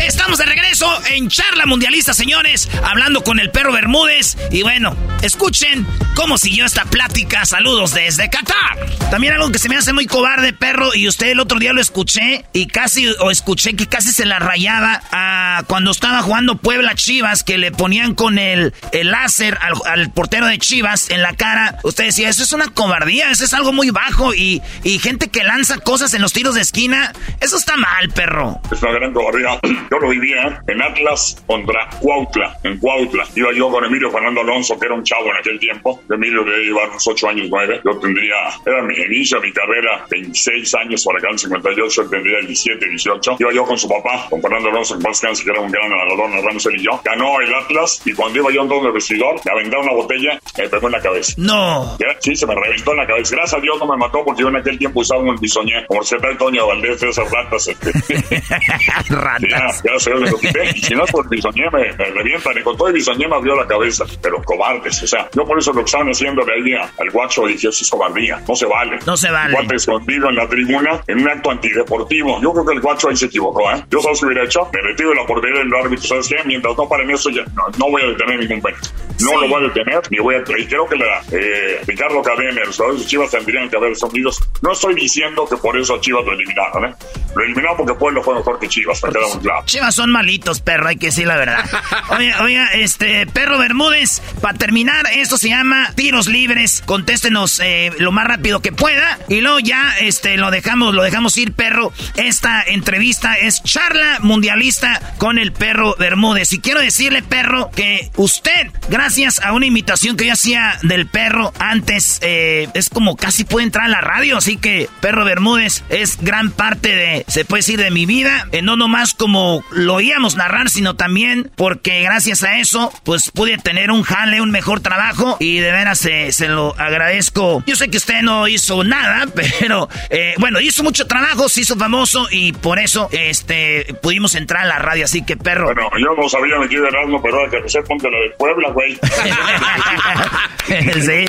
Estamos 0.00 0.38
de 0.38 0.46
regreso 0.46 0.86
en 1.10 1.28
Charla 1.28 1.66
Mundialista, 1.66 2.14
señores, 2.14 2.68
hablando 2.84 3.22
con 3.24 3.40
el 3.40 3.50
perro 3.50 3.72
Bermúdez. 3.72 4.36
Y 4.50 4.62
bueno, 4.62 4.96
escuchen 5.22 5.86
cómo 6.14 6.38
siguió 6.38 6.64
esta 6.64 6.84
plática. 6.84 7.44
Saludos 7.44 7.94
desde 7.94 8.30
Qatar. 8.30 8.78
También 9.10 9.34
algo 9.34 9.50
que 9.50 9.58
se 9.58 9.68
me 9.68 9.76
hace 9.76 9.92
muy 9.92 10.06
cobarde, 10.06 10.52
perro, 10.52 10.94
y 10.94 11.08
usted 11.08 11.28
el 11.28 11.40
otro 11.40 11.58
día 11.58 11.72
lo 11.72 11.80
escuché 11.80 12.44
y 12.52 12.66
casi, 12.66 13.08
o 13.20 13.30
escuché 13.30 13.74
que 13.74 13.86
casi 13.86 14.12
se 14.12 14.24
la 14.26 14.38
rayaba 14.38 15.02
a 15.10 15.62
cuando 15.66 15.90
estaba 15.90 16.22
jugando 16.22 16.56
Puebla 16.56 16.94
Chivas, 16.94 17.42
que 17.42 17.58
le 17.58 17.72
ponían 17.72 18.14
con 18.14 18.38
el, 18.38 18.74
el 18.92 19.10
láser 19.10 19.58
al, 19.60 20.10
portero 20.12 20.46
de 20.46 20.58
Chivas 20.58 21.10
en 21.10 21.22
la 21.22 21.34
cara. 21.34 21.78
Usted 21.82 22.04
decía, 22.04 22.28
eso 22.28 22.42
es 22.42 22.52
una 22.52 22.68
cobardía, 22.68 23.30
eso 23.30 23.44
es 23.44 23.54
algo 23.54 23.72
muy 23.72 23.90
bajo 23.90 24.34
y, 24.34 24.62
y 24.84 24.98
gente 24.98 25.28
que 25.28 25.42
lanza 25.42 25.78
cosas 25.78 26.14
en 26.14 26.22
los 26.22 26.32
tiros 26.32 26.54
de 26.54 26.60
esquina. 26.60 27.12
Eso 27.40 27.56
está 27.56 27.76
mal, 27.76 28.10
perro. 28.10 28.60
Es 28.70 28.82
una 28.82 28.92
gran 28.92 29.12
cobardía. 29.12 29.58
Yo 29.90 29.98
lo 29.98 30.08
vivía 30.08 30.62
en 30.66 30.82
Atlas 30.82 31.42
contra 31.46 31.88
Cuautla, 32.00 32.58
en 32.62 32.78
Cuautla. 32.78 33.24
Iba 33.34 33.52
yo 33.52 33.70
con 33.70 33.84
Emilio 33.84 34.10
Fernando 34.10 34.40
Alonso, 34.40 34.78
que 34.78 34.86
era 34.86 34.94
un 34.94 35.02
chavo 35.02 35.26
en 35.30 35.36
aquel 35.36 35.58
tiempo. 35.58 36.02
Emilio 36.10 36.44
debía 36.44 36.64
llevar 36.64 36.90
unos 36.90 37.06
8 37.06 37.28
años, 37.28 37.48
9. 37.50 37.80
Yo 37.84 37.98
tendría, 37.98 38.34
era 38.66 38.82
mi 38.82 38.94
inicio, 38.94 39.40
mi 39.40 39.52
carrera, 39.52 40.04
26 40.10 40.74
años 40.74 41.04
para 41.04 41.18
acá 41.18 41.28
en 41.30 41.38
58, 41.38 42.02
él 42.02 42.10
tendría 42.10 42.38
17, 42.40 42.88
18. 42.88 43.36
Iba 43.38 43.52
yo 43.52 43.64
con 43.64 43.78
su 43.78 43.88
papá, 43.88 44.26
con 44.28 44.40
Fernando 44.42 44.68
Alonso, 44.68 44.94
en 44.94 45.02
paz 45.02 45.20
que 45.20 45.50
era 45.50 45.60
un 45.60 45.70
gran 45.70 45.90
nadador, 45.90 46.30
narramos 46.30 46.64
él 46.66 46.76
y 46.76 46.84
yo. 46.84 47.00
Ganó 47.04 47.40
el 47.40 47.54
Atlas 47.54 48.02
y 48.04 48.12
cuando 48.12 48.38
iba 48.38 48.52
yo 48.52 48.62
entrando 48.62 48.84
en 48.84 48.86
el 48.88 48.92
vestidor, 48.92 49.40
me 49.44 49.52
aventaron 49.52 49.84
una 49.86 49.94
botella, 49.94 50.40
me 50.56 50.68
pegó 50.68 50.86
en 50.86 50.92
la 50.92 51.00
cabeza. 51.00 51.34
No. 51.36 51.96
Sí, 52.20 52.36
se 52.36 52.46
me 52.46 52.54
reventó 52.54 52.92
en 52.92 52.98
la 52.98 53.06
cabeza. 53.06 53.36
Gracias 53.36 53.58
a 53.58 53.60
Dios 53.60 53.78
no 53.78 53.86
me 53.86 53.96
mató 53.96 54.24
porque 54.24 54.42
yo 54.42 54.48
en 54.48 54.56
aquel 54.56 54.78
tiempo 54.78 55.00
usaba 55.00 55.22
un 55.22 55.36
bisoñé, 55.36 55.86
como 55.86 56.02
si 56.02 56.16
tal 56.18 56.36
Toño 56.36 56.66
Valdés, 56.66 57.02
esas 57.02 57.30
ratas. 57.30 57.68
Este. 57.68 57.92
Ya, 59.84 59.92
ya 59.92 59.98
se 59.98 60.14
me 60.14 60.30
lo 60.30 60.38
quité. 60.38 60.70
Y 60.74 60.80
si 60.80 60.94
no 60.94 61.04
es 61.04 61.10
por 61.10 61.24
el 61.24 61.30
bisoñé, 61.30 61.70
me, 61.70 61.92
me 61.92 62.04
revientan. 62.06 62.58
Y 62.58 62.62
con 62.62 62.76
todo 62.76 62.88
el 62.88 62.94
bisoñé 62.94 63.28
me 63.28 63.36
abrió 63.36 63.56
la 63.56 63.66
cabeza. 63.66 64.04
Pero 64.22 64.42
cobardes, 64.42 65.02
o 65.02 65.06
sea, 65.06 65.28
yo 65.34 65.44
por 65.44 65.58
eso 65.58 65.72
lo 65.72 65.80
que 65.80 65.86
estaban 65.86 66.08
haciendo 66.08 66.44
de 66.44 66.52
ahí 66.52 66.74
al 66.98 67.10
guacho 67.10 67.46
dije, 67.46 67.68
eso 67.68 67.82
es 67.82 67.90
cobardía. 67.90 68.42
No 68.46 68.54
se 68.54 68.66
vale. 68.66 68.98
No 69.06 69.16
se 69.16 69.30
vale. 69.30 69.52
Guante 69.52 69.76
escondido 69.76 70.28
en 70.28 70.36
la 70.36 70.48
tribuna 70.48 71.02
en 71.06 71.20
un 71.20 71.28
acto 71.28 71.50
antideportivo. 71.50 72.40
Yo 72.42 72.52
creo 72.52 72.66
que 72.66 72.74
el 72.74 72.80
guacho 72.80 73.08
ahí 73.08 73.16
se 73.16 73.26
equivocó, 73.26 73.70
¿eh? 73.72 73.84
Yo 73.90 74.00
sabes 74.00 74.20
qué 74.20 74.26
hubiera 74.26 74.44
hecho. 74.44 74.68
Me 74.72 74.80
retiro 74.82 75.10
de 75.10 75.16
la 75.16 75.26
portería 75.26 75.58
del 75.60 75.74
árbitro. 75.74 76.06
¿Sabes 76.06 76.28
qué? 76.28 76.36
Mientras 76.44 76.76
no 76.76 76.88
paren 76.88 77.10
eso, 77.10 77.30
ya 77.30 77.44
no, 77.54 77.64
no 77.78 77.90
voy 77.90 78.02
a 78.02 78.06
detener 78.06 78.38
ningún 78.40 78.60
penalti. 78.62 78.88
No 79.20 79.40
lo 79.40 79.48
voy 79.48 79.64
a 79.64 79.68
detener, 79.68 80.00
ni 80.10 80.18
voy 80.18 80.36
a... 80.36 80.38
Y 80.58 80.66
creo 80.66 80.86
que 80.88 80.94
la, 80.96 81.20
eh, 81.32 81.80
Ricardo 81.86 82.22
Cadena, 82.22 82.62
los 82.64 82.76
jugadores 82.76 83.02
de 83.02 83.08
Chivas 83.08 83.30
tendrían 83.32 83.68
que 83.68 83.76
haber 83.76 83.96
sonidos. 83.96 84.40
No 84.62 84.72
estoy 84.72 84.94
diciendo 84.94 85.44
que 85.48 85.56
por 85.56 85.76
eso 85.76 85.96
a 85.96 86.00
Chivas 86.00 86.24
lo 86.24 86.32
eliminaron, 86.32 86.84
¿eh? 86.84 86.94
Lo 87.34 87.42
eliminaron 87.42 87.78
porque 87.78 87.94
Pueblo 87.94 88.22
fue 88.22 88.36
mejor 88.36 88.60
que 88.60 88.68
Chivas, 88.68 89.02
me 89.02 89.10
queda 89.10 89.26
muy 89.28 89.38
claro. 89.38 89.64
Chivas 89.68 89.94
son 89.94 90.10
malitos, 90.10 90.60
perro, 90.62 90.88
hay 90.88 90.96
que 90.96 91.06
decir 91.08 91.26
la 91.26 91.36
verdad. 91.36 91.62
Oiga, 92.08 92.42
oiga, 92.42 92.68
este, 92.72 93.26
perro 93.26 93.58
Bermúdez, 93.58 94.22
para 94.40 94.56
terminar, 94.56 95.06
esto 95.12 95.36
se 95.36 95.50
llama 95.50 95.92
tiros 95.94 96.26
libres. 96.26 96.82
Contéstenos 96.86 97.60
eh, 97.60 97.92
lo 97.98 98.10
más 98.10 98.26
rápido 98.26 98.62
que 98.62 98.72
pueda. 98.72 99.18
Y 99.28 99.42
luego 99.42 99.58
ya, 99.58 99.94
este, 100.00 100.38
lo 100.38 100.50
dejamos, 100.50 100.94
lo 100.94 101.02
dejamos 101.02 101.36
ir, 101.36 101.52
perro. 101.52 101.92
Esta 102.16 102.62
entrevista 102.62 103.34
es 103.34 103.62
charla 103.62 104.20
mundialista 104.20 105.02
con 105.18 105.38
el 105.38 105.52
perro 105.52 105.94
Bermúdez. 105.98 106.50
Y 106.54 106.60
quiero 106.60 106.80
decirle, 106.80 107.22
perro, 107.22 107.70
que 107.70 108.10
usted, 108.16 108.70
gracias 108.88 109.38
a 109.40 109.52
una 109.52 109.66
invitación 109.66 110.16
que 110.16 110.28
yo 110.28 110.32
hacía 110.32 110.78
del 110.82 111.06
perro 111.06 111.52
antes, 111.58 112.20
eh, 112.22 112.68
es 112.72 112.88
como 112.88 113.16
casi 113.16 113.44
puede 113.44 113.66
entrar 113.66 113.84
a 113.84 113.88
la 113.88 114.00
radio. 114.00 114.38
Así 114.38 114.56
que, 114.56 114.88
perro 115.02 115.26
Bermúdez 115.26 115.84
es 115.90 116.16
gran 116.22 116.52
parte 116.52 116.96
de, 116.96 117.24
se 117.28 117.44
puede 117.44 117.58
decir, 117.60 117.78
de 117.78 117.90
mi 117.90 118.06
vida. 118.06 118.48
Eh, 118.52 118.62
no 118.62 118.76
nomás 118.76 119.12
como 119.12 119.57
lo 119.70 119.94
oíamos 119.94 120.36
narrar, 120.36 120.70
sino 120.70 120.96
también 120.96 121.50
porque 121.56 122.02
gracias 122.02 122.42
a 122.42 122.58
eso, 122.58 122.92
pues 123.04 123.30
pude 123.30 123.58
tener 123.58 123.90
un 123.90 124.02
jale, 124.02 124.40
un 124.40 124.50
mejor 124.50 124.80
trabajo. 124.80 125.36
Y 125.40 125.58
de 125.58 125.72
veras 125.72 125.98
se, 125.98 126.32
se 126.32 126.48
lo 126.48 126.74
agradezco. 126.78 127.62
Yo 127.66 127.76
sé 127.76 127.88
que 127.88 127.96
usted 127.96 128.22
no 128.22 128.48
hizo 128.48 128.84
nada, 128.84 129.26
pero 129.60 129.88
eh, 130.10 130.34
bueno, 130.38 130.60
hizo 130.60 130.82
mucho 130.82 131.06
trabajo, 131.06 131.48
se 131.48 131.62
hizo 131.62 131.76
famoso 131.76 132.26
y 132.30 132.52
por 132.52 132.78
eso 132.78 133.08
este 133.12 133.94
pudimos 134.02 134.34
entrar 134.34 134.64
a 134.64 134.66
la 134.66 134.78
radio. 134.78 135.04
Así 135.04 135.24
que, 135.24 135.36
perro. 135.36 135.66
Bueno, 135.66 135.90
yo 135.98 136.14
no 136.20 136.28
sabía 136.28 136.58
mi 136.58 136.68
tío 136.68 136.86
Erasmo, 136.86 137.22
pero 137.22 137.48
que 137.50 137.60
no 137.60 137.68
sé, 137.68 137.82
ponte 137.82 138.10
la 138.10 138.18
de 138.18 138.30
Puebla, 138.38 138.70
güey. 138.70 138.98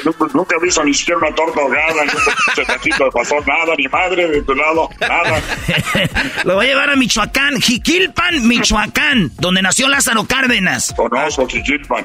Nunca, 0.04 0.26
nunca 0.34 0.56
he 0.58 0.64
visto 0.64 0.84
ni 0.84 0.94
siquiera 0.94 1.18
una 1.20 1.34
torta 1.34 1.62
ahogada, 1.62 2.04
ni 2.04 2.12
un 2.12 3.06
de 3.06 3.12
pastor, 3.12 3.48
nada, 3.48 3.74
ni 3.78 3.88
madre 3.88 4.28
de 4.28 4.42
tu 4.42 4.54
lado, 4.54 4.90
nada. 5.00 5.42
Lo 6.44 6.56
voy 6.56 6.66
a 6.66 6.70
llevar 6.70 6.90
a 6.90 6.96
Michoacán, 6.96 7.62
Jiquilpan, 8.20 8.48
Michoacán, 8.48 9.32
donde 9.38 9.62
nació 9.62 9.88
Lázaro 9.88 10.26
Cárdenas. 10.26 10.94
Conozco. 10.96 11.48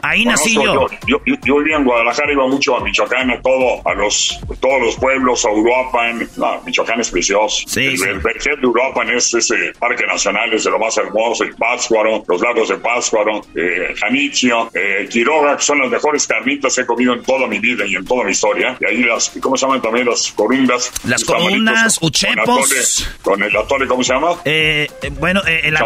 Ahí 0.03 0.24
nací 0.24 0.55
Conozco, 0.55 0.91
yo. 1.07 1.19
Yo, 1.19 1.20
yo. 1.27 1.35
yo 1.45 1.59
vivía 1.59 1.77
en 1.77 1.85
Guadalajara, 1.85 2.32
iba 2.32 2.47
mucho 2.47 2.77
a 2.77 2.85
Michoacán, 2.85 3.31
a 3.31 3.41
todo, 3.41 3.86
a 3.86 3.95
los, 3.95 4.41
todos 4.61 4.81
los 4.81 4.97
pueblos, 4.97 5.45
a 5.45 5.51
Uruapan. 5.51 6.28
No, 6.36 6.61
Michoacán 6.65 7.01
es 7.01 7.11
precioso. 7.11 7.65
el, 7.77 8.03
el 8.03 8.19
Vergel 8.20 8.61
de 8.61 8.66
Uruapan 8.66 9.11
es 9.11 9.32
ese 9.35 9.73
parque 9.78 10.07
nacional, 10.07 10.53
es 10.53 10.65
de 10.65 10.70
lo 10.70 10.78
más 10.78 10.97
hermoso. 10.97 11.45
El 11.45 11.55
Pátzcuaro, 11.55 12.24
los 12.27 12.41
lagos 12.41 12.69
de 12.69 12.77
Pátzcuaro, 12.77 13.43
eh, 13.55 13.95
Janitzio, 13.97 14.70
eh, 14.74 15.09
Quiroga, 15.11 15.57
que 15.57 15.62
son 15.62 15.78
las 15.81 15.91
mejores 15.91 16.27
carnitas 16.27 16.74
que 16.74 16.82
he 16.82 16.86
comido 16.86 17.15
en 17.15 17.23
toda 17.23 17.47
mi 17.47 17.59
vida 17.59 17.85
y 17.86 17.97
en 17.97 18.05
toda 18.05 18.24
mi 18.24 18.32
historia. 18.32 18.77
Y 18.81 18.85
ahí 18.85 19.03
las, 19.03 19.31
¿cómo 19.41 19.57
se 19.57 19.66
llaman 19.66 19.82
también 19.82 20.07
las 20.07 20.32
corundas? 20.32 20.93
Las 21.05 21.24
corundas, 21.24 21.99
uchepos. 22.01 22.45
Con, 22.45 22.55
atole, 22.59 22.81
con 23.23 23.43
el 23.43 23.57
atole, 23.57 23.86
¿cómo 23.86 24.05
se 24.05 24.12
llama? 24.15 24.28
Eh, 24.45 24.89
eh, 25.03 25.11
bueno, 25.19 25.41
eh, 25.47 25.62
el 25.65 25.77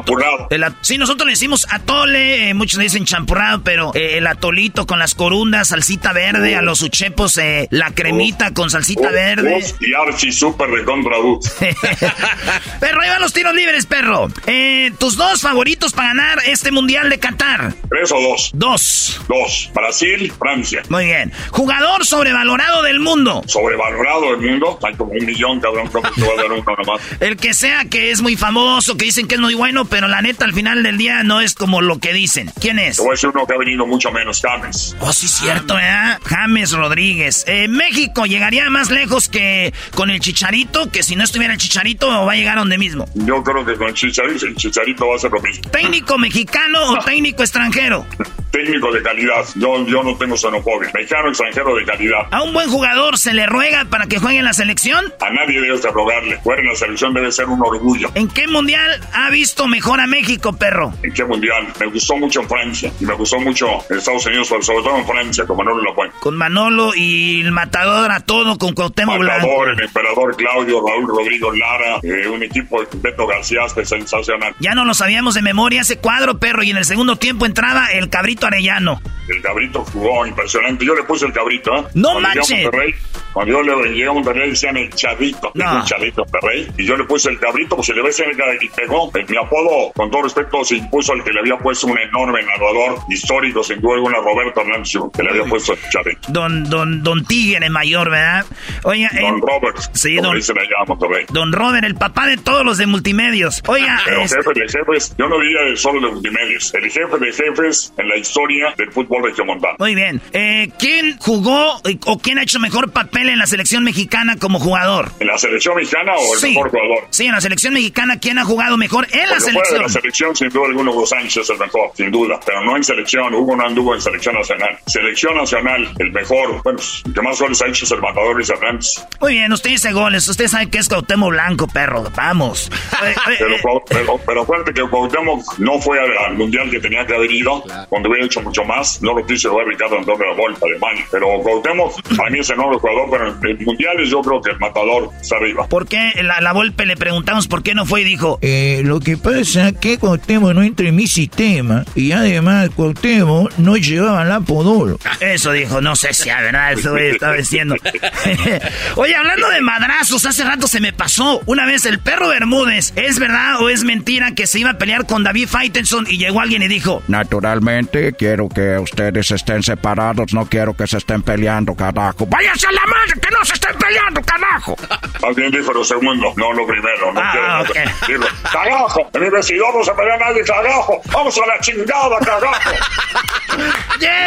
el 0.51 0.65
at- 0.65 0.75
Sí, 0.81 0.99
nosotros 0.99 1.27
le 1.27 1.33
decimos 1.33 1.67
atole, 1.71 2.49
eh, 2.51 2.55
muchos 2.55 2.79
le 2.79 2.85
dicen 2.85 3.05
champurrado, 3.05 3.63
pero 3.63 3.93
eh, 3.95 4.19
el 4.19 4.27
atolito 4.27 4.87
con 4.87 4.99
las 4.99 5.15
corundas, 5.15 5.69
salsita 5.69 6.13
verde, 6.13 6.57
a 6.57 6.63
los 6.63 6.83
uchepos, 6.83 7.37
eh, 7.39 7.69
la 7.71 7.91
cremita 7.93 8.53
con 8.55 8.71
salsita 8.71 9.11
verde. 9.11 9.65
Y 9.81 9.93
Archie 9.95 10.33
súper 10.33 10.71
de 10.71 10.85
contra. 10.85 11.09
Perro, 12.81 13.01
ahí 13.01 13.09
van 13.09 13.21
los 13.21 13.33
tiros 13.33 13.55
libres, 13.55 13.87
perro. 13.87 14.29
Eh, 14.47 14.93
tus 14.99 15.17
dos 15.17 15.41
favoritos 15.41 15.93
para 15.93 16.09
ganar 16.09 16.39
este 16.47 16.71
mundial 16.71 17.09
de 17.11 17.19
Qatar. 17.19 17.73
¿Tres 17.89 18.13
o 18.13 18.21
dos? 18.21 18.51
Dos. 18.55 19.21
Dos. 19.29 19.71
Brasil, 19.75 20.33
Francia. 20.39 20.83
Muy 20.89 21.07
bien. 21.07 21.33
Jugador 21.51 22.05
sobrevalorado 22.07 22.83
del 22.83 23.01
mundo. 23.01 23.43
Sobrevalorado 23.47 24.35
el 24.35 24.39
mundo. 24.41 24.79
Hay 24.83 24.95
como 24.95 25.13
un 25.13 25.25
millón, 25.25 25.61
cabrón. 25.61 25.89
¿Cómo 25.89 26.09
te 26.11 26.21
va 26.23 26.33
a 26.33 26.37
dar 26.37 26.53
uno 26.53 26.65
nomás? 26.85 27.01
El 27.21 27.37
que 27.37 27.55
sea 27.55 27.85
que 27.87 28.11
es 28.11 28.21
muy 28.23 28.37
famoso, 28.37 28.97
que 28.97 29.07
dicen 29.07 29.27
que 29.27 29.35
es 29.37 29.41
muy 29.41 29.55
bueno, 29.55 29.85
pero 29.85 30.08
la 30.09 30.23
neta 30.23 30.45
al 30.45 30.53
final 30.53 30.83
del 30.83 30.99
día 30.99 31.23
no 31.23 31.41
es 31.41 31.55
como 31.55 31.81
lo 31.81 31.99
que 31.99 32.13
dicen. 32.13 32.51
¿Quién 32.61 32.79
es? 32.79 32.97
Te 32.97 33.03
voy 33.03 33.11
a 33.11 33.13
decir 33.13 33.31
uno 33.31 33.47
que 33.47 33.55
ha 33.55 33.59
venido 33.59 33.87
mucho 33.87 34.11
menos, 34.11 34.41
James. 34.43 34.97
Oh, 35.01 35.13
sí, 35.13 35.29
cierto, 35.29 35.75
¿verdad? 35.75 36.19
James 36.25 36.73
Rodríguez. 36.73 37.45
Eh, 37.47 37.69
México 37.69 38.27
llegaría 38.27 38.69
más 38.71 38.91
lejos 38.91 39.29
que 39.29 39.73
con 39.95 40.11
el 40.11 40.21
Chicharito, 40.21 40.91
que 40.91 41.03
si 41.03 41.17
no 41.17 41.25
estuviera 41.25 41.53
el 41.55 41.61
Chicharito 41.61 42.09
va 42.27 42.33
a 42.33 42.37
llegar 42.37 42.57
a 42.57 42.61
donde 42.61 42.79
mismo. 42.79 43.07
Yo 43.15 43.43
creo 43.43 43.65
que 43.65 43.75
con 43.77 43.93
Chicharito, 43.95 44.47
el 44.47 44.57
Chicharito 44.57 45.09
va 45.09 45.17
a 45.17 45.19
ser 45.19 45.31
lo 45.31 45.41
mismo. 45.41 45.71
¿Técnico 45.71 46.19
mexicano 46.19 46.93
o 46.93 46.99
técnico 47.05 47.43
extranjero? 47.43 48.07
Técnico 48.51 48.93
de 48.93 49.03
calidad. 49.03 49.45
Yo, 49.57 49.87
yo 49.87 50.03
no 50.03 50.17
tengo 50.17 50.37
xenofobia. 50.37 50.91
Mexicano, 50.95 51.29
extranjero 51.29 51.75
de 51.77 51.85
calidad. 51.85 52.27
¿A 52.31 52.43
un 52.43 52.53
buen 52.53 52.69
jugador 52.71 53.19
se 53.19 53.35
le 53.35 53.47
ruega 53.47 53.85
para 53.85 54.07
que 54.07 54.19
juegue 54.19 54.39
en 54.39 54.45
la 54.45 54.53
selección? 54.53 55.13
A 55.21 55.31
nadie 55.31 55.61
debes 55.61 55.83
de 55.83 55.91
rogarle. 55.91 56.37
Jugar 56.37 56.61
en 56.61 56.67
la 56.67 56.75
selección 56.75 57.13
debe 57.15 57.31
ser 57.31 57.47
un 57.47 57.61
orgullo. 57.61 58.11
¿En 58.15 58.29
qué 58.29 58.47
mundial 58.47 59.01
ha 59.13 59.31
visto 59.31 59.67
mejor 59.67 60.01
a 60.01 60.07
México, 60.07 60.55
perro? 60.55 60.93
¿En 61.03 61.13
qué 61.13 61.25
mundial? 61.25 61.69
Me 61.79 61.87
gustó 61.87 62.17
mucho 62.17 62.41
en 62.41 62.49
Francia. 62.49 62.93
Y 63.01 63.05
me 63.05 63.15
gustó 63.15 63.39
mucho 63.39 63.69
en 63.91 63.99
Estados 63.99 64.27
Unidos, 64.27 64.49
pero 64.51 64.63
sobre 64.63 64.83
todo 64.83 64.97
en 64.97 65.07
Francia, 65.07 65.45
como 65.47 65.63
Manolo 65.63 65.83
Lapuente. 65.83 66.17
Con 66.21 66.37
Manolo 66.37 66.93
y 66.95 67.43
el 67.43 67.53
matador 67.53 68.11
a 68.11 68.21
todo 68.21 68.57
con 68.59 68.75
Cuauhtémoc 68.75 69.19
Blanco. 69.19 69.47
Matador, 69.47 69.69
el 69.71 69.81
emperador 69.81 70.37
Claudio, 70.37 70.83
Raúl 70.87 71.07
Rodrigo 71.09 71.53
Lara, 71.53 72.01
eh, 72.03 72.29
un 72.29 72.43
equipo 72.43 72.81
de 72.83 72.89
Beto 72.95 73.27
García, 73.27 73.61
sensacional. 73.85 74.55
Ya 74.61 74.75
no 74.75 74.85
lo 74.85 74.95
sabíamos 74.95 75.35
de 75.35 75.43
memoria 75.43 75.83
ese 75.83 75.99
cuadro, 75.99 76.39
perro, 76.39 76.63
y 76.63 76.71
en 76.71 76.77
el 76.77 76.85
segundo 76.85 77.17
tiempo 77.17 77.47
entraba 77.47 77.87
el 77.93 78.09
cabrito 78.09 78.38
Arellano. 78.47 79.01
El 79.29 79.43
cabrito 79.43 79.85
jugó 79.93 80.27
impresionante. 80.27 80.87
Yo 80.87 80.95
le 80.95 81.03
puse 81.03 81.27
el 81.27 81.33
cabrito, 81.35 81.75
¿eh? 81.77 81.85
¡No 81.95 82.13
Cuando 82.13 82.21
manches! 82.29 82.63
Monterrey, 82.63 82.95
Cuando 83.35 83.63
yo 83.63 83.63
le 83.63 83.91
llegué 83.91 84.09
a 84.09 84.13
Monterrey 84.13 84.51
decían 84.51 84.77
el 84.79 84.89
chavito, 84.95 85.53
No. 85.55 85.77
un 85.77 85.85
chavito 85.85 86.23
Monterrey, 86.25 86.67
y 86.79 86.87
yo 86.87 86.97
le 86.97 87.05
puse 87.05 87.29
el 87.29 87.39
cabrito, 87.39 87.77
pues 87.77 87.87
se 87.89 87.95
le 87.95 88.03
ve 88.03 88.11
cerca 88.11 88.43
y 88.59 88.69
pegó. 88.71 89.11
Eh, 89.15 89.27
Mi 89.29 89.37
apodo, 89.37 89.93
con 89.95 90.11
todo 90.11 90.23
respeto, 90.23 90.65
se 90.65 90.77
impuso 90.77 91.13
al 91.13 91.23
que 91.23 91.31
le 91.33 91.41
había 91.41 91.59
puesto 91.59 91.87
un 91.89 91.99
enorme 91.99 92.43
narrador 92.43 93.01
histórico, 93.11 93.63
sin 93.63 93.81
duda 93.83 93.97
alguna, 93.97 94.17
Roberto 94.17 94.63
Hernández, 94.63 94.93
que 95.15 95.23
le 95.23 95.31
había 95.31 95.45
puesto 95.45 95.75
el 95.75 95.79
chavito. 95.91 96.21
Don, 96.33 96.65
don, 96.71 97.03
don 97.03 97.23
Tigre 97.27 97.69
mayor, 97.69 98.11
¿verdad? 98.11 98.47
Oiga, 98.85 99.11
Don 99.13 99.25
en- 99.25 99.41
Robert, 99.43 99.77
Sí, 99.93 100.17
don- 100.17 100.35
dicen 100.37 100.59
allá 100.59 100.85
Monterrey. 100.87 101.27
don 101.29 101.53
Robert, 101.53 101.85
el 101.85 101.97
papá 101.97 102.27
de 102.27 102.39
todos 102.39 102.65
los 102.65 102.79
de 102.79 102.87
multimedios. 102.87 103.63
Oiga, 103.67 104.01
Pero 104.07 104.23
este- 104.23 104.39
jefe 104.39 104.51
de 104.59 104.69
jefes, 104.69 105.15
yo 105.19 105.29
no 105.29 105.39
diría 105.39 105.77
solo 105.77 106.01
de 106.09 106.15
multimedios, 106.15 106.73
el 106.75 106.91
jefe 106.91 107.19
de 107.19 107.33
jefes 107.33 107.93
en 107.99 108.09
la 108.09 108.17
historia 108.17 108.28
del 108.77 108.93
fútbol 108.93 109.23
regiomontano. 109.25 109.77
muy 109.79 109.95
bien. 109.95 110.21
Eh, 110.33 110.71
¿Quién 110.79 111.17
jugó 111.19 111.81
eh, 111.85 111.99
o 112.07 112.19
quién 112.19 112.39
ha 112.39 112.43
hecho 112.43 112.59
mejor 112.61 112.91
papel 112.93 113.29
en 113.29 113.39
la 113.39 113.47
selección 113.47 113.85
mexicana 113.85 114.37
como 114.39 114.59
jugador? 114.61 115.11
¿En 115.21 115.27
la 115.27 115.39
selección 115.39 115.77
mexicana 115.77 116.13
o 116.17 116.35
el 116.35 116.41
Sí. 116.41 116.49
mejor 116.51 116.71
jugador? 116.71 117.07
Sí, 117.11 117.27
en 117.27 117.33
la 117.33 117.41
selección 117.41 117.75
mexicana, 117.75 118.19
¿quién 118.19 118.39
ha 118.39 118.45
jugado 118.45 118.77
mejor 118.77 119.07
en 119.13 119.21
la 119.21 119.27
Porque 119.29 119.35
de 119.45 119.51
selección? 119.51 119.83
la 119.83 119.89
selección, 119.89 120.37
sin 120.37 120.49
duda 120.51 120.67
alguna, 120.67 120.91
Hugo 120.91 121.07
Sánchez 121.07 121.37
es 121.39 121.51
el 121.51 121.59
mejor, 121.59 121.91
sin 121.95 122.11
duda. 122.11 122.39
Pero 122.45 122.63
no 122.65 122.77
en 122.77 122.85
selección. 122.85 123.35
Hugo 123.35 123.57
no 123.57 123.67
anduvo 123.67 123.95
en 123.95 124.01
selección 124.01 124.35
nacional. 124.35 124.79
Selección 124.87 125.35
nacional, 125.37 125.89
el 125.99 126.13
mejor, 126.13 126.63
bueno, 126.63 126.79
el 127.07 127.13
que 127.15 127.23
más 127.23 127.41
goles 127.41 127.61
ha 127.63 127.67
hecho 127.69 127.85
es 127.85 127.91
el 127.91 128.01
matador 128.01 128.37
Luis 128.37 128.51
Hernández. 128.51 129.05
Muy 129.21 129.33
bien, 129.35 129.53
usted 129.53 129.71
dice 129.71 129.93
goles. 129.93 130.29
Usted 130.29 130.47
sabe 130.49 130.69
que 130.71 130.79
es 130.79 130.89
Cuauhtémoc 130.89 131.31
Blanco, 131.31 131.67
perro. 131.69 132.05
Vamos. 132.15 132.71
Pero, 133.39 133.57
pero, 133.89 134.19
pero 134.27 134.43
acuérdate 134.43 134.73
que 134.73 134.83
Cuauhtémoc 134.83 135.59
no 135.59 135.79
fue 135.81 136.01
al, 136.01 136.11
al 136.27 136.35
mundial 136.37 136.71
que 136.71 136.81
tenía 136.81 137.07
que 137.07 137.15
haber 137.15 137.31
ido, 137.31 137.63
cuando 137.89 138.09
hubiera 138.19 138.27
hecho 138.27 138.43
mucho 138.43 138.65
más. 138.65 139.01
No 139.03 139.15
lo 139.15 139.25
quiso 139.27 139.55
ver 139.57 139.67
Ricardo 139.67 139.99
Antonio 139.99 140.19
de 140.25 140.31
la 140.31 140.37
Volta, 140.37 140.67
Alemania. 140.67 141.05
Pero 141.11 141.27
Cuauhtémoc, 141.43 142.17
para 142.17 142.31
mí 142.31 142.39
es 142.41 142.51
enorme 142.51 142.79
jugador, 142.79 143.09
pero 143.11 143.29
en, 143.29 143.59
en 143.59 143.65
mundiales 143.65 144.11
yo 144.11 144.21
creo 144.21 144.41
que 144.43 144.51
el 144.51 144.59
matador 144.59 145.11
está 145.21 145.37
arriba. 145.37 145.67
¿Por 145.69 145.87
qué 145.87 146.13
la, 146.23 146.41
la 146.41 146.53
Volpe 146.53 146.87
le 146.87 146.97
preguntamos 146.97 147.49
por 147.49 147.63
qué 147.63 147.75
no 147.75 147.87
fue 147.87 148.03
y 148.03 148.05
dijo, 148.05 148.39
Eh, 148.43 148.83
lo 148.85 149.01
que 149.01 149.17
pasa 149.17 149.69
es 149.69 149.75
que 149.79 149.99
Cuauhtémoc 149.99 150.53
no 150.55 150.63
entra 150.63 150.89
en 150.89 150.97
mi 150.97 151.07
sistema 151.07 151.85
y 151.95 152.13
además 152.13 152.71
Cuauhtémoc 152.75 153.57
no 153.59 153.77
llevaba 153.77 154.25
la 154.25 154.41
podolo. 154.41 154.99
Eso 155.21 155.53
dijo, 155.53 155.81
no 155.81 155.97
sé 155.97 156.13
si 156.15 156.31
a 156.31 156.41
verdad 156.41 156.73
eso 156.73 156.97
estaba 156.97 157.35
diciendo. 157.35 157.77
Oye, 158.97 159.15
hablando 159.15 159.49
de 159.51 159.61
madrazos, 159.61 160.25
hace 160.27 160.45
rato 160.45 160.67
se 160.67 160.81
me 160.81 160.93
pasó. 160.93 161.41
Una 161.47 161.67
vez 161.67 161.85
el 161.87 161.99
perro 162.01 162.29
Bermúdez, 162.29 162.93
¿es 162.97 163.19
verdad 163.19 163.61
o 163.61 163.69
es 163.69 163.85
mentira 163.85 164.35
que 164.35 164.47
se 164.47 164.61
iba 164.61 164.71
a 164.71 164.79
pelear 164.79 165.07
con 165.07 165.23
David 165.25 165.49
Faitelson 165.49 166.07
y 166.09 166.19
llegó 166.19 166.41
alguien 166.41 166.63
y 166.63 166.69
dijo, 166.69 167.03
Naturalmente, 167.09 168.08
quiero 168.13 168.49
que 168.49 168.79
ustedes 168.79 169.31
estén 169.31 169.63
separados, 169.63 170.33
no 170.33 170.47
quiero 170.47 170.75
que 170.75 170.87
se 170.87 170.99
estén 170.99 171.23
peleando, 171.23 171.75
carajo. 171.75 172.27
¡Váyanse 172.27 172.67
a 172.67 172.73
la 172.73 172.83
madre, 172.87 173.21
que 173.21 173.31
no 173.31 173.45
se 173.45 173.55
estén 173.55 173.77
peleando, 173.79 174.21
carajo! 174.23 174.77
Más 175.23 175.35
bien 175.37 175.51
dijo 175.51 175.73
lo 175.73 175.85
segundo, 175.85 176.33
no 176.37 176.53
lo 176.53 176.67
primero. 176.67 177.13
No 177.13 177.21
Ah, 177.23 177.63
quiero- 177.71 177.91
ok. 177.91 178.07
Digo, 178.09 178.25
cagajo, 178.53 179.11
en 179.13 179.23
mi 179.23 179.31
vestidor 179.31 179.75
no 179.77 179.83
se 179.85 179.93
pelea 179.93 180.17
nadie, 180.19 180.43
cagajo. 180.45 181.01
Vamos 181.13 181.39
a 181.39 181.47
la 181.47 181.61
chingada, 181.61 182.19
cagajo. 182.21 182.71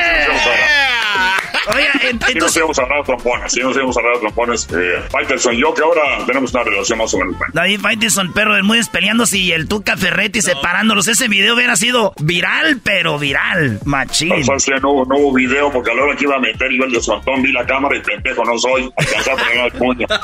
Oye, 1.73 2.17
Si 2.27 2.33
nos 2.39 2.55
íbamos 2.57 2.79
a 2.79 2.81
hablar 2.83 2.99
de 2.99 3.05
trompones, 3.05 3.51
si 3.53 3.59
nos 3.61 3.75
íbamos 3.77 3.95
a 3.95 3.99
hablar 3.99 4.15
de 4.15 4.19
trompones. 4.21 4.67
Eh, 4.73 5.03
Faitelson 5.11 5.53
y 5.53 5.61
yo, 5.61 5.73
que 5.73 5.83
ahora 5.83 6.01
tenemos 6.25 6.51
una 6.53 6.63
relación 6.63 6.97
más 6.97 7.13
o 7.13 7.19
menos 7.19 7.37
buena. 7.37 7.53
David 7.53 7.79
Faitelson, 7.81 8.33
perro 8.33 8.53
Bermúdez 8.53 8.89
peleándose 8.89 9.37
y 9.37 9.51
el 9.51 9.67
Tuca 9.67 9.95
Ferretti 9.95 10.41
separándolos. 10.41 11.07
Ese 11.07 11.27
video 11.27 11.53
hubiera 11.55 11.75
sido 11.75 12.13
viral, 12.19 12.79
pero 12.83 13.19
viral, 13.19 13.70
machín. 13.85 14.29
Pero, 14.29 14.43
¿sabes 14.43 14.65
qué? 14.65 14.73
no, 14.81 15.05
no 15.05 15.17
hubo 15.17 15.33
video 15.33 15.71
porque 15.71 15.91
a 15.91 15.93
la 15.95 16.03
hora 16.03 16.15
que 16.15 16.25
iba 16.25 16.35
a 16.35 16.39
meter 16.39 16.71
yo 16.71 16.83
el 16.83 16.91
descontón 16.91 17.41
vi 17.41 17.51
la 17.51 17.65
cámara 17.65 17.97
y 17.97 18.01
pendejo 18.01 18.43
no 18.45 18.57
soy. 18.57 18.91
Alcanzé 18.95 19.31
a 19.31 19.35
poner 19.35 19.65
el 19.65 19.71
puño. 19.73 20.07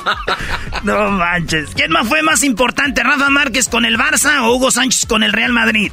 No 0.83 1.11
manches. 1.11 1.71
¿Quién 1.73 1.91
más 1.91 2.07
fue 2.07 2.21
más 2.21 2.43
importante, 2.43 3.03
Rafa 3.03 3.29
Márquez 3.29 3.67
con 3.67 3.83
el 3.83 3.97
Barça 3.97 4.41
o 4.43 4.55
Hugo 4.55 4.69
Sánchez 4.71 5.05
con 5.05 5.23
el 5.23 5.33
Real 5.33 5.51
Madrid? 5.51 5.91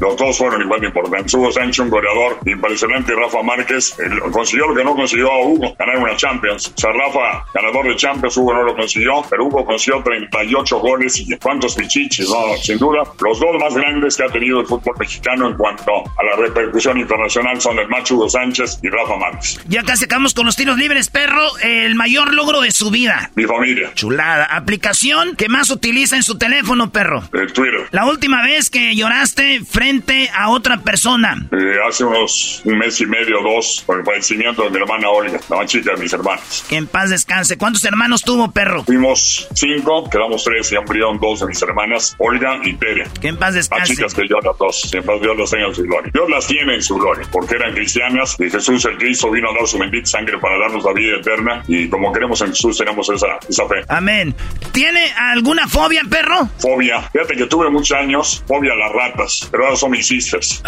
Los 0.00 0.16
dos 0.16 0.36
fueron 0.38 0.62
igual 0.62 0.80
de 0.80 0.86
importantes. 0.88 1.34
Hugo 1.34 1.52
Sánchez, 1.52 1.78
un 1.80 1.90
goleador 1.90 2.38
impresionante, 2.46 3.12
y 3.12 3.16
Rafa 3.16 3.42
Márquez 3.42 3.96
eh, 3.98 4.04
consiguió 4.30 4.68
lo 4.68 4.74
que 4.74 4.84
no 4.84 4.94
consiguió 4.94 5.30
a 5.30 5.44
Hugo, 5.46 5.74
ganar 5.78 5.98
una 5.98 6.16
Champions. 6.16 6.72
O 6.76 6.80
sea, 6.80 6.90
Rafa, 6.92 7.44
ganador 7.54 7.88
de 7.88 7.96
Champions, 7.96 8.36
Hugo 8.36 8.54
no 8.54 8.62
lo 8.62 8.74
consiguió, 8.76 9.24
pero 9.28 9.44
Hugo 9.46 9.64
consiguió 9.64 10.02
38 10.02 10.78
goles 10.78 11.18
y 11.20 11.36
cuántos 11.38 11.74
pichiches, 11.74 12.28
¿no? 12.28 12.56
Sin 12.62 12.78
duda, 12.78 13.02
los 13.20 13.40
dos 13.40 13.56
más 13.60 13.74
grandes 13.74 14.16
que 14.16 14.24
ha 14.24 14.28
tenido 14.28 14.60
el 14.60 14.66
fútbol 14.66 14.94
mexicano 14.98 15.48
en 15.48 15.56
cuanto 15.56 15.92
a 15.92 16.24
la 16.24 16.36
repercusión 16.36 16.98
internacional 16.98 17.60
son 17.60 17.78
el 17.78 17.88
macho 17.88 18.14
Hugo 18.16 18.28
Sánchez 18.28 18.80
y 18.82 18.88
Rafa 18.88 19.16
Márquez. 19.16 19.60
Ya 19.68 19.82
casi 19.82 20.04
acabamos 20.04 20.34
con 20.34 20.46
los 20.46 20.56
tiros 20.56 20.76
libres, 20.78 21.08
perro. 21.10 21.42
El 21.62 21.94
mayor 21.94 22.34
logro 22.34 22.60
de 22.60 22.70
su 22.70 22.90
vida. 22.90 23.30
Mi 23.34 23.44
familia, 23.44 23.92
Chulada. 23.94 24.44
Aplicación 24.44 25.36
que 25.36 25.48
más 25.48 25.70
utiliza 25.70 26.16
en 26.16 26.22
su 26.22 26.36
teléfono, 26.38 26.90
perro. 26.90 27.22
el 27.32 27.52
Twitter. 27.52 27.86
La 27.90 28.06
última 28.06 28.42
vez 28.42 28.70
que 28.70 28.94
lloraste 28.94 29.62
frente 29.84 30.30
a 30.34 30.48
otra 30.48 30.78
persona. 30.78 31.46
Eh, 31.52 31.74
hace 31.86 32.04
unos 32.04 32.62
un 32.64 32.78
mes 32.78 32.98
y 33.02 33.06
medio, 33.06 33.42
dos, 33.42 33.82
por 33.84 33.98
el 33.98 34.04
fallecimiento 34.06 34.62
de 34.62 34.70
mi 34.70 34.78
hermana 34.78 35.10
Olga, 35.10 35.38
la 35.50 35.56
más 35.58 35.66
chica 35.66 35.92
de 35.92 35.98
mis 36.00 36.10
hermanos. 36.10 36.64
Que 36.70 36.76
en 36.76 36.86
paz 36.86 37.10
descanse. 37.10 37.58
¿Cuántos 37.58 37.84
hermanos 37.84 38.22
tuvo, 38.22 38.50
perro? 38.50 38.82
Fuimos 38.84 39.46
cinco, 39.54 40.08
quedamos 40.08 40.42
tres 40.42 40.72
y 40.72 40.76
han 40.76 40.84
murieron 40.86 41.20
dos 41.20 41.40
de 41.40 41.46
mis 41.48 41.60
hermanas, 41.60 42.14
Olga 42.16 42.60
y 42.64 42.72
Tere. 42.74 43.04
Que 43.20 43.28
en 43.28 43.36
paz 43.36 43.48
Más 43.48 43.54
descanse. 43.56 43.94
chicas 43.94 44.14
que 44.14 44.26
yo, 44.26 44.36
las 44.42 44.56
dos. 44.56 44.80
Siempre 44.80 45.20
Dios 45.20 45.36
las 45.36 45.50
tenga 45.50 45.66
en 45.66 45.74
su 45.74 45.82
gloria. 45.82 46.10
Dios 46.14 46.30
las 46.30 46.46
tiene 46.46 46.74
en 46.76 46.82
su 46.82 46.94
gloria, 46.94 47.28
porque 47.30 47.56
eran 47.56 47.74
cristianas 47.74 48.36
y 48.38 48.48
Jesús 48.48 48.86
el 48.86 48.96
Cristo 48.96 49.30
vino 49.30 49.50
a 49.50 49.54
dar 49.54 49.66
su 49.66 49.76
bendita 49.78 50.06
sangre 50.06 50.38
para 50.38 50.58
darnos 50.60 50.82
la 50.82 50.94
vida 50.94 51.16
eterna 51.18 51.62
y 51.68 51.90
como 51.90 52.10
creemos 52.10 52.40
en 52.40 52.48
Jesús 52.48 52.78
tenemos 52.78 53.06
esa, 53.10 53.38
esa 53.46 53.68
fe. 53.68 53.82
Amén. 53.88 54.34
¿Tiene 54.72 55.12
alguna 55.12 55.68
fobia, 55.68 56.00
perro? 56.08 56.48
Fobia. 56.58 57.02
Fíjate 57.12 57.36
que 57.36 57.44
tuve 57.44 57.68
muchos 57.68 57.98
años 57.98 58.42
fobia 58.48 58.72
a 58.72 58.76
las 58.76 58.92
ratas, 58.92 59.48
pero 59.50 59.73
son 59.76 59.90
mis 59.92 60.06
sisters. 60.06 60.62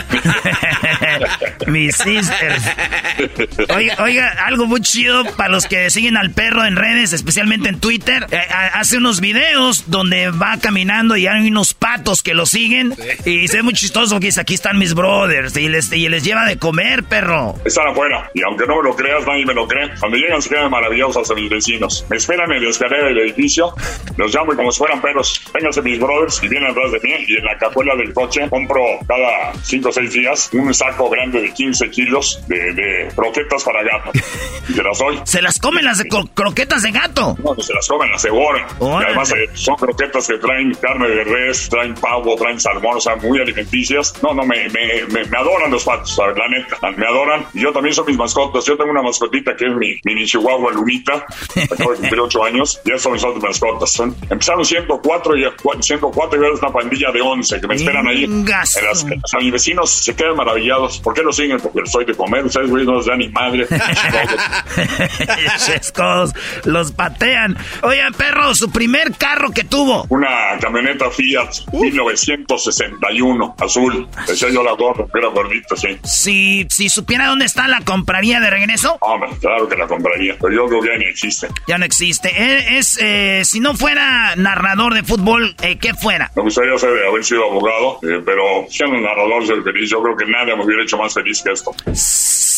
Mis 1.66 1.96
sisters. 1.96 2.62
Oiga, 3.74 3.96
oiga, 4.00 4.34
algo 4.46 4.66
muy 4.66 4.80
chido 4.80 5.24
para 5.36 5.48
los 5.50 5.66
que 5.66 5.90
siguen 5.90 6.16
al 6.16 6.30
perro 6.30 6.64
en 6.64 6.76
redes, 6.76 7.12
especialmente 7.12 7.68
en 7.68 7.80
Twitter. 7.80 8.26
Eh, 8.30 8.38
ha- 8.50 8.78
hace 8.80 8.98
unos 8.98 9.20
videos 9.20 9.90
donde 9.90 10.30
va 10.30 10.58
caminando 10.60 11.16
y 11.16 11.26
hay 11.26 11.48
unos 11.48 11.74
patos 11.74 12.22
que 12.22 12.34
lo 12.34 12.46
siguen. 12.46 12.94
Y 13.24 13.48
se 13.48 13.58
ve 13.58 13.62
muy 13.62 13.74
chistoso 13.74 14.14
porque 14.14 14.26
dice, 14.26 14.40
aquí 14.40 14.54
están 14.54 14.78
mis 14.78 14.94
brothers. 14.94 15.56
Y 15.56 15.68
les, 15.68 15.92
y 15.92 16.08
les 16.08 16.24
lleva 16.24 16.44
de 16.44 16.58
comer, 16.58 17.04
perro. 17.04 17.54
Están 17.64 17.88
afuera, 17.88 18.30
y 18.34 18.42
aunque 18.42 18.66
no 18.66 18.76
me 18.82 18.88
lo 18.88 18.96
creas, 18.96 19.26
nadie 19.26 19.44
me 19.46 19.54
lo 19.54 19.66
cree. 19.66 19.90
Cuando 19.98 20.16
llegan 20.16 20.40
se 20.42 20.50
quedan 20.50 20.70
maravillados 20.70 21.16
hasta 21.16 21.34
mis 21.34 21.50
vecinos. 21.50 22.04
Me 22.10 22.16
esperan 22.16 22.50
en 22.52 22.62
la 22.64 22.70
escalera 22.70 23.08
del 23.08 23.18
edificio, 23.18 23.74
los 24.16 24.34
llamo 24.34 24.52
y 24.52 24.56
como 24.56 24.70
si 24.70 24.78
fueran 24.78 25.00
perros, 25.00 25.40
vénganse 25.54 25.82
mis 25.82 25.98
brothers 25.98 26.40
y 26.42 26.48
vienen 26.48 26.70
atrás 26.70 26.92
de 26.92 27.00
mí 27.00 27.14
y 27.26 27.36
en 27.36 27.44
la 27.44 27.56
cajuela 27.58 27.94
del 27.96 28.12
coche 28.12 28.48
compro 28.48 28.82
cada 29.06 29.52
5 29.62 29.88
o 29.88 29.92
6 29.92 30.12
días 30.12 30.50
un 30.52 30.72
saco 30.74 31.08
grande 31.10 31.40
de 31.42 31.52
15 31.52 31.90
kilos 31.90 32.40
de, 32.48 32.72
de 32.74 33.08
croquetas 33.14 33.64
para 33.64 33.82
gato. 33.82 34.10
Y 34.68 34.72
se 34.72 34.82
las 34.82 34.98
doy. 34.98 35.20
Se 35.24 35.40
las 35.40 35.58
comen 35.60 35.84
las 35.84 35.98
de 35.98 36.06
cro- 36.06 36.28
croquetas 36.34 36.82
de 36.82 36.90
gato. 36.90 37.36
No, 37.44 37.54
se 37.62 37.72
las 37.72 37.86
comen, 37.86 38.10
las 38.10 38.22
devoran. 38.24 38.66
Y 38.80 38.84
además 39.04 39.30
eh, 39.32 39.48
son 39.54 39.76
croquetas 39.76 40.26
que 40.26 40.38
traen 40.38 40.74
carne 40.74 41.08
de 41.08 41.22
res, 41.22 41.68
traen 41.68 41.94
pavo, 41.94 42.34
traen 42.34 42.58
salmón, 42.60 42.96
o 42.96 43.00
sea, 43.00 43.14
muy 43.14 43.38
alimenticias. 43.40 44.14
No, 44.24 44.34
no, 44.34 44.44
me, 44.44 44.68
me, 44.70 45.04
me, 45.08 45.24
me 45.24 45.38
adoran 45.38 45.70
los 45.70 45.84
patos, 45.84 46.16
¿sabes? 46.16 46.36
la 46.36 46.48
neta. 46.48 46.78
Me 46.96 47.06
adoran. 47.06 47.46
Y 47.54 47.60
yo 47.60 47.72
también 47.72 47.94
son 47.94 48.06
mis 48.06 48.16
mascotas. 48.16 48.64
Yo 48.64 48.76
tengo 48.76 48.90
una 48.90 49.02
mascotita 49.02 49.54
que 49.54 49.66
es 49.66 49.74
mi 49.76 50.00
mini 50.02 50.26
chihuahua 50.26 50.72
Lunita. 50.72 51.24
Acabo 51.70 51.90
de 51.92 51.98
cumplir 51.98 52.20
8 52.20 52.44
años. 52.44 52.80
Y 52.84 52.88
esas 52.90 53.02
son 53.02 53.12
mis 53.12 53.22
otras 53.22 53.44
mascotas. 53.44 54.00
Empezaron 54.28 54.64
104 54.64 55.36
y, 55.36 55.44
104 55.80 56.40
y 56.40 56.44
ahora 56.44 56.54
es 56.56 56.60
una 56.62 56.72
pandilla 56.72 57.12
de 57.12 57.20
11 57.20 57.60
que 57.60 57.66
me 57.68 57.76
esperan 57.76 58.08
ahí. 58.08 58.24
En. 58.24 58.44
Las, 58.86 59.04
o 59.04 59.26
sea, 59.28 59.40
mis 59.40 59.52
vecinos 59.52 59.90
se 59.90 60.14
quedan 60.14 60.36
maravillados. 60.36 60.98
¿Por 61.00 61.14
qué 61.14 61.22
lo 61.22 61.32
siguen? 61.32 61.58
Porque 61.60 61.80
les 61.82 61.90
soy 61.92 62.04
de 62.04 62.14
comer. 62.14 62.44
Ustedes, 62.44 62.70
güey, 62.70 62.84
no 62.84 62.96
les 62.96 63.06
dan 63.06 63.18
ni 63.18 63.28
madre. 63.28 63.66
Chescos, 65.66 66.32
los 66.64 66.92
patean. 66.92 67.56
Oigan, 67.82 68.12
perro, 68.14 68.54
su 68.54 68.70
primer 68.70 69.12
carro 69.16 69.50
que 69.50 69.64
tuvo. 69.64 70.06
Una 70.08 70.58
camioneta 70.60 71.10
Fiat 71.10 71.50
1961, 71.72 73.56
azul. 73.60 74.08
Decía 74.26 74.48
yo 74.50 74.62
la 74.62 74.72
gorra, 74.72 75.04
que 75.12 75.18
era 75.18 75.28
gordita, 75.28 75.76
sí. 75.76 75.98
Si, 76.04 76.66
si 76.70 76.88
supiera 76.88 77.26
dónde 77.26 77.44
está, 77.44 77.68
¿la 77.68 77.80
compraría 77.80 78.40
de 78.40 78.50
regreso? 78.50 78.96
Hombre, 79.00 79.30
claro 79.40 79.68
que 79.68 79.76
la 79.76 79.86
compraría, 79.86 80.34
pero 80.40 80.52
yo 80.54 80.66
creo 80.66 80.80
que 80.80 80.88
ya 80.88 80.96
ni 80.98 81.04
existe. 81.06 81.48
Ya 81.66 81.78
no 81.78 81.84
existe. 81.84 82.28
Eh, 82.36 82.78
Es, 82.78 82.98
eh, 83.00 83.42
si 83.44 83.60
no 83.60 83.74
fuera 83.74 84.34
narrador 84.36 84.94
de 84.94 85.02
fútbol, 85.02 85.54
eh, 85.62 85.78
¿qué 85.78 85.94
fuera? 85.94 86.30
Me 86.36 86.42
gustaría 86.42 86.76
ser- 86.78 87.06
haber 87.08 87.24
sido 87.24 87.44
abogado, 87.44 87.98
eh, 88.02 88.20
pero 88.24 88.66
siendo 88.76 88.96
un 88.96 89.02
narrador 89.02 89.46
ser 89.46 89.62
feliz, 89.62 89.88
yo 89.90 90.02
creo 90.02 90.16
que 90.16 90.26
nada 90.26 90.54
me 90.54 90.64
hubiera 90.64 90.82
hecho 90.82 90.98
más 90.98 91.14
feliz 91.14 91.42
que 91.42 91.52
esto. 91.52 91.74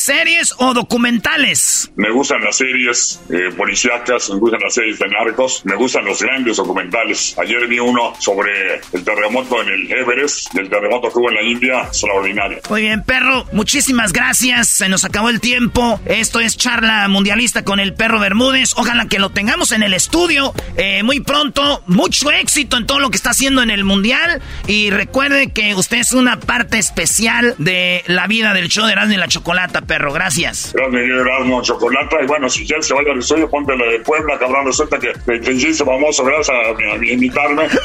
¿Series 0.08 0.54
o 0.56 0.72
documentales? 0.72 1.92
Me 1.96 2.10
gustan 2.10 2.42
las 2.42 2.56
series 2.56 3.20
eh, 3.28 3.50
policíacas, 3.54 4.30
me 4.30 4.38
gustan 4.38 4.60
las 4.62 4.72
series 4.72 4.98
de 4.98 5.06
narcos, 5.06 5.60
me 5.66 5.76
gustan 5.76 6.06
los 6.06 6.22
grandes 6.22 6.56
documentales. 6.56 7.36
Ayer 7.38 7.66
vi 7.66 7.78
uno 7.78 8.14
sobre 8.18 8.80
el 8.94 9.04
terremoto 9.04 9.60
en 9.60 9.68
el 9.68 9.92
Everest 9.92 10.54
y 10.54 10.60
el 10.60 10.70
terremoto 10.70 11.12
que 11.12 11.18
hubo 11.18 11.28
en 11.28 11.34
la 11.34 11.42
India, 11.42 11.82
extraordinario. 11.82 12.60
Muy 12.70 12.80
bien, 12.80 13.02
perro, 13.02 13.44
muchísimas 13.52 14.14
gracias. 14.14 14.68
Se 14.68 14.88
nos 14.88 15.04
acabó 15.04 15.28
el 15.28 15.42
tiempo. 15.42 16.00
Esto 16.06 16.40
es 16.40 16.56
charla 16.56 17.06
mundialista 17.08 17.62
con 17.62 17.78
el 17.78 17.92
perro 17.92 18.18
Bermúdez. 18.18 18.72
Ojalá 18.78 19.08
que 19.08 19.18
lo 19.18 19.28
tengamos 19.28 19.72
en 19.72 19.82
el 19.82 19.92
estudio 19.92 20.54
eh, 20.78 21.02
muy 21.02 21.20
pronto. 21.20 21.82
Mucho 21.86 22.30
éxito 22.30 22.78
en 22.78 22.86
todo 22.86 22.98
lo 22.98 23.10
que 23.10 23.18
está 23.18 23.32
haciendo 23.32 23.60
en 23.60 23.68
el 23.68 23.84
mundial. 23.84 24.40
Y 24.66 24.88
recuerde 24.88 25.52
que 25.52 25.74
usted 25.74 25.98
es 25.98 26.12
una 26.12 26.40
parte 26.40 26.78
especial 26.78 27.54
de 27.58 28.04
la 28.06 28.26
vida 28.26 28.54
del 28.54 28.70
show 28.70 28.86
de 28.86 28.92
Erasmo 28.92 29.12
y 29.12 29.18
la 29.18 29.28
Chocolata, 29.28 29.82
perro. 29.82 29.97
Gracias. 29.98 30.72
Gracias, 30.74 30.94
querido 30.94 31.20
Erasmo, 31.22 31.62
Chocolata. 31.62 32.22
Y 32.22 32.26
bueno, 32.26 32.48
si 32.48 32.66
quieres 32.66 32.86
se 32.86 32.94
vaya 32.94 33.12
al 33.12 33.18
estudio, 33.18 33.50
ponte 33.50 33.76
la 33.76 33.86
de 33.86 34.00
Puebla, 34.00 34.38
cabrón. 34.38 34.66
Resulta 34.66 34.98
que 34.98 35.12
te, 35.26 35.38
te 35.40 35.52
hiciste 35.52 35.84
famoso 35.84 36.24
gracias 36.24 36.50
a, 36.50 36.70
a, 36.70 36.96
invitarme. 36.96 37.66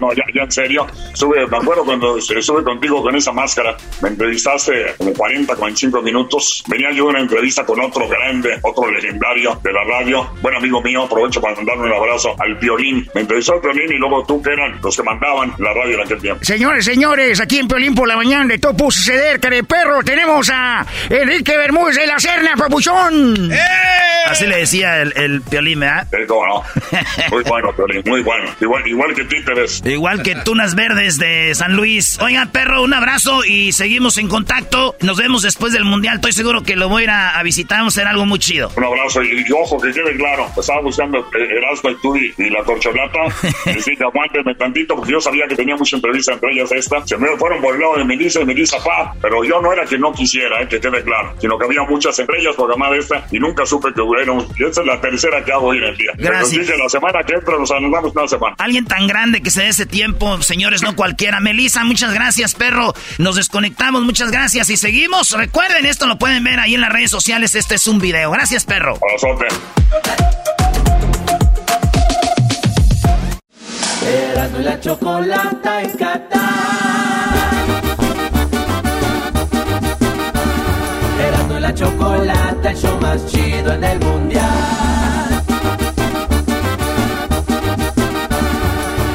No, 0.00 0.12
ya, 0.12 0.24
ya 0.34 0.42
en 0.42 0.50
serio. 0.50 0.86
Sube, 1.14 1.46
me 1.46 1.56
acuerdo 1.56 1.84
cuando 1.84 2.18
estuve 2.18 2.62
contigo 2.62 3.02
con 3.02 3.14
esa 3.16 3.32
máscara. 3.32 3.76
Me 4.02 4.10
entrevistaste 4.10 4.94
como 4.98 5.12
40, 5.12 5.54
45 5.54 6.02
minutos. 6.02 6.62
Venía 6.68 6.90
yo 6.92 7.06
a 7.06 7.10
una 7.10 7.20
entrevista 7.20 7.64
con 7.64 7.80
otro 7.80 8.08
grande, 8.08 8.58
otro 8.62 8.90
legendario 8.90 9.58
de 9.62 9.72
la 9.72 9.84
radio. 9.84 10.30
Buen 10.42 10.54
amigo 10.54 10.82
mío, 10.82 11.04
aprovecho 11.04 11.40
para 11.40 11.56
mandarle 11.56 11.86
un 11.86 11.92
abrazo 11.92 12.34
al 12.38 12.58
Piolín. 12.58 13.08
Me 13.14 13.22
entrevistó 13.22 13.54
el 13.54 13.60
Piolín 13.60 13.92
y 13.92 13.98
luego 13.98 14.24
tú, 14.24 14.42
que 14.42 14.50
eran 14.50 14.78
los 14.82 14.96
que 14.96 15.02
mandaban 15.02 15.52
la 15.58 15.72
radio 15.72 15.94
en 15.94 16.00
aquel 16.02 16.18
tiempo. 16.20 16.44
Señores, 16.44 16.84
señores, 16.84 17.40
aquí 17.40 17.58
en 17.58 17.68
Piolín 17.68 17.94
por 17.94 18.08
la 18.08 18.16
mañana 18.16 18.46
de 18.46 18.58
todo 18.58 18.76
pudo 18.76 18.90
suceder, 18.90 19.40
que 19.40 19.50
de 19.50 19.64
perro 19.64 20.02
tenemos 20.02 20.50
a 20.50 20.86
Enrique 21.22 21.56
Bermúdez 21.56 21.96
de 21.96 22.06
la 22.06 22.18
Serna, 22.18 22.54
papuchón. 22.56 23.50
Así 24.28 24.46
le 24.46 24.56
decía 24.56 25.02
el, 25.02 25.12
el 25.16 25.40
Piolín, 25.42 25.80
¿verdad? 25.80 26.06
Sí, 26.10 26.16
cómo 26.26 26.46
no. 26.46 26.62
Muy 27.30 27.44
bueno, 27.44 27.72
Piolín, 27.76 28.02
muy 28.06 28.22
bueno. 28.22 28.50
Igual, 28.60 28.86
igual 28.88 29.14
que 29.14 29.24
títeres. 29.24 29.82
Igual 29.84 30.22
que 30.22 30.34
Tunas 30.34 30.74
Verdes 30.74 31.18
de 31.18 31.54
San 31.54 31.74
Luis. 31.76 32.18
Oiga, 32.20 32.46
perro, 32.52 32.82
un 32.82 32.92
abrazo 32.92 33.44
y 33.44 33.72
seguimos 33.72 34.18
en 34.18 34.28
contacto. 34.28 34.96
Nos 35.00 35.16
vemos 35.16 35.42
después 35.42 35.72
del 35.72 35.84
Mundial. 35.84 36.16
Estoy 36.16 36.32
seguro 36.32 36.62
que 36.64 36.74
lo 36.74 36.88
voy 36.88 37.02
a 37.02 37.04
ir 37.04 37.10
a, 37.10 37.38
a 37.38 37.42
visitar. 37.44 37.78
Vamos 37.78 37.96
a 37.96 38.00
hacer 38.00 38.08
algo 38.08 38.26
muy 38.26 38.38
chido. 38.40 38.72
Un 38.76 38.84
abrazo 38.84 39.22
y, 39.22 39.44
y 39.46 39.52
ojo, 39.52 39.80
que 39.80 39.92
quede 39.92 40.16
claro. 40.16 40.50
Estaba 40.58 40.80
buscando 40.82 41.18
eh, 41.18 41.58
Erasmo 41.58 41.90
y 41.90 41.96
tú 42.02 42.16
y, 42.16 42.34
y 42.36 42.50
la 42.50 42.64
corcholata. 42.64 43.20
Decía, 43.64 43.94
aguánteme 44.00 44.54
tantito 44.56 44.96
porque 44.96 45.12
yo 45.12 45.20
sabía 45.20 45.46
que 45.48 45.54
tenía 45.54 45.76
mucha 45.76 45.94
entrevista 45.96 46.32
entre 46.32 46.50
ellas 46.52 46.72
esta. 46.72 47.06
Se 47.06 47.16
me 47.16 47.28
fueron 47.36 47.60
por 47.62 47.74
el 47.76 47.80
lado 47.80 47.96
de 47.98 48.04
Melissa 48.04 48.40
y 48.40 48.44
Melissa 48.44 48.78
Pa. 48.82 49.14
Pero 49.22 49.44
yo 49.44 49.60
no 49.62 49.72
era 49.72 49.84
que 49.84 49.98
no 49.98 50.12
quisiera, 50.12 50.62
eh, 50.62 50.68
que 50.68 50.80
quede 50.80 51.04
claro. 51.06 51.34
Sino 51.40 51.58
que 51.58 51.64
había 51.64 51.82
muchas 51.84 52.18
entre 52.18 52.40
ellas 52.40 52.54
programadas 52.54 52.98
esta 52.98 53.26
y 53.30 53.38
nunca 53.38 53.64
supe 53.64 53.92
que 53.94 54.00
hubiera. 54.00 54.32
Y 54.58 54.64
esta 54.64 54.80
es 54.80 54.86
la 54.86 55.00
tercera 55.00 55.44
que 55.44 55.52
hago 55.52 55.68
hoy 55.68 55.78
en 55.78 55.84
el 55.84 55.96
día. 55.96 56.12
Gracias. 56.16 56.50
Pero 56.50 56.62
dije, 56.62 56.76
la 56.76 56.88
semana 56.88 57.22
que 57.24 57.34
entra 57.34 57.58
nos 57.58 57.70
anulamos 57.70 58.12
una 58.14 58.28
semana. 58.28 58.56
Alguien 58.58 58.84
tan 58.84 59.06
grande 59.06 59.40
que 59.40 59.50
se 59.50 59.62
dé 59.62 59.68
ese 59.68 59.86
tiempo, 59.86 60.42
señores, 60.42 60.82
no 60.82 60.94
cualquiera. 60.96 61.40
Melissa, 61.40 61.84
muchas 61.84 62.12
gracias, 62.12 62.54
perro. 62.54 62.92
Nos 63.18 63.36
desconectamos, 63.36 64.02
muchas 64.02 64.30
gracias 64.30 64.68
y 64.70 64.76
seguimos. 64.76 65.32
Recuerden, 65.32 65.86
esto 65.86 66.06
lo 66.06 66.18
pueden 66.18 66.44
ver 66.44 66.60
ahí 66.60 66.74
en 66.74 66.80
las 66.80 66.92
redes 66.92 67.10
sociales. 67.10 67.54
Este 67.54 67.76
es 67.76 67.86
un 67.86 67.98
video. 67.98 68.30
Gracias, 68.30 68.64
perro. 68.64 68.98
Abrazote. 69.02 69.46
Y 74.02 74.62
la 74.62 74.80
chocolata 74.80 75.82
en 75.82 75.90
Qatar. 75.96 76.85
El 82.68 82.76
show 82.76 83.00
más 83.00 83.24
chido 83.26 83.72
en 83.72 83.84
el 83.84 84.00
mundial. 84.00 84.44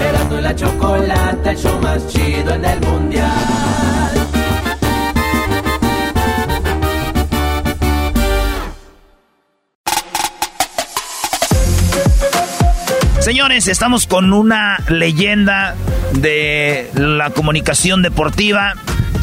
Erasmo 0.02 0.38
y 0.38 0.42
la 0.42 0.56
chocolata, 0.56 1.52
el 1.52 1.58
show 1.58 1.82
más 1.82 2.08
chido 2.08 2.54
en 2.54 2.66
el 2.66 2.80
mundial. 2.80 3.30
Señores, 13.20 13.68
estamos 13.68 14.08
con 14.08 14.34
una 14.34 14.78
leyenda 14.90 15.76
de 16.14 16.90
la 16.96 17.30
comunicación 17.30 18.02
deportiva, 18.02 18.74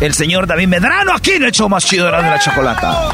el 0.01 0.15
señor 0.15 0.47
David 0.47 0.69
Medrano, 0.69 1.13
aquí 1.13 1.33
en 1.33 1.45
el 1.45 1.53
show 1.53 1.69
más 1.69 1.85
chido 1.85 2.07
de 2.07 2.13
la, 2.13 2.39
chocolata. 2.39 3.11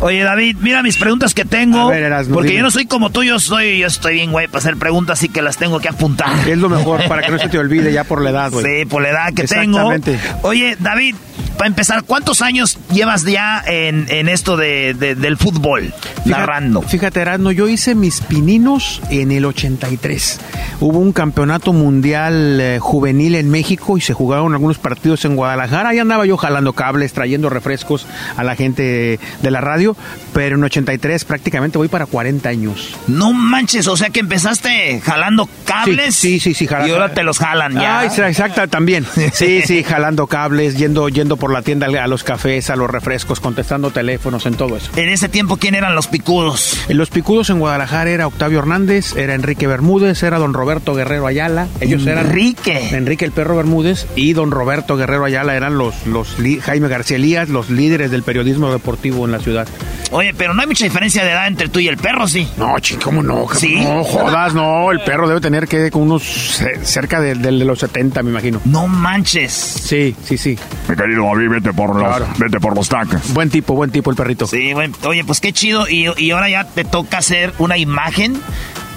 Oye, 0.00 0.22
David, 0.22 0.56
mira 0.60 0.82
mis 0.82 0.96
preguntas 0.96 1.34
que 1.34 1.44
tengo. 1.44 1.88
Ver, 1.88 2.12
porque 2.32 2.48
dime. 2.48 2.58
yo 2.58 2.62
no 2.64 2.70
soy 2.70 2.86
como 2.86 3.10
tú, 3.10 3.22
yo 3.22 3.38
soy, 3.38 3.78
yo 3.78 3.86
estoy 3.86 4.14
bien, 4.14 4.32
güey, 4.32 4.46
para 4.46 4.58
hacer 4.58 4.76
preguntas, 4.76 5.18
así 5.18 5.28
que 5.28 5.42
las 5.42 5.56
tengo 5.56 5.78
que 5.80 5.88
apuntar. 5.88 6.48
Es 6.48 6.58
lo 6.58 6.68
mejor 6.68 7.06
para 7.08 7.22
que 7.22 7.30
no 7.30 7.38
se 7.38 7.48
te 7.48 7.58
olvide 7.58 7.92
ya 7.92 8.04
por 8.04 8.22
la 8.22 8.30
edad, 8.30 8.50
güey. 8.50 8.64
Sí, 8.64 8.84
por 8.86 9.02
la 9.02 9.10
edad 9.10 9.34
que 9.34 9.44
tengo. 9.44 9.92
Exactamente. 9.92 10.18
Oye, 10.42 10.76
David, 10.78 11.14
para 11.56 11.68
empezar, 11.68 12.04
¿cuántos 12.04 12.42
años 12.42 12.78
llevas 12.92 13.24
ya 13.24 13.62
en, 13.66 14.06
en 14.08 14.28
esto 14.28 14.56
de, 14.56 14.94
de- 14.94 15.14
del 15.14 15.36
fútbol? 15.36 15.92
narrando. 16.24 16.82
Fíjate, 16.82 17.20
Erasmo, 17.20 17.52
yo 17.52 17.68
hice 17.68 17.94
mis 17.94 18.20
pininos 18.20 19.00
en 19.10 19.32
el 19.32 19.44
83. 19.44 20.40
Hubo 20.80 20.98
un 20.98 21.12
campeonato 21.12 21.72
mundial 21.72 22.58
eh, 22.60 22.78
juvenil 22.80 23.34
en 23.34 23.50
México 23.50 23.96
y 23.96 24.00
se 24.00 24.12
jugaron 24.12 24.52
algunos 24.52 24.78
partidos 24.78 25.24
en 25.24 25.36
Guadalajara. 25.36 25.94
Andaba 26.08 26.26
yo 26.26 26.36
jalando 26.36 26.72
cables, 26.72 27.12
trayendo 27.12 27.50
refrescos 27.50 28.06
a 28.36 28.44
la 28.44 28.56
gente 28.56 29.20
de 29.42 29.50
la 29.50 29.60
radio. 29.60 29.96
Pero 30.32 30.56
en 30.56 30.64
83 30.64 31.24
prácticamente 31.24 31.78
voy 31.78 31.88
para 31.88 32.06
40 32.06 32.48
años. 32.48 32.94
No 33.06 33.32
manches, 33.32 33.86
o 33.86 33.96
sea 33.96 34.10
que 34.10 34.20
empezaste 34.20 35.00
jalando 35.00 35.48
cables. 35.64 36.14
Sí, 36.14 36.40
sí, 36.40 36.54
sí, 36.54 36.66
jalando. 36.66 36.88
Y 36.88 36.92
ahora 36.92 37.12
te 37.12 37.22
los 37.22 37.38
jalan 37.38 37.74
ya. 37.74 38.00
Ay, 38.00 38.08
exacta, 38.08 38.66
también. 38.66 39.06
Sí, 39.32 39.62
sí, 39.62 39.82
jalando 39.88 40.26
cables, 40.26 40.76
yendo, 40.76 41.08
yendo 41.08 41.36
por 41.36 41.52
la 41.52 41.62
tienda 41.62 41.86
a 41.86 42.06
los 42.06 42.24
cafés, 42.24 42.70
a 42.70 42.76
los 42.76 42.90
refrescos, 42.90 43.40
contestando 43.40 43.90
teléfonos, 43.90 44.46
en 44.46 44.54
todo 44.54 44.76
eso. 44.76 44.90
En 44.96 45.08
ese 45.08 45.28
tiempo, 45.28 45.56
¿quién 45.56 45.74
eran 45.74 45.94
los 45.94 46.06
picudos? 46.06 46.78
Los 46.88 47.10
picudos 47.10 47.50
en 47.50 47.58
Guadalajara 47.58 48.10
era 48.10 48.26
Octavio 48.26 48.58
Hernández, 48.60 49.16
era 49.16 49.34
Enrique 49.34 49.66
Bermúdez, 49.66 50.22
era 50.22 50.38
don 50.38 50.54
Roberto 50.54 50.94
Guerrero 50.94 51.26
Ayala. 51.26 51.68
Ellos 51.80 52.06
eran 52.06 52.26
Enrique. 52.26 52.88
Enrique 52.92 53.24
el 53.24 53.32
Perro 53.32 53.56
Bermúdez 53.56 54.06
y 54.16 54.32
don 54.32 54.50
Roberto 54.50 54.96
Guerrero 54.96 55.24
Ayala 55.24 55.56
eran 55.56 55.78
los, 55.78 55.94
los 56.06 56.36
Jaime 56.62 56.88
García 56.88 57.16
Elías, 57.16 57.48
los 57.48 57.70
líderes 57.70 58.10
del 58.10 58.22
periodismo 58.22 58.70
deportivo 58.72 59.24
en 59.26 59.32
la 59.32 59.40
ciudad. 59.40 59.66
Oye, 60.10 60.32
pero 60.34 60.54
no 60.54 60.62
hay 60.62 60.66
mucha 60.66 60.84
diferencia 60.84 61.22
de 61.24 61.30
edad 61.32 61.46
entre 61.46 61.68
tú 61.68 61.80
y 61.80 61.88
el 61.88 61.98
perro, 61.98 62.26
¿sí? 62.26 62.48
No, 62.56 62.78
chico, 62.80 63.02
¿cómo 63.04 63.22
no? 63.22 63.46
¿Sí? 63.54 63.76
No 63.76 64.02
jodas, 64.04 64.54
no. 64.54 64.90
El 64.90 65.00
perro 65.00 65.28
debe 65.28 65.40
tener 65.40 65.68
que 65.68 65.90
con 65.90 66.02
unos 66.02 66.22
ce- 66.22 66.84
cerca 66.84 67.20
de, 67.20 67.34
de 67.34 67.52
los 67.52 67.78
70, 67.80 68.22
me 68.22 68.30
imagino. 68.30 68.60
No 68.64 68.86
manches. 68.88 69.52
Sí, 69.52 70.16
sí, 70.24 70.38
sí. 70.38 70.58
Mi 70.88 70.96
querido 70.96 71.24
David, 71.24 71.48
vete 71.50 71.72
por 71.72 71.94
los, 71.94 72.08
Claro. 72.08 72.26
vete 72.38 72.58
por 72.58 72.74
los 72.74 72.88
tacos. 72.88 73.32
Buen 73.34 73.50
tipo, 73.50 73.74
buen 73.74 73.90
tipo 73.90 74.10
el 74.10 74.16
perrito. 74.16 74.46
Sí, 74.46 74.72
bueno, 74.72 74.94
oye, 75.04 75.24
pues 75.24 75.40
qué 75.40 75.52
chido. 75.52 75.86
Y, 75.88 76.06
y 76.16 76.30
ahora 76.30 76.48
ya 76.48 76.64
te 76.64 76.84
toca 76.84 77.18
hacer 77.18 77.52
una 77.58 77.76
imagen 77.76 78.40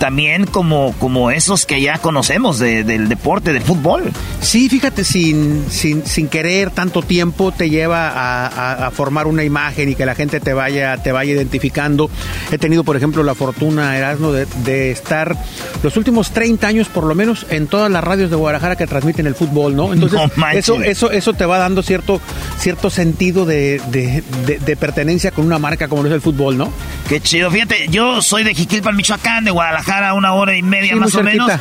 también 0.02 0.46
como, 0.48 0.96
como 0.98 1.30
esos 1.30 1.68
que 1.68 1.80
ya 1.80 2.00
conocemos 2.00 2.58
de- 2.58 2.84
del 2.84 3.08
deporte, 3.08 3.54
del 3.54 3.62
fútbol. 3.62 4.12
Sí, 4.42 4.68
fíjate, 4.68 5.04
sin, 5.04 5.64
sin, 5.70 6.04
sin 6.08 6.28
querer 6.28 6.72
tanto 6.72 7.04
tiempo 7.04 7.52
te 7.52 7.70
lleva 7.70 8.10
a, 8.10 8.48
a- 8.48 8.88
a 8.88 8.90
formar 8.92 9.28
una 9.28 9.44
imagen 9.44 9.90
y 9.90 9.96
que 9.96 10.08
la 10.08 10.16
gente 10.16 10.40
te 10.40 10.54
vaya, 10.54 10.98
te 10.98 11.12
vaya 11.12 11.34
identificando. 11.34 12.10
He 12.52 12.58
tenido, 12.58 12.84
por 12.84 12.98
ejemplo, 12.98 13.22
la 13.22 13.36
fortuna, 13.36 13.96
Erasmo, 13.96 14.32
de, 14.32 14.48
de 14.66 14.90
estar 14.90 15.38
los 15.84 15.96
últimos 15.98 16.32
30 16.32 16.66
años, 16.68 16.88
por 16.88 17.04
lo 17.04 17.14
menos, 17.14 17.46
en 17.52 17.68
todas 17.68 17.92
las 17.92 18.04
radios 18.04 18.32
de 18.32 18.38
Guadalajara 18.38 18.76
que 18.76 18.88
transmiten 18.88 19.28
el 19.28 19.36
fútbol, 19.36 19.76
¿no? 19.76 19.94
Entonces, 19.94 20.20
No 20.36 20.48
eso, 20.58 20.74
eso, 20.90 21.12
eso 21.12 21.34
te 21.34 21.46
va 21.46 21.60
dando 21.60 21.84
cierto, 21.84 22.20
cierto 22.58 22.90
sentido 22.90 23.46
de, 23.46 23.80
de- 23.92 24.24
de- 24.48 24.58
de 24.58 24.76
pertenencia 24.76 25.30
con 25.30 25.46
una 25.46 25.60
marca 25.60 25.88
como 25.88 26.02
lo 26.02 26.10
es 26.10 26.16
el 26.16 26.22
fútbol, 26.22 26.58
¿no? 26.58 26.74
Qué 27.08 27.22
chido. 27.22 27.52
Fíjate, 27.52 27.88
yo 27.90 28.24
soy 28.24 28.44
de 28.44 28.56
Jiquilpan, 28.56 28.96
Michoacán, 28.96 29.44
de 29.46 29.52
Guadalajara, 29.52 29.91
una 30.14 30.34
hora 30.34 30.56
y 30.56 30.62
media 30.62 30.94
Sí, 30.94 31.00
más 31.00 31.16
o 31.16 31.24
menos. 31.24 31.52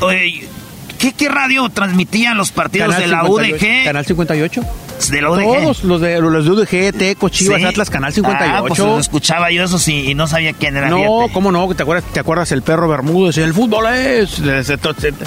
Oye, 0.00 0.48
¿qué, 0.98 1.12
¿qué 1.12 1.28
radio 1.28 1.68
transmitían 1.68 2.36
los 2.36 2.52
partidos 2.52 2.88
Canal 2.94 3.02
de 3.02 3.08
la 3.08 3.22
58, 3.22 3.56
UDG? 3.56 3.84
Canal 3.84 4.04
58. 4.04 4.62
De 5.08 5.22
la 5.22 5.30
UDG. 5.30 5.42
Todos 5.42 5.84
los 5.84 6.00
de, 6.00 6.20
los 6.20 6.44
de 6.44 6.50
UDG, 6.50 6.96
Teco, 6.98 7.28
Chivas, 7.28 7.60
Sí. 7.60 7.66
Atlas, 7.66 7.90
Canal 7.90 8.12
58. 8.12 8.54
Ah, 8.56 8.64
pues 8.66 8.78
lo 8.78 8.98
escuchaba 8.98 9.50
yo 9.50 9.64
eso 9.64 9.78
sí 9.78 10.10
y 10.10 10.14
no 10.14 10.26
sabía 10.26 10.52
quién 10.52 10.76
era. 10.76 10.88
No, 10.90 10.96
fíjate. 10.98 11.32
¿cómo 11.32 11.52
no? 11.52 11.74
¿Te 11.74 11.82
acuerdas, 11.82 12.04
¿Te 12.12 12.20
acuerdas 12.20 12.52
el 12.52 12.62
perro 12.62 12.88
Bermúdez? 12.88 13.38
El 13.38 13.54
fútbol 13.54 13.86
es. 13.94 14.40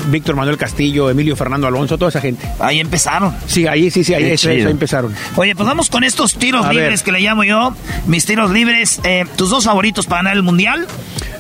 Víctor 0.07 0.35
Manuel 0.35 0.57
Castillo, 0.57 1.09
Emilio 1.09 1.35
Fernando 1.35 1.67
Alonso, 1.67 1.97
toda 1.97 2.09
esa 2.09 2.21
gente. 2.21 2.45
Ahí 2.59 2.79
empezaron. 2.79 3.33
Sí, 3.47 3.67
ahí 3.67 3.89
sí, 3.91 4.03
sí, 4.03 4.13
ahí, 4.13 4.31
eso- 4.31 4.49
chido. 4.49 4.69
empezaron. 4.69 5.13
Oye, 5.35 5.55
pues 5.55 5.67
vamos 5.67 5.89
con 5.89 6.03
estos 6.03 6.35
tiros 6.35 6.65
A 6.65 6.69
libres 6.73 7.01
ver. 7.01 7.05
que 7.05 7.11
le 7.11 7.19
llamo 7.21 7.43
yo. 7.43 7.75
Mis 8.07 8.25
tiros 8.25 8.51
libres. 8.51 8.99
Eh, 9.03 9.25
¿Tus 9.35 9.49
dos 9.49 9.65
favoritos 9.65 10.05
para 10.05 10.19
ganar 10.23 10.37
el 10.37 10.43
mundial? 10.43 10.87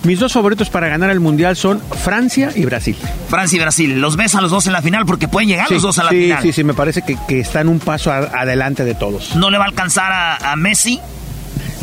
Mis 0.03 0.19
dos 0.19 0.33
favoritos 0.33 0.69
para 0.69 0.89
ganar 0.89 1.09
el 1.11 1.21
mundial 1.21 1.55
son 1.55 1.81
Francia 2.03 2.51
y 2.53 2.65
Brasil. 2.65 2.97
Francia 3.29 3.55
y 3.55 3.59
Brasil. 3.61 4.01
¿Los 4.01 4.17
ves 4.17 4.35
a 4.35 4.41
los 4.41 4.51
dos 4.51 4.67
en 4.67 4.73
la 4.73 4.81
final? 4.81 5.05
Porque 5.05 5.29
pueden 5.29 5.47
llegar 5.47 5.67
Sí, 5.69 5.75
los 5.75 5.83
dos 5.83 5.97
a 5.99 6.03
la 6.03 6.09
sí, 6.09 6.23
final. 6.23 6.41
sí, 6.43 6.51
sí, 6.51 6.63
me 6.63 6.73
parece 6.73 7.03
que, 7.03 7.17
que 7.27 7.39
están 7.39 7.69
un 7.69 7.79
paso 7.79 8.11
a- 8.11 8.22
adelante 8.33 8.83
de 8.83 8.95
todos. 8.95 9.35
No 9.35 9.49
le 9.49 9.57
va 9.57 9.65
a 9.65 9.67
alcanzar 9.67 10.11
a, 10.11 10.51
a 10.51 10.55
Messi. 10.55 10.99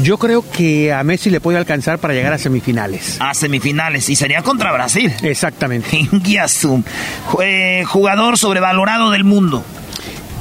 Yo 0.03 0.17
creo 0.19 0.49
que 0.51 0.93
a 0.93 1.05
Messi 1.05 1.29
le 1.31 1.41
puede 1.41 1.59
alcanzar 1.59 1.99
para 1.99 2.15
llegar 2.15 2.33
a 2.33 2.39
semifinales. 2.39 3.19
A 3.21 3.35
semifinales. 3.35 4.09
Y 4.09 4.17
sería 4.17 4.43
contra 4.43 4.73
Brasil. 4.73 5.13
Exactamente. 5.23 6.09
Eh, 7.43 7.85
jugador 7.87 8.39
sobrevalorado 8.39 9.11
del 9.11 9.25
mundo. 9.25 9.65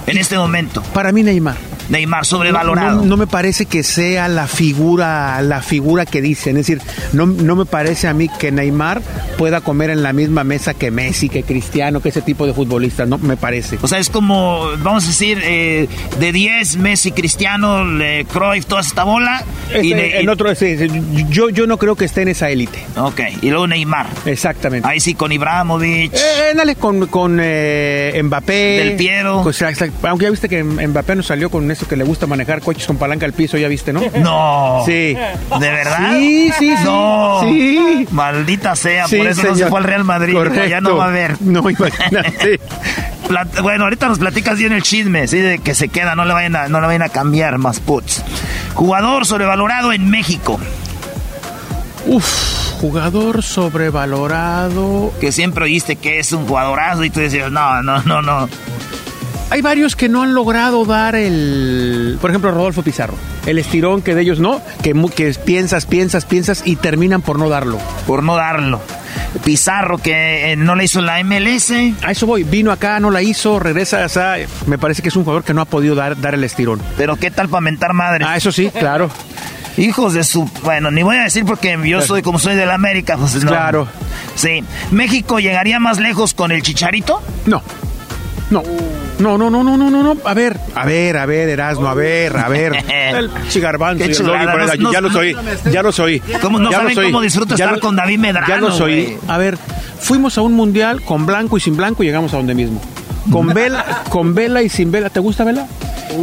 En 0.08 0.18
este 0.18 0.38
momento. 0.38 0.82
Para 0.94 1.12
mí 1.12 1.24
Neymar. 1.24 1.56
Neymar 1.90 2.26
sobrevalorado. 2.26 3.02
No, 3.02 3.06
no, 3.06 3.18
me 3.18 3.28
parece 3.28 3.66
que 3.66 3.84
sea 3.84 4.28
la 4.28 4.48
figura, 4.48 5.42
la 5.42 5.62
figura 5.62 6.06
que 6.06 6.22
dicen. 6.22 6.58
Es 6.58 6.68
decir, 6.68 6.82
no, 7.14 7.26
no 7.26 7.56
me 7.56 7.66
parece 7.66 8.08
a 8.08 8.14
mí 8.14 8.30
que 8.40 8.52
Neymar 8.52 9.02
pueda 9.38 9.62
comer 9.62 9.90
en 9.90 10.04
la 10.04 10.14
misma 10.14 10.44
mesa 10.44 10.74
que 10.74 10.92
Messi, 10.92 11.30
que 11.30 11.44
Cristiano, 11.44 12.02
que 12.02 12.10
ese 12.10 12.22
tipo 12.22 12.46
de 12.46 12.54
futbolistas. 12.54 13.08
No 13.08 13.18
me 13.18 13.38
parece. 13.38 13.80
O 13.82 13.88
sea, 13.88 14.00
es 14.00 14.10
como, 14.10 14.68
vamos 14.84 15.06
a 15.06 15.08
decir, 15.08 15.42
eh, 15.44 15.88
de 16.20 16.32
10, 16.32 16.78
Messi, 16.78 17.12
Cristiano, 17.12 17.84
Le, 17.84 18.26
Cruyff, 18.26 18.66
toda 18.66 18.82
esta 18.82 19.04
bola. 19.04 19.44
y 19.82 19.94
en 19.94 20.30
otro, 20.30 20.52
yo, 21.30 21.50
yo 21.50 21.68
no 21.68 21.78
creo 21.78 21.96
que 21.96 22.06
esté 22.06 22.22
en 22.22 22.30
esa 22.30 22.50
élite. 22.50 22.86
Ok, 22.98 23.22
y 23.42 23.50
luego 23.50 23.68
Neymar. 23.68 24.08
Exactamente. 24.26 24.88
Ahí 24.88 25.00
sí, 25.00 25.16
con 25.16 25.32
Ibrahimovic. 25.32 26.14
Eh, 26.14 26.54
dale 26.56 26.76
con, 26.76 27.08
con 27.08 27.40
eh, 27.42 28.20
Mbappé. 28.24 28.54
Del 28.54 28.96
Piero. 28.96 29.42
Pues, 29.44 29.62
aunque 30.04 30.26
ya 30.26 30.32
viste 30.32 30.50
que 30.50 30.64
Mbappé 30.64 31.16
nos 31.16 31.28
salió 31.28 31.50
con 31.50 31.68
eso 31.80 31.88
que 31.88 31.96
le 31.96 32.04
gusta 32.04 32.28
manejar 32.28 32.62
coches 32.62 32.86
con 32.86 32.98
palanca 32.98 33.26
al 33.26 33.34
piso, 33.34 33.58
ya 33.58 33.68
viste, 33.68 33.94
¿no? 33.94 34.02
No. 34.20 34.84
Sí. 34.86 35.16
¿De 35.60 35.70
verdad? 35.72 36.12
Sí, 36.12 36.52
sí, 36.60 36.76
sí. 36.78 36.84
No. 36.84 37.40
Sí. 37.44 38.08
Maldita 38.12 38.76
sea, 38.76 39.08
Sí, 39.08 39.18
por 39.18 39.28
eso 39.28 39.44
no 39.44 39.50
se 39.50 39.54
señor. 39.56 39.70
fue 39.70 39.80
al 39.80 39.86
Real 39.86 40.04
Madrid. 40.04 40.34
Correcto. 40.34 40.66
Ya 40.66 40.82
no 40.82 40.98
va 40.98 41.06
a 41.06 41.08
haber. 41.08 41.42
No, 41.42 41.70
imagínate. 41.70 42.60
Bueno, 43.62 43.84
ahorita 43.84 44.08
nos 44.08 44.18
platicas 44.18 44.58
bien 44.58 44.74
el 44.74 44.82
chisme, 44.82 45.28
¿sí? 45.28 45.38
De 45.38 45.60
que 45.60 45.76
se 45.76 45.88
queda, 45.90 46.16
no 46.16 46.26
le 46.26 46.34
vayan 46.34 46.56
a, 46.56 46.68
no 46.68 46.82
le 46.82 46.88
vayan 46.88 47.04
a 47.04 47.10
cambiar 47.10 47.60
más 47.60 47.80
puts. 47.80 48.24
Jugador 48.74 49.28
sobrevalorado 49.28 49.94
en 49.94 50.10
México. 50.10 50.60
Uf, 52.08 52.26
jugador 52.82 53.44
sobrevalorado. 53.44 55.14
Que 55.22 55.32
siempre 55.32 55.66
oíste 55.66 55.96
que 55.98 56.18
es 56.18 56.32
un 56.32 56.48
jugadorazo 56.48 57.04
y 57.04 57.12
tú 57.12 57.20
decías, 57.20 57.52
no, 57.52 57.84
no, 57.84 58.02
no, 58.02 58.24
no. 58.24 58.50
Hay 59.52 59.62
varios 59.62 59.96
que 59.96 60.10
no 60.10 60.22
han 60.22 60.36
logrado 60.36 60.86
dar 60.86 61.16
el. 61.16 62.18
Por 62.22 62.30
ejemplo, 62.30 62.52
Rodolfo 62.52 62.84
Pizarro. 62.84 63.16
El 63.48 63.58
estirón 63.58 64.02
que 64.02 64.14
de 64.14 64.22
ellos 64.22 64.40
no, 64.40 64.62
que, 64.84 64.94
que 65.16 65.34
piensas, 65.34 65.88
piensas, 65.88 66.26
piensas 66.26 66.62
y 66.66 66.76
terminan 66.76 67.22
por 67.22 67.40
no 67.40 67.50
darlo. 67.50 67.80
Por 68.06 68.22
no 68.22 68.36
darlo. 68.36 68.80
Pizarro 69.44 69.98
que 69.98 70.52
eh, 70.52 70.56
no 70.56 70.76
le 70.76 70.84
hizo 70.84 71.02
la 71.02 71.24
MLS. 71.24 71.72
A 72.04 72.12
eso 72.12 72.28
voy. 72.28 72.44
Vino 72.44 72.72
acá, 72.72 73.00
no 73.00 73.10
la 73.10 73.24
hizo, 73.24 73.60
regresa. 73.60 74.06
O 74.06 74.10
sea, 74.10 74.36
me 74.68 74.78
parece 74.78 75.02
que 75.02 75.10
es 75.10 75.16
un 75.16 75.24
jugador 75.24 75.44
que 75.44 75.56
no 75.56 75.62
ha 75.62 75.66
podido 75.66 75.96
dar, 75.96 76.20
dar 76.20 76.36
el 76.36 76.44
estirón. 76.44 76.80
Pero 76.96 77.16
qué 77.16 77.32
tal 77.32 77.50
para 77.50 77.62
mentar 77.62 77.94
madre. 77.94 78.26
Ah, 78.28 78.38
eso 78.38 78.52
sí, 78.52 78.70
claro. 78.70 79.10
Hijos 79.78 80.14
de 80.14 80.24
su. 80.24 80.48
Bueno, 80.64 80.92
ni 80.92 81.02
voy 81.02 81.18
a 81.18 81.24
decir 81.24 81.44
porque 81.46 81.78
yo 81.86 82.02
soy 82.02 82.22
como 82.22 82.38
soy 82.38 82.56
de 82.56 82.68
la 82.68 82.76
América. 82.76 83.18
Pues 83.18 83.44
no. 83.44 83.50
Claro. 83.50 83.88
Sí. 84.36 84.64
¿México 84.92 85.40
llegaría 85.40 85.80
más 85.80 86.00
lejos 86.00 86.36
con 86.36 86.52
el 86.52 86.62
chicharito? 86.62 87.22
No. 87.48 87.64
No. 88.50 88.64
No, 89.20 89.38
no, 89.38 89.50
no, 89.50 89.64
no, 89.64 89.76
no, 89.78 89.90
no, 89.90 90.02
no. 90.04 90.18
A 90.24 90.34
ver, 90.34 90.58
a 90.76 90.86
ver, 90.86 91.18
a 91.18 91.26
ver, 91.26 91.50
Erasmo, 91.50 91.88
a 91.88 91.94
ver, 91.94 92.36
a 92.38 92.48
ver. 92.48 92.74
El 92.90 93.30
chigarbanzo. 93.50 94.06
Y 94.06 94.12
el 94.12 94.24
Brother, 94.24 94.80
no- 94.80 94.92
ya 94.94 95.02
no- 95.02 95.08
los 95.10 95.16
oí, 95.18 95.36
ya 95.72 95.84
los 95.84 96.00
oí. 96.00 96.20
¿Cómo 96.42 96.58
no 96.58 96.72
Ya 96.72 96.78
saben 96.78 96.96
los 96.96 97.04
oí. 97.06 97.12
cómo 97.12 97.22
disfruto 97.22 97.56
Ya 97.56 97.66
estar 97.66 97.76
lo- 97.78 97.82
con 97.82 97.96
David 97.96 98.20
Medrano? 98.20 98.48
Ya 98.48 98.58
los 98.58 98.80
oí. 98.80 99.04
güey? 99.06 99.18
A 99.28 99.38
ver, 99.38 99.58
fuimos 100.00 100.38
a 100.38 100.42
un 100.42 100.54
mundial 100.54 101.02
con 101.02 101.26
blanco 101.26 101.58
y 101.58 101.60
sin 101.60 101.76
blanco 101.76 102.02
y 102.04 102.06
llegamos 102.08 102.34
a 102.34 102.38
donde 102.38 102.56
mismo. 102.56 102.82
Con 103.32 103.48
vela, 103.54 104.04
con 104.10 104.34
vela 104.34 104.62
y 104.62 104.70
sin 104.70 104.90
vela. 104.92 105.10
¿Te 105.10 105.20
gusta 105.20 105.44
vela? 105.44 105.68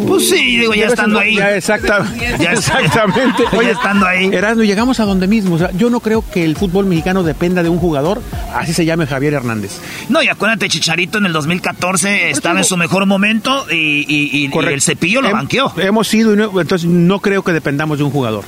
Pues 0.07 0.29
sí, 0.29 0.59
digo, 0.59 0.75
ya 0.75 0.87
estando 0.87 1.19
ahí. 1.21 1.37
Ya, 1.37 1.57
exactamente. 1.57 2.37
Ya- 2.41 2.53
exactamente. 2.53 3.45
ya 3.53 3.71
estando 3.71 4.07
ahí. 4.07 4.27
Erasmo, 4.33 4.63
llegamos 4.65 4.99
a 5.01 5.05
donde 5.05 5.27
mismo. 5.27 5.55
O 5.55 5.59
sea, 5.59 5.71
yo 5.73 5.91
no 5.91 6.01
creo 6.01 6.25
que 6.29 6.45
el 6.45 6.57
fútbol 6.57 6.87
mexicano 6.87 7.23
dependa 7.23 7.63
de 7.63 7.69
un 7.69 7.79
jugador, 7.79 8.21
así 8.55 8.73
se 8.75 8.85
llame 8.85 9.07
Javier 9.07 9.35
Hernández. 9.35 9.79
No, 10.09 10.23
y 10.23 10.29
acuérdate, 10.29 10.69
Chicharito 10.69 11.19
en 11.19 11.27
el 11.27 11.33
2014 11.33 12.31
estaba 12.31 12.59
en 12.59 12.65
su 12.65 12.77
mejor 12.77 13.07
momento 13.07 13.67
y, 13.71 13.75
y- 14.09 14.31
y- 14.33 14.51
y 14.53 14.67
el 14.73 14.83
cepillo 14.83 15.23
lo 15.23 15.29
Hem- 15.29 15.33
banqueó. 15.33 15.73
Hemos 15.77 16.09
sido, 16.09 16.35
y 16.35 16.37
no- 16.37 16.61
entonces 16.61 16.89
no 16.89 17.21
creo 17.21 17.43
que 17.45 17.53
dependamos 17.53 17.99
de 17.99 18.05
un 18.05 18.11
jugador. 18.11 18.45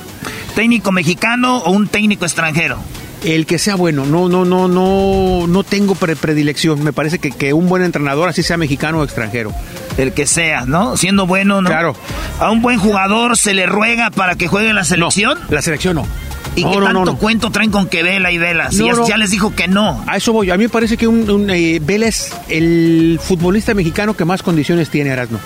¿Técnico 0.55 0.91
mexicano 0.91 1.57
o 1.59 1.71
un 1.71 1.87
técnico 1.87 2.25
extranjero? 2.25 2.77
El 3.23 3.45
que 3.45 3.59
sea 3.59 3.75
bueno, 3.75 4.05
no, 4.05 4.29
no, 4.29 4.45
no, 4.45 4.67
no, 4.69 5.45
no 5.47 5.63
tengo 5.63 5.93
pre- 5.95 6.15
predilección. 6.15 6.83
Me 6.83 6.93
parece 6.93 7.19
que, 7.19 7.31
que 7.31 7.51
un 7.53 7.67
buen 7.67 7.83
entrenador, 7.83 8.29
así 8.29 8.43
sea 8.43 8.55
mexicano 8.57 8.99
o 8.99 9.03
extranjero. 9.03 9.53
El 9.97 10.13
que 10.13 10.25
sea, 10.25 10.65
¿no? 10.65 10.95
Siendo 10.97 11.25
bueno, 11.27 11.61
¿no? 11.61 11.69
Claro. 11.69 11.95
¿A 12.39 12.51
un 12.51 12.61
buen 12.61 12.79
jugador 12.79 13.37
se 13.37 13.53
le 13.53 13.65
ruega 13.65 14.11
para 14.11 14.35
que 14.35 14.47
juegue 14.47 14.69
en 14.69 14.75
la 14.75 14.83
selección? 14.85 15.37
La 15.49 15.61
selección 15.61 15.95
no. 15.95 16.07
¿Y 16.55 16.63
No, 16.63 16.71
qué 16.71 16.77
tanto 16.77 16.93
no, 16.93 17.05
no. 17.05 17.17
cuento 17.17 17.51
traen 17.51 17.69
con 17.69 17.87
que 17.87 18.01
Vela 18.01 18.31
y 18.31 18.37
Vela? 18.37 18.71
Si 18.71 18.83
ya, 19.07 19.17
les 19.17 19.31
dijo 19.31 19.53
que 19.55 19.67
no. 19.67 20.03
A 20.07 20.17
eso 20.17 20.33
voy. 20.33 20.49
A 20.51 20.57
mí 20.57 20.63
me 20.63 20.69
parece 20.69 20.97
que 20.97 21.07
un, 21.07 21.29
un, 21.29 21.49
eh, 21.49 21.79
Vela 21.81 22.07
es 22.07 22.33
el 22.49 23.19
futbolista 23.21 23.73
mexicano 23.73 24.15
que 24.15 24.25
más 24.25 24.41
condiciones 24.41 24.89
tiene, 24.89 25.09
Erasmo. 25.11 25.39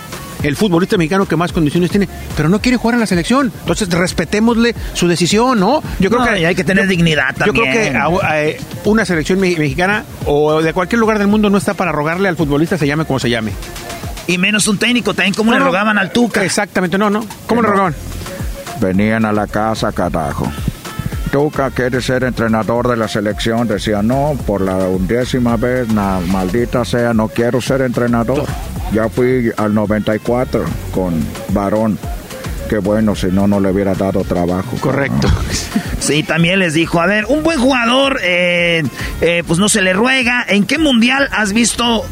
El 0.44 0.56
futbolista 0.58 0.98
mexicano 0.98 1.26
que 1.26 1.36
más 1.38 1.52
condiciones 1.54 1.90
tiene, 1.90 2.08
pero 2.36 2.50
no 2.50 2.60
quiere 2.60 2.78
jugar 2.78 2.96
en 2.96 3.00
la 3.00 3.06
selección. 3.06 3.52
Entonces, 3.62 3.90
respetémosle 3.90 4.76
su 4.94 5.08
decisión, 5.08 5.58
¿no? 5.60 5.82
Yo 6.00 6.10
creo 6.10 6.24
que 6.26 6.46
hay 6.46 6.56
que 6.56 6.64
tener 6.66 6.86
dignidad 6.88 7.34
Yo 7.46 7.54
creo 7.54 7.64
también. 7.66 7.94
que 7.94 7.98
a- 7.98 8.08
a- 8.30 8.44
eh, 8.44 8.58
una 8.84 9.06
selección 9.06 9.40
me- 9.40 9.56
mexicana 9.56 10.04
o 10.26 10.62
de 10.62 10.74
cualquier 10.74 11.00
lugar 11.00 11.18
del 11.18 11.28
mundo 11.28 11.50
no 11.50 11.58
está 11.58 11.74
para 11.76 11.92
rogarle 11.94 12.28
al 12.28 12.36
futbolista, 12.36 12.78
se 12.78 12.86
llame 12.88 13.06
como 13.06 13.20
se 13.20 13.30
llame. 13.30 13.52
Y 14.28 14.38
menos 14.38 14.68
un 14.68 14.78
técnico, 14.78 15.14
también 15.14 15.34
como 15.34 15.52
No, 15.52 15.60
le 15.60 15.66
rogaban 15.66 15.98
al 15.98 16.12
Tuca. 16.12 16.44
Exactamente, 16.44 16.98
no, 16.98 17.10
no. 17.10 17.26
¿Cómo 17.48 17.62
le 17.62 17.68
rogaban? 17.68 17.96
Venían 18.80 19.26
a 19.26 19.32
la 19.32 19.48
casa, 19.48 19.92
carajo. 19.92 20.52
Tuca 21.32 21.72
quiere 21.72 22.00
ser 22.02 22.24
entrenador 22.24 22.88
de 22.88 22.96
la 22.96 23.08
selección. 23.08 23.68
Decía, 23.68 24.02
no, 24.02 24.38
por 24.46 24.62
la 24.62 24.76
undécima 24.76 25.58
vez, 25.58 25.90
na, 25.90 26.20
maldita 26.20 26.86
sea, 26.86 27.14
no 27.14 27.28
quiero 27.28 27.60
ser 27.60 27.82
entrenador. 27.82 28.46
Ya 28.94 29.10
fui 29.10 29.52
al 29.58 29.74
94 29.74 30.64
con 30.94 31.26
Varón. 31.50 31.98
Qué 32.70 32.78
bueno, 32.78 33.16
si 33.16 33.28
no, 33.28 33.48
no 33.48 33.60
le 33.60 33.72
hubiera 33.72 33.94
dado 33.94 34.24
trabajo. 34.24 34.78
Correcto. 34.80 35.28
Sí, 36.00 36.22
también 36.22 36.60
les 36.60 36.74
dijo, 36.74 37.00
a 37.00 37.06
ver, 37.06 37.24
un 37.30 37.44
buen 37.44 37.58
jugador, 37.58 38.20
eh, 38.22 38.84
eh, 39.22 39.42
pues 39.48 39.58
no 39.58 39.70
se 39.70 39.82
le 39.82 39.94
ruega. 39.94 40.46
¿En 40.46 40.66
qué 40.66 40.78
mundial 40.78 41.30
has 41.32 41.54
visto 41.54 42.04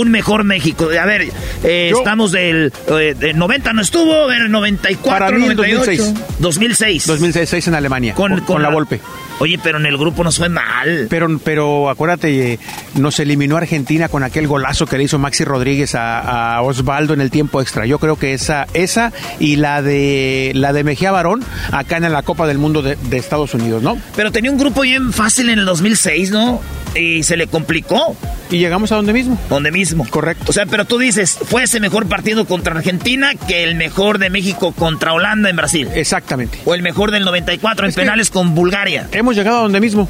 un 0.00 0.10
mejor 0.10 0.44
México? 0.44 0.88
A 1.00 1.06
ver, 1.06 1.28
eh, 1.64 1.92
estamos 1.96 2.32
del, 2.32 2.72
eh, 2.88 3.14
del 3.18 3.36
90 3.36 3.72
no 3.72 3.82
estuvo, 3.82 4.26
ver, 4.26 4.48
94, 4.48 5.26
Para 5.26 5.36
mí 5.36 5.46
el 5.46 5.56
98. 5.56 6.02
2006. 6.38 6.38
2006. 6.38 7.06
2006 7.06 7.68
en 7.68 7.74
Alemania, 7.74 8.14
con, 8.14 8.40
con 8.42 8.62
la 8.62 8.68
Volpe. 8.68 9.00
Oye, 9.40 9.58
pero 9.62 9.78
en 9.78 9.86
el 9.86 9.96
grupo 9.96 10.24
nos 10.24 10.38
fue 10.38 10.48
mal. 10.48 11.06
Pero, 11.08 11.38
pero 11.44 11.88
acuérdate, 11.90 12.54
eh, 12.54 12.58
nos 12.96 13.20
eliminó 13.20 13.56
Argentina 13.56 14.08
con 14.08 14.24
aquel 14.24 14.46
golazo 14.48 14.86
que 14.86 14.98
le 14.98 15.04
hizo 15.04 15.18
Maxi 15.18 15.44
Rodríguez 15.44 15.94
a, 15.94 16.56
a 16.56 16.62
Osvaldo 16.62 17.14
en 17.14 17.20
el 17.20 17.30
tiempo 17.30 17.60
extra. 17.60 17.86
Yo 17.86 17.98
creo 17.98 18.16
que 18.18 18.32
esa, 18.34 18.66
esa 18.74 19.12
y 19.38 19.56
la 19.56 19.80
de 19.82 20.52
la 20.54 20.72
de 20.72 20.82
Mejía 20.84 21.12
Barón 21.12 21.44
acá 21.70 21.98
en 21.98 22.12
la 22.12 22.22
Copa 22.22 22.46
del 22.46 22.58
Mundo 22.58 22.82
de, 22.82 22.96
de 22.96 23.16
Estados 23.16 23.54
Unidos, 23.54 23.82
¿no? 23.82 23.96
Pero 24.16 24.32
tenía 24.32 24.50
un 24.50 24.58
grupo 24.58 24.80
bien 24.82 25.12
fácil 25.12 25.50
en 25.50 25.60
el 25.60 25.64
2006, 25.66 26.30
¿no? 26.32 26.60
Y 26.94 27.22
se 27.22 27.36
le 27.36 27.46
complicó. 27.46 28.16
Y 28.50 28.56
llegamos 28.58 28.90
a 28.92 28.96
donde 28.96 29.12
mismo. 29.12 29.38
Donde 29.50 29.70
mismo. 29.70 30.06
Correcto. 30.08 30.46
O 30.48 30.52
sea, 30.54 30.64
pero 30.64 30.86
tú 30.86 30.98
dices, 30.98 31.38
fue 31.44 31.64
ese 31.64 31.80
mejor 31.80 32.06
partido 32.08 32.46
contra 32.46 32.74
Argentina 32.74 33.32
que 33.46 33.62
el 33.62 33.74
mejor 33.74 34.18
de 34.18 34.30
México 34.30 34.72
contra 34.72 35.12
Holanda 35.12 35.50
en 35.50 35.56
Brasil. 35.56 35.86
Exactamente. 35.94 36.58
O 36.64 36.74
el 36.74 36.82
mejor 36.82 37.10
del 37.10 37.24
94 37.24 37.84
en 37.84 37.90
Es 37.90 37.94
que- 37.94 38.00
penales 38.00 38.30
con 38.30 38.54
Bulgaria. 38.54 39.06
Hemos 39.12 39.27
llegado 39.36 39.58
a 39.58 39.62
donde 39.62 39.80
mismo. 39.80 40.08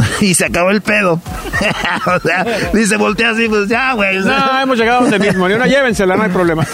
y 0.20 0.34
se 0.34 0.46
acabó 0.46 0.70
el 0.70 0.82
pedo. 0.82 1.14
o 2.06 2.20
sea, 2.20 2.46
dice, 2.72 2.96
voltea 2.96 3.30
así, 3.30 3.48
pues 3.48 3.68
ya, 3.68 3.92
güey. 3.94 4.18
No, 4.18 4.60
hemos 4.60 4.78
llegado 4.78 4.98
a 4.98 5.02
donde 5.02 5.18
mismo. 5.18 5.48
Ni 5.48 5.54
una 5.54 5.66
llévensela, 5.66 6.16
no 6.16 6.22
hay 6.22 6.30
problema. 6.30 6.66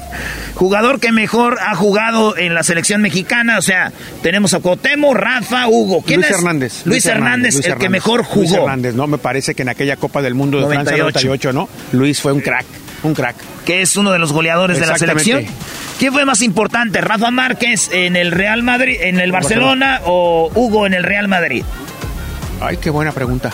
Jugador 0.54 1.00
que 1.00 1.10
mejor 1.10 1.58
ha 1.60 1.74
jugado 1.74 2.36
en 2.36 2.54
la 2.54 2.62
selección 2.62 3.00
mexicana, 3.00 3.58
o 3.58 3.62
sea, 3.62 3.92
tenemos 4.22 4.52
a 4.52 4.60
Cuauhtémoc, 4.60 5.14
Rafa, 5.14 5.68
Hugo. 5.68 6.02
¿Quién 6.02 6.20
Luis 6.20 6.30
es? 6.30 6.36
Hernández. 6.36 6.82
Luis, 6.84 7.06
Hernández, 7.06 7.54
Luis 7.54 7.66
el 7.66 7.76
que 7.76 7.88
mejor 7.88 8.24
jugó. 8.24 8.42
Luis 8.42 8.52
Hernández, 8.52 8.94
¿no? 8.94 9.06
Me 9.06 9.18
parece 9.18 9.54
que 9.54 9.62
en 9.62 9.70
aquella 9.70 9.96
Copa 9.96 10.20
del 10.20 10.34
Mundo 10.34 10.58
de 10.58 10.66
Francia 10.66 10.96
98. 10.98 11.48
98, 11.48 11.52
¿no? 11.52 11.98
Luis 11.98 12.20
fue 12.20 12.32
un 12.32 12.40
crack, 12.40 12.66
un 13.02 13.14
crack. 13.14 13.36
que 13.64 13.82
es 13.82 13.96
uno 13.96 14.10
de 14.12 14.18
los 14.18 14.32
goleadores 14.32 14.78
de 14.80 14.86
la 14.86 14.98
selección. 14.98 15.44
¿Quién 15.98 16.12
fue 16.12 16.24
más 16.24 16.42
importante, 16.42 17.00
Rafa 17.00 17.30
Márquez 17.30 17.90
en 17.92 18.16
el 18.16 18.32
Real 18.32 18.62
Madrid, 18.62 18.96
en 19.00 19.20
el 19.20 19.32
Barcelona 19.32 20.00
o 20.06 20.50
Hugo 20.54 20.86
en 20.86 20.94
el 20.94 21.02
Real 21.04 21.28
Madrid? 21.28 21.62
Ay, 22.60 22.78
qué 22.78 22.90
buena 22.90 23.12
pregunta. 23.12 23.50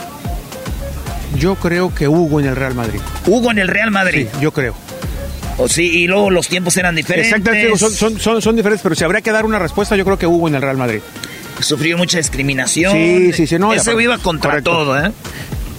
Yo 1.38 1.56
creo 1.56 1.94
que 1.94 2.08
Hugo 2.08 2.40
en 2.40 2.46
el 2.46 2.56
Real 2.56 2.74
Madrid. 2.74 3.00
Hugo 3.26 3.50
en 3.50 3.58
el 3.58 3.68
Real 3.68 3.90
Madrid. 3.90 4.28
Sí, 4.32 4.38
yo 4.40 4.52
creo. 4.52 4.74
O 5.58 5.68
sí, 5.68 5.82
y 6.02 6.06
luego 6.06 6.30
los 6.30 6.48
tiempos 6.48 6.76
eran 6.76 6.94
diferentes. 6.94 7.32
Exactamente, 7.32 7.76
son, 7.78 7.92
son, 7.92 8.20
son, 8.20 8.42
son 8.42 8.56
diferentes, 8.56 8.82
pero 8.82 8.94
si 8.94 9.04
habría 9.04 9.22
que 9.22 9.32
dar 9.32 9.44
una 9.44 9.58
respuesta, 9.58 9.96
yo 9.96 10.04
creo 10.04 10.18
que 10.18 10.26
Hugo 10.26 10.48
en 10.48 10.54
el 10.54 10.62
Real 10.62 10.76
Madrid. 10.76 11.00
Sufrió 11.60 11.96
mucha 11.96 12.18
discriminación. 12.18 12.92
Sí, 12.92 13.32
sí, 13.32 13.46
sí, 13.46 13.58
no, 13.58 13.72
Ese 13.72 13.94
ya, 13.94 14.02
iba 14.02 14.18
contra 14.18 14.50
correcto. 14.50 14.70
todo, 14.70 15.04
¿eh? 15.04 15.10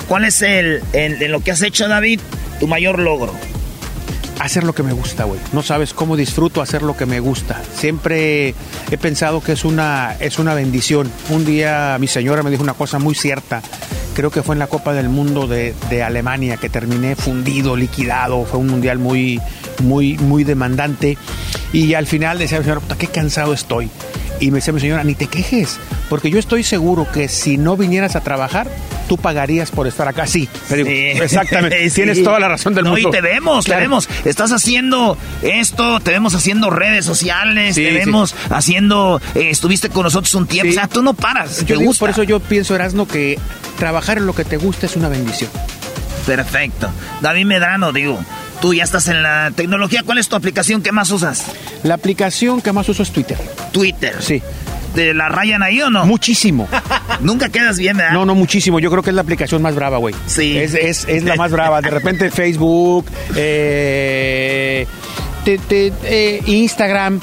¿Cuál 0.07 0.26
es 0.26 0.41
el, 0.41 0.81
en 0.94 1.31
lo 1.31 1.41
que 1.41 1.52
has 1.52 1.61
hecho, 1.61 1.88
David, 1.88 2.19
tu 2.60 2.68
mayor 2.68 2.99
logro? 2.99 3.34
Hacer 4.40 4.64
lo 4.64 4.74
que 4.74 4.84
me 4.84 4.94
gusta, 4.94 5.24
güey. 5.26 5.40
No 5.54 5.64
sabes 5.64 5.94
cómo 5.94 6.16
disfruto 6.16 6.62
hacer 6.62 6.82
lo 6.82 6.96
que 6.96 7.06
me 7.06 7.20
gusta. 7.20 7.62
Siempre 7.76 8.56
he 8.92 8.98
pensado 8.98 9.42
que 9.42 9.54
es 9.54 9.66
una, 9.66 10.16
es 10.20 10.40
una 10.40 10.54
bendición. 10.54 11.12
Un 11.30 11.46
día 11.46 11.98
mi 12.00 12.08
señora 12.08 12.44
me 12.44 12.52
dijo 12.52 12.64
una 12.64 12.74
cosa 12.74 13.00
muy 13.00 13.16
cierta. 13.16 13.62
Creo 14.18 14.31
que 14.31 14.41
fue 14.41 14.56
en 14.56 14.60
la 14.60 14.65
Copa 14.68 14.94
del 14.94 15.10
Mundo 15.10 15.45
de, 15.45 15.76
de 15.91 16.02
Alemania 16.02 16.57
que 16.57 16.69
terminé 16.69 17.15
fundido, 17.15 17.76
liquidado. 17.76 18.45
Fue 18.45 18.60
un 18.60 18.65
mundial 18.65 18.98
muy, 18.98 19.39
muy, 19.84 20.18
muy 20.18 20.44
demandante. 20.44 21.19
Y 21.72 21.94
al 21.94 22.07
final 22.07 22.39
decía, 22.39 22.60
señora, 22.64 22.80
puta, 22.80 22.98
qué 22.98 23.06
cansado 23.06 23.53
estoy. 23.53 23.91
Y 24.39 24.49
me 24.49 24.56
decía 24.57 24.73
mi 24.73 24.80
señora, 24.80 25.03
ni 25.03 25.14
te 25.15 25.27
quejes, 25.27 25.80
porque 26.10 26.30
yo 26.31 26.38
estoy 26.39 26.64
seguro 26.64 27.07
que 27.11 27.27
si 27.27 27.57
no 27.57 27.76
vinieras 27.76 28.15
a 28.15 28.22
trabajar, 28.22 28.68
tú 29.10 29.18
pagarías 29.18 29.72
por 29.72 29.88
estar 29.88 30.07
acá. 30.07 30.27
Sí, 30.27 30.48
digo, 30.69 30.89
exactamente. 30.89 31.89
Sí. 31.89 31.95
Tienes 31.95 32.23
toda 32.23 32.39
la 32.39 32.48
razón 32.48 32.73
del 32.76 32.84
no, 32.85 32.91
mundo. 32.91 33.10
Y 33.10 33.11
te 33.11 33.22
vemos, 33.22 33.65
Claro. 33.65 33.80
te 33.80 33.84
vemos. 33.85 34.10
Estás 34.26 34.52
haciendo 34.52 35.18
esto, 35.41 35.99
te 35.99 36.11
vemos 36.11 36.35
haciendo 36.35 36.69
redes 36.69 37.06
sociales, 37.06 37.76
Sí, 37.76 37.84
te 37.84 37.91
vemos 37.94 38.35
haciendo. 38.49 39.19
eh, 39.35 39.49
estuviste 39.49 39.89
con 39.89 40.03
nosotros 40.03 40.34
un 40.35 40.45
tiempo. 40.48 40.69
O 40.72 40.73
sea, 40.73 40.88
tú 40.88 41.02
no 41.02 41.14
paras. 41.15 41.60
Yo 41.61 41.65
te 41.65 41.73
digo, 41.73 41.85
gusta. 41.85 41.99
por 42.02 42.10
eso 42.11 42.23
yo 42.23 42.39
pienso, 42.39 42.76
Erasno, 42.76 43.07
que 43.07 43.39
trabajar 43.80 44.07
en 44.18 44.26
lo 44.26 44.34
que 44.34 44.46
te 44.46 44.58
gusta 44.58 44.86
es 44.86 44.96
una 44.96 45.10
bendición. 45.10 45.50
Perfecto. 46.26 46.90
David 47.22 47.46
Medrano, 47.46 47.92
digo. 47.92 48.20
Tú 48.62 48.74
ya 48.74 48.84
estás 48.84 49.08
en 49.08 49.22
la 49.22 49.52
tecnología. 49.56 50.02
¿Cuál 50.06 50.18
es 50.18 50.28
tu 50.30 50.36
aplicación 50.36 50.82
que 50.82 50.92
más 50.92 51.12
usas? 51.12 51.44
La 51.84 51.94
aplicación 51.96 52.62
que 52.62 52.72
más 52.72 52.90
uso 52.90 53.04
es 53.04 53.12
Twitter. 53.12 53.38
Twitter. 53.72 54.16
Sí. 54.20 54.42
¿Te 54.96 55.14
la 55.14 55.30
rayan 55.30 55.62
ahí 55.62 55.80
o 55.82 55.90
no? 55.92 56.06
Muchísimo. 56.06 56.68
Nunca 57.22 57.50
quedas 57.50 57.78
bien, 57.78 57.98
¿verdad? 57.98 58.14
No, 58.14 58.26
no, 58.26 58.34
muchísimo. 58.34 58.80
Yo 58.80 58.90
creo 58.90 59.04
que 59.04 59.12
es 59.12 59.16
la 59.16 59.22
aplicación 59.22 59.62
más 59.62 59.76
brava, 59.76 59.98
güey. 59.98 60.16
Sí. 60.26 60.58
Es, 60.58 60.74
es, 60.74 61.06
es 61.08 61.24
la 61.24 61.36
más 61.36 61.52
brava. 61.52 61.82
De 61.82 61.90
repente 61.92 62.32
Facebook, 62.32 63.06
eh, 63.36 64.88
te- 65.46 65.58
te- 65.60 65.94
eh, 66.04 66.42
Instagram, 66.48 67.20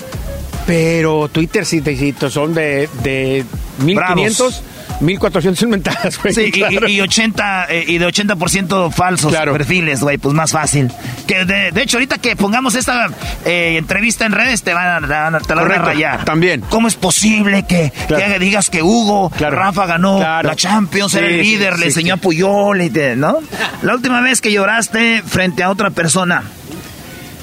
pero 0.66 1.28
Twitter 1.28 1.66
sí, 1.66 1.80
te- 1.80 2.14
son 2.30 2.54
de, 2.54 2.88
de 3.02 3.44
1500, 3.78 4.62
1400 5.00 5.62
inventadas, 5.62 6.18
güey. 6.22 6.34
Sí, 6.34 6.40
y- 6.46 6.50
Claro. 6.52 6.88
y, 6.88 6.92
y 6.92 7.00
80, 7.00 7.66
eh, 7.68 7.84
y 7.88 7.98
de 7.98 8.06
80% 8.06 8.90
falsos 8.92 9.30
Claro. 9.32 9.52
perfiles, 9.52 10.00
güey, 10.00 10.18
pues 10.18 10.34
más 10.34 10.52
fácil. 10.52 10.90
Que 11.26 11.44
de, 11.44 11.70
de 11.72 11.82
hecho, 11.82 11.96
ahorita 11.96 12.18
que 12.18 12.36
pongamos 12.36 12.74
esta 12.74 13.08
eh, 13.44 13.76
entrevista 13.78 14.24
en 14.26 14.32
redes, 14.32 14.62
te 14.62 14.72
van 14.74 15.04
a, 15.04 15.40
te 15.40 15.54
la 15.54 15.62
van 15.62 15.72
a 15.72 15.78
rayar. 15.78 16.24
también. 16.24 16.60
¿Cómo 16.68 16.88
es 16.88 16.94
posible 16.94 17.64
que, 17.66 17.92
Claro. 18.08 18.24
que 18.32 18.38
digas 18.38 18.70
que 18.70 18.82
Hugo. 18.82 19.30
Rafa 19.38 19.86
ganó 19.86 20.18
la 20.20 20.54
Champions, 20.56 21.14
era 21.14 21.26
Sí, 21.28 21.34
el 21.34 21.44
sí, 21.44 21.50
líder, 21.52 21.74
sí, 21.74 21.80
le 21.80 21.86
enseñó 21.86 22.14
a 22.14 22.16
Puyol, 22.18 22.82
y 22.82 22.90
te- 22.90 23.16
¿no? 23.16 23.38
La 23.82 23.94
última 23.94 24.20
vez 24.20 24.40
que 24.40 24.52
lloraste 24.52 25.22
frente 25.26 25.62
a 25.62 25.70
otra 25.70 25.90
persona, 25.90 26.42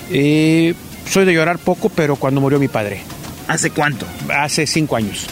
Eh, 0.09 0.73
soy 1.09 1.25
de 1.25 1.33
llorar 1.33 1.57
poco, 1.57 1.89
pero 1.89 2.15
cuando 2.15 2.41
murió 2.41 2.59
mi 2.59 2.67
padre. 2.67 3.01
¿hace 3.47 3.69
cuánto? 3.71 4.05
Hace 4.33 4.65
cinco 4.67 4.95
años. 4.95 5.27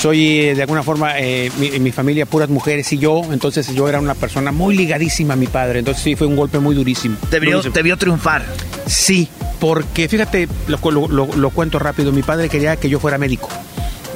Soy 0.00 0.40
eh, 0.40 0.54
de 0.54 0.62
alguna 0.62 0.82
forma, 0.82 1.18
eh, 1.18 1.50
mi, 1.58 1.70
mi 1.78 1.92
familia, 1.92 2.24
puras 2.24 2.48
mujeres 2.48 2.90
y 2.92 2.98
yo, 2.98 3.20
entonces 3.32 3.74
yo 3.74 3.86
era 3.88 4.00
una 4.00 4.14
persona 4.14 4.50
muy 4.50 4.74
ligadísima 4.74 5.34
a 5.34 5.36
mi 5.36 5.46
padre, 5.46 5.80
entonces 5.80 6.02
sí 6.02 6.16
fue 6.16 6.26
un 6.26 6.36
golpe 6.36 6.58
muy 6.58 6.74
durísimo. 6.74 7.16
Te 7.28 7.38
vio, 7.38 7.50
Durísimo. 7.50 7.74
te 7.74 7.82
vio 7.82 7.96
triunfar. 7.98 8.42
Sí, 8.86 9.28
porque 9.60 10.08
fíjate, 10.08 10.48
lo, 10.68 10.78
lo- 10.90 11.08
lo- 11.08 11.26
lo 11.36 11.50
cuento 11.50 11.78
rápido, 11.78 12.12
mi 12.12 12.22
padre 12.22 12.48
quería 12.48 12.76
que 12.76 12.88
yo 12.88 12.98
fuera 12.98 13.18
médico. 13.18 13.48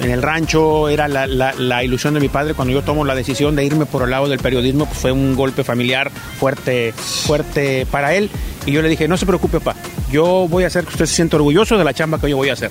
En 0.01 0.11
el 0.11 0.23
rancho 0.23 0.89
era 0.89 1.06
la, 1.06 1.27
la- 1.27 1.52
la 1.52 1.85
ilusión 1.85 2.15
de 2.15 2.20
mi 2.20 2.28
padre. 2.28 2.55
Cuando 2.55 2.73
yo 2.74 2.82
tomo 2.82 3.05
la 3.05 3.15
decisión 3.15 3.55
de 3.55 3.65
irme 3.65 3.85
por 3.86 4.02
el 4.02 4.11
lado 4.11 4.27
del 4.28 4.39
periodismo, 4.40 4.86
pues 4.86 4.98
fue 4.98 5.12
un 5.12 5.36
golpe 5.36 5.65
familiar 5.65 6.11
fuerte, 6.40 6.93
fuerte 6.97 7.86
para 7.90 8.15
él. 8.15 8.31
Y 8.66 8.73
yo 8.73 8.81
le 8.82 8.89
dije, 8.89 9.06
no 9.06 9.16
se 9.19 9.27
preocupe, 9.27 9.61
papá, 9.61 9.78
yo 10.11 10.47
voy 10.48 10.65
a 10.65 10.69
hacer 10.69 10.85
que 10.85 10.90
usted 10.90 11.06
se 11.06 11.15
sienta 11.15 11.36
orgulloso 11.36 11.77
de 11.77 11.85
la 11.85 11.93
chamba 11.93 12.19
que 12.19 12.31
yo 12.31 12.36
voy 12.39 12.48
a 12.48 12.55
hacer. 12.55 12.70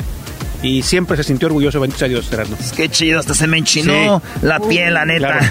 Y 0.63 0.81
siempre 0.81 1.15
se 1.17 1.23
sintió 1.25 1.47
orgulloso, 1.47 1.79
bendito 1.79 1.99
sea 1.99 2.07
Dios, 2.07 2.31
Erasmo. 2.31 2.57
Qué 2.75 2.89
chido, 2.89 3.19
hasta 3.19 3.33
se 3.35 3.45
me 3.47 3.57
enchinó 3.57 4.19
Sí. 4.19 4.37
la 4.41 4.59
piel, 4.59 4.93
la 4.95 5.05
neta. 5.05 5.37
Claro. 5.39 5.45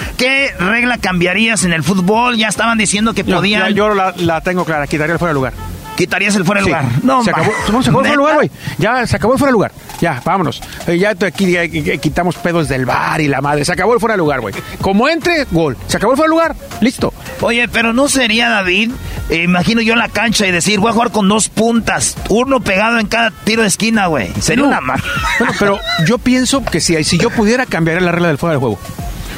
¿Qué 0.16 0.52
regla 0.58 0.98
cambiarías 0.98 1.64
en 1.64 1.72
el 1.74 1.82
fútbol? 1.84 2.36
Ya 2.38 2.48
estaban 2.48 2.78
diciendo 2.78 3.12
que 3.14 3.22
No, 3.24 3.36
podían. 3.36 3.72
yo 3.74 3.94
la, 3.94 4.12
la 4.16 4.40
tengo 4.40 4.64
clara, 4.64 4.86
quitaría 4.86 5.12
el 5.12 5.18
fuera 5.18 5.30
de 5.30 5.34
lugar. 5.34 5.52
¿Quitarías 5.96 6.34
el 6.34 6.44
fuera 6.44 6.60
de 6.60 6.64
Sí. 6.64 6.70
lugar? 6.70 6.84
No, 7.04 7.22
se 7.22 7.30
acabó, 7.30 7.52
no, 7.70 7.82
se 7.82 7.90
acabó 7.90 8.00
el 8.00 8.02
fuera 8.02 8.02
de 8.02 8.08
¿Neta? 8.08 8.16
lugar, 8.16 8.34
güey. 8.34 8.50
Ya, 8.78 9.06
se 9.06 9.14
acabó 9.16 9.34
el 9.34 9.38
fuera 9.38 9.50
de 9.50 9.52
lugar. 9.52 9.72
Ya, 10.00 10.20
vámonos. 10.24 10.60
Eh, 10.86 10.98
Ya 10.98 11.10
aquí 11.10 11.56
eh, 11.56 11.64
eh, 11.72 11.98
quitamos 11.98 12.36
pedos 12.36 12.68
del 12.68 12.84
bar 12.86 13.20
y 13.20 13.28
la 13.28 13.40
madre. 13.40 13.64
Se 13.64 13.72
acabó 13.72 13.94
el 13.94 14.00
fuera 14.00 14.14
de 14.14 14.18
lugar, 14.18 14.40
güey. 14.40 14.54
Como 14.80 15.08
entre, 15.08 15.44
gol. 15.50 15.76
Se 15.86 15.96
acabó 15.96 16.12
el 16.12 16.16
fuera 16.16 16.28
de 16.28 16.30
lugar. 16.30 16.56
Listo. 16.80 17.12
Oye, 17.40 17.68
pero 17.68 17.92
no 17.92 18.08
sería, 18.08 18.48
David, 18.50 18.90
eh, 19.30 19.42
imagino 19.44 19.80
yo 19.80 19.92
en 19.94 19.98
la 20.00 20.08
cancha 20.08 20.46
y 20.46 20.50
decir, 20.52 20.80
voy 20.80 20.90
a 20.90 20.92
jugar 20.92 21.10
con 21.10 21.28
dos 21.28 21.48
puntas, 21.48 22.16
uno 22.28 22.60
pegado 22.60 22.98
en 22.98 23.06
cada 23.06 23.30
tiro 23.30 23.62
de 23.62 23.68
esquina, 23.68 24.06
güey. 24.06 24.32
Sería 24.40 24.62
No. 24.62 24.68
una 24.68 24.80
mar. 24.80 25.02
Bueno, 25.38 25.54
pero 25.58 25.78
yo 26.06 26.18
pienso 26.18 26.64
que 26.64 26.80
si, 26.80 27.02
si 27.04 27.18
yo 27.18 27.30
pudiera 27.30 27.66
cambiar 27.66 28.00
la 28.02 28.12
regla 28.12 28.28
del 28.28 28.38
fuera 28.38 28.52
del 28.52 28.60
juego. 28.60 28.78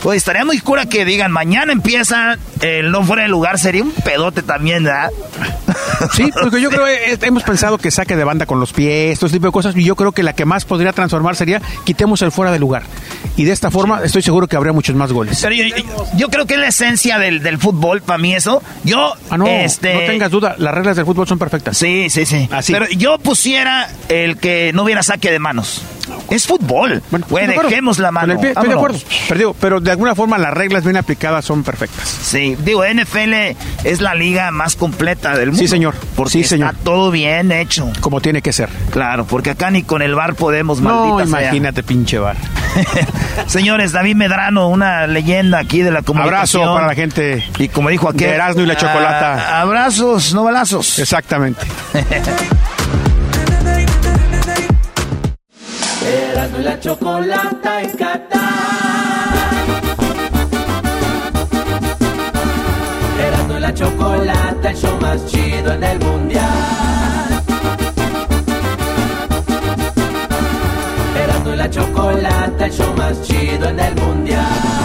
Oye, 0.05 0.19
estaría 0.19 0.45
muy 0.45 0.59
cura 0.61 0.87
que 0.87 1.05
digan, 1.05 1.33
mañana 1.33 1.73
empieza 1.73 2.37
el 2.61 2.91
no 2.91 3.05
fuera 3.05 3.23
de 3.23 3.29
lugar, 3.29 3.59
sería 3.59 3.83
un 3.83 3.93
pedote 3.93 4.43
también, 4.43 4.85
¿verdad? 4.85 5.11
Sí, 6.13 6.31
porque 6.43 6.61
yo 6.61 6.69
creo 6.71 6.85
que 6.85 7.19
hemos 7.27 7.43
pensado 7.43 7.79
que 7.79 7.91
saque 7.91 8.17
de 8.17 8.25
banda 8.25 8.45
con 8.45 8.61
los 8.61 8.73
pies, 8.73 9.19
todo 9.19 9.27
ese 9.29 9.37
tipo 9.37 9.47
de 9.47 9.53
cosas, 9.53 9.75
y 9.77 9.83
yo 9.85 9.97
creo 9.97 10.13
que 10.13 10.23
la 10.23 10.35
que 10.35 10.45
más 10.45 10.65
podría 10.67 10.93
transformar 10.93 11.37
sería 11.37 11.61
quitemos 11.85 12.21
el 12.23 12.33
fuera 12.33 12.53
de 12.53 12.59
lugar. 12.59 12.83
Y 13.37 13.45
de 13.45 13.53
esta 13.53 13.71
forma 13.71 14.03
estoy 14.05 14.21
seguro 14.23 14.47
que 14.47 14.57
habría 14.57 14.73
muchos 14.73 14.95
más 14.95 15.13
goles. 15.13 15.39
Pero 15.43 15.55
yo, 15.55 15.65
yo- 15.65 16.07
yo 16.17 16.29
creo 16.29 16.45
que 16.47 16.55
es 16.55 16.61
la 16.61 16.69
esencia 16.69 17.19
del, 17.19 17.43
del 17.43 17.59
fútbol, 17.59 18.03
para 18.03 18.19
mí 18.19 18.35
eso. 18.35 18.63
Yo, 18.85 19.15
Ah, 19.31 19.39
no, 19.39 19.47
este... 19.47 19.95
no 19.95 20.01
tengas 20.01 20.31
duda, 20.31 20.55
las 20.59 20.75
reglas 20.75 20.97
del 20.97 21.07
fútbol 21.07 21.27
son 21.27 21.39
perfectas. 21.39 21.77
Sí, 21.79 22.09
sí, 22.11 22.27
sí. 22.27 22.49
Así. 22.53 22.73
Pero 22.73 22.87
yo 22.91 23.19
pusiera 23.19 23.89
el 24.09 24.37
que 24.39 24.73
no 24.75 24.83
hubiera 24.85 25.03
saque 25.03 25.31
de 25.31 25.39
manos. 25.39 25.83
Es 26.31 26.47
fútbol. 26.47 27.03
De 27.11 27.17
acuerdo. 27.17 27.69
dejemos 27.69 27.99
la 27.99 28.11
mano. 28.13 28.35
el 28.35 28.39
pie, 28.39 28.51
estoy 28.51 28.69
de 28.69 28.75
acuerdo. 28.75 28.99
Pero, 29.29 29.39
digo, 29.39 29.57
pero 29.61 29.81
de 29.81 29.91
alguna 29.91 30.15
forma 30.15 30.39
las 30.39 30.55
reglas 30.55 30.85
bien 30.85 30.97
aplicadas 30.97 31.45
son 31.45 31.63
perfectas. 31.65 32.09
Sí, 32.09 32.46
digo, 32.55 32.85
NFL 32.85 33.57
es 33.85 34.01
la 34.01 34.15
liga 34.15 34.51
más 34.51 34.77
completa 34.77 35.37
del 35.37 35.49
mundo. 35.49 35.61
Sí, 35.61 35.69
señor. 35.69 35.95
Porque 36.15 36.33
Sí, 36.33 36.45
señor. 36.45 36.71
está 36.73 36.85
todo 36.85 37.11
bien 37.11 37.51
hecho. 37.53 37.91
Como 38.01 38.21
tiene 38.21 38.43
que 38.43 38.53
ser. 38.53 38.69
Claro, 38.91 39.25
porque 39.27 39.51
acá 39.51 39.71
ni 39.71 39.83
con 39.83 40.03
el 40.03 40.15
bar 40.15 40.35
podemos, 40.35 40.81
No, 40.81 41.07
maldita 41.07 41.31
sea. 41.31 41.43
imagínate, 41.49 41.83
pinche 41.83 42.19
bar. 42.19 42.37
Señores, 43.47 43.93
David 43.93 44.17
Medrano, 44.17 44.69
una 44.69 45.07
leyenda 45.07 45.59
aquí 45.59 45.83
de 45.83 45.91
la 45.91 46.03
comunicación. 46.03 46.63
Abrazo 46.63 46.75
para 46.75 46.87
la 46.89 46.95
gente. 46.95 47.45
Y 47.59 47.69
como 47.69 47.89
dijo 47.89 48.09
aquel... 48.09 48.29
De 48.29 48.35
Erasmo 48.35 48.63
y 48.63 48.67
la 48.67 48.77
Chocolata. 48.77 49.35
ah, 49.57 49.61
abrazos, 49.63 50.35
no 50.35 50.45
balazos. 50.45 50.99
Exactamente. 50.99 51.61
Erasmo 56.07 56.59
y 56.61 56.63
la 56.63 56.79
chocolata 56.81 57.83
en 57.83 57.91
Qatar. 57.97 58.86
Chocolata, 63.77 64.71
el 64.71 64.77
show 64.77 64.99
más 65.03 65.27
chido 65.27 65.75
en 65.75 65.85
el 65.85 65.99
mundial. 65.99 66.43
Erasmo 71.15 71.53
y 71.53 71.57
la 71.57 71.69
chocolata, 71.69 72.65
el 72.65 72.73
show 72.73 72.95
más 72.97 73.21
chido 73.21 73.69
en 73.69 73.79
el 73.79 73.95
mundial. 73.97 74.76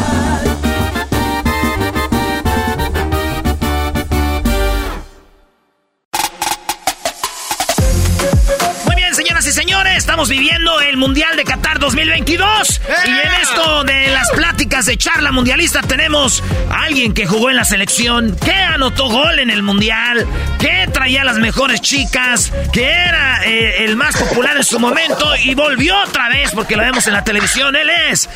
Señores, 9.82 9.98
estamos 9.98 10.30
viviendo 10.30 10.80
el 10.82 10.96
Mundial 10.98 11.36
de 11.36 11.44
Qatar 11.44 11.80
2022. 11.80 12.82
Y 13.06 13.10
en 13.10 13.42
esto 13.42 13.84
de 13.84 14.10
las 14.10 14.30
pláticas 14.30 14.86
de 14.86 14.96
charla 14.96 15.32
mundialista 15.32 15.82
tenemos 15.82 16.44
a 16.70 16.84
alguien 16.84 17.14
que 17.14 17.26
jugó 17.26 17.50
en 17.50 17.56
la 17.56 17.66
selección, 17.66 18.36
que 18.36 18.52
anotó 18.52 19.10
gol 19.10 19.40
en 19.40 19.50
el 19.50 19.64
Mundial, 19.64 20.28
que 20.60 20.88
traía 20.92 21.24
las 21.24 21.38
mejores 21.38 21.82
chicas, 21.82 22.54
que 22.72 22.92
era 22.92 23.44
eh, 23.46 23.86
el 23.86 23.96
más 23.96 24.18
popular 24.18 24.56
en 24.56 24.64
su 24.64 24.80
momento 24.80 25.26
y 25.44 25.56
volvió 25.56 25.98
otra 26.04 26.30
vez 26.30 26.52
porque 26.54 26.76
lo 26.76 26.84
vemos 26.84 27.08
en 27.08 27.14
la 27.14 27.24
televisión. 27.24 27.76
Él 27.76 27.90
es 28.12 28.30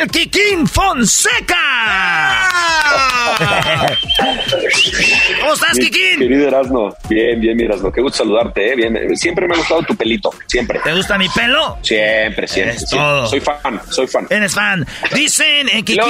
el 0.00 0.08
Kikín 0.10 0.66
Fonseca. 0.66 1.58
¿Cómo 5.40 5.52
estás, 5.52 5.78
Kikín? 5.78 6.18
Querido 6.18 6.48
Erasno, 6.48 6.96
bien, 7.08 7.40
bien, 7.40 7.56
mi 7.56 7.64
Erasno, 7.64 7.92
qué 7.92 8.00
gusto 8.00 8.18
saludarte, 8.18 8.72
¿eh? 8.72 8.76
bien. 8.76 9.16
Siempre 9.16 9.46
me 9.46 9.54
ha 9.54 9.58
gustado 9.58 9.82
tu 9.82 9.94
pelito, 9.94 10.30
siempre. 10.46 10.80
¿Te 10.88 10.94
gusta 10.94 11.18
mi 11.18 11.28
pelo? 11.28 11.76
Siempre, 11.82 12.48
siempre. 12.48 12.74
Es 12.76 12.88
siempre. 12.88 12.98
todo. 12.98 13.26
Soy 13.26 13.40
fan, 13.40 13.80
soy 13.90 14.06
fan. 14.06 14.26
Eres 14.30 14.54
fan. 14.54 14.86
Dicen, 15.14 15.68
eh, 15.68 15.82
Kikín. 15.84 16.02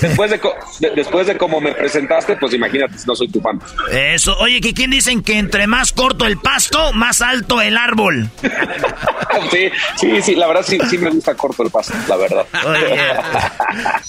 después 0.00 0.30
de, 0.30 0.40
de- 0.80 0.90
después 0.96 1.26
de 1.26 1.36
cómo 1.36 1.60
me 1.60 1.72
presentaste, 1.72 2.34
pues 2.36 2.54
imagínate 2.54 2.96
si 2.98 3.06
no 3.06 3.14
soy 3.14 3.28
tu 3.28 3.38
fan. 3.42 3.60
Eso, 3.92 4.34
oye, 4.38 4.60
quién 4.62 4.90
dicen 4.90 5.22
que 5.22 5.36
entre 5.36 5.66
más 5.66 5.92
corto 5.92 6.24
el 6.24 6.38
pasto, 6.38 6.94
más 6.94 7.20
alto 7.20 7.60
el 7.60 7.76
árbol. 7.76 8.30
Sí, 9.52 9.70
sí, 9.96 10.22
sí, 10.22 10.34
la 10.34 10.48
verdad 10.48 10.64
sí, 10.66 10.78
sí 10.90 10.98
me 10.98 11.10
gusta 11.10 11.34
corto 11.34 11.62
el 11.62 11.70
paso, 11.70 11.92
la 12.08 12.16
verdad. 12.16 12.44
Oye, 12.66 12.98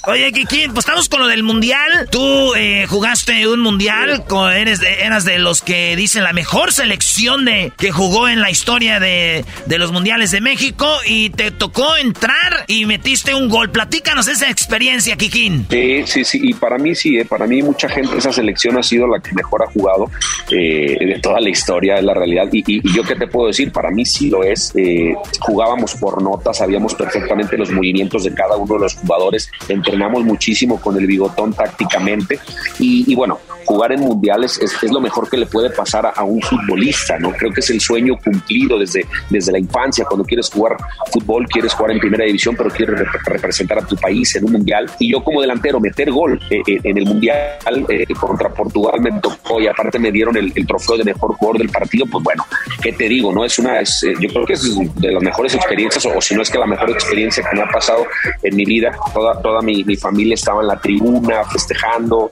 oye 0.08 0.32
Kikín, 0.32 0.74
pues 0.74 0.86
estamos 0.86 1.08
con 1.08 1.20
lo 1.20 1.28
del 1.28 1.44
mundial. 1.44 2.08
Tú 2.12 2.56
eh, 2.56 2.88
jugaste 2.90 3.48
un 3.48 3.60
mundial 3.60 4.26
con 4.28 4.52
eres 4.52 4.80
de, 4.80 5.04
eras 5.04 5.26
de 5.26 5.38
los 5.38 5.62
que 5.62 5.96
dicen 5.96 6.24
la 6.24 6.34
mejor 6.34 6.74
selección 6.74 7.46
de 7.46 7.72
que 7.78 7.92
jugó 7.92 8.28
en 8.28 8.42
la 8.42 8.50
historia 8.50 9.00
de, 9.00 9.46
de 9.68 9.78
los 9.78 9.89
mundiales 9.92 10.32
de 10.32 10.42
México 10.42 10.88
y 11.06 11.30
te 11.30 11.52
tocó 11.52 11.98
entrar 11.98 12.66
y 12.68 12.86
metiste 12.86 13.34
un 13.34 13.50
gol. 13.50 13.70
Platícanos 13.72 14.28
esa 14.28 14.50
experiencia, 14.50 15.16
Kikín. 15.16 15.68
Sí, 15.70 16.24
sí, 16.24 16.40
y 16.42 16.54
para 16.54 16.78
mí 16.78 16.96
sí, 16.96 17.18
eh, 17.18 17.26
para 17.26 17.48
mí 17.48 17.62
mucha 17.62 17.90
gente, 17.90 18.18
esa 18.18 18.32
selección 18.32 18.78
ha 18.78 18.84
sido 18.84 19.08
la 19.08 19.20
que 19.20 19.34
mejor 19.34 19.64
ha 19.64 19.72
jugado 19.72 20.10
eh, 20.52 20.98
de 21.00 21.20
toda 21.22 21.40
la 21.40 21.50
historia, 21.50 21.98
es 21.98 22.04
la 22.04 22.14
realidad. 22.14 22.48
Y, 22.52 22.82
yo 22.94 23.04
qué 23.04 23.16
te 23.16 23.28
puedo 23.28 23.48
decir, 23.48 23.72
para 23.72 23.92
mí 23.92 24.06
sí 24.06 24.30
lo 24.30 24.44
es. 24.44 24.72
Eh, 24.76 25.14
jugábamos 25.40 25.96
por 25.96 26.22
notas, 26.22 26.58
sabíamos 26.58 26.96
perfectamente 26.96 27.58
los 27.58 27.72
movimientos 27.72 28.24
de 28.24 28.34
cada 28.34 28.58
uno 28.58 28.76
de 28.76 28.80
los 28.82 28.96
jugadores, 28.96 29.52
entrenamos 29.68 30.24
muchísimo 30.24 30.80
con 30.80 30.98
el 30.98 31.08
bigotón 31.08 31.54
tácticamente 31.54 32.40
y, 32.80 33.12
y 33.12 33.16
bueno, 33.16 33.40
jugar 33.70 33.92
en 33.92 34.00
mundiales 34.00 34.60
es, 34.60 34.74
lo 34.92 35.00
mejor 35.00 35.30
que 35.30 35.38
le 35.38 35.46
puede 35.46 35.70
pasar 35.70 36.06
a, 36.06 36.10
a 36.10 36.24
un 36.24 36.42
futbolista, 36.42 37.20
¿no? 37.20 37.32
Creo 37.32 37.52
que 37.52 37.60
es 37.60 37.70
el 37.70 37.80
sueño 37.80 38.18
cumplido 38.18 38.80
desde, 38.80 39.06
desde 39.30 39.52
la 39.52 39.60
infancia, 39.60 39.79
cuando 40.08 40.26
quieres 40.26 40.50
jugar 40.50 40.78
fútbol, 41.12 41.46
quieres 41.48 41.74
jugar 41.74 41.92
en 41.92 42.00
primera 42.00 42.26
división, 42.26 42.56
pero 42.56 42.70
quieres 42.70 42.96
rep- 43.00 43.24
representar 43.26 43.80
a 43.80 43.82
tu 43.86 43.96
país 43.96 44.36
en 44.36 44.46
un 44.46 44.52
mundial. 44.54 44.90
Y 45.00 45.12
yo 45.12 45.24
como 45.24 45.42
delantero, 45.42 45.80
meter 45.80 46.12
gol 46.12 46.40
eh, 46.50 46.62
eh, 46.68 46.80
en 46.84 46.98
el 46.98 47.06
mundial 47.06 47.86
eh, 47.90 48.06
contra 48.20 48.50
Portugal 48.50 49.00
me 49.02 49.12
tocó 49.20 49.60
y 49.62 49.68
aparte 49.68 50.00
me 50.00 50.12
dieron 50.12 50.36
el, 50.38 50.54
trofeo 50.68 50.98
de 50.98 51.04
mejor 51.04 51.34
jugador 51.36 51.58
del 51.60 51.70
partido, 51.70 52.06
pues 52.12 52.24
bueno, 52.24 52.46
¿qué 52.82 52.92
te 52.94 53.08
digo? 53.10 53.32
no 53.34 53.44
Es 53.46 53.58
una, 53.60 53.80
es, 53.80 54.02
yo 54.20 54.30
creo 54.30 54.46
que 54.46 54.54
es 54.54 54.76
de 54.96 55.12
las 55.12 55.24
mejores 55.24 55.56
experiencias, 55.56 56.06
o, 56.06 56.22
si 56.22 56.36
no 56.36 56.42
es 56.42 56.50
que 56.50 56.58
la 56.60 56.68
mejor 56.68 56.90
experiencia 56.92 57.44
que 57.50 57.56
me 57.56 57.64
ha 57.64 57.70
pasado 57.70 58.06
en 58.44 58.56
mi 58.56 58.66
vida. 58.66 58.92
Toda, 59.14 59.42
toda 59.42 59.62
mi, 59.62 59.84
mi 59.84 59.96
familia 59.96 60.36
estaba 60.36 60.62
en 60.62 60.68
la 60.68 60.80
tribuna 60.80 61.44
festejando. 61.46 62.30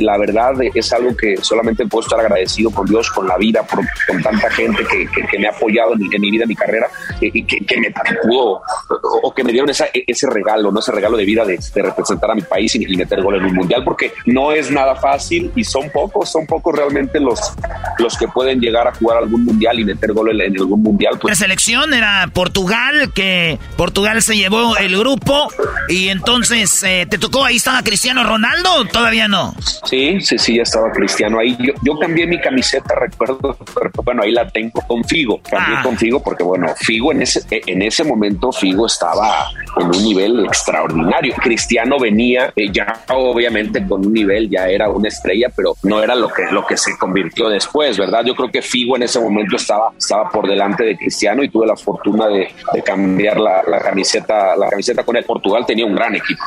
La 0.00 0.16
verdad 0.18 0.52
es 0.74 0.92
algo 0.92 1.16
que 1.16 1.36
solamente 1.38 1.86
puedo 1.86 2.02
estar 2.02 2.18
agradecido 2.20 2.70
con 2.70 2.86
Dios, 2.86 3.10
con 3.10 3.26
la 3.28 3.36
vida, 3.38 3.62
por, 3.62 3.80
con 4.08 4.22
tanta 4.22 4.50
gente 4.50 4.82
que, 4.90 5.06
que- 5.06 5.38
me 5.38 5.46
ha 5.48 5.50
apoyado 5.50 5.94
en 5.94 6.04
en 6.14 6.20
mi 6.20 6.30
vida, 6.30 6.43
en 6.44 6.48
mi 6.48 6.56
carrera, 6.56 6.88
eh, 7.20 7.30
y 7.32 7.44
que, 7.44 7.58
que 7.66 7.78
me 7.80 7.92
pudo, 8.22 8.62
o, 9.22 9.34
que 9.34 9.42
me 9.44 9.52
dieron 9.52 9.68
esa, 9.70 9.86
ese 9.92 10.28
regalo, 10.30 10.70
¿no? 10.70 10.80
Ese 10.80 10.92
regalo 10.92 11.16
de 11.16 11.24
vida 11.24 11.44
de, 11.44 11.58
de 11.74 11.82
representar 11.82 12.30
a 12.30 12.34
mi 12.34 12.42
país 12.42 12.74
y, 12.74 12.84
y 12.92 12.96
meter 12.96 13.22
gol 13.22 13.36
en 13.36 13.44
un 13.44 13.54
mundial, 13.54 13.82
porque 13.84 14.12
no 14.26 14.52
es 14.52 14.70
nada 14.70 14.94
fácil 14.96 15.50
y 15.56 15.64
son 15.64 15.90
pocos, 15.90 16.30
son 16.30 16.46
pocos 16.46 16.74
realmente 16.76 17.20
los, 17.20 17.38
los 17.98 18.16
que 18.16 18.28
pueden 18.28 18.60
llegar 18.60 18.86
a 18.88 18.94
jugar 18.94 19.18
algún 19.18 19.44
mundial 19.44 19.78
y 19.80 19.84
meter 19.84 20.12
gol 20.12 20.30
en, 20.30 20.40
en 20.52 20.58
algún 20.60 20.82
mundial. 20.82 21.14
La 21.14 21.20
Pues 21.20 21.38
selección 21.38 21.92
era 21.94 22.28
Portugal, 22.32 23.12
que 23.14 23.58
Portugal 23.76 24.22
se 24.22 24.36
llevó 24.36 24.76
el 24.76 24.96
grupo 24.98 25.48
y 25.88 26.08
entonces 26.08 26.82
eh, 26.82 27.06
te 27.08 27.18
tocó, 27.18 27.44
ahí 27.44 27.56
estaba 27.56 27.82
Cristiano 27.82 28.24
Ronaldo, 28.24 28.84
todavía 28.92 29.28
no. 29.28 29.54
Sí, 29.84 30.20
sí, 30.20 30.38
sí, 30.38 30.56
ya 30.56 30.62
estaba 30.62 30.90
Cristiano 30.92 31.38
ahí. 31.38 31.56
Yo, 31.60 31.72
yo 31.82 31.98
cambié 31.98 32.26
mi 32.26 32.40
camiseta, 32.40 32.94
recuerdo, 32.94 33.56
pero 33.74 33.90
bueno, 34.02 34.22
ahí 34.22 34.32
la 34.32 34.48
tengo 34.48 34.80
con 34.86 35.04
Figo. 35.04 35.40
Cambié 35.48 35.76
Ah. 35.78 35.82
con 35.82 35.96
Figo 35.96 36.22
porque, 36.22 36.33
bueno, 36.42 36.66
Figo 36.76 37.12
en 37.12 37.22
ese, 37.22 37.42
en 37.50 37.82
ese 37.82 38.02
momento, 38.02 38.50
Figo 38.50 38.86
estaba 38.86 39.50
en 39.76 39.86
un 39.86 40.02
nivel 40.02 40.44
extraordinario. 40.46 41.34
Cristiano 41.36 41.98
venía 41.98 42.52
eh, 42.56 42.70
ya, 42.72 43.04
obviamente, 43.08 43.86
con 43.86 44.06
un 44.06 44.12
nivel, 44.12 44.48
ya 44.50 44.66
era 44.68 44.88
una 44.88 45.08
estrella, 45.08 45.48
pero 45.54 45.74
no 45.82 46.02
era 46.02 46.14
lo 46.14 46.28
que, 46.28 46.44
lo 46.50 46.66
que 46.66 46.76
se 46.76 46.96
convirtió 46.98 47.48
después, 47.48 47.98
¿verdad? 47.98 48.24
Yo 48.24 48.34
creo 48.34 48.50
que 48.50 48.62
Figo 48.62 48.96
en 48.96 49.04
ese 49.04 49.20
momento 49.20 49.56
estaba, 49.56 49.92
estaba 49.96 50.28
por 50.30 50.48
delante 50.48 50.84
de 50.84 50.96
Cristiano 50.96 51.42
y 51.42 51.48
tuve 51.48 51.66
la 51.66 51.76
fortuna 51.76 52.26
de, 52.28 52.48
cambiar 52.84 53.38
la, 53.38 53.62
camiseta, 53.82 54.56
la 54.56 54.68
camiseta 54.68 55.04
con 55.04 55.16
él. 55.16 55.24
Portugal 55.24 55.64
tenía 55.66 55.86
un 55.86 55.94
gran 55.94 56.14
equipo. 56.14 56.42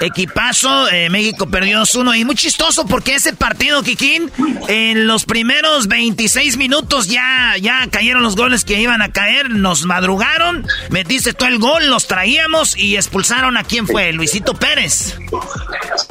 Equipazo, 0.00 0.88
eh, 0.90 1.08
México 1.10 1.46
perdió 1.46 1.80
2-1 1.82 2.18
y 2.18 2.24
muy 2.24 2.34
chistoso 2.34 2.86
porque 2.86 3.14
ese 3.14 3.34
partido, 3.34 3.82
Kikín, 3.82 4.30
en 4.68 5.06
los 5.06 5.24
primeros 5.24 5.86
26 5.86 6.56
minutos 6.56 7.06
ya, 7.06 7.54
ya 7.60 7.86
cayeron 7.90 8.22
los 8.22 8.34
goles 8.34 8.64
que 8.64 8.80
iban 8.80 9.00
a 9.00 9.11
caer, 9.12 9.50
nos 9.50 9.84
madrugaron, 9.84 10.66
metiste 10.90 11.32
todo 11.32 11.48
el 11.48 11.58
gol, 11.58 11.88
los 11.88 12.06
traíamos 12.06 12.76
y 12.76 12.96
expulsaron 12.96 13.56
a 13.56 13.64
quién 13.64 13.86
fue, 13.86 14.12
Luisito 14.12 14.54
Pérez. 14.54 15.16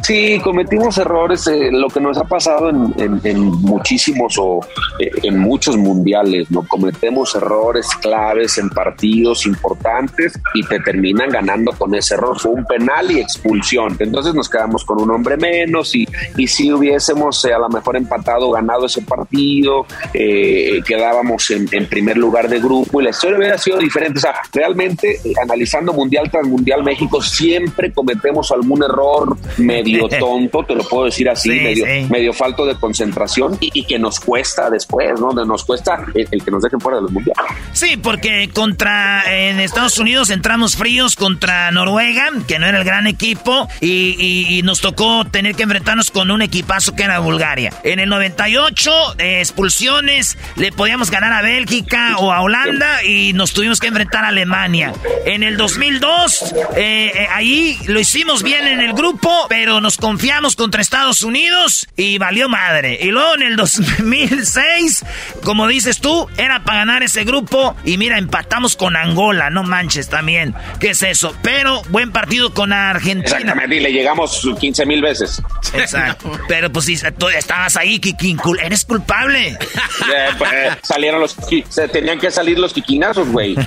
Sí, 0.04 0.40
cometimos 0.44 0.98
errores. 0.98 1.48
eh, 1.48 1.70
lo 1.72 1.88
que 1.88 2.00
nos 2.00 2.18
ha 2.18 2.24
pasado 2.24 2.70
en, 2.70 3.42
muchísimos 3.62 4.38
o 4.38 4.60
eh, 5.00 5.12
en 5.24 5.40
muchos 5.40 5.78
mundiales, 5.78 6.50
¿no? 6.52 6.68
Cometemos 6.68 7.36
errores 7.36 7.88
claves 8.02 8.58
en 8.58 8.70
partidos 8.70 9.46
importantes 9.46 10.40
y 10.54 10.64
te 10.64 10.80
terminan 10.80 11.30
ganando 11.30 11.72
con 11.72 11.96
ese 11.96 12.16
error. 12.16 12.40
Fue 12.40 12.52
un 12.52 12.66
penal 12.66 13.12
y 13.12 13.20
expulsión. 13.20 13.96
Entonces 14.00 14.34
nos 14.34 14.50
quedamos 14.50 14.86
con 14.86 15.02
un 15.02 15.12
hombre 15.12 15.38
menos 15.38 15.96
y, 15.96 16.08
y 16.38 16.48
si 16.48 16.72
hubiésemos 16.72 17.44
eh, 17.46 17.54
a 17.54 17.60
lo 17.60 17.70
mejor 17.70 17.98
empatado, 17.98 18.52
ganado 18.52 18.86
ese 18.86 19.02
partido, 19.02 19.86
quedábamos 20.14 21.50
en 21.52 21.88
primer 21.88 22.18
lugar 22.18 22.50
de 22.50 22.60
grupo 22.60 22.91
y 23.00 23.04
la 23.04 23.10
historia 23.12 23.38
hubiera 23.38 23.58
sido 23.58 23.78
diferente. 23.78 24.18
O 24.20 24.22
sea, 24.22 24.34
realmente 24.54 25.20
eh, 25.24 25.34
analizando 25.42 25.94
mundial 25.94 26.30
tras 26.32 26.46
mundial, 26.48 26.84
México 26.84 27.22
siempre 27.22 27.92
cometemos 27.92 28.52
algún 28.52 28.84
error 28.84 29.38
medio 29.58 30.08
tonto, 30.20 30.64
te 30.66 30.76
lo 30.76 30.84
puedo 30.84 31.06
decir 31.06 31.30
así, 31.30 31.50
Sí, 31.52 31.60
medio, 31.60 31.86
sí. 31.86 32.08
medio 32.10 32.34
falto 32.34 32.66
de 32.66 32.76
concentración 32.76 33.58
y, 33.62 33.70
y 33.74 33.86
que 33.86 33.98
nos 34.00 34.20
cuesta 34.20 34.70
después, 34.70 35.20
¿no? 35.20 35.32
Nos 35.32 35.64
cuesta 35.64 36.04
el, 36.16 36.28
el 36.32 36.44
que 36.44 36.52
nos 36.52 36.62
dejen 36.64 36.80
fuera 36.80 36.98
de 36.98 37.04
los 37.04 37.12
mundiales. 37.12 37.42
Sí, 37.74 37.98
porque 37.98 38.50
contra 38.54 39.24
en 39.28 39.60
Estados 39.60 39.98
Unidos 40.00 40.30
entramos 40.30 40.76
fríos 40.76 41.16
contra 41.16 41.72
Noruega, 41.72 42.30
que 42.48 42.60
no 42.60 42.66
era 42.68 42.78
el 42.80 42.84
gran 42.84 43.08
equipo, 43.08 43.68
y, 43.80 44.16
y- 44.20 44.58
y 44.58 44.62
nos 44.64 44.82
tocó 44.82 45.26
tener 45.26 45.56
que 45.56 45.64
enfrentarnos 45.64 46.12
con 46.12 46.32
un 46.32 46.42
equipazo 46.42 46.96
que 46.96 47.04
era 47.04 47.20
Bulgaria. 47.20 47.72
En 47.84 48.00
el 48.00 48.10
98, 48.10 48.92
eh, 49.20 49.40
expulsiones, 49.40 50.38
le 50.56 50.72
podíamos 50.72 51.12
ganar 51.12 51.34
a 51.34 51.42
Bélgica 51.42 52.16
o 52.18 52.32
a 52.32 52.42
Holanda 52.42 52.81
y 53.06 53.34
nos 53.34 53.54
tuvimos 53.54 53.80
que 53.80 53.88
enfrentar 53.88 54.24
a 54.26 54.30
Alemania. 54.30 54.94
En 55.26 55.44
el 55.44 55.58
2002, 55.58 56.54
eh, 56.76 57.12
eh, 57.16 57.28
ahí 57.32 57.80
lo 57.88 58.00
hicimos 58.00 58.44
bien 58.44 58.68
en 58.68 58.82
el 58.82 58.94
grupo, 58.94 59.48
pero 59.50 59.82
nos 59.82 59.98
confiamos 59.98 60.56
contra 60.56 60.82
Estados 60.82 61.22
Unidos 61.22 61.88
y 61.96 62.18
valió 62.18 62.50
madre. 62.50 62.98
Y 63.02 63.08
luego 63.12 63.36
en 63.36 63.42
el 63.44 63.56
2006, 63.56 65.06
como 65.44 65.68
dices 65.68 66.00
tú, 66.00 66.28
era 66.38 66.64
para 66.64 66.80
ganar 66.80 67.04
ese 67.04 67.24
grupo 67.24 67.76
y 67.84 67.98
mira, 67.98 68.18
empatamos 68.18 68.76
con 68.76 68.96
Angola, 68.96 69.50
no 69.50 69.64
manches 69.64 70.10
también. 70.10 70.54
¿Qué 70.80 70.92
es 70.92 71.02
eso? 71.04 71.36
Pero 71.42 71.82
buen 71.90 72.12
partido 72.12 72.54
con 72.54 72.74
Argentina. 72.74 73.22
Exactamente, 73.38 73.76
y 73.76 73.80
le 73.80 73.92
llegamos 73.92 74.48
15 74.60 74.86
mil 74.86 75.02
veces. 75.02 75.42
Exacto. 75.74 76.32
Pero 76.48 76.72
pues 76.72 76.86
si 76.86 76.98
tú 77.18 77.30
estabas 77.30 77.76
ahí, 77.78 78.00
Kikín, 78.00 78.38
cul- 78.38 78.60
eres 78.62 78.86
culpable. 78.86 79.58
Eh, 80.14 80.30
pues, 80.38 80.52
salieron 80.82 81.22
los, 81.22 81.38
se 81.70 81.88
tenían 81.88 82.20
que 82.20 82.32
salir 82.32 82.58
los 82.58 82.71
quiquinazos, 82.74 83.28
güey. 83.30 83.56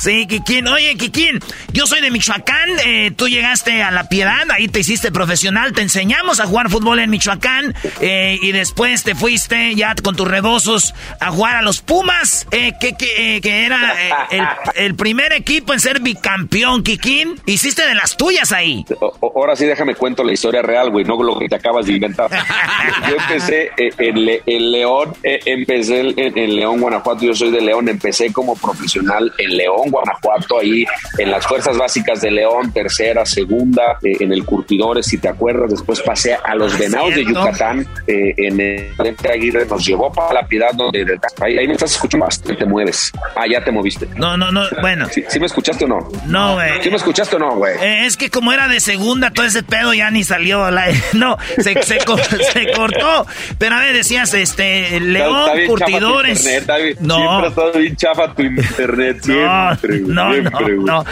Sí, 0.00 0.26
Kikín. 0.26 0.68
Oye, 0.68 0.94
Kikín, 0.96 1.40
yo 1.72 1.86
soy 1.86 2.00
de 2.00 2.10
Michoacán. 2.10 2.68
eh, 2.84 3.10
tú 3.16 3.28
llegaste 3.28 3.82
a 3.82 3.90
La 3.90 4.08
Piedad, 4.08 4.42
ahí 4.50 4.68
te 4.68 4.80
hiciste 4.80 5.10
profesional. 5.10 5.72
Te 5.72 5.82
enseñamos 5.82 6.38
a 6.40 6.46
jugar 6.46 6.70
fútbol 6.70 6.98
en 7.00 7.10
Michoacán. 7.10 7.74
eh, 8.00 8.38
y 8.42 8.52
después 8.52 9.02
te 9.04 9.14
fuiste 9.14 9.74
ya 9.74 9.94
con 10.02 10.14
tus 10.16 10.28
rebosos 10.28 10.94
a 11.20 11.30
jugar 11.30 11.56
a 11.56 11.62
los 11.62 11.80
Pumas, 11.80 12.46
eh, 12.50 12.72
que, 12.80 12.92
que, 12.94 13.36
eh, 13.36 13.40
que 13.40 13.64
era 13.64 14.28
el, 14.30 14.44
el 14.74 14.94
primer 14.96 15.32
equipo 15.32 15.72
en 15.72 15.80
ser 15.80 16.00
bicampeón, 16.00 16.82
Kikín. 16.82 17.40
Hiciste 17.46 17.86
de 17.86 17.94
las 17.94 18.16
tuyas 18.16 18.52
ahí. 18.52 18.84
O- 19.00 19.32
ahora 19.36 19.56
sí 19.56 19.64
déjame 19.64 19.94
cuento 19.94 20.22
la 20.24 20.32
historia 20.32 20.62
real, 20.62 20.90
güey, 20.90 21.04
no 21.04 21.20
lo 21.22 21.38
que 21.38 21.48
te 21.48 21.56
acabas 21.56 21.86
de 21.86 21.92
inventar. 21.94 22.30
Yo 23.08 23.16
empecé 23.16 23.70
en, 23.78 24.24
Le- 24.24 24.42
en 24.46 24.70
León, 24.72 25.14
empecé 25.22 26.00
en, 26.00 26.36
en 26.38 26.56
León, 26.56 26.80
Guanajuato, 26.80 27.24
yo 27.24 27.34
soy 27.34 27.45
de 27.50 27.60
León, 27.60 27.88
empecé 27.88 28.32
como 28.32 28.56
profesional 28.56 29.32
en 29.38 29.56
León, 29.56 29.90
Guanajuato, 29.90 30.58
ahí 30.60 30.84
en 31.18 31.30
las 31.30 31.46
fuerzas 31.46 31.76
básicas 31.76 32.20
de 32.20 32.30
León, 32.30 32.72
tercera, 32.72 33.24
segunda, 33.26 33.98
eh, 34.02 34.16
en 34.20 34.32
el 34.32 34.44
Curtidores, 34.44 35.06
si 35.06 35.18
te 35.18 35.28
acuerdas, 35.28 35.70
después 35.70 36.00
pasé 36.00 36.34
a 36.34 36.54
los 36.54 36.78
Venados 36.78 37.14
de. 37.14 37.24
Yucatán, 37.24 37.86
eh, 38.06 38.34
en 38.36 38.60
el 38.60 38.94
Aguirre, 39.32 39.66
nos 39.66 39.84
llevó 39.84 40.12
para 40.12 40.32
la 40.34 40.46
piedad, 40.46 40.70
donde 40.74 41.04
ahí, 41.40 41.58
ahí 41.58 41.66
me 41.66 41.74
estás 41.74 41.92
escuchando 41.92 42.26
bastante, 42.26 42.56
te 42.56 42.64
mueves. 42.66 43.10
Ah, 43.34 43.44
ya 43.50 43.62
te 43.64 43.70
moviste. 43.72 44.06
No, 44.16 44.36
no, 44.36 44.50
no, 44.52 44.62
bueno. 44.80 45.08
¿Sí, 45.10 45.24
sí 45.28 45.40
me 45.40 45.46
escuchaste 45.46 45.84
o 45.84 45.88
no? 45.88 46.08
No, 46.26 46.54
güey. 46.54 46.82
¿Sí 46.82 46.90
me 46.90 46.96
escuchaste 46.96 47.36
o 47.36 47.38
no, 47.38 47.56
güey? 47.56 47.74
Eh, 47.80 48.06
es 48.06 48.16
que 48.16 48.30
como 48.30 48.52
era 48.52 48.68
de 48.68 48.80
segunda, 48.80 49.30
todo 49.30 49.44
ese 49.46 49.62
pedo 49.62 49.92
ya 49.94 50.10
ni 50.10 50.22
salió. 50.24 50.70
la- 50.70 50.86
no, 51.14 51.36
se, 51.58 51.82
se, 51.82 51.98
co- 52.04 52.16
se 52.18 52.72
cortó. 52.72 53.26
Pero 53.58 53.74
a 53.76 53.80
ver, 53.80 53.92
decías, 53.94 54.32
este, 54.34 55.00
León, 55.00 55.40
Está 55.40 55.54
bien 55.54 55.68
curtidores. 55.68 56.38
internet, 56.38 56.60
está 56.60 56.76
bien- 56.78 56.96
no. 57.00 57.35
Siempre 57.40 57.48
estado 57.48 57.72
bien 57.80 57.96
chafa 57.96 58.34
tu 58.34 58.42
internet, 58.42 59.16
No, 59.26 59.34
siempre, 59.76 59.98
güey, 60.00 60.14
no, 60.14 60.32
siempre, 60.32 60.74
no, 60.76 60.84
no, 60.84 61.04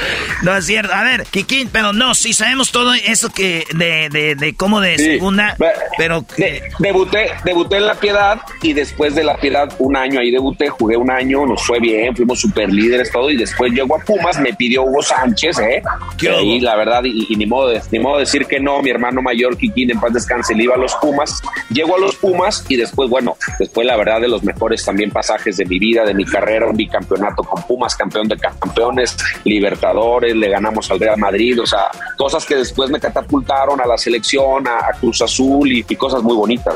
no 0.43 0.57
es 0.57 0.67
cierto. 0.67 0.93
A 0.95 1.03
ver, 1.03 1.25
Kikín, 1.31 1.69
pero 1.73 1.93
no, 1.93 2.15
sí 2.15 2.33
sabemos 2.33 2.73
todo 2.73 2.93
eso 2.95 3.33
que 3.33 3.65
de, 3.75 4.09
de, 4.11 4.35
de 4.35 4.55
cómo 4.55 4.81
de 4.81 4.99
Sí. 4.99 5.05
segunda, 5.05 5.57
pero 5.99 6.25
de- 6.37 6.63
debuté, 6.79 7.31
debuté 7.45 7.77
en 7.77 7.87
La 7.87 7.95
Piedad 7.95 8.41
y 8.63 8.73
después 8.73 9.15
de 9.15 9.25
La 9.25 9.37
Piedad 9.37 9.73
un 9.79 9.97
año 9.97 10.21
ahí 10.21 10.31
debuté, 10.31 10.69
jugué 10.69 10.97
un 10.97 11.11
año, 11.11 11.47
nos 11.47 11.65
fue 11.67 11.81
bien, 11.81 12.15
fuimos 12.17 12.41
super 12.41 12.73
líderes 12.73 13.11
todo 13.11 13.31
y 13.31 13.37
después 13.37 13.73
llegó 13.73 13.97
a 13.97 14.01
Pumas, 14.05 14.39
me 14.41 14.53
pidió 14.55 14.83
Hugo 14.85 15.03
Sánchez, 15.03 15.59
¿eh? 15.59 15.83
¿Qué 16.19 16.35
Y 16.43 16.61
la 16.61 16.77
verdad 16.77 17.03
y, 17.05 17.27
y 17.29 17.37
ni, 17.37 17.47
modo 17.47 17.69
de, 17.69 17.81
ni 17.91 17.99
modo 17.99 18.17
de 18.17 18.21
decir 18.21 18.47
que 18.47 18.61
no, 18.61 18.81
mi 18.83 18.91
hermano 18.91 19.23
mayor, 19.23 19.57
Kikín, 19.57 19.91
en 19.91 20.01
paz 20.01 20.13
descanse, 20.13 20.55
le 20.55 20.65
iba 20.65 20.75
a 20.75 20.79
los 20.79 20.95
Pumas. 20.97 21.43
Llego 21.71 21.97
a 21.97 21.99
los 21.99 22.15
Pumas 22.17 22.65
y 22.69 22.77
después, 22.77 23.11
bueno, 23.11 23.37
después 23.59 23.87
la 23.87 23.97
verdad 23.97 24.21
de 24.21 24.29
los 24.29 24.43
mejores 24.45 24.85
también 24.85 25.11
pasajes 25.11 25.57
de 25.57 25.65
mi 25.65 25.79
vida, 25.79 26.05
de 26.05 26.14
mi 26.15 26.25
carrera, 26.25 26.67
un 26.67 26.77
bicampeonato 26.77 27.43
con 27.43 27.63
Pumas, 27.65 27.95
campeón 27.97 28.29
de 28.29 28.37
campeones, 28.37 29.17
Libertadores, 29.45 30.35
le 30.35 30.49
ganamos 30.49 30.91
al 30.91 31.01
Real 31.01 31.19
Madrid, 31.19 31.61
o 31.61 31.67
sea, 31.67 31.89
cosas 32.17 32.45
que 32.45 32.57
después 32.57 32.91
me 32.91 33.01
catapultaron 33.01 33.81
a 33.81 33.87
la 33.87 33.97
selección, 33.99 34.67
a, 34.69 34.79
a 34.89 34.93
Cruz 35.01 35.23
Azul 35.23 35.71
y, 35.71 35.85
y 35.89 35.97
cosas 35.97 36.23
muy 36.23 36.37
bonitas, 36.37 36.75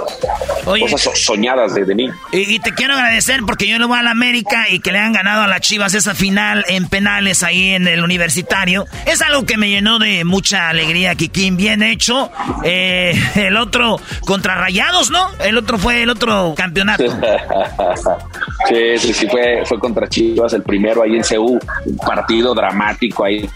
Oye. 0.66 0.82
cosas 0.82 1.00
so- 1.00 1.14
soñadas 1.14 1.74
de, 1.74 1.84
de 1.84 1.94
mí. 1.94 2.08
Y, 2.32 2.54
y 2.54 2.58
te 2.60 2.72
quiero 2.72 2.94
agradecer 2.94 3.40
porque 3.46 3.66
yo 3.66 3.78
le 3.78 3.86
voy 3.86 3.98
a 3.98 4.02
la 4.02 4.10
América 4.10 4.66
y 4.70 4.80
que 4.80 4.92
le 4.92 4.98
han 4.98 5.12
ganado 5.12 5.42
a 5.42 5.46
las 5.48 5.60
Chivas 5.60 5.94
esa 5.94 6.14
final 6.14 6.64
en 6.68 6.88
penales 6.88 7.42
ahí 7.42 7.70
en 7.74 7.86
el 7.86 8.02
universitario. 8.02 8.86
Es 9.06 9.22
algo 9.22 9.44
que 9.44 9.56
me 9.56 9.68
llenó 9.68 9.98
de 9.98 10.24
mucha 10.24 10.68
alegría, 10.68 11.14
Kikín. 11.14 11.56
Bien 11.56 11.82
hecho. 11.82 12.30
Eh, 12.64 13.12
el 13.36 13.56
otro 13.56 14.00
contra 14.26 14.54
Rayados, 14.54 15.10
¿no? 15.10 15.28
El 15.40 15.56
otro 15.58 15.78
fue 15.78 16.02
el 16.02 16.10
otro 16.10 16.54
campeonato. 16.56 17.04
Sí, 18.68 18.98
sí, 18.98 19.14
sí, 19.18 19.28
fue, 19.28 19.62
fue 19.64 19.78
contra 19.78 20.08
Chivas 20.08 20.52
el 20.52 20.62
primero 20.62 21.02
ahí 21.02 21.16
en 21.16 21.22
CU, 21.22 21.58
un 21.86 21.96
partido 21.98 22.54
dramático 22.54 23.24
ahí, 23.24 23.48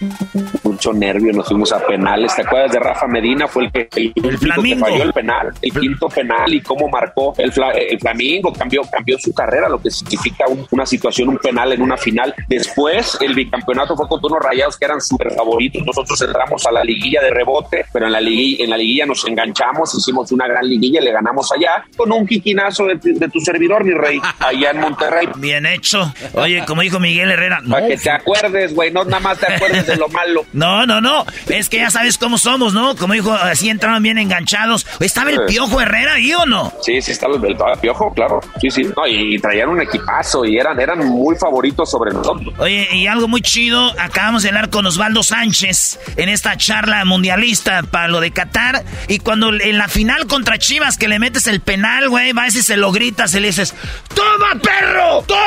mucho 0.63 0.93
nervio, 0.93 1.31
nos 1.33 1.47
fuimos 1.47 1.71
a 1.71 1.79
penales. 1.85 2.35
¿Te 2.35 2.41
acuerdas 2.41 2.71
de 2.71 2.79
Rafa 2.79 3.07
Medina? 3.07 3.47
Fue 3.47 3.65
el 3.65 3.71
que, 3.71 3.87
el, 3.95 4.13
único 4.15 4.61
que 4.61 4.75
falló 4.77 5.03
el 5.03 5.13
penal, 5.13 5.51
el 5.61 5.71
quinto 5.71 6.07
penal 6.09 6.53
y 6.53 6.61
cómo 6.61 6.87
marcó 6.89 7.33
el, 7.37 7.51
Fla- 7.51 7.71
el 7.75 7.99
Flamingo, 7.99 8.51
cambió, 8.53 8.81
cambió 8.91 9.17
su 9.19 9.33
carrera, 9.33 9.69
lo 9.69 9.79
que 9.81 9.89
significa 9.91 10.45
un- 10.47 10.65
una 10.71 10.85
situación, 10.85 11.29
un 11.29 11.37
penal 11.37 11.71
en 11.73 11.81
una 11.81 11.97
final. 11.97 12.33
Después, 12.47 13.17
el 13.21 13.33
bicampeonato 13.33 13.95
fue 13.95 14.07
contra 14.07 14.27
unos 14.27 14.43
rayados 14.43 14.77
que 14.77 14.85
eran 14.85 14.99
súper 15.01 15.31
favoritos. 15.31 15.85
Nosotros 15.85 16.21
entramos 16.21 16.65
a 16.65 16.71
la 16.71 16.83
liguilla 16.83 17.21
de 17.21 17.29
rebote, 17.31 17.85
pero 17.93 18.05
en 18.07 18.11
la 18.11 18.21
liguilla, 18.21 18.63
en 18.63 18.69
la 18.69 18.77
liguilla 18.77 19.05
nos 19.05 19.25
enganchamos, 19.27 19.93
hicimos 19.95 20.31
una 20.31 20.47
gran 20.47 20.67
liguilla 20.67 20.99
y 21.01 21.05
le 21.05 21.11
ganamos 21.11 21.51
allá 21.51 21.83
con 21.95 22.11
un 22.11 22.25
quiquinazo 22.25 22.85
de, 22.85 22.95
de 23.01 23.29
tu 23.29 23.39
servidor, 23.39 23.83
mi 23.83 23.93
rey, 23.93 24.19
allá 24.39 24.71
en 24.71 24.79
Monterrey. 24.81 25.27
Bien 25.53 25.67
hecho. 25.67 26.11
Oye, 26.33 26.63
como 26.65 26.81
dijo 26.81 26.99
Miguel 26.99 27.29
Herrera. 27.29 27.59
No, 27.61 27.75
Para 27.75 27.87
que 27.87 27.95
te 27.95 28.09
acuerdes, 28.09 28.73
güey, 28.73 28.89
no 28.91 29.03
nada 29.03 29.19
más 29.19 29.37
te 29.37 29.53
acuerdes 29.53 29.85
de 29.85 29.97
lo 29.97 30.09
malo. 30.09 30.47
no, 30.53 30.87
no, 30.87 30.99
no. 30.99 31.27
Es 31.47 31.69
que 31.69 31.77
ya 31.77 31.91
sabes 31.91 32.17
cómo 32.17 32.39
somos, 32.39 32.73
¿no? 32.73 32.95
Como 32.95 33.13
dijo, 33.13 33.31
así 33.31 33.69
entraron 33.69 34.01
bien 34.01 34.17
enganchados. 34.17 34.87
¿Estaba 34.99 35.29
el. 35.29 35.43
Piojo 35.45 35.79
Herrera 35.79 36.13
ahí 36.13 36.33
o 36.33 36.47
no? 36.47 36.73
Sí, 36.81 37.03
sí, 37.03 37.11
estaba 37.11 37.35
el, 37.35 37.45
el 37.45 37.55
piojo, 37.79 38.11
claro. 38.15 38.39
Sí, 38.59 38.71
sí. 38.71 38.81
No, 38.97 39.05
y, 39.05 39.37
traían 39.37 39.69
un 39.69 39.81
equipazo 39.81 40.43
y 40.43 40.57
eran, 40.57 40.79
eran 40.79 41.05
muy 41.05 41.35
favoritos 41.35 41.91
sobre 41.91 42.11
nosotros. 42.11 42.51
Oye, 42.57 42.87
y 42.93 43.05
algo 43.05 43.27
muy 43.27 43.41
chido, 43.41 43.93
acabamos 43.99 44.41
de 44.41 44.49
hablar 44.49 44.71
con 44.71 44.87
Osvaldo 44.87 45.21
Sánchez 45.21 45.99
en 46.15 46.29
esta 46.29 46.57
charla 46.57 47.05
mundialista 47.05 47.83
para 47.83 48.07
lo 48.07 48.21
de 48.21 48.31
Qatar. 48.31 48.83
Y 49.07 49.19
cuando 49.19 49.53
en 49.53 49.77
la 49.77 49.87
final 49.87 50.25
contra 50.25 50.57
Chivas 50.57 50.97
que 50.97 51.07
le 51.07 51.19
metes 51.19 51.45
el 51.45 51.61
penal, 51.61 52.09
güey, 52.09 52.33
vas 52.33 52.55
y 52.55 52.63
se 52.63 52.75
lo 52.75 52.91
gritas 52.91 53.35
y 53.35 53.39
le 53.39 53.47
dices, 53.47 53.75
¡Toma, 54.15 54.59
perro! 54.59 55.21
¡Toma! 55.27 55.42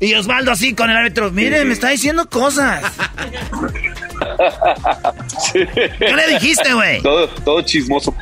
Y 0.00 0.14
Osvaldo 0.14 0.52
así 0.52 0.74
con 0.74 0.90
el 0.90 0.96
árbitro, 0.96 1.30
mire, 1.30 1.64
me 1.64 1.72
está 1.72 1.88
diciendo 1.88 2.28
cosas. 2.28 2.82
¿Qué 5.52 6.14
le 6.14 6.28
dijiste, 6.28 6.74
güey? 6.74 7.02
Todo, 7.02 7.28
todo 7.28 7.62
chismoso. 7.62 8.14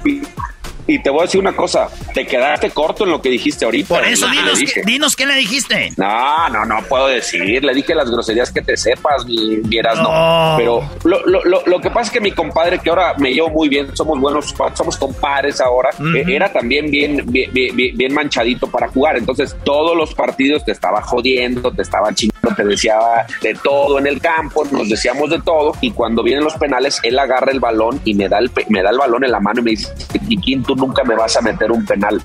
Y, 0.86 0.98
te 1.02 1.10
voy 1.10 1.20
a 1.20 1.22
decir 1.24 1.40
una 1.40 1.54
cosa, 1.54 1.88
te 2.14 2.26
quedaste 2.26 2.70
corto 2.70 3.04
en 3.04 3.10
lo 3.10 3.20
que 3.22 3.28
dijiste 3.28 3.64
ahorita. 3.64 3.94
Por 3.96 4.04
eso, 4.04 4.28
dinos, 4.28 4.58
dije. 4.58 4.72
qué- 4.74 4.82
dinos 4.90 5.16
qué 5.16 5.26
le 5.26 5.34
dijiste. 5.34 5.90
No, 5.96 6.48
no, 6.48 6.64
no 6.64 6.82
puedo 6.88 7.06
decir. 7.08 7.64
Le 7.64 7.74
dije 7.74 7.94
las 7.94 8.10
groserías 8.10 8.50
que 8.52 8.62
te 8.62 8.76
sepas, 8.76 9.24
mi 9.26 9.56
vieras, 9.62 9.98
no. 9.98 10.06
No. 10.06 10.56
Pero 10.56 10.90
lo, 11.04 11.24
lo, 11.26 11.44
lo, 11.44 11.62
lo 11.66 11.80
que 11.80 11.90
pasa 11.90 12.02
es 12.02 12.10
que 12.10 12.20
mi 12.20 12.32
compadre, 12.32 12.78
que 12.78 12.90
ahora 12.90 13.14
me 13.18 13.32
llevo 13.32 13.48
muy 13.50 13.68
bien, 13.68 13.94
somos 13.96 14.18
buenos, 14.20 14.54
somos 14.74 14.96
compadres 14.96 15.60
ahora, 15.60 15.90
eh, 16.16 16.24
era 16.28 16.52
también 16.52 16.90
bien, 16.90 17.22
bien, 17.26 17.50
bien, 17.52 17.74
bien- 17.76 17.96
bien 17.96 18.14
manchadito 18.14 18.66
para 18.68 18.88
jugar. 18.88 19.16
Entonces, 19.16 19.56
todos 19.64 19.96
los 19.96 20.14
partidos 20.14 20.64
te 20.64 20.72
estaba 20.72 21.02
jodiendo, 21.02 21.72
te 21.72 21.82
estaba 21.82 22.12
chingando, 22.14 22.54
te 22.56 22.64
decía 22.64 22.96
de 23.42 23.54
todo 23.54 23.98
en 23.98 24.06
el 24.06 24.20
campo, 24.20 24.64
nos 24.70 24.88
decíamos 24.88 25.30
de 25.30 25.40
todo. 25.40 25.72
Y 25.80 25.90
cuando 25.90 26.22
vienen 26.22 26.44
los 26.44 26.54
penales, 26.54 27.00
él 27.02 27.18
agarra 27.18 27.50
el 27.52 27.60
balón 27.60 28.00
y 28.04 28.14
me 28.14 28.28
da 28.28 28.38
el, 28.38 28.50
me 28.68 28.82
da 28.82 28.90
el 28.90 28.98
balón 28.98 29.24
en 29.24 29.32
la 29.32 29.40
mano 29.40 29.60
y 29.60 29.64
me 29.64 29.70
dice, 29.72 29.92
Kikín, 30.28 30.62
tú 30.62 30.75
nunca 30.76 31.02
me 31.04 31.14
vas 31.14 31.36
a 31.36 31.40
meter 31.40 31.70
un 31.72 31.84
penal. 31.84 32.20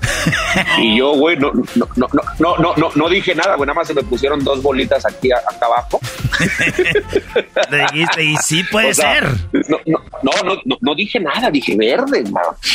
y 0.78 0.96
yo, 0.96 1.12
güey, 1.12 1.36
no, 1.36 1.52
no, 1.74 1.88
no, 1.96 2.08
no, 2.38 2.56
no, 2.58 2.74
no, 2.76 2.90
no 2.94 3.08
dije 3.08 3.34
nada, 3.34 3.56
güey, 3.56 3.66
nada 3.66 3.78
más 3.78 3.88
se 3.88 3.94
me 3.94 4.02
pusieron 4.02 4.42
dos 4.44 4.62
bolitas 4.62 5.04
aquí 5.06 5.30
acá 5.32 5.66
abajo. 5.66 6.00
Dijiste, 7.70 8.24
y 8.24 8.36
sí 8.36 8.64
puede 8.64 8.94
ser. 8.94 9.28
No, 9.52 9.78
no, 10.22 10.54
no, 10.64 10.76
no, 10.80 10.94
dije 10.94 11.20
nada, 11.20 11.50
dije 11.50 11.76
verde, 11.76 12.24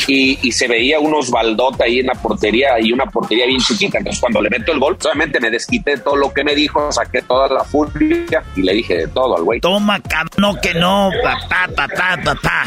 y, 0.07 0.39
y, 0.41 0.51
se 0.51 0.67
veía 0.67 0.99
unos 0.99 1.29
baldota 1.29 1.85
ahí 1.85 1.99
en 1.99 2.07
la 2.07 2.13
portería 2.13 2.79
y 2.79 2.91
una 2.91 3.05
portería 3.05 3.45
bien 3.45 3.59
chiquita. 3.59 3.97
Entonces, 3.97 4.19
cuando 4.19 4.41
le 4.41 4.49
meto 4.49 4.71
el 4.71 4.79
gol, 4.79 4.97
solamente 4.99 5.39
me 5.39 5.49
desquité 5.49 5.97
todo 5.97 6.15
lo 6.15 6.33
que 6.33 6.43
me 6.43 6.55
dijo, 6.55 6.91
saqué 6.91 7.21
toda 7.21 7.47
la 7.47 7.63
furia 7.63 8.43
y 8.55 8.61
le 8.61 8.73
dije 8.73 8.97
de 8.97 9.07
todo 9.07 9.37
al 9.37 9.43
güey. 9.43 9.59
Toma, 9.59 9.99
cabrón, 10.01 10.57
que 10.61 10.73
no, 10.73 11.11
papá, 11.23 11.69
papá, 11.75 12.19
papá. 12.23 12.63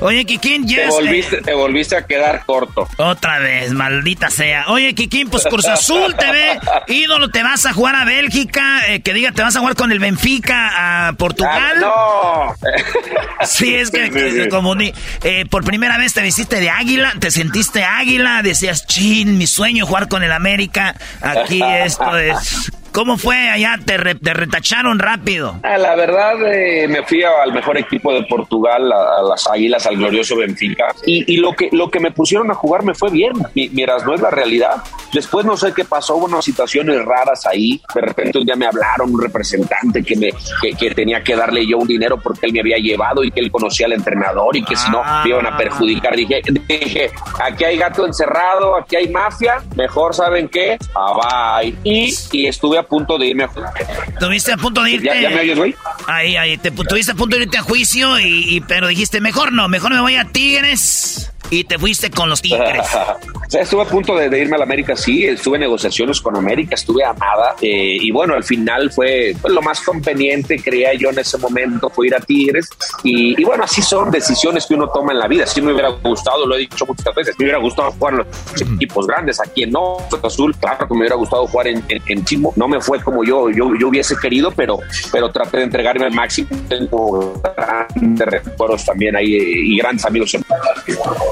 Oye, 0.00 0.24
que 0.24 0.38
quién. 0.38 0.66
Te 0.66 0.88
volviste, 0.88 1.40
te 1.40 1.54
volviste 1.54 1.87
a 1.96 2.06
quedar 2.06 2.44
corto. 2.44 2.88
Otra 2.96 3.38
vez, 3.38 3.72
maldita 3.72 4.30
sea. 4.30 4.66
Oye, 4.68 4.94
Kikín, 4.94 5.28
pues 5.30 5.44
Cruz 5.44 5.66
Azul 5.66 6.14
te 6.16 6.30
ve. 6.30 6.58
Ídolo, 6.88 7.30
te 7.30 7.42
vas 7.42 7.64
a 7.66 7.72
jugar 7.72 7.94
a 7.96 8.04
Bélgica. 8.04 8.86
eh, 8.88 9.00
que 9.02 9.12
diga, 9.14 9.32
te 9.32 9.42
vas 9.42 9.56
a 9.56 9.60
jugar 9.60 9.74
con 9.74 9.92
el 9.92 9.98
Benfica 9.98 11.08
a 11.08 11.12
Portugal. 11.14 11.62
Ah, 11.62 11.74
no. 11.80 12.54
Sí, 13.46 13.74
es 13.74 13.90
que, 13.90 14.06
Sí, 14.06 14.10
que 14.12 14.42
sí. 14.44 14.48
confundí. 14.48 14.92
Eh, 15.22 15.44
por 15.48 15.64
primera 15.64 15.96
vez 15.96 16.12
te 16.14 16.22
vestiste 16.22 16.60
de 16.60 16.70
águila, 16.70 17.12
te 17.18 17.30
sentiste 17.30 17.84
águila, 17.84 18.42
decías, 18.42 18.86
chin, 18.86 19.38
mi 19.38 19.46
sueño 19.46 19.86
jugar 19.86 20.08
con 20.08 20.22
el 20.22 20.32
América. 20.32 20.94
Aquí 21.20 21.62
esto 21.62 22.16
es. 22.18 22.70
¿Cómo 22.98 23.16
fue 23.16 23.48
allá? 23.48 23.78
Te, 23.84 23.96
re- 23.96 24.16
te 24.16 24.34
retacharon 24.34 24.98
rápido. 24.98 25.54
Ah, 25.62 25.78
La 25.78 25.94
verdad, 25.94 26.34
eh, 26.52 26.88
me 26.88 27.04
fui 27.04 27.22
al 27.22 27.52
mejor 27.52 27.78
equipo 27.78 28.12
de 28.12 28.24
Portugal, 28.24 28.90
a, 28.90 29.20
a 29.20 29.22
las 29.22 29.46
Águilas, 29.46 29.86
al 29.86 29.98
glorioso 29.98 30.34
Benfica. 30.36 30.86
Y, 31.06 31.32
y 31.32 31.36
lo, 31.36 31.52
que, 31.52 31.68
lo 31.70 31.92
que 31.92 32.00
me 32.00 32.10
pusieron 32.10 32.50
a 32.50 32.54
jugar 32.54 32.82
me 32.82 32.94
fue 32.96 33.08
bien, 33.10 33.34
mi- 33.54 33.68
mientras 33.68 34.04
no 34.04 34.14
es 34.16 34.20
la 34.20 34.30
realidad. 34.30 34.82
Después 35.12 35.46
no 35.46 35.56
sé 35.56 35.72
qué 35.72 35.84
pasó, 35.84 36.16
hubo 36.16 36.26
unas 36.26 36.44
situaciones 36.44 37.04
raras 37.04 37.46
ahí. 37.46 37.80
De 37.94 38.00
repente 38.00 38.38
un 38.38 38.44
día 38.44 38.56
me 38.56 38.66
hablaron 38.66 39.14
un 39.14 39.22
representante 39.22 40.02
que, 40.02 40.16
me, 40.16 40.30
que, 40.60 40.72
que 40.72 40.90
tenía 40.92 41.22
que 41.22 41.36
darle 41.36 41.64
yo 41.68 41.78
un 41.78 41.86
dinero 41.86 42.18
porque 42.20 42.46
él 42.46 42.52
me 42.52 42.58
había 42.58 42.78
llevado 42.78 43.22
y 43.22 43.30
que 43.30 43.38
él 43.38 43.52
conocía 43.52 43.86
al 43.86 43.92
entrenador 43.92 44.56
y 44.56 44.64
que 44.64 44.74
si 44.74 44.90
no 44.90 45.02
me 45.22 45.30
iban 45.30 45.46
a 45.46 45.56
perjudicar. 45.56 46.16
Dije, 46.16 46.42
dije, 46.66 47.10
aquí 47.44 47.62
hay 47.62 47.78
gato 47.78 48.04
encerrado, 48.04 48.76
aquí 48.76 48.96
hay 48.96 49.08
mafia, 49.08 49.62
mejor 49.76 50.16
saben 50.16 50.48
qué, 50.48 50.76
ah, 50.96 51.60
bye. 51.62 51.76
Y, 51.84 52.12
y 52.32 52.46
estuve 52.48 52.76
a 52.78 52.87
punto 52.88 53.18
de 53.18 53.26
irme 53.26 53.44
a 53.44 53.48
jugar. 53.48 53.72
Estuviste 54.08 54.52
a 54.52 54.56
punto 54.56 54.82
de 54.82 54.90
irte. 54.92 55.06
¿Ya, 55.06 55.20
ya 55.20 55.30
me 55.30 55.40
oyes, 55.40 55.58
güey? 55.58 55.74
Ahí, 56.06 56.36
ahí, 56.36 56.56
te 56.58 56.68
estuviste 56.68 57.12
a 57.12 57.14
punto 57.14 57.36
de 57.36 57.42
irte 57.44 57.58
a 57.58 57.62
juicio, 57.62 58.18
y, 58.18 58.56
y- 58.56 58.60
pero 58.62 58.88
dijiste, 58.88 59.20
mejor 59.20 59.52
no, 59.52 59.68
mejor 59.68 59.92
me 59.92 60.00
voy 60.00 60.16
a 60.16 60.24
Tigres. 60.24 61.32
Y 61.50 61.64
te 61.64 61.78
fuiste 61.78 62.10
con 62.10 62.28
los 62.28 62.42
Tigres. 62.42 62.86
O 63.48 63.50
sea, 63.50 63.62
estuve 63.62 63.80
a 63.80 63.86
punto 63.86 64.14
de, 64.14 64.28
de 64.28 64.40
irme 64.40 64.56
a 64.56 64.58
la 64.58 64.64
América, 64.64 64.94
sí, 64.94 65.24
estuve 65.24 65.56
en 65.56 65.62
negociaciones 65.62 66.20
con 66.20 66.36
América, 66.36 66.74
estuve 66.74 67.02
amada, 67.02 67.54
eh, 67.62 67.96
y 67.98 68.10
bueno, 68.10 68.34
al 68.34 68.44
final 68.44 68.92
fue 68.92 69.34
pues, 69.40 69.54
lo 69.54 69.62
más 69.62 69.80
conveniente, 69.80 70.60
creía 70.62 70.92
yo 70.92 71.08
en 71.08 71.18
ese 71.18 71.38
momento, 71.38 71.88
fue 71.88 72.08
ir 72.08 72.14
a 72.14 72.20
Tigres, 72.20 72.68
y, 73.02 73.40
y 73.40 73.44
bueno, 73.44 73.64
así 73.64 73.80
son 73.80 74.10
decisiones 74.10 74.66
que 74.66 74.74
uno 74.74 74.90
toma 74.90 75.12
en 75.12 75.20
la 75.20 75.28
vida, 75.28 75.46
si 75.46 75.62
me 75.62 75.72
hubiera 75.72 75.88
gustado, 75.88 76.46
lo 76.46 76.56
he 76.56 76.58
dicho 76.58 76.84
muchas 76.84 77.14
veces, 77.14 77.36
me 77.38 77.46
hubiera 77.46 77.58
gustado 77.58 77.90
jugar 77.92 78.12
en 78.12 78.18
los 78.18 78.60
equipos 78.60 79.06
grandes, 79.06 79.40
aquí 79.40 79.62
en 79.62 79.70
Norte 79.70 80.18
Azul, 80.22 80.54
claro 80.54 80.86
que 80.86 80.92
me 80.92 81.00
hubiera 81.00 81.16
gustado 81.16 81.46
jugar 81.46 81.68
en, 81.68 81.82
en, 81.88 82.02
en 82.06 82.24
Chimo, 82.26 82.52
no 82.54 82.68
me 82.68 82.82
fue 82.82 83.02
como 83.02 83.24
yo, 83.24 83.48
yo, 83.48 83.74
yo 83.80 83.88
hubiese 83.88 84.14
querido, 84.18 84.50
pero, 84.50 84.78
pero 85.10 85.32
traté 85.32 85.56
de 85.56 85.62
entregarme 85.62 86.04
al 86.04 86.12
máximo, 86.12 86.50
tengo 86.68 87.40
grandes 87.56 88.28
recuerdos 88.28 88.84
también 88.84 89.16
ahí, 89.16 89.36
eh, 89.36 89.60
y 89.64 89.78
grandes 89.78 90.04
amigos 90.04 90.34
en 90.34 90.44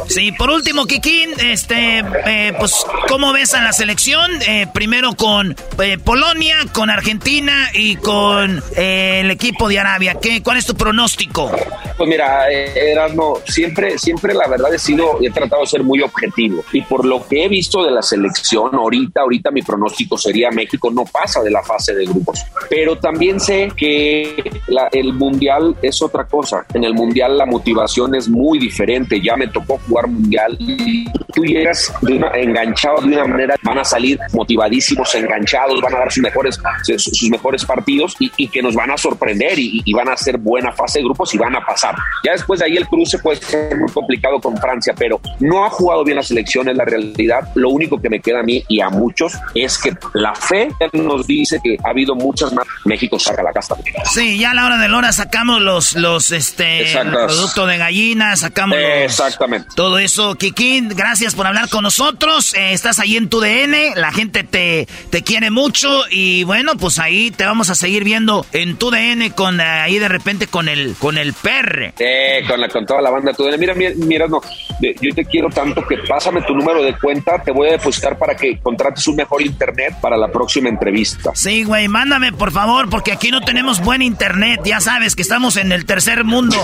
Sí, 0.08 0.32
por 0.32 0.50
último, 0.50 0.86
Kikín, 0.86 1.30
este, 1.40 1.98
eh, 2.26 2.52
pues, 2.58 2.84
¿cómo 3.08 3.32
ves 3.32 3.54
a 3.54 3.62
la 3.62 3.72
selección? 3.72 4.30
Eh, 4.46 4.66
primero 4.72 5.14
con 5.14 5.54
eh, 5.82 5.98
Polonia, 5.98 6.56
con 6.72 6.90
Argentina 6.90 7.68
y 7.74 7.96
con 7.96 8.62
eh, 8.76 9.20
el 9.24 9.30
equipo 9.30 9.68
de 9.68 9.78
Arabia. 9.80 10.16
¿Qué, 10.20 10.42
¿Cuál 10.42 10.58
es 10.58 10.66
tu 10.66 10.74
pronóstico? 10.74 11.50
Pues 11.96 12.08
mira, 12.08 12.48
Erasmo, 12.50 13.40
siempre, 13.46 13.98
siempre 13.98 14.32
la 14.32 14.46
verdad 14.46 14.72
he 14.72 14.78
sido, 14.78 15.18
he 15.20 15.30
tratado 15.30 15.62
de 15.62 15.66
ser 15.68 15.82
muy 15.82 16.00
objetivo. 16.02 16.64
Y 16.72 16.82
por 16.82 17.04
lo 17.04 17.26
que 17.26 17.44
he 17.44 17.48
visto 17.48 17.82
de 17.84 17.90
la 17.90 18.02
selección, 18.02 18.74
ahorita, 18.74 19.22
ahorita 19.22 19.50
mi 19.50 19.62
pronóstico 19.62 20.16
sería 20.16 20.50
México 20.50 20.90
no 20.90 21.04
pasa 21.04 21.42
de 21.42 21.50
la 21.50 21.62
fase 21.62 21.94
de 21.94 22.04
grupos. 22.06 22.40
Pero 22.70 22.96
también 22.98 23.40
sé 23.40 23.70
que 23.76 24.60
la- 24.68 24.88
el 24.92 25.12
mundial 25.14 25.76
es 25.82 26.00
otra 26.00 26.24
cosa. 26.26 26.64
En 26.74 26.84
el 26.84 26.94
mundial 26.94 27.36
la 27.36 27.44
motivación 27.46 28.14
es 28.14 28.28
muy 28.28 28.58
diferente. 28.58 29.20
Ya 29.20 29.36
me 29.36 29.48
tocó 29.48 29.78
jugar 29.88 30.06
mundial. 30.08 30.56
Y 30.58 31.04
tú 31.34 31.44
llegas 31.44 31.92
de 32.02 32.14
una- 32.14 32.30
enganchado 32.34 33.00
de 33.02 33.08
una 33.08 33.24
manera, 33.26 33.54
van 33.62 33.78
a 33.78 33.84
salir 33.84 34.18
motivadísimos, 34.32 35.14
enganchados, 35.14 35.80
van 35.80 35.94
a 35.94 35.98
dar 35.98 36.12
sus 36.12 36.22
mejores, 36.22 36.58
sus, 36.84 37.22
mejores 37.30 37.64
partidos 37.64 38.14
y, 38.18 38.30
y 38.36 38.48
que 38.48 38.62
nos 38.62 38.74
van 38.74 38.90
a 38.90 38.96
sorprender 38.96 39.58
y, 39.58 39.82
y 39.84 39.92
van 39.92 40.08
a 40.08 40.12
hacer 40.12 40.38
buena 40.38 40.72
fase 40.72 40.98
de 41.00 41.04
grupos 41.04 41.34
y 41.34 41.38
van 41.38 41.54
a 41.56 41.64
pasar. 41.64 41.94
Ya 42.24 42.32
después 42.32 42.60
de 42.60 42.66
ahí 42.66 42.76
el 42.76 42.86
cruce 42.86 43.18
puede 43.18 43.36
ser 43.40 43.76
muy 43.76 43.90
complicado 43.92 44.40
con 44.40 44.56
Francia, 44.56 44.94
pero 44.96 45.20
no 45.40 45.64
ha 45.64 45.70
jugado 45.70 46.04
bien 46.04 46.16
la 46.16 46.22
selección, 46.22 46.68
es 46.68 46.76
la 46.76 46.84
realidad. 46.84 47.40
Lo 47.54 47.70
único 47.70 48.00
que 48.00 48.08
me 48.08 48.20
queda 48.20 48.40
a 48.40 48.42
mí 48.42 48.62
y 48.68 48.80
a 48.80 48.88
muchos 48.88 49.34
es 49.54 49.78
que 49.78 49.92
la 50.14 50.34
fe 50.34 50.68
nos 50.92 51.26
dice 51.26 51.60
que 51.62 51.76
ha 51.84 51.90
habido 51.90 52.14
muchas 52.14 52.52
más. 52.52 52.66
México 52.84 53.18
saca 53.18 53.42
la 53.42 53.52
casta. 53.52 53.74
Sí, 54.04 54.38
ya 54.38 54.52
a 54.52 54.54
la 54.54 54.64
hora 54.66 54.78
de 54.78 54.88
la 54.88 54.96
hora 54.98 55.12
sacamos 55.12 55.60
los, 55.60 55.94
los, 55.94 56.32
este, 56.32 56.82
Exactas. 56.82 57.32
producto 57.32 57.66
de 57.66 57.78
gallina, 57.78 58.36
sacamos 58.36 58.78
Exactamente. 58.78 59.68
Todo 59.76 59.98
eso. 59.98 60.34
Kikín, 60.34 60.88
gracias 60.88 61.34
por 61.34 61.46
hablar 61.46 61.68
con 61.68 61.82
nosotros. 61.82 62.54
Eh, 62.54 62.72
estás 62.72 62.98
ahí 62.98 63.16
en 63.16 63.28
tu 63.28 63.40
DN, 63.40 63.92
la 63.94 64.10
gente 64.10 64.42
te, 64.42 64.88
te 65.10 65.22
quiere 65.22 65.50
mucho 65.50 66.04
y 66.10 66.44
bueno, 66.44 66.72
pues 66.76 66.98
ahí 66.98 67.30
te 67.30 67.44
vamos 67.44 67.68
a 67.68 67.74
seguir 67.74 68.02
viendo 68.02 68.46
en 68.52 68.78
tu 68.78 68.90
DN 68.90 69.30
con 69.32 69.60
eh, 69.60 69.64
ahí 69.64 69.98
de 69.98 70.08
repente 70.08 70.46
con 70.46 70.68
el, 70.68 70.96
con 70.98 71.18
el 71.18 71.34
perre. 71.34 71.92
Eh, 71.98 72.42
con, 72.48 72.58
la, 72.58 72.68
con 72.68 72.86
toda 72.86 73.02
la 73.02 73.10
banda. 73.10 73.34
Tú, 73.34 73.44
mira, 73.58 73.74
mira, 73.74 73.92
mira, 73.96 74.26
no, 74.26 74.40
yo 74.80 75.14
te 75.14 75.24
quiero 75.26 75.50
tanto 75.50 75.86
que 75.86 75.98
pásame 76.08 76.40
tu 76.42 76.54
número 76.54 76.82
de 76.82 76.98
cuenta, 76.98 77.42
te 77.42 77.52
voy 77.52 77.68
a 77.68 77.72
depositar 77.72 78.16
para 78.18 78.34
que 78.34 78.58
contrates 78.58 79.06
un 79.06 79.16
mejor 79.16 79.42
internet 79.42 79.94
para 80.00 80.16
la 80.16 80.28
próxima 80.28 80.70
entrevista. 80.70 81.32
Sí, 81.34 81.64
güey, 81.64 81.86
mándame 81.86 82.32
por 82.32 82.50
favor, 82.50 82.88
porque 82.88 83.12
aquí 83.12 83.30
no 83.30 83.42
tenemos 83.42 83.80
buen 83.82 84.00
internet. 84.00 84.62
Ya 84.64 84.80
sabes 84.80 85.14
que 85.14 85.22
estamos 85.22 85.58
en 85.58 85.70
el 85.70 85.84
tercer 85.84 86.24
mundo. 86.24 86.56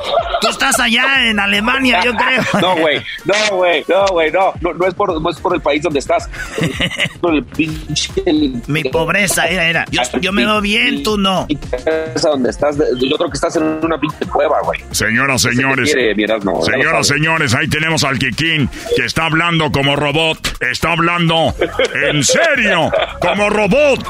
Tú 0.40 0.48
estás 0.48 0.78
allá 0.78 1.28
en 1.28 1.40
Alemania, 1.40 2.00
yo 2.04 2.14
creo. 2.14 2.59
No, 2.60 2.76
güey, 2.76 3.00
no, 3.24 3.56
güey, 3.56 3.84
no, 3.88 4.06
güey, 4.08 4.30
no, 4.32 4.52
no, 4.60 4.74
no 4.74 4.86
es 4.86 4.94
por, 4.94 5.20
no 5.20 5.30
es 5.30 5.38
por 5.38 5.54
el 5.54 5.60
país 5.60 5.82
donde 5.82 5.98
estás. 5.98 6.28
Por 7.20 7.34
el 7.34 7.44
pinche- 7.46 8.62
Mi 8.66 8.84
pobreza, 8.84 9.46
era, 9.46 9.66
era. 9.68 9.84
Yo, 9.90 10.02
yo 10.20 10.32
me 10.32 10.44
veo 10.44 10.60
bien, 10.60 11.02
tú 11.02 11.16
no. 11.18 11.46
Donde 12.22 12.50
estás, 12.50 12.76
yo 12.76 13.16
creo 13.16 13.30
que 13.30 13.34
estás 13.34 13.56
en 13.56 13.62
una 13.82 13.98
pinche 13.98 14.26
cueva, 14.26 14.60
güey. 14.62 14.80
Señoras, 14.90 15.42
señores. 15.42 15.92
quiere, 15.92 16.14
miras, 16.14 16.44
no, 16.44 16.52
ya 16.52 16.58
lo 16.58 16.64
Señoras, 16.64 17.06
señores, 17.06 17.54
ahí 17.54 17.68
tenemos 17.68 18.04
al 18.04 18.18
Kikín 18.18 18.68
que 18.96 19.04
está 19.04 19.26
hablando 19.26 19.70
como 19.72 19.96
robot. 19.96 20.56
Está 20.60 20.92
hablando 20.92 21.54
en 22.10 22.22
serio, 22.24 22.90
como 23.20 23.48
robot. 23.50 24.06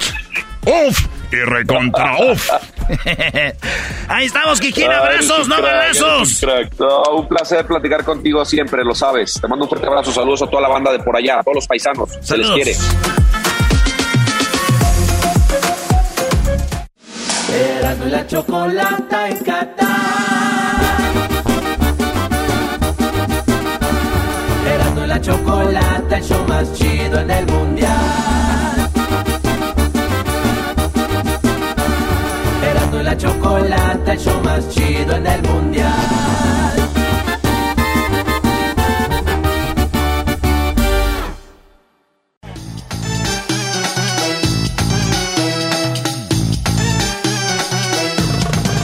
Uf, 0.67 1.07
y 1.33 1.37
recontra 1.37 2.17
uf. 2.33 2.49
Ahí 4.09 4.27
estamos, 4.27 4.61
Kikín, 4.61 4.91
abrazos, 4.91 5.47
no 5.49 5.61
balazos. 5.63 6.43
No, 6.79 7.03
un 7.17 7.29
placer 7.29 7.65
platicar 7.67 8.05
contigo 8.05 8.45
siempre, 8.45 8.85
lo 8.85 8.95
sabes. 8.95 9.39
Te 9.41 9.47
mando 9.49 9.65
un 9.65 9.69
fuerte 9.69 9.87
abrazo, 9.87 10.13
saludos 10.13 10.43
a 10.43 10.47
toda 10.49 10.63
la 10.63 10.69
banda 10.69 10.93
de 10.93 10.99
por 11.01 11.17
allá, 11.17 11.39
a 11.41 11.43
todos 11.43 11.57
los 11.57 11.67
paisanos. 11.67 12.11
Se 12.21 12.37
les 12.37 12.47
Saludos. 12.47 12.55
quiere. 12.55 12.77
Erasmo 17.53 18.07
y 18.07 18.11
la 18.11 18.27
chocolata 18.27 19.29
en 19.29 19.39
Qatar. 19.39 19.89
Erasmo 24.73 25.05
y 25.05 25.07
la 25.09 25.21
chocolata, 25.21 26.17
el 26.17 26.25
show 26.25 26.45
más 26.49 26.73
chido 26.75 27.19
en 27.21 27.31
el 27.31 27.47
mundial. 27.47 28.60
La 33.11 33.17
chocolata, 33.17 34.13
el 34.13 34.19
show 34.21 34.41
más 34.45 34.69
chido 34.69 35.17
en 35.17 35.27
el 35.27 35.43
mundial. 35.43 35.91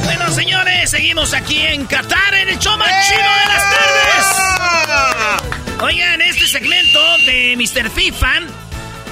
Bueno, 0.04 0.32
señores, 0.32 0.90
seguimos 0.90 1.32
aquí 1.32 1.60
en 1.60 1.86
Qatar, 1.86 2.34
en 2.34 2.48
el 2.48 2.58
show 2.58 2.76
más 2.76 2.88
chido 3.06 3.20
de 3.20 3.46
las 3.48 3.62
tardes. 3.70 4.26
Oigan, 5.82 6.20
este 6.22 6.48
segmento 6.48 7.00
de 7.26 7.56
Mr. 7.56 7.90
FIFA, 7.90 8.40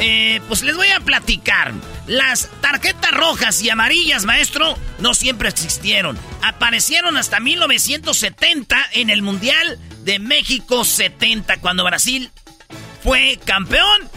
eh, 0.01 0.41
pues 0.49 0.63
les 0.63 0.77
voy 0.77 0.89
a 0.89 1.01
platicar. 1.01 1.73
Las 2.07 2.51
tarjetas 2.61 3.13
rojas 3.13 3.63
y 3.63 3.71
amarillas, 3.71 4.25
maestro, 4.25 4.77
no 4.99 5.15
siempre 5.15 5.49
existieron. 5.49 6.19
Aparecieron 6.43 7.17
hasta 7.17 7.41
1970 7.41 8.77
en 8.93 9.11
el 9.11 9.23
Mundial 9.23 9.79
de 10.05 10.19
México 10.19 10.85
70, 10.85 11.59
cuando 11.59 11.85
Brasil 11.85 12.31
fue 13.03 13.39
campeón. 13.45 14.11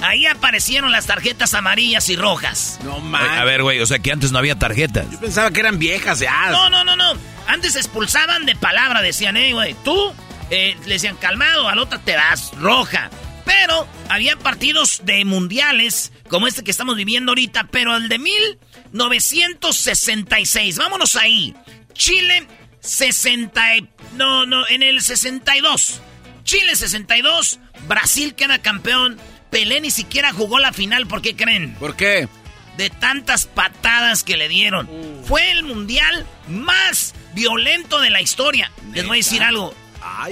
Ahí 0.00 0.26
aparecieron 0.26 0.92
las 0.92 1.06
tarjetas 1.06 1.54
amarillas 1.54 2.08
y 2.08 2.16
rojas. 2.16 2.78
No 2.84 3.02
A 3.16 3.44
ver, 3.44 3.62
güey, 3.62 3.80
o 3.80 3.86
sea 3.86 3.98
que 3.98 4.12
antes 4.12 4.30
no 4.30 4.38
había 4.38 4.56
tarjetas. 4.56 5.10
Yo 5.10 5.18
pensaba 5.18 5.50
que 5.50 5.60
eran 5.60 5.78
viejas 5.78 6.20
ya. 6.20 6.50
No, 6.50 6.70
no, 6.70 6.84
no, 6.84 6.94
no. 6.94 7.14
Antes 7.48 7.74
expulsaban 7.74 8.46
de 8.46 8.54
palabra, 8.54 9.02
decían, 9.02 9.36
eh, 9.36 9.54
güey, 9.54 9.74
tú, 9.84 10.12
eh, 10.50 10.76
le 10.84 10.94
decían 10.94 11.16
calmado, 11.16 11.68
al 11.68 11.78
otro 11.78 11.98
te 11.98 12.12
das 12.12 12.52
roja. 12.58 13.10
Pero 13.48 13.88
había 14.10 14.36
partidos 14.36 15.00
de 15.04 15.24
mundiales, 15.24 16.12
como 16.28 16.46
este 16.46 16.62
que 16.62 16.70
estamos 16.70 16.94
viviendo 16.96 17.32
ahorita, 17.32 17.66
pero 17.72 17.96
el 17.96 18.08
de 18.08 18.18
1966. 18.18 20.78
Vámonos 20.78 21.16
ahí. 21.16 21.54
Chile 21.94 22.46
60. 22.80 23.76
y- 23.76 23.88
No, 24.16 24.44
no, 24.46 24.66
en 24.68 24.82
el 24.82 25.00
62. 25.02 26.00
Chile 26.44 26.76
62. 26.76 27.58
Brasil 27.88 28.34
queda 28.34 28.58
campeón. 28.60 29.18
Pelé 29.50 29.80
ni 29.80 29.90
siquiera 29.90 30.30
jugó 30.32 30.58
la 30.58 30.72
final, 30.74 31.06
¿por 31.06 31.22
qué 31.22 31.34
creen? 31.34 31.74
¿Por 31.76 31.96
qué? 31.96 32.28
de 32.76 32.90
tantas 32.90 33.46
patadas 33.46 34.22
que 34.22 34.36
le 34.36 34.46
dieron. 34.48 34.88
Fue 35.24 35.50
el 35.50 35.64
mundial 35.64 36.24
más 36.48 37.12
violento 37.34 37.98
de 38.00 38.10
la 38.10 38.20
historia. 38.22 38.70
Les 38.92 39.04
voy 39.04 39.16
a 39.16 39.18
decir 39.18 39.42
algo. 39.42 39.74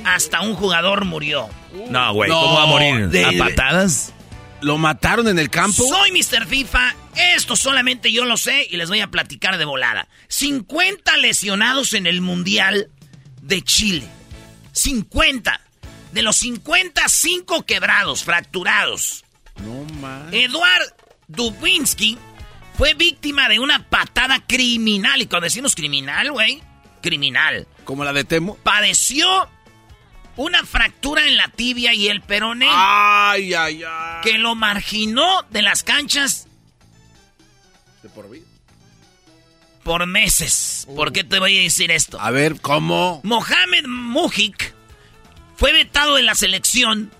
Hasta 0.04 0.40
un 0.40 0.54
jugador 0.54 1.04
murió. 1.04 1.48
No, 1.90 2.12
güey, 2.14 2.30
No, 2.30 2.40
¿cómo 2.40 2.54
va 2.54 2.62
a 2.62 2.66
morir? 2.66 3.08
de- 3.08 3.24
¿A 3.24 3.32
patadas? 3.38 4.12
¿Lo 4.62 4.78
mataron 4.78 5.28
en 5.28 5.38
el 5.38 5.50
campo? 5.50 5.84
Soy 5.86 6.12
Mr. 6.12 6.46
FIFA. 6.46 6.94
Esto 7.36 7.56
solamente 7.56 8.10
yo 8.10 8.24
lo 8.24 8.36
sé 8.36 8.66
y 8.70 8.76
les 8.76 8.88
voy 8.88 9.00
a 9.00 9.08
platicar 9.10 9.58
de 9.58 9.64
volada. 9.64 10.08
50 10.28 11.16
lesionados 11.18 11.92
en 11.92 12.06
el 12.06 12.20
mundial 12.22 12.88
de 13.42 13.62
Chile. 13.62 14.06
50. 14.72 15.60
De 16.12 16.22
los 16.22 16.36
50, 16.36 17.02
5 17.08 17.64
quebrados, 17.66 18.24
fracturados. 18.24 19.24
No 19.62 19.84
man. 20.00 20.28
Eduard 20.32 20.82
Dubinsky 21.28 22.18
fue 22.78 22.94
víctima 22.94 23.48
de 23.48 23.58
una 23.58 23.88
patada 23.88 24.40
criminal. 24.46 25.20
Y 25.20 25.26
cuando 25.26 25.44
decimos 25.44 25.74
criminal, 25.74 26.30
güey, 26.32 26.62
criminal. 27.02 27.66
¿Como 27.84 28.04
la 28.04 28.12
de 28.12 28.24
Temo? 28.24 28.56
Padeció 28.62 29.48
una 30.36 30.64
fractura 30.64 31.26
en 31.26 31.36
la 31.36 31.48
tibia 31.48 31.92
y 31.94 32.08
el 32.08 32.20
peroné. 32.20 32.68
Ay, 32.70 33.54
ay, 33.54 33.82
ay. 33.82 34.20
Que 34.22 34.38
lo 34.38 34.54
marginó 34.54 35.42
de 35.50 35.62
las 35.62 35.82
canchas 35.82 36.46
De 38.02 38.08
por 38.10 38.30
vida. 38.30 38.44
por 39.82 40.06
meses. 40.06 40.86
¿Por 40.94 41.12
qué 41.12 41.24
te 41.24 41.38
voy 41.38 41.58
a 41.58 41.62
decir 41.62 41.90
esto? 41.90 42.20
A 42.20 42.30
ver, 42.30 42.60
¿cómo? 42.60 43.20
Mohamed 43.24 43.86
Mujik 43.86 44.74
fue 45.56 45.72
vetado 45.72 46.16
de 46.16 46.22
la 46.22 46.34
selección 46.34 47.10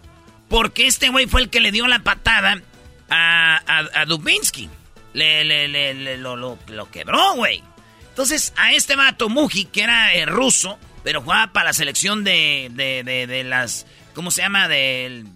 porque 0.49 0.87
este 0.87 1.09
güey 1.09 1.27
fue 1.27 1.41
el 1.43 1.51
que 1.51 1.61
le 1.61 1.73
dio 1.73 1.87
la 1.87 2.01
patada 2.01 2.61
a, 3.09 3.61
a, 3.67 4.01
a 4.01 4.05
Dubinsky. 4.07 4.69
Le, 5.15 5.45
le, 5.45 5.69
le, 5.69 5.95
le- 5.95 6.19
lo, 6.19 6.37
lo- 6.37 6.59
lo 6.69 6.91
quebró, 6.91 7.35
güey. 7.35 7.63
Entonces, 8.11 8.53
a 8.57 8.73
este 8.73 8.97
vato 8.97 9.29
Mujik, 9.31 9.71
que 9.71 9.83
era 9.83 10.13
eh, 10.15 10.27
ruso, 10.27 10.79
pero 11.07 11.23
jugaba 11.23 11.53
para 11.53 11.67
la 11.67 11.73
selección 11.73 12.25
de, 12.25 12.69
de, 12.73 13.05
de, 13.05 13.29
de 13.29 13.45
las... 13.45 13.87
¿Cómo 14.13 14.33
se 14.33 14.43
llama? 14.43 14.67
Del... 14.67 15.29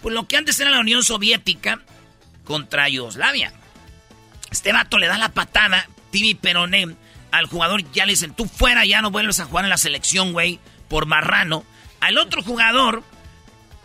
Pues 0.00 0.14
lo 0.14 0.26
que 0.26 0.38
antes 0.38 0.58
era 0.58 0.70
la 0.70 0.80
Unión 0.80 1.04
Soviética 1.04 1.82
contra 2.44 2.88
Yugoslavia. 2.88 3.52
Este 4.50 4.72
vato 4.72 4.96
le 4.96 5.08
da 5.08 5.18
la 5.18 5.28
patada, 5.28 5.86
Tibi 6.10 6.36
Peroné, 6.36 6.96
al 7.32 7.44
jugador. 7.44 7.82
Ya 7.92 8.06
le 8.06 8.12
dicen, 8.12 8.32
tú 8.32 8.46
fuera, 8.46 8.86
ya 8.86 9.02
no 9.02 9.10
vuelves 9.10 9.40
a 9.40 9.44
jugar 9.44 9.66
en 9.66 9.68
la 9.68 9.76
selección, 9.76 10.32
güey, 10.32 10.58
por 10.88 11.04
marrano. 11.04 11.66
Al 12.00 12.16
otro 12.16 12.42
jugador, 12.42 13.04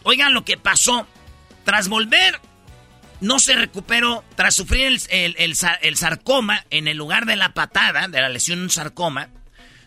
oigan 0.04 0.34
lo 0.34 0.46
que 0.46 0.56
pasó. 0.56 1.06
Tras 1.66 1.90
volver, 1.90 2.40
no 3.20 3.40
se 3.40 3.58
recuperó. 3.58 4.24
Tras 4.38 4.56
sufrir 4.56 5.02
el, 5.10 5.36
el 5.38 5.98
sarcoma 5.98 6.64
en 6.70 6.88
el 6.88 6.96
lugar 6.96 7.26
de 7.26 7.36
la 7.36 7.54
patada, 7.54 8.08
de 8.08 8.22
la 8.22 8.30
lesión 8.30 8.62
un 8.62 8.70
sarcoma, 8.70 9.28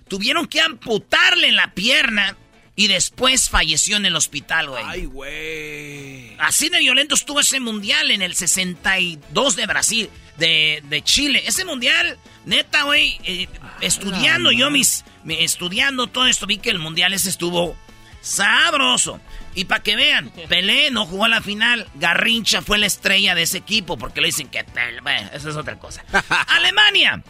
tuvieron 0.09 0.47
que 0.47 0.61
amputarle 0.61 1.53
la 1.53 1.73
pierna 1.75 2.37
y 2.77 2.87
después 2.87 3.49
falleció 3.49 3.97
en 3.97 4.07
el 4.07 4.15
hospital, 4.17 4.69
güey. 4.71 4.85
Ay, 4.87 5.05
güey. 5.07 6.37
Así 6.39 6.69
de 6.69 6.79
violento 6.79 7.15
estuvo 7.17 7.41
ese 7.41 7.59
mundial 7.61 8.11
en 8.11 8.23
el 8.23 8.35
62 8.35 9.57
de 9.57 9.67
Brasil, 9.67 10.11
de, 10.37 10.83
de 10.89 11.03
Chile. 11.03 11.43
Ese 11.47 11.65
mundial, 11.65 12.19
neta, 12.45 12.85
güey, 12.85 13.19
eh, 13.25 13.49
estudiando 13.81 14.53
yo 14.53 14.71
mis, 14.71 15.05
me- 15.25 15.43
estudiando 15.43 16.07
todo 16.07 16.27
esto, 16.27 16.47
vi 16.47 16.59
que 16.59 16.71
el 16.71 16.79
mundial 16.79 17.13
ese 17.15 17.29
estuvo 17.31 17.77
Sabroso. 18.21 19.21
Y 19.55 19.65
para 19.65 19.83
que 19.83 19.97
vean, 19.97 20.31
Pelé 20.49 20.91
no 20.91 21.07
jugó 21.07 21.25
a 21.25 21.29
la 21.29 21.41
final. 21.41 21.89
Garrincha 21.95 22.63
fue 22.63 22.77
la 22.79 22.87
estrella 22.87 23.35
de 23.35 23.43
ese 23.43 23.59
equipo 23.59 23.97
porque 23.97 24.21
le 24.21 24.27
dicen 24.27 24.49
que 24.49 24.63
Pelé. 24.65 25.01
Bueno, 25.01 25.31
eso 25.33 25.49
es 25.51 25.57
otra 25.57 25.79
cosa. 25.79 26.05
Alemania. 26.49 27.23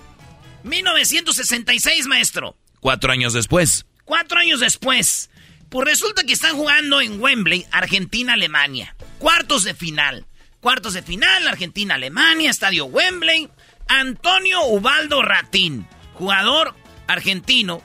1966, 0.64 2.06
maestro. 2.06 2.56
Cuatro 2.80 3.12
años 3.12 3.32
después. 3.32 3.86
Cuatro 4.04 4.38
años 4.38 4.60
después. 4.60 5.30
Pues 5.68 5.86
resulta 5.86 6.24
que 6.24 6.32
están 6.32 6.56
jugando 6.56 7.00
en 7.00 7.20
Wembley, 7.20 7.66
Argentina-Alemania. 7.70 8.96
Cuartos 9.18 9.64
de 9.64 9.74
final. 9.74 10.26
Cuartos 10.60 10.94
de 10.94 11.02
final, 11.02 11.46
Argentina-Alemania, 11.46 12.50
Estadio 12.50 12.86
Wembley. 12.86 13.48
Antonio 13.88 14.64
Ubaldo 14.66 15.22
Ratín, 15.22 15.86
jugador 16.14 16.74
argentino, 17.06 17.82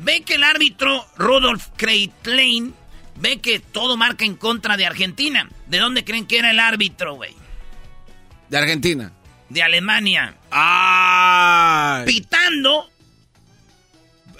ve 0.00 0.22
que 0.22 0.34
el 0.34 0.42
árbitro 0.42 1.06
Rudolf 1.16 1.68
Kreitlein 1.76 2.74
ve 3.16 3.38
que 3.38 3.60
todo 3.60 3.96
marca 3.96 4.24
en 4.24 4.34
contra 4.34 4.76
de 4.76 4.86
Argentina. 4.86 5.48
¿De 5.66 5.78
dónde 5.78 6.04
creen 6.04 6.26
que 6.26 6.38
era 6.38 6.50
el 6.50 6.58
árbitro, 6.58 7.14
güey? 7.14 7.34
De 8.48 8.58
Argentina. 8.58 9.12
De 9.48 9.62
Alemania. 9.62 10.34
¡Ah! 10.50 12.02
Pitando. 12.06 12.90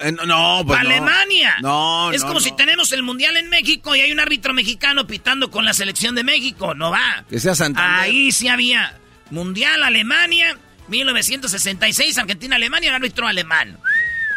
Eh, 0.01 0.12
no, 0.12 0.25
no, 0.27 0.62
pues 0.66 0.81
no. 0.83 0.89
Alemania. 0.91 1.57
No, 1.61 2.12
Es 2.12 2.20
no, 2.23 2.29
como 2.29 2.41
no. 2.41 2.45
si 2.45 2.53
tenemos 2.57 2.93
el 2.93 3.03
mundial 3.03 3.37
en 3.37 3.49
México 3.49 3.95
y 3.97 4.01
hay 4.01 4.12
un 4.12 4.20
árbitro 4.20 4.55
mexicano 4.55 5.07
pitando 5.07 5.51
con 5.51 5.65
la 5.65 5.75
selección 5.75 6.15
de 6.15 6.25
México. 6.25 6.75
No 6.75 6.91
va. 6.91 7.25
Que 7.29 7.41
sea 7.41 7.55
Santander. 7.55 8.01
Ahí 8.01 8.31
sí 8.33 8.49
había 8.49 8.95
mundial 9.31 9.83
Alemania, 9.83 10.57
1966, 10.89 12.16
Argentina, 12.19 12.57
Alemania, 12.57 12.91
el 12.91 12.95
árbitro 12.97 13.27
alemán. 13.27 13.79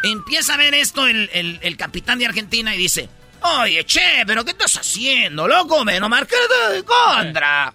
Empieza 0.04 0.56
a 0.56 0.58
ver 0.58 0.74
esto 0.74 1.08
el, 1.08 1.30
el- 1.34 1.60
el 1.62 1.78
capitán 1.78 2.18
de 2.20 2.26
Argentina 2.26 2.74
y 2.76 2.78
dice, 2.78 3.08
oye, 3.42 3.84
che, 3.86 4.24
pero 4.26 4.44
¿qué 4.44 4.52
estás 4.52 4.78
haciendo, 4.78 5.48
loco? 5.48 5.86
Me 5.86 6.00
no 6.00 6.10
marcado 6.10 6.70
de 6.72 6.84
contra. 6.84 7.74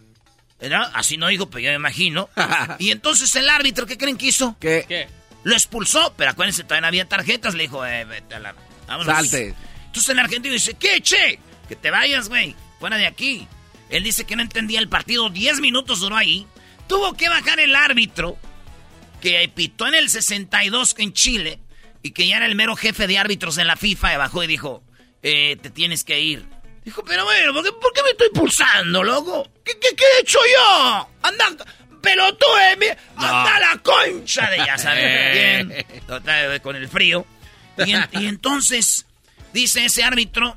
¿Verdad? 0.61 0.91
Así 0.95 1.17
no 1.19 1.29
dijo, 1.29 1.49
pero 1.51 1.61
yo 1.61 1.71
me 1.71 1.77
imagino. 1.77 2.29
y 2.79 2.91
entonces 2.91 3.35
el 3.37 3.49
árbitro, 3.49 3.87
¿qué 3.87 3.97
creen 3.99 4.17
que 4.17 4.27
hizo? 4.27 4.57
¿Qué? 4.59 5.09
Lo 5.47 5.55
expulsó, 5.55 6.13
pero 6.17 6.33
acuérdense, 6.33 6.65
todavía 6.65 6.89
había 6.89 7.09
tarjetas. 7.09 7.55
Le 7.55 7.63
dijo, 7.63 7.87
eh, 7.87 8.05
vete 8.05 8.35
a 8.35 8.41
la... 8.41 8.57
vámonos". 8.89 9.15
Salte. 9.15 9.55
Entonces 9.87 10.09
el 10.09 10.19
argentino 10.19 10.53
dice, 10.53 10.75
¿qué, 10.75 11.01
che? 11.01 11.39
Que 11.69 11.77
te 11.77 11.93
vayas, 11.93 12.29
güey. 12.29 12.57
Fuera 12.81 12.97
de 12.97 13.07
aquí. 13.07 13.47
Él 13.89 14.03
dice 14.03 14.25
que 14.25 14.35
no 14.35 14.43
entendía 14.43 14.81
el 14.81 14.89
partido. 14.89 15.31
Diez 15.31 15.61
minutos 15.61 16.01
duró 16.01 16.17
ahí. 16.17 16.49
Tuvo 16.89 17.13
que 17.15 17.29
bajar 17.29 17.61
el 17.61 17.77
árbitro 17.77 18.37
que 19.21 19.49
pitó 19.55 19.87
en 19.87 19.95
el 19.95 20.11
62 20.11 20.97
en 20.99 21.13
Chile 21.13 21.61
y 22.03 22.11
que 22.11 22.27
ya 22.27 22.39
era 22.39 22.47
el 22.47 22.57
mero 22.57 22.75
jefe 22.75 23.07
de 23.07 23.17
árbitros 23.17 23.59
en 23.59 23.69
la 23.69 23.77
FIFA 23.77 24.15
y 24.15 24.17
bajó 24.17 24.43
y 24.43 24.49
dijo, 24.49 24.83
eh, 25.23 25.57
te 25.63 25.71
tienes 25.71 26.03
que 26.03 26.19
ir. 26.19 26.45
Dijo, 26.85 27.05
pero 27.05 27.25
bueno, 27.25 27.53
¿por 27.53 27.63
qué, 27.63 27.71
por 27.71 27.93
qué 27.93 28.03
me 28.03 28.11
estoy 28.11 28.31
pulsando, 28.31 29.05
loco? 29.05 29.49
¿Qué, 29.65 29.79
qué, 29.79 29.95
qué 29.95 30.05
he 30.05 30.21
hecho 30.23 30.41
yo? 30.57 31.09
Anda, 31.23 31.65
pelotudo, 32.11 32.57
mi- 32.79 32.87
anda 33.17 33.57
a 33.57 33.61
la 33.61 33.79
concha 33.83 34.49
de 34.51 34.59
ya 34.59 34.79
sabes 34.79 35.33
bien. 35.33 35.87
Total, 36.07 36.61
con 36.63 36.77
el 36.77 36.89
frío. 36.89 37.27
Y, 37.85 37.93
en- 37.93 38.09
y 38.13 38.27
entonces, 38.27 39.07
dice 39.53 39.85
ese 39.85 40.03
árbitro, 40.05 40.57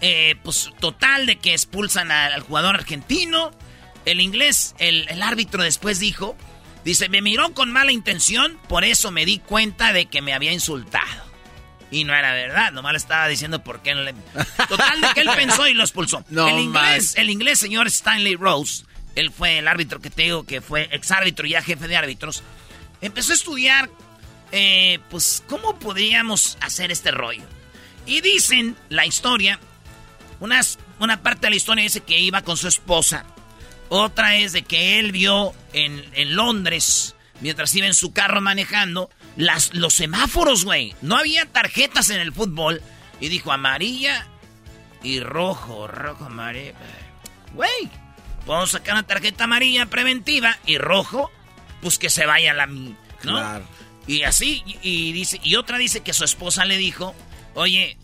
eh, 0.00 0.36
pues 0.42 0.70
total 0.80 1.26
de 1.26 1.36
que 1.36 1.52
expulsan 1.52 2.10
al, 2.10 2.32
al 2.32 2.40
jugador 2.42 2.74
argentino. 2.76 3.52
El 4.04 4.20
inglés, 4.20 4.74
el, 4.78 5.08
el 5.08 5.22
árbitro 5.22 5.62
después 5.62 5.98
dijo, 5.98 6.36
dice, 6.84 7.08
me 7.08 7.22
miró 7.22 7.54
con 7.54 7.70
mala 7.72 7.90
intención, 7.92 8.58
por 8.68 8.84
eso 8.84 9.10
me 9.10 9.24
di 9.24 9.38
cuenta 9.38 9.92
de 9.94 10.06
que 10.06 10.20
me 10.20 10.34
había 10.34 10.52
insultado. 10.52 11.24
Y 11.90 12.04
no 12.04 12.14
era 12.14 12.32
verdad, 12.32 12.72
nomás 12.72 12.92
le 12.92 12.98
estaba 12.98 13.28
diciendo 13.28 13.62
por 13.62 13.80
qué 13.80 13.94
no 13.94 14.02
le... 14.02 14.12
Total 14.68 15.00
de 15.00 15.08
que 15.14 15.20
él 15.20 15.30
pensó 15.36 15.68
y 15.68 15.74
lo 15.74 15.84
expulsó. 15.84 16.24
No 16.28 16.48
el 16.48 16.58
inglés, 16.58 17.04
más. 17.04 17.16
el 17.16 17.30
inglés 17.30 17.58
señor 17.60 17.86
Stanley 17.86 18.34
Rose, 18.34 18.84
él 19.14 19.30
fue 19.30 19.58
el 19.58 19.68
árbitro 19.68 20.00
que 20.00 20.10
te 20.10 20.22
digo 20.22 20.44
que 20.44 20.60
fue 20.60 20.88
exárbitro 20.92 21.46
y 21.46 21.50
ya 21.50 21.62
jefe 21.62 21.88
de 21.88 21.96
árbitros, 21.96 22.42
empezó 23.00 23.32
a 23.32 23.36
estudiar, 23.36 23.90
eh, 24.52 24.98
pues, 25.10 25.42
cómo 25.48 25.78
podríamos 25.78 26.58
hacer 26.60 26.90
este 26.90 27.10
rollo. 27.10 27.44
Y 28.06 28.20
dicen 28.20 28.76
la 28.88 29.06
historia, 29.06 29.58
unas, 30.40 30.78
una 31.00 31.22
parte 31.22 31.46
de 31.46 31.50
la 31.50 31.56
historia 31.56 31.84
dice 31.84 32.00
que 32.00 32.18
iba 32.18 32.42
con 32.42 32.56
su 32.56 32.68
esposa. 32.68 33.24
Otra 33.88 34.36
es 34.36 34.52
de 34.52 34.62
que 34.62 34.98
él 34.98 35.12
vio 35.12 35.54
en, 35.72 36.04
en 36.14 36.36
Londres, 36.36 37.14
mientras 37.40 37.74
iba 37.74 37.86
en 37.86 37.94
su 37.94 38.12
carro 38.12 38.40
manejando, 38.40 39.10
las, 39.36 39.74
los 39.74 39.94
semáforos, 39.94 40.64
güey. 40.64 40.94
No 41.02 41.16
había 41.16 41.46
tarjetas 41.46 42.10
en 42.10 42.20
el 42.20 42.32
fútbol. 42.32 42.82
Y 43.20 43.28
dijo 43.28 43.52
amarilla 43.52 44.26
y 45.02 45.20
rojo, 45.20 45.86
rojo, 45.86 46.24
amarilla. 46.24 46.74
Güey, 47.52 47.88
podemos 48.46 48.70
sacar 48.70 48.94
una 48.94 49.06
tarjeta 49.06 49.44
amarilla 49.44 49.86
preventiva 49.86 50.58
y 50.66 50.78
rojo, 50.78 51.30
pues 51.80 51.98
que 51.98 52.10
se 52.10 52.26
vaya 52.26 52.54
la 52.54 52.66
¿no? 52.66 52.92
Claro. 53.22 53.64
Y 54.06 54.22
así, 54.22 54.62
y, 54.66 54.78
y 54.82 55.12
dice, 55.12 55.40
y 55.42 55.56
otra 55.56 55.78
dice 55.78 56.00
que 56.00 56.12
su 56.12 56.24
esposa 56.24 56.64
le 56.64 56.76
dijo, 56.76 57.14
oye, 57.54 57.96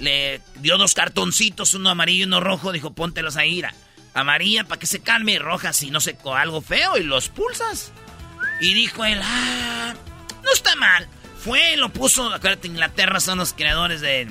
le 0.00 0.40
dio 0.56 0.78
dos 0.78 0.94
cartoncitos, 0.94 1.74
uno 1.74 1.90
amarillo 1.90 2.22
y 2.22 2.26
uno 2.26 2.40
rojo, 2.40 2.72
dijo, 2.72 2.92
póntelos 2.92 3.36
ahí, 3.36 3.58
ira. 3.58 3.74
Amarilla 4.14 4.64
para 4.64 4.78
que 4.78 4.86
se 4.86 5.00
calme 5.00 5.32
y 5.32 5.38
roja 5.38 5.72
si 5.72 5.90
no 5.90 6.00
se 6.00 6.16
co 6.16 6.34
algo 6.34 6.60
feo 6.60 6.96
y 6.96 7.02
los 7.02 7.28
pulsas. 7.28 7.92
Y 8.60 8.74
dijo 8.74 9.04
él, 9.04 9.20
ah, 9.22 9.94
no 10.42 10.52
está 10.52 10.76
mal. 10.76 11.08
Fue, 11.38 11.76
lo 11.76 11.92
puso, 11.92 12.32
acuérdate, 12.32 12.68
Inglaterra 12.68 13.20
son 13.20 13.38
los 13.38 13.52
creadores 13.52 14.00
de, 14.00 14.28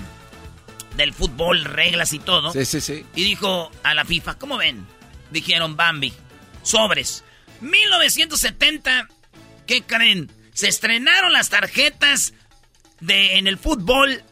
del 0.96 1.14
fútbol, 1.14 1.66
reglas 1.66 2.14
y 2.14 2.20
todo. 2.20 2.52
Sí, 2.52 2.66
sí, 2.66 2.82
sí. 2.82 3.06
Y 3.16 3.24
dijo 3.24 3.72
a 3.84 3.94
la 3.94 4.06
FIFA, 4.06 4.36
¿cómo 4.36 4.58
ven? 4.58 4.86
Dijeron 5.34 5.76
Bambi, 5.76 6.14
sobres. 6.62 7.24
1970, 7.60 9.08
¿qué 9.68 9.82
creen? 9.82 10.32
Se 10.54 10.68
estrenaron 10.68 11.34
las 11.34 11.50
tarjetas 11.50 12.34
de, 13.00 13.38
en 13.38 13.48
el 13.48 13.58
fútbol 13.58 14.24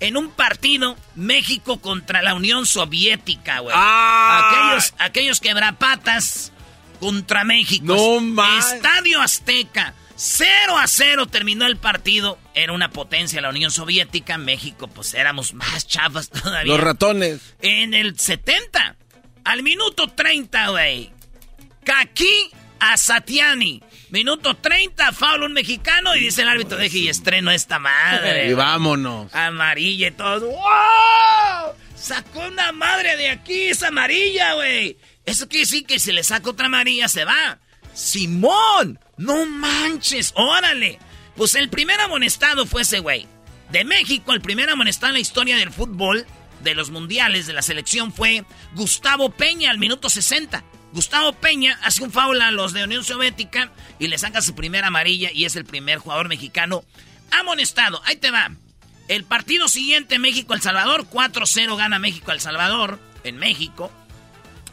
en 0.00 0.16
un 0.16 0.30
partido 0.30 0.96
México 1.16 1.80
contra 1.80 2.22
la 2.22 2.34
Unión 2.34 2.66
Soviética, 2.66 3.58
güey. 3.60 3.74
¡Ah! 3.76 4.68
Aquellos, 4.70 4.94
aquellos 4.98 5.40
quebrapatas 5.40 6.52
contra 7.00 7.44
México. 7.44 7.84
No 7.86 8.20
más. 8.20 8.74
Estadio 8.74 9.20
Azteca. 9.20 9.94
0 10.14 10.76
a 10.78 10.86
0 10.86 11.26
terminó 11.26 11.66
el 11.66 11.76
partido. 11.76 12.38
Era 12.54 12.72
una 12.72 12.90
potencia 12.90 13.40
la 13.40 13.50
Unión 13.50 13.70
Soviética. 13.70 14.38
México, 14.38 14.88
pues 14.88 15.14
éramos 15.14 15.54
más 15.54 15.86
chafas 15.86 16.28
todavía. 16.30 16.72
Los 16.72 16.80
ratones. 16.80 17.40
En 17.60 17.94
el 17.94 18.18
70, 18.18 18.96
al 19.48 19.62
minuto 19.62 20.08
30, 20.08 20.68
güey. 20.68 21.10
Kaki 21.82 22.50
Asatiani. 22.80 23.82
Minuto 24.10 24.54
30, 24.54 25.10
foul 25.12 25.42
un 25.44 25.54
mexicano 25.54 26.14
y 26.14 26.20
dice 26.20 26.42
el 26.42 26.48
árbitro, 26.48 26.76
deje 26.76 26.98
y 26.98 27.08
estreno 27.08 27.50
esta 27.50 27.78
madre. 27.78 28.50
Y 28.50 28.52
vámonos. 28.52 29.34
Amarilla 29.34 30.08
y 30.08 30.10
todo. 30.10 30.50
¡Wow! 30.50 31.74
Sacó 31.96 32.40
una 32.40 32.72
madre 32.72 33.16
de 33.16 33.30
aquí, 33.30 33.68
es 33.68 33.82
amarilla, 33.82 34.52
güey. 34.52 34.98
Eso 35.24 35.48
quiere 35.48 35.64
decir 35.64 35.86
que 35.86 35.98
si 35.98 36.12
le 36.12 36.22
saca 36.24 36.50
otra 36.50 36.66
amarilla 36.66 37.08
se 37.08 37.24
va. 37.24 37.58
Simón, 37.94 39.00
no 39.16 39.46
manches, 39.46 40.34
órale. 40.36 40.98
Pues 41.36 41.54
el 41.54 41.70
primer 41.70 41.98
amonestado 42.00 42.66
fue 42.66 42.82
ese 42.82 42.98
güey. 42.98 43.26
De 43.70 43.84
México, 43.84 44.34
el 44.34 44.42
primer 44.42 44.68
amonestado 44.68 45.08
en 45.08 45.14
la 45.14 45.20
historia 45.20 45.56
del 45.56 45.72
fútbol, 45.72 46.26
de 46.62 46.74
los 46.74 46.90
mundiales, 46.90 47.46
de 47.46 47.52
la 47.52 47.62
selección, 47.62 48.12
fue 48.12 48.44
Gustavo 48.74 49.30
Peña 49.30 49.70
al 49.70 49.78
minuto 49.78 50.10
60. 50.10 50.64
Gustavo 50.92 51.32
Peña 51.34 51.78
hace 51.82 52.02
un 52.02 52.10
foul 52.10 52.40
a 52.40 52.50
los 52.50 52.72
de 52.72 52.84
Unión 52.84 53.04
Soviética 53.04 53.70
y 53.98 54.08
le 54.08 54.18
saca 54.18 54.40
su 54.40 54.54
primera 54.54 54.86
amarilla 54.86 55.30
y 55.32 55.44
es 55.44 55.54
el 55.56 55.64
primer 55.64 55.98
jugador 55.98 56.28
mexicano 56.28 56.84
amonestado. 57.30 58.00
Ahí 58.04 58.16
te 58.16 58.30
va. 58.30 58.50
El 59.08 59.24
partido 59.24 59.68
siguiente, 59.68 60.18
México-El 60.18 60.60
Salvador, 60.60 61.06
4-0 61.10 61.76
gana 61.76 61.98
México-El 61.98 62.40
Salvador 62.40 63.00
en 63.24 63.36
México. 63.36 63.90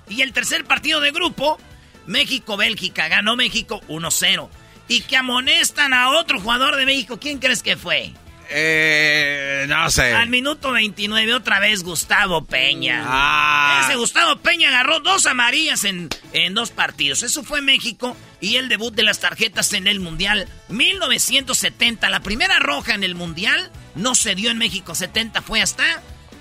Y 0.10 0.22
el 0.22 0.34
tercer 0.34 0.66
partido 0.66 1.00
de 1.00 1.12
grupo, 1.12 1.58
México-Bélgica, 2.06 3.08
ganó 3.08 3.36
México 3.36 3.82
1-0. 3.88 4.50
Y 4.88 5.02
que 5.02 5.18
amonestan 5.18 5.94
a 5.94 6.12
otro 6.12 6.40
jugador 6.40 6.76
de 6.76 6.86
México, 6.86 7.20
¿quién 7.20 7.40
crees 7.40 7.64
que 7.64 7.78
fue? 7.78 8.14
Eh, 8.50 9.66
no 9.68 9.90
sé. 9.90 10.14
Al 10.14 10.30
minuto 10.30 10.72
29 10.72 11.34
otra 11.34 11.60
vez 11.60 11.84
Gustavo 11.84 12.46
Peña. 12.46 13.04
Ah. 13.06 13.82
Ese 13.86 13.96
Gustavo 13.96 14.38
Peña 14.38 14.70
agarró 14.70 15.00
dos 15.00 15.26
amarillas 15.26 15.84
en, 15.84 16.10
en 16.34 16.54
dos 16.54 16.72
partidos. 16.72 17.24
Eso 17.24 17.44
fue 17.44 17.62
México 17.62 18.16
y 18.40 18.58
el 18.58 18.70
debut 18.70 18.94
de 18.94 19.04
las 19.04 19.20
tarjetas 19.20 19.74
en 19.74 19.88
el 19.88 20.00
Mundial 20.00 20.48
1970. 20.70 22.10
La 22.10 22.20
primera 22.22 22.60
roja 22.60 22.94
en 22.94 23.04
el 23.04 23.16
Mundial 23.16 23.72
no 23.96 24.16
se 24.16 24.36
dio 24.36 24.52
en 24.52 24.58
México. 24.58 24.96
70 24.96 25.42
fue 25.42 25.62
hasta 25.62 25.84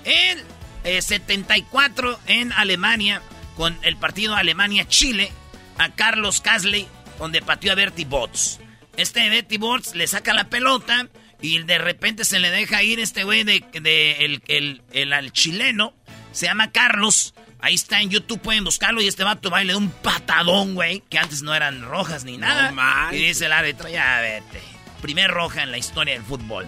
el 0.05 0.43
eh, 0.85 1.01
74 1.01 2.21
en 2.27 2.53
Alemania 2.53 3.23
con 3.57 3.79
el 3.83 3.97
partido 3.97 4.35
Alemania-Chile 4.35 5.33
a 5.79 5.95
Carlos 5.95 6.41
Casley 6.41 6.89
donde 7.19 7.43
pateó 7.43 7.73
a 7.73 7.75
Bertie 7.75 8.05
Bots. 8.05 8.61
Este 8.97 9.29
Bertie 9.29 9.59
Bots 9.59 9.95
le 9.95 10.07
saca 10.07 10.35
la 10.35 10.45
pelota 10.49 11.09
Y 11.45 11.63
de 11.63 11.77
repente 11.77 12.25
se 12.25 12.39
le 12.39 12.51
deja 12.51 12.83
ir 12.83 13.01
este 13.01 13.23
güey 13.23 13.45
de, 13.45 13.63
de 13.83 14.13
el, 14.25 14.43
el, 14.49 14.81
el, 14.93 15.13
al 15.13 15.31
chileno. 15.31 15.93
Se 16.33 16.47
llama 16.47 16.73
Carlos. 16.73 17.35
Ahí 17.61 17.75
está 17.75 18.01
en 18.01 18.09
YouTube, 18.09 18.41
pueden 18.41 18.65
buscarlo. 18.65 19.03
Y 19.03 19.09
este 19.09 19.25
vato 19.25 19.51
baile 19.51 19.75
de 19.75 19.77
un 19.77 19.91
patadón, 19.91 20.75
güey. 20.75 21.03
Que 21.11 21.19
antes 21.19 21.43
no 21.43 21.55
eran 21.55 21.83
rojas 21.83 22.25
ni 22.25 22.39
nada. 22.39 22.73
y 23.13 23.17
dice 23.19 23.45
el 23.45 23.53
árbitro, 23.53 23.91
ya 23.91 24.23
vete. 24.23 24.59
Primer 25.03 25.31
roja 25.31 25.63
en 25.65 25.71
la 25.71 25.77
historia 25.77 26.15
del 26.15 26.23
fútbol. 26.23 26.67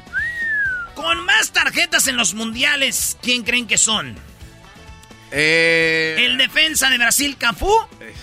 Con 0.94 1.24
más 1.24 1.52
tarjetas 1.54 2.06
en 2.06 2.18
los 2.18 2.34
mundiales, 2.34 3.16
¿quién 3.22 3.44
creen 3.44 3.66
que 3.66 3.78
son? 3.78 4.14
Eh, 5.30 6.16
El 6.18 6.36
defensa 6.36 6.90
de 6.90 6.98
Brasil, 6.98 7.36
Cafú, 7.38 7.74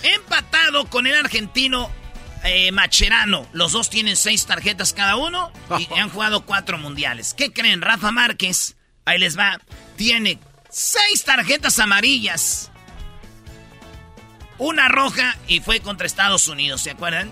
empatado 0.04 0.86
con 0.86 1.08
el 1.08 1.16
argentino 1.16 1.90
eh, 2.44 2.72
Macherano. 2.72 3.48
Los 3.54 3.72
dos 3.72 3.90
tienen 3.90 4.16
seis 4.16 4.46
tarjetas 4.46 4.94
cada 4.94 5.16
uno 5.16 5.52
y 5.80 5.88
han 6.00 6.10
jugado 6.10 6.46
cuatro 6.46 6.78
mundiales. 6.78 7.34
¿Qué 7.34 7.52
creen? 7.52 7.82
Rafa 7.82 8.12
Márquez, 8.12 8.76
ahí 9.06 9.20
les 9.20 9.38
va, 9.38 9.60
tiene 9.96 10.40
seis 10.70 11.24
tarjetas 11.24 11.80
amarillas. 11.80 12.72
Una 14.58 14.88
roja 14.88 15.36
y 15.48 15.60
fue 15.60 15.80
contra 15.80 16.06
Estados 16.06 16.48
Unidos, 16.48 16.82
¿se 16.82 16.92
acuerdan? 16.92 17.32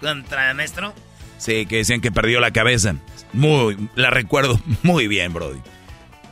Contra 0.00 0.54
maestro. 0.54 0.94
Sí, 1.38 1.66
que 1.66 1.76
decían 1.76 2.00
que 2.00 2.10
perdió 2.10 2.40
la 2.40 2.52
cabeza. 2.52 2.96
Muy, 3.32 3.88
la 3.94 4.10
recuerdo 4.10 4.60
muy 4.82 5.08
bien, 5.08 5.32
Brody. 5.32 5.60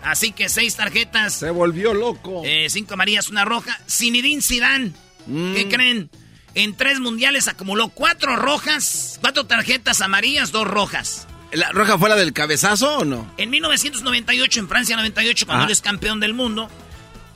Así 0.03 0.33
que 0.33 0.49
seis 0.49 0.75
tarjetas. 0.77 1.35
Se 1.35 1.51
volvió 1.51 1.95
loco. 1.95 2.43
Eh, 2.45 2.67
cinco 2.71 2.95
amarillas, 2.95 3.29
una 3.29 3.45
roja. 3.45 3.79
Zinedine 3.89 4.43
Zidane. 4.43 4.93
¿Qué 5.27 5.69
creen? 5.71 6.11
En 6.55 6.77
tres 6.77 7.01
mundiales 7.01 7.49
acumuló 7.49 7.89
cuatro 7.89 8.37
rojas, 8.37 9.19
cuatro 9.21 9.47
tarjetas 9.47 10.01
amarillas, 10.01 10.53
dos 10.53 10.67
rojas. 10.67 11.27
¿La 11.53 11.71
roja 11.71 11.99
fue 11.99 12.09
la 12.09 12.17
del 12.17 12.33
cabezazo 12.33 12.99
o 12.99 13.05
no? 13.05 13.31
En 13.37 13.51
1998, 13.51 14.61
en 14.61 14.69
Francia 14.69 14.97
98, 14.97 15.47
cuando 15.47 15.65
él 15.67 15.71
es 15.71 15.81
campeón 15.81 16.21
del 16.21 16.35
mundo, 16.35 16.71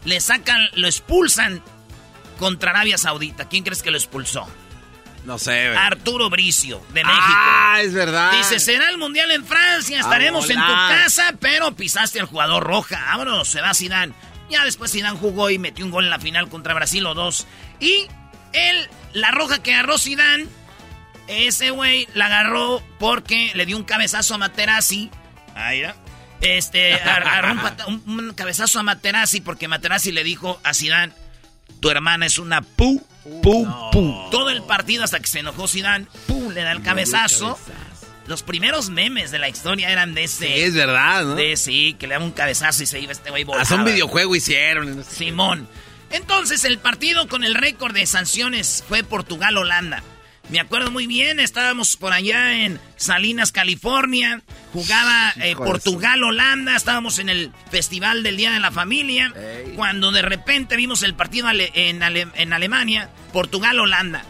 le 0.05 0.21
sacan, 0.21 0.69
lo 0.75 0.87
expulsan 0.87 1.63
contra 2.39 2.71
Arabia 2.71 2.99
Saudita. 2.99 3.49
¿Quién 3.49 3.65
crees 3.65 3.83
que 3.83 3.91
lo 3.91 3.97
expulsó? 3.97 4.47
No 5.27 5.39
sé, 5.39 5.67
güey. 5.69 5.77
Arturo 5.77 6.31
Bricio, 6.31 6.81
de 6.95 7.03
México. 7.03 7.25
Ah, 7.27 7.81
es 7.83 7.93
verdad. 7.93 8.31
Dice, 8.39 8.61
será 8.61 8.89
el 8.91 8.97
Mundial 8.97 9.31
en 9.33 9.45
Francia, 9.45 9.99
estaremos 9.99 10.49
en 10.49 10.57
tu 10.57 10.73
casa, 10.73 11.35
pero 11.41 11.75
pisaste 11.75 12.21
al 12.21 12.27
jugador 12.27 12.63
roja. 12.63 13.03
Vámonos, 13.07 13.49
se 13.49 13.61
va 13.61 13.75
Zidane. 13.75 14.15
Ya 14.49 14.65
después 14.65 14.93
Zidane 14.93 15.19
jugó 15.19 15.51
y 15.51 15.59
metió 15.59 15.85
un 15.85 15.91
gol 15.91 16.05
en 16.05 16.11
la 16.11 16.21
final 16.21 16.49
contra 16.49 16.75
Brasil 16.75 17.05
o 17.07 17.15
dos. 17.15 17.47
Y 17.81 18.07
él, 18.53 18.89
la 19.17 19.31
roja 19.31 19.63
que 19.63 19.75
agarró 19.75 19.99
Zidane, 19.99 20.47
ese 21.29 21.71
güey 21.71 22.07
la 22.15 22.27
agarró 22.27 22.83
porque 22.99 23.51
le 23.55 23.67
dio 23.67 23.77
un 23.77 23.85
cabezazo 23.85 24.35
a 24.35 24.39
Materazzi. 24.39 25.11
Ahí. 25.55 25.83
Este, 26.41 26.95
ar- 27.01 27.27
agarró 27.27 27.53
un, 27.53 27.59
pata- 27.61 27.87
un- 27.87 28.03
un 28.07 28.35
cabezazo 28.35 28.79
a 28.79 28.83
Materazzi 28.83 29.41
porque 29.41 29.69
Materazzi 29.69 30.13
le 30.13 30.23
dijo 30.23 30.61
a 30.65 30.75
Zidane, 30.75 31.13
tu 31.81 31.91
hermana 31.91 32.27
es 32.27 32.39
una 32.39 32.63
pu, 32.63 33.05
pu, 33.43 33.67
pu. 33.93 34.29
Todo 34.31 34.51
el 34.51 34.63
partido 34.63 35.03
hasta 35.05 35.19
que 35.21 35.27
se 35.27 35.41
enojó 35.41 35.67
Zidane, 35.67 36.07
pu, 36.27 36.51
le 36.53 36.63
da 36.63 36.73
el 36.73 36.83
cabezazo. 36.83 37.59
Los 38.27 38.43
primeros 38.43 38.91
memes 38.91 39.31
de 39.31 39.39
la 39.39 39.49
historia 39.49 39.89
eran 39.91 40.13
de 40.15 40.25
ese. 40.25 40.47
Sí, 40.49 40.53
es 40.61 40.75
verdad, 40.75 41.23
¿no? 41.25 41.35
De 41.37 41.57
sí, 41.57 41.95
que 41.99 42.09
le 42.09 42.15
daba 42.15 42.25
un 42.25 42.33
cabezazo 42.33 42.83
y 42.83 42.87
se 42.87 42.99
iba 42.99 43.13
este 43.13 43.31
güey 43.31 43.45
volaba. 43.45 43.63
Hasta 43.63 43.77
un 43.77 43.85
videojuego 43.85 44.35
hicieron. 44.35 45.05
Simón. 45.05 45.69
Entonces, 46.11 46.65
el 46.65 46.79
partido 46.79 47.29
con 47.29 47.45
el 47.45 47.55
récord 47.55 47.95
de 47.95 48.07
sanciones 48.07 48.85
fue 48.89 49.03
Portugal-Holanda. 49.03 50.03
Me 50.49 50.61
acuerdo 50.61 50.93
muy 50.93 51.09
bien, 51.09 51.41
estábamos 51.41 51.97
por 51.97 52.13
allá 52.13 52.65
en 52.65 52.79
Salinas, 52.97 53.51
California. 53.51 54.43
Jugaba 54.73 55.33
eh, 55.41 55.57
Portugal-Holanda, 55.57 56.77
estábamos 56.77 57.19
en 57.19 57.29
el 57.29 57.51
Festival 57.73 58.23
del 58.23 58.37
Día 58.37 58.53
de 58.53 58.61
la 58.61 58.71
Familia. 58.71 59.33
Cuando 59.75 60.13
de 60.13 60.23
repente 60.23 60.77
vimos 60.77 61.03
el 61.03 61.15
partido 61.15 61.49
ale- 61.49 61.73
en, 61.75 62.01
Ale- 62.05 62.29
en 62.35 62.53
Alemania, 62.53 63.11
Portugal-Holanda. 63.33 64.23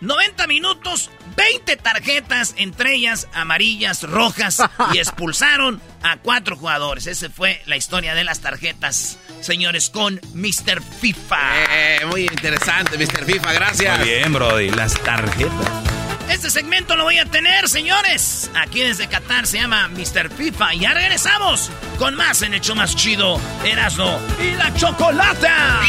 90 0.00 0.46
minutos, 0.46 1.10
20 1.36 1.76
tarjetas, 1.76 2.54
entre 2.58 2.94
ellas 2.94 3.28
amarillas, 3.32 4.02
rojas, 4.02 4.62
y 4.92 4.98
expulsaron 4.98 5.80
a 6.02 6.18
cuatro 6.18 6.56
jugadores. 6.56 7.06
Esa 7.06 7.30
fue 7.30 7.62
la 7.66 7.76
historia 7.76 8.14
de 8.14 8.24
las 8.24 8.40
tarjetas, 8.40 9.18
señores, 9.40 9.90
con 9.90 10.20
Mr. 10.34 10.82
FIFA. 11.00 11.38
Eh, 11.70 12.06
muy 12.06 12.22
interesante, 12.22 12.98
Mr. 12.98 13.24
FIFA, 13.24 13.52
gracias. 13.52 13.98
Muy 13.98 14.08
bien, 14.08 14.32
Brody. 14.32 14.70
Las 14.70 14.94
tarjetas. 15.02 15.86
Este 16.30 16.50
segmento 16.50 16.96
lo 16.96 17.04
voy 17.04 17.18
a 17.18 17.24
tener, 17.24 17.68
señores. 17.68 18.50
Aquí 18.54 18.80
desde 18.80 19.06
Qatar 19.08 19.46
se 19.46 19.58
llama 19.58 19.88
Mr. 19.88 20.28
FIFA. 20.30 20.74
Ya 20.74 20.92
regresamos 20.92 21.70
con 21.98 22.14
más 22.16 22.42
en 22.42 22.54
el 22.54 22.60
show 22.60 22.74
más 22.74 22.96
chido, 22.96 23.40
Erasmo 23.64 24.18
y 24.42 24.56
la 24.56 24.74
Chocolata. 24.74 25.80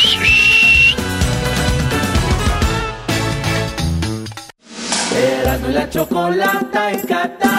La 5.88 5.94
chocolata 5.94 6.92
en 6.92 7.08
Qatar. 7.08 7.52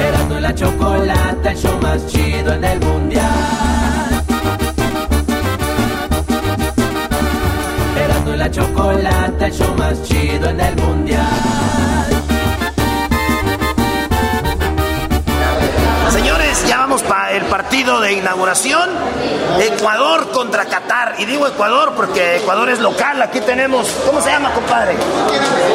Erasmo 0.00 0.38
y 0.38 0.40
la 0.40 0.54
chocolata, 0.54 1.50
el 1.50 1.56
show 1.56 1.78
más 1.82 2.06
chido 2.06 2.52
en 2.52 2.64
el 2.64 2.80
mundial. 2.80 3.24
Erasmo 7.96 8.34
y 8.34 8.36
la 8.36 8.50
chocolata, 8.50 9.46
el 9.46 9.52
show 9.52 9.74
más 9.76 10.02
chido 10.04 10.50
en 10.50 10.60
el 10.60 10.76
mundial. 10.76 12.17
Ya 16.66 16.78
vamos 16.78 17.02
para 17.02 17.32
el 17.32 17.44
partido 17.44 18.00
de 18.00 18.12
inauguración. 18.12 18.90
Ecuador 19.60 20.30
contra 20.30 20.64
Qatar. 20.66 21.14
Y 21.18 21.24
digo 21.24 21.46
Ecuador 21.46 21.92
porque 21.96 22.36
Ecuador 22.36 22.68
es 22.70 22.78
local. 22.80 23.22
Aquí 23.22 23.40
tenemos. 23.40 23.88
¿Cómo 24.06 24.20
se 24.20 24.30
llama, 24.30 24.50
compadre? 24.52 24.96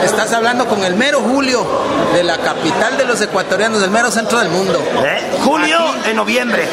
Estás 0.04 0.32
hablando 0.34 0.68
con 0.68 0.84
el 0.84 0.96
mero 0.96 1.20
Julio, 1.22 1.66
de 2.14 2.24
la 2.24 2.38
capital 2.38 2.98
de 2.98 3.06
los 3.06 3.20
ecuatorianos, 3.22 3.82
del 3.82 3.90
mero 3.92 4.12
centro 4.12 4.40
del 4.40 4.50
mundo. 4.50 4.80
Julio 5.44 5.80
en 6.06 6.16
noviembre. 6.16 6.68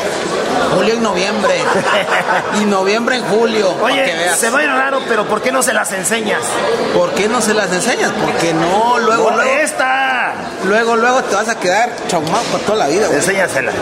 Julio 0.74 0.94
en 0.94 1.02
noviembre. 1.02 1.54
y 2.60 2.64
noviembre 2.64 3.16
en 3.16 3.24
julio. 3.24 3.76
que 3.78 3.82
Oye, 3.84 4.02
veas. 4.02 4.38
se 4.38 4.50
va 4.50 4.58
a 4.60 4.62
ir 4.62 4.70
raro, 4.70 5.00
pero 5.08 5.24
¿por 5.26 5.40
qué 5.40 5.50
no 5.52 5.62
se 5.62 5.72
las 5.72 5.92
enseñas? 5.92 6.42
¿Por 6.94 7.10
qué 7.12 7.28
no 7.28 7.40
se 7.40 7.54
las 7.54 7.72
enseñas? 7.72 8.12
Porque 8.22 8.52
no, 8.52 8.98
luego, 8.98 9.30
No, 9.30 9.36
luego. 9.36 9.50
esta. 9.62 9.99
Luego, 10.70 10.94
luego 10.94 11.20
te 11.24 11.34
vas 11.34 11.48
a 11.48 11.58
quedar 11.58 11.90
traumado 12.08 12.44
por 12.44 12.60
toda 12.60 12.78
la 12.78 12.86
vida. 12.86 13.06
güey. 13.06 13.18
Enséñasela. 13.18 13.72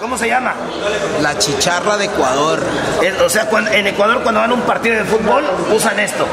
¿Cómo 0.00 0.16
se 0.16 0.28
llama? 0.28 0.54
La 1.20 1.36
chicharra 1.36 1.96
de 1.96 2.04
Ecuador. 2.04 2.60
Eh, 3.02 3.12
o 3.24 3.28
sea, 3.28 3.46
cuando- 3.46 3.72
en 3.72 3.88
Ecuador 3.88 4.22
cuando 4.22 4.40
van 4.40 4.52
a 4.52 4.54
un 4.54 4.60
partido 4.60 4.94
de 4.94 5.04
fútbol 5.04 5.44
usan 5.74 5.98
esto. 5.98 6.24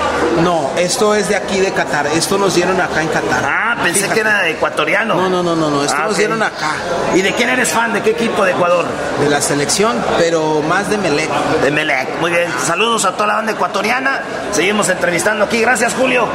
No, 0.43 0.69
esto 0.77 1.15
es 1.15 1.29
de 1.29 1.35
aquí 1.35 1.59
de 1.59 1.71
Qatar. 1.71 2.05
Esto 2.07 2.37
nos 2.37 2.53
dieron 2.53 2.79
acá 2.79 3.01
en 3.01 3.07
Qatar. 3.07 3.43
Ah, 3.43 3.62
pensé 3.77 4.01
Fíjate. 4.01 4.13
que 4.13 4.19
era 4.21 4.47
ecuatoriano. 4.49 5.15
No, 5.15 5.29
no, 5.29 5.43
no, 5.43 5.55
no, 5.55 5.69
no. 5.69 5.83
Esto 5.83 5.95
Ah, 5.97 6.03
nos 6.03 6.11
ok. 6.13 6.17
dieron 6.17 6.41
acá. 6.43 6.71
¿Y 7.15 7.21
de 7.21 7.33
quién 7.33 7.49
eres 7.49 7.69
fan? 7.69 7.93
¿De 7.93 8.01
qué 8.01 8.11
equipo 8.11 8.43
de 8.45 8.51
Ecuador? 8.51 8.85
De 9.19 9.29
la 9.29 9.41
selección, 9.41 9.95
pero 10.17 10.61
más 10.61 10.89
de 10.89 10.97
Melec. 10.97 11.29
De 11.63 11.71
Melec. 11.71 12.19
Muy 12.19 12.31
bien. 12.31 12.51
Saludos 12.65 13.05
a 13.05 13.11
toda 13.13 13.27
la 13.27 13.33
banda 13.35 13.51
ecuatoriana. 13.53 14.21
Seguimos 14.51 14.89
entrevistando 14.89 15.45
aquí. 15.45 15.61
Gracias, 15.61 15.93
Julio. 15.93 16.27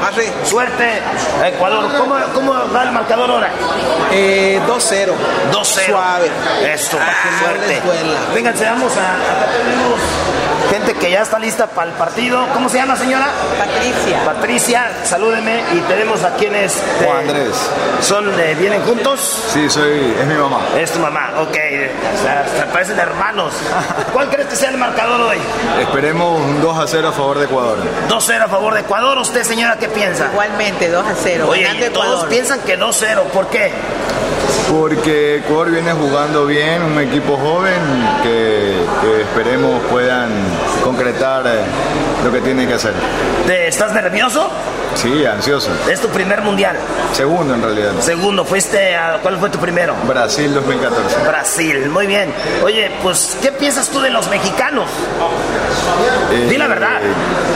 Suerte 0.45 1.01
a 1.43 1.49
Ecuador. 1.49 1.87
¿Cómo, 1.99 2.17
cómo 2.35 2.55
va 2.75 2.83
el 2.85 2.93
marcador 2.93 3.31
ahora? 3.31 3.51
Eh, 4.13 4.61
2-0. 4.67 5.13
2-0. 5.53 5.87
Suave. 5.87 6.31
Que 6.61 6.73
no 6.73 6.79
suerte. 6.79 7.83
Vénganse, 8.35 8.65
vamos 8.65 8.93
a. 8.97 9.15
Acá 9.15 9.47
tenemos 9.59 9.99
gente 10.71 10.95
que 10.95 11.11
ya 11.11 11.23
está 11.23 11.39
lista 11.39 11.67
para 11.67 11.91
el 11.91 11.97
partido. 11.97 12.47
¿Cómo 12.55 12.69
se 12.69 12.79
llama, 12.79 12.97
señora? 12.97 13.29
Patricia. 13.59 14.25
Patricia, 14.25 14.91
salúdeme. 15.05 15.63
Y 15.75 15.79
tenemos 15.83 16.23
a 16.25 16.35
quienes. 16.35 16.77
eh, 16.77 16.81
Juan 17.05 17.19
Andrés. 17.19 17.55
¿Son, 18.01 18.29
eh, 18.41 18.57
¿Vienen 18.59 18.83
juntos? 18.83 19.45
Sí, 19.53 19.69
soy, 19.71 20.15
es 20.21 20.27
mi 20.27 20.35
mamá. 20.35 20.61
Es 20.77 20.91
tu 20.93 20.99
mamá, 21.01 21.31
ok. 21.39 21.49
O 21.49 22.23
sea, 22.23 22.47
se 22.57 22.63
parecen 22.73 22.99
hermanos. 22.99 23.53
¿Cuál 24.13 24.29
crees 24.31 24.49
que 24.49 24.57
sea 24.57 24.71
el 24.71 24.79
marcador 24.79 25.21
hoy? 25.21 25.39
Esperemos 25.81 26.41
un 26.41 26.61
2 26.61 26.79
a 26.79 26.87
0 26.87 27.09
a 27.09 27.13
favor 27.13 27.39
de 27.39 27.45
Ecuador. 27.47 27.79
2-0 28.09 28.43
a 28.45 28.49
favor 28.49 28.75
de 28.75 28.81
Ecuador. 28.81 29.19
¿Usted, 29.19 29.43
señora, 29.45 29.77
qué 29.79 29.89
piensa? 29.89 30.29
Igualmente, 30.33 30.89
2 30.91 31.07
a 31.07 31.15
0. 31.15 31.47
Oye, 31.49 31.65
todos 31.91 32.07
Ecuador. 32.07 32.29
piensan 32.29 32.61
que 32.61 32.79
2-0. 32.79 33.23
¿Por 33.33 33.47
qué? 33.49 33.73
Porque 34.71 35.37
Ecuador 35.37 35.71
viene 35.71 35.93
jugando 35.93 36.47
bien, 36.47 36.83
un 36.83 37.01
equipo 37.01 37.37
joven 37.37 37.81
que, 38.23 38.85
que 39.01 39.23
esperemos 39.23 39.83
puedan 39.91 40.31
concretar 41.03 41.47
eh, 41.47 41.61
lo 42.25 42.33
que 42.33 42.41
tienen 42.41 42.67
que 42.67 42.75
hacer. 42.75 42.93
¿Te- 43.47 43.69
¿Estás 43.69 43.93
nervioso? 43.93 44.51
Sí, 44.97 45.25
ansioso. 45.25 45.71
Es 45.89 46.01
tu 46.01 46.09
primer 46.09 46.43
mundial. 46.43 46.77
Segundo 47.13 47.55
en 47.55 47.63
realidad. 47.63 47.93
Segundo, 48.01 48.45
fuiste 48.45 48.97
a, 48.97 49.21
¿cuál 49.23 49.39
fue 49.39 49.49
tu 49.49 49.59
primero? 49.59 49.95
Brasil 50.09 50.53
2014. 50.53 51.19
Brasil, 51.29 51.89
muy 51.91 52.07
bien. 52.09 52.33
Oye, 52.65 52.91
pues, 53.03 53.37
¿qué 53.41 53.53
piensas 53.53 53.89
tú 53.91 54.01
de 54.01 54.11
los 54.11 54.29
mexicanos? 54.29 54.89
Eh, 56.33 56.47
Di 56.51 56.57
la 56.57 56.67
verdad. 56.67 56.99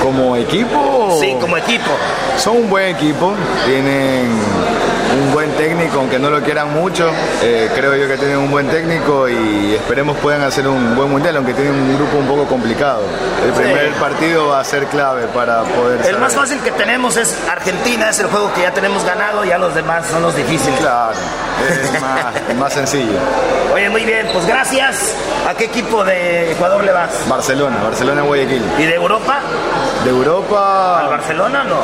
Como 0.02 0.36
equipo. 0.36 1.18
Sí, 1.20 1.36
como 1.40 1.56
equipo. 1.56 1.90
Son 2.38 2.56
un 2.58 2.70
buen 2.70 2.94
equipo, 2.94 3.34
tienen 3.66 4.30
un 5.20 5.32
buen 5.32 5.50
técnico, 5.52 5.98
aunque 5.98 6.18
no 6.18 6.30
lo 6.30 6.40
quieran 6.42 6.72
mucho. 6.72 7.10
eh, 7.42 7.70
creo 7.74 7.96
yo 7.96 8.06
que 8.06 8.16
tienen 8.18 8.36
un 8.38 8.50
buen 8.52 8.68
técnico 8.68 9.28
y 9.28 9.74
esperemos 9.74 10.16
puedan 10.18 10.42
hacer 10.42 10.68
un 10.68 10.94
buen 10.94 11.10
mundial, 11.10 11.36
aunque 11.36 11.54
tienen 11.54 11.74
un 11.74 11.96
grupo 11.96 12.18
un 12.18 12.26
poco 12.26 12.44
complicado. 12.46 13.02
El 13.44 13.54
Sí. 13.54 13.60
primer 13.60 13.90
partido 13.94 14.48
va 14.48 14.60
a 14.60 14.64
ser 14.64 14.86
clave 14.86 15.26
para 15.34 15.62
poder. 15.62 16.04
El 16.06 16.18
más 16.18 16.34
fácil 16.34 16.60
que 16.60 16.70
tenemos 16.72 17.16
es 17.16 17.36
Argentina, 17.50 18.08
es 18.10 18.18
el 18.20 18.26
juego 18.26 18.52
que 18.54 18.62
ya 18.62 18.72
tenemos 18.72 19.04
ganado, 19.04 19.44
ya 19.44 19.58
los 19.58 19.74
demás 19.74 20.06
son 20.06 20.22
los 20.22 20.34
difíciles. 20.36 20.78
Claro, 20.78 21.12
es 21.68 22.00
más, 22.00 22.56
más 22.58 22.72
sencillo. 22.72 23.18
Oye, 23.74 23.88
muy 23.90 24.04
bien, 24.04 24.28
pues 24.32 24.46
gracias. 24.46 25.14
¿A 25.48 25.54
qué 25.54 25.64
equipo 25.64 26.04
de 26.04 26.52
Ecuador 26.52 26.84
le 26.84 26.92
vas? 26.92 27.10
Barcelona, 27.28 27.76
Barcelona 27.82 28.22
Guayaquil. 28.22 28.62
¿Y 28.78 28.84
de 28.84 28.94
Europa? 28.94 29.40
De 30.04 30.10
Europa. 30.10 31.00
¿Al 31.00 31.08
Barcelona 31.08 31.64
no? 31.64 31.80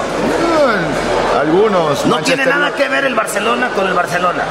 Algunos. 1.40 2.04
No 2.06 2.14
Manchester 2.16 2.44
tiene 2.44 2.58
nada 2.58 2.74
que 2.74 2.88
ver 2.88 3.04
el 3.04 3.14
Barcelona 3.14 3.70
con 3.74 3.86
el 3.86 3.94
Barcelona. 3.94 4.42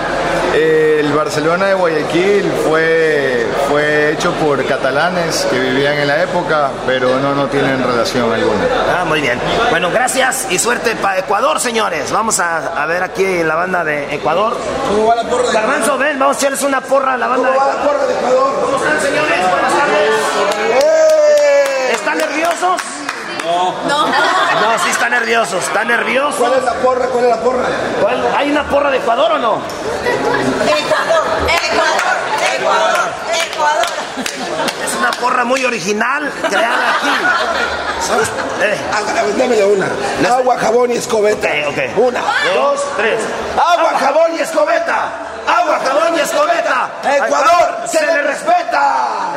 El 0.53 1.11
Barcelona 1.13 1.67
de 1.67 1.73
Guayaquil 1.73 2.51
fue, 2.67 3.45
fue 3.69 4.11
hecho 4.11 4.31
por 4.33 4.63
catalanes 4.65 5.47
que 5.49 5.59
vivían 5.59 5.95
en 5.97 6.07
la 6.07 6.23
época, 6.23 6.69
pero 6.87 7.19
no, 7.19 7.35
no 7.35 7.47
tienen 7.47 7.83
relación 7.83 8.33
alguna. 8.33 8.65
Ah, 8.97 9.03
muy 9.05 9.19
bien. 9.19 9.37
Bueno, 9.69 9.91
gracias 9.91 10.47
y 10.49 10.57
suerte 10.57 10.95
para 10.95 11.19
Ecuador, 11.19 11.59
señores. 11.59 12.11
Vamos 12.11 12.39
a, 12.39 12.81
a 12.81 12.85
ver 12.85 13.03
aquí 13.03 13.43
la 13.43 13.55
banda 13.55 13.83
de 13.83 14.15
Ecuador. 14.15 14.57
¿Cómo 14.87 15.07
va 15.07 15.15
la 15.15 15.23
porra 15.23 15.47
de 15.49 15.53
Garbanzo, 15.53 15.97
ven, 15.97 16.17
vamos 16.17 16.37
a 16.37 16.39
echarles 16.39 16.63
una 16.63 16.79
porra 16.81 17.13
a 17.13 17.17
la 17.17 17.27
banda 17.27 17.49
de 17.51 17.57
Ecuador. 17.57 18.51
¿Cómo 18.63 18.77
están, 18.77 19.01
señores? 19.01 19.51
Buenas 19.51 19.73
tardes. 19.73 20.11
¿Están 21.91 22.17
nerviosos? 22.17 22.81
No. 23.43 23.75
No. 23.87 24.07
No, 24.57 24.79
sí 24.83 24.89
están 24.89 25.11
nerviosos. 25.11 25.63
¿Están 25.63 25.87
nerviosos? 25.87 26.35
¿Cuál 26.35 26.53
es 26.55 26.63
la 26.63 26.73
porra? 26.73 27.05
¿Cuál 27.07 27.25
es 27.25 27.29
la 27.29 27.37
porra? 27.37 27.65
¿Hay 28.35 28.49
una 28.51 28.63
porra 28.63 28.89
de 28.89 28.97
Ecuador 28.97 29.33
o 29.33 29.37
no? 29.37 29.61
Ecuador, 30.03 31.23
Ecuador, 31.47 32.17
Ecuador, 32.67 33.09
Ecuador. 33.51 33.85
Es 34.85 34.95
una 34.95 35.11
porra 35.11 35.43
muy 35.43 35.63
original 35.63 36.31
creada 36.49 36.91
aquí. 36.91 37.09
Eh. 38.61 38.77
Dámele 39.37 39.65
una. 39.65 39.87
Agua, 40.35 40.57
jabón 40.57 40.91
y 40.91 40.95
escobeta. 40.95 41.49
Una, 41.95 42.21
dos, 42.53 42.81
tres. 42.97 43.19
Agua, 43.55 43.97
jabón 43.99 44.35
y 44.35 44.39
escobeta. 44.39 45.09
Agua, 45.47 45.79
jabón 45.83 46.15
y 46.15 46.19
escobeta. 46.19 46.89
Ecuador, 47.03 47.87
se 47.87 48.05
le 48.05 48.21
respeta. 48.23 49.33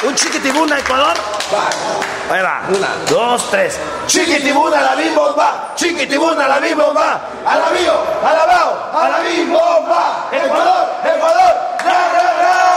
Un 0.00 0.14
chiquitibuna, 0.14 0.78
Ecuador. 0.78 1.16
Ahí 2.30 2.40
va. 2.40 2.62
Una. 2.68 2.88
Dos, 3.10 3.50
tres. 3.50 3.80
Chiquitibuna, 4.06 4.80
la 4.80 4.94
bimbomba. 4.94 5.72
Chiquitibuna, 5.74 6.46
la 6.46 6.58
bimbomba. 6.60 7.20
A 7.44 7.56
la 7.56 7.70
bio, 7.70 7.94
a 8.24 8.32
la 8.32 8.46
bao, 8.46 8.90
a 8.94 9.08
la 9.08 9.18
bimbomba. 9.20 10.28
Ecuador, 10.30 10.88
Ecuador. 11.04 11.54
Ra, 11.84 12.08
ra, 12.12 12.28
Señores, 12.38 12.67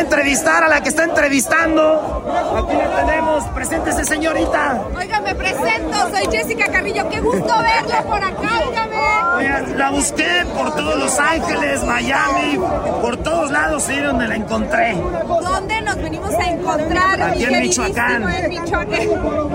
entrevistar 0.00 0.64
a 0.64 0.68
la 0.68 0.82
que 0.82 0.88
está 0.88 1.04
entrevistando. 1.04 2.24
Aquí 2.56 2.76
la 2.76 3.04
tenemos. 3.04 3.44
Preséntese, 3.54 4.04
señorita. 4.04 4.82
Oiga, 4.96 5.20
me 5.20 5.34
presento, 5.34 6.10
soy 6.10 6.26
Jessica 6.30 6.70
Carrillo, 6.70 7.08
qué 7.08 7.20
gusto 7.20 7.54
verla 7.58 8.02
por 8.02 8.22
acá, 8.22 8.62
óigame. 8.68 9.76
La 9.76 9.90
busqué 9.90 10.44
por 10.54 10.74
todos 10.74 10.98
Los 10.98 11.18
Ángeles, 11.18 11.82
Miami, 11.84 12.60
por 13.00 13.16
todos 13.18 13.50
lados, 13.50 13.84
sí, 13.84 13.98
donde 13.98 14.28
la 14.28 14.36
encontré. 14.36 14.94
¿Dónde 14.94 15.80
nos 15.80 15.96
venimos 15.96 16.34
a 16.34 16.50
encontrar? 16.50 17.22
Aquí 17.22 17.44
en 17.44 17.60
Michoacán. 17.60 18.28
En 18.28 18.48
Michoacán. 18.50 19.08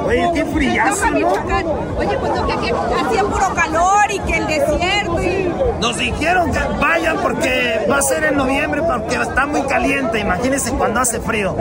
Oye, 0.06 0.32
qué 0.34 0.46
frillazo. 0.46 1.06
Oye, 1.98 2.18
pues 2.18 2.32
no, 2.34 2.48
que 2.48 2.54
aquí 2.54 2.72
hacía 3.06 3.24
puro 3.24 3.54
calor 3.54 4.12
y 4.12 4.20
que 4.20 4.38
el 4.38 4.48
desierto 4.48 5.22
y... 5.22 5.54
Nos 5.80 5.98
dijeron 5.98 6.52
que 6.52 6.60
vayan 6.80 7.18
porque 7.18 7.86
va 7.90 7.98
a 7.98 8.02
ser 8.02 8.24
en 8.24 8.38
noviembre 8.38 8.82
porque 8.82 9.16
está 9.16 9.46
muy 9.46 9.62
caliente. 9.64 10.26
Imagínense 10.36 10.72
cuando 10.74 11.00
hace 11.00 11.22
frío. 11.22 11.56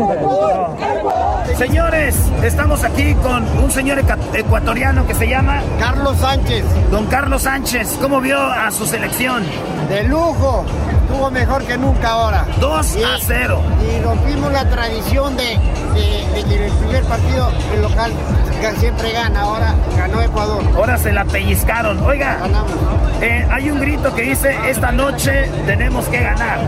Señores, 1.56 2.16
estamos 2.42 2.82
aquí 2.82 3.14
con 3.14 3.44
un 3.62 3.70
señor 3.70 4.02
ecuatoriano 4.34 5.06
que 5.06 5.14
se 5.14 5.28
llama 5.28 5.62
Carlos 5.78 6.18
Sánchez. 6.18 6.64
Don 6.90 7.06
Carlos 7.06 7.42
Sánchez. 7.42 7.96
¿Cómo 8.02 8.20
vio 8.20 8.36
a 8.36 8.72
su 8.72 8.84
selección? 8.84 9.44
De 9.88 10.02
lujo. 10.02 10.64
Estuvo 11.04 11.30
mejor 11.30 11.64
que 11.64 11.76
nunca 11.78 12.08
ahora. 12.10 12.46
2 12.60 12.96
a 13.04 13.16
0. 13.20 13.62
Y 13.88 14.02
rompimos 14.02 14.52
la 14.52 14.68
tradición 14.68 15.36
de, 15.36 15.44
de- 15.94 16.28
de 16.34 16.44
que 16.44 16.66
el 16.66 16.72
primer 16.72 17.04
partido 17.04 17.50
el 17.74 17.82
local 17.82 18.12
que 18.60 18.72
siempre 18.76 19.12
gana. 19.12 19.40
Ahora 19.42 19.74
ganó 19.96 20.20
Ecuador. 20.22 20.62
Ahora 20.74 20.96
se 20.98 21.12
la 21.12 21.24
pellizcaron. 21.24 22.00
Oiga, 22.04 22.38
eh, 23.20 23.46
hay 23.50 23.70
un 23.70 23.80
grito 23.80 24.14
que 24.14 24.22
dice, 24.22 24.56
esta 24.68 24.90
noche 24.92 25.48
tenemos 25.66 26.06
que 26.08 26.20
ganar. 26.20 26.58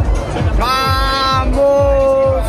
¡Vamos! 0.58 2.42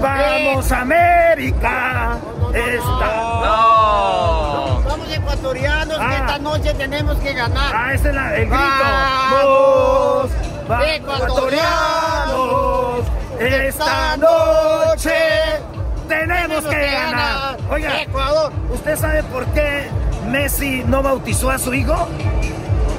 ¡Vamos, 0.00 0.72
América! 0.72 2.16
Esta... 2.54 3.06
¡No! 3.44 4.82
Somos 4.88 5.10
ecuatorianos 5.12 5.98
Ah. 6.00 6.08
que 6.10 6.16
esta 6.16 6.38
noche 6.38 6.74
tenemos 6.74 7.16
que 7.18 7.32
ganar. 7.34 7.72
Ah, 7.74 7.92
ese 7.92 8.08
es 8.10 8.14
la- 8.14 8.36
el 8.36 8.46
grito. 8.48 8.62
¡Vamos! 9.32 10.30
¡Vamos, 10.68 10.86
ecuatorianos! 10.88 13.00
Esta 13.38 14.16
noche 14.16 15.12
tenemos 16.08 16.64
que 16.64 16.90
ganar. 16.90 17.56
Oiga, 17.70 18.02
Ecuador. 18.02 18.52
¿usted 18.72 18.96
sabe 18.96 19.22
por 19.24 19.44
qué 19.46 19.88
Messi 20.28 20.82
no 20.86 21.02
bautizó 21.02 21.50
a 21.50 21.58
su 21.58 21.72
hijo? 21.72 22.08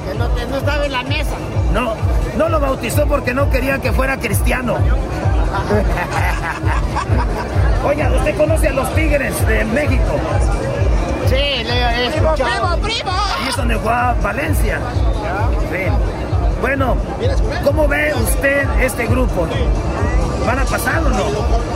Que 0.06 0.14
no, 0.14 0.28
estaba 0.56 0.86
en 0.86 0.92
la 0.92 1.02
mesa. 1.02 1.34
No, 1.72 1.94
no 2.36 2.48
lo 2.48 2.60
bautizó 2.60 3.06
porque 3.06 3.34
no 3.34 3.50
quería 3.50 3.78
que 3.80 3.92
fuera 3.92 4.16
cristiano. 4.18 4.78
Oiga, 7.84 8.10
¿usted 8.10 8.36
conoce 8.36 8.68
a 8.68 8.72
los 8.72 8.94
Tigres 8.94 9.46
de 9.46 9.64
México? 9.66 10.18
Sí, 11.26 11.64
le 11.64 11.74
he 11.74 12.06
escuchado. 12.06 12.68
Ahí 12.68 13.48
es 13.48 13.56
donde 13.56 13.74
jugaba 13.74 14.14
Valencia. 14.22 14.78
Sí. 15.70 15.90
Bueno, 16.60 16.96
¿cómo 17.64 17.86
ve 17.86 18.12
usted 18.14 18.66
este 18.82 19.06
grupo? 19.06 19.46
¿Van 20.46 20.58
a 20.58 20.64
pasar 20.64 20.98
o 21.04 21.08
no? 21.10 21.24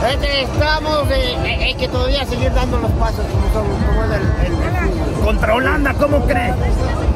Este, 0.09 0.43
Estamos, 0.43 1.09
eh, 1.11 1.35
eh, 1.45 1.63
hay 1.65 1.75
que 1.75 1.87
todavía 1.87 2.25
seguir 2.25 2.53
dando 2.53 2.77
los 2.77 2.91
pasos 2.91 3.25
como, 3.31 3.53
son- 3.53 3.85
como 3.85 4.03
es 4.03 4.11
el, 4.11 4.21
el- 4.45 4.63
el 4.63 4.91
fútbol. 4.91 5.23
Contra 5.25 5.53
Holanda, 5.55 5.93
¿cómo 5.99 6.19
cree? 6.25 6.53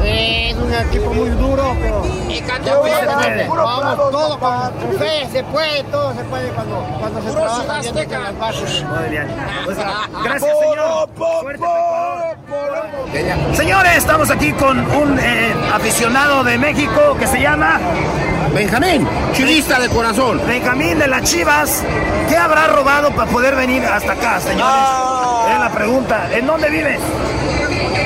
Eh, 0.03 0.51
es 0.51 0.55
un 0.57 0.73
equipo 0.73 1.13
muy 1.13 1.29
duro, 1.31 1.75
pero 1.81 2.01
puede. 2.03 3.47
Vamos, 3.47 4.11
todo 4.11 4.39
con, 4.39 4.71
fe, 4.99 5.27
se 5.31 5.43
puede, 5.45 5.83
todo 5.85 6.13
se 6.13 6.23
puede 6.25 6.49
cuando, 6.49 6.75
cuando 6.99 7.21
se 7.21 7.31
trabaja 7.31 7.79
bien 7.81 7.95
desde 7.95 8.19
las 8.19 8.37
bases. 8.39 8.83
Muy 8.83 9.09
bien. 9.09 9.27
Pues, 9.65 9.77
gracias, 10.23 10.53
señor. 10.59 11.09
Suerte 11.41 11.59
para 11.59 12.31
Ecuador. 12.31 13.55
Señores, 13.55 13.97
estamos 13.97 14.29
aquí 14.29 14.51
con 14.53 14.79
un 14.79 15.19
eh, 15.19 15.53
aficionado 15.73 16.43
de 16.43 16.57
México 16.57 17.15
que 17.19 17.27
se 17.27 17.41
llama 17.41 17.79
Benjamín, 18.53 19.07
chivista 19.33 19.79
de 19.79 19.89
corazón. 19.89 20.41
Benjamín 20.47 20.97
de 20.99 21.07
las 21.07 21.23
Chivas. 21.23 21.83
¿Qué 22.27 22.35
habrá 22.35 22.67
robado 22.67 23.11
para 23.11 23.29
poder 23.29 23.55
venir 23.55 23.83
hasta 23.85 24.13
acá, 24.13 24.39
señores? 24.39 25.53
Es 25.53 25.59
la 25.59 25.71
pregunta. 25.73 26.27
¿En 26.33 26.45
dónde 26.47 26.69
vives? 26.69 26.99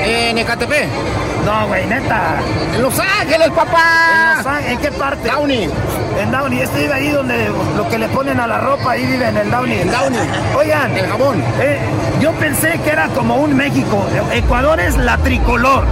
En 0.04 0.38
Ecatepec. 0.38 0.88
No, 1.46 1.66
güey, 1.68 1.86
neta. 1.86 2.36
En 2.74 2.82
Los 2.82 2.98
Ángeles, 2.98 3.50
papá. 3.50 4.32
¿En, 4.32 4.36
Los 4.38 4.46
Ángeles? 4.46 4.72
¿En 4.72 4.78
qué 4.78 4.92
parte? 4.92 5.28
Downey. 5.28 5.70
En 6.20 6.30
Downey. 6.30 6.60
Este 6.60 6.80
vive 6.82 6.92
ahí 6.94 7.10
donde 7.10 7.48
lo 7.76 7.88
que 7.88 7.98
le 7.98 8.08
ponen 8.08 8.38
a 8.38 8.46
la 8.46 8.58
ropa, 8.58 8.92
ahí 8.92 9.06
vive 9.06 9.26
en 9.28 9.36
el 9.36 9.50
Downey. 9.50 9.80
En 9.80 9.90
Downey. 9.90 10.20
Oigan. 10.56 10.96
El 10.96 11.08
jabón. 11.08 11.42
eh, 11.60 11.78
yo 12.20 12.32
pensé 12.32 12.78
que 12.84 12.90
era 12.90 13.08
como 13.08 13.36
un 13.36 13.56
México. 13.56 14.06
Ecuador 14.32 14.78
es 14.80 14.96
la 14.96 15.16
tricolor. 15.18 15.84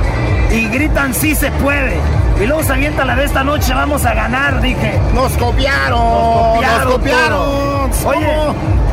Y 0.51 0.69
gritan 0.69 1.15
sí 1.15 1.35
se 1.35 1.51
puede. 1.53 1.97
Y 2.41 2.47
luego 2.47 2.63
se 2.63 2.73
avienta 2.73 3.05
la 3.05 3.15
de 3.17 3.25
esta 3.25 3.45
noche, 3.45 3.75
vamos 3.75 4.05
a 4.05 4.15
ganar, 4.15 4.61
dije. 4.61 4.99
Nos 5.15 5.33
copiaron. 5.37 6.61
Nos 6.61 6.93
copiaron. 6.93 7.91
Oye, 8.05 8.37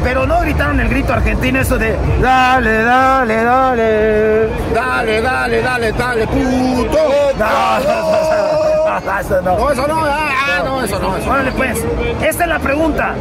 pero 0.04 0.26
no 0.28 0.42
gritaron 0.42 0.80
el 0.80 0.90
grito 0.90 1.14
argentino 1.14 1.60
eso 1.60 1.78
de 1.78 1.98
dale, 2.22 2.84
dale, 2.84 3.44
dale. 3.44 4.50
Dale, 4.74 5.22
dale, 5.22 5.62
dale, 5.62 5.92
dale, 5.94 6.28
puto. 6.28 6.98
No, 8.88 9.20
eso 9.20 9.42
no. 9.42 9.58
No, 9.58 9.72
eso 9.72 9.88
no, 9.88 10.06
ah, 10.06 10.30
ah, 10.32 10.64
no, 10.66 10.84
eso 10.84 11.00
no, 11.00 11.18
eso 11.18 11.26
no. 11.28 11.32
Órale, 11.32 11.52
pues. 11.52 11.78
Esta 12.22 12.44
es 12.44 12.50
la 12.50 12.60
pregunta. 12.60 13.14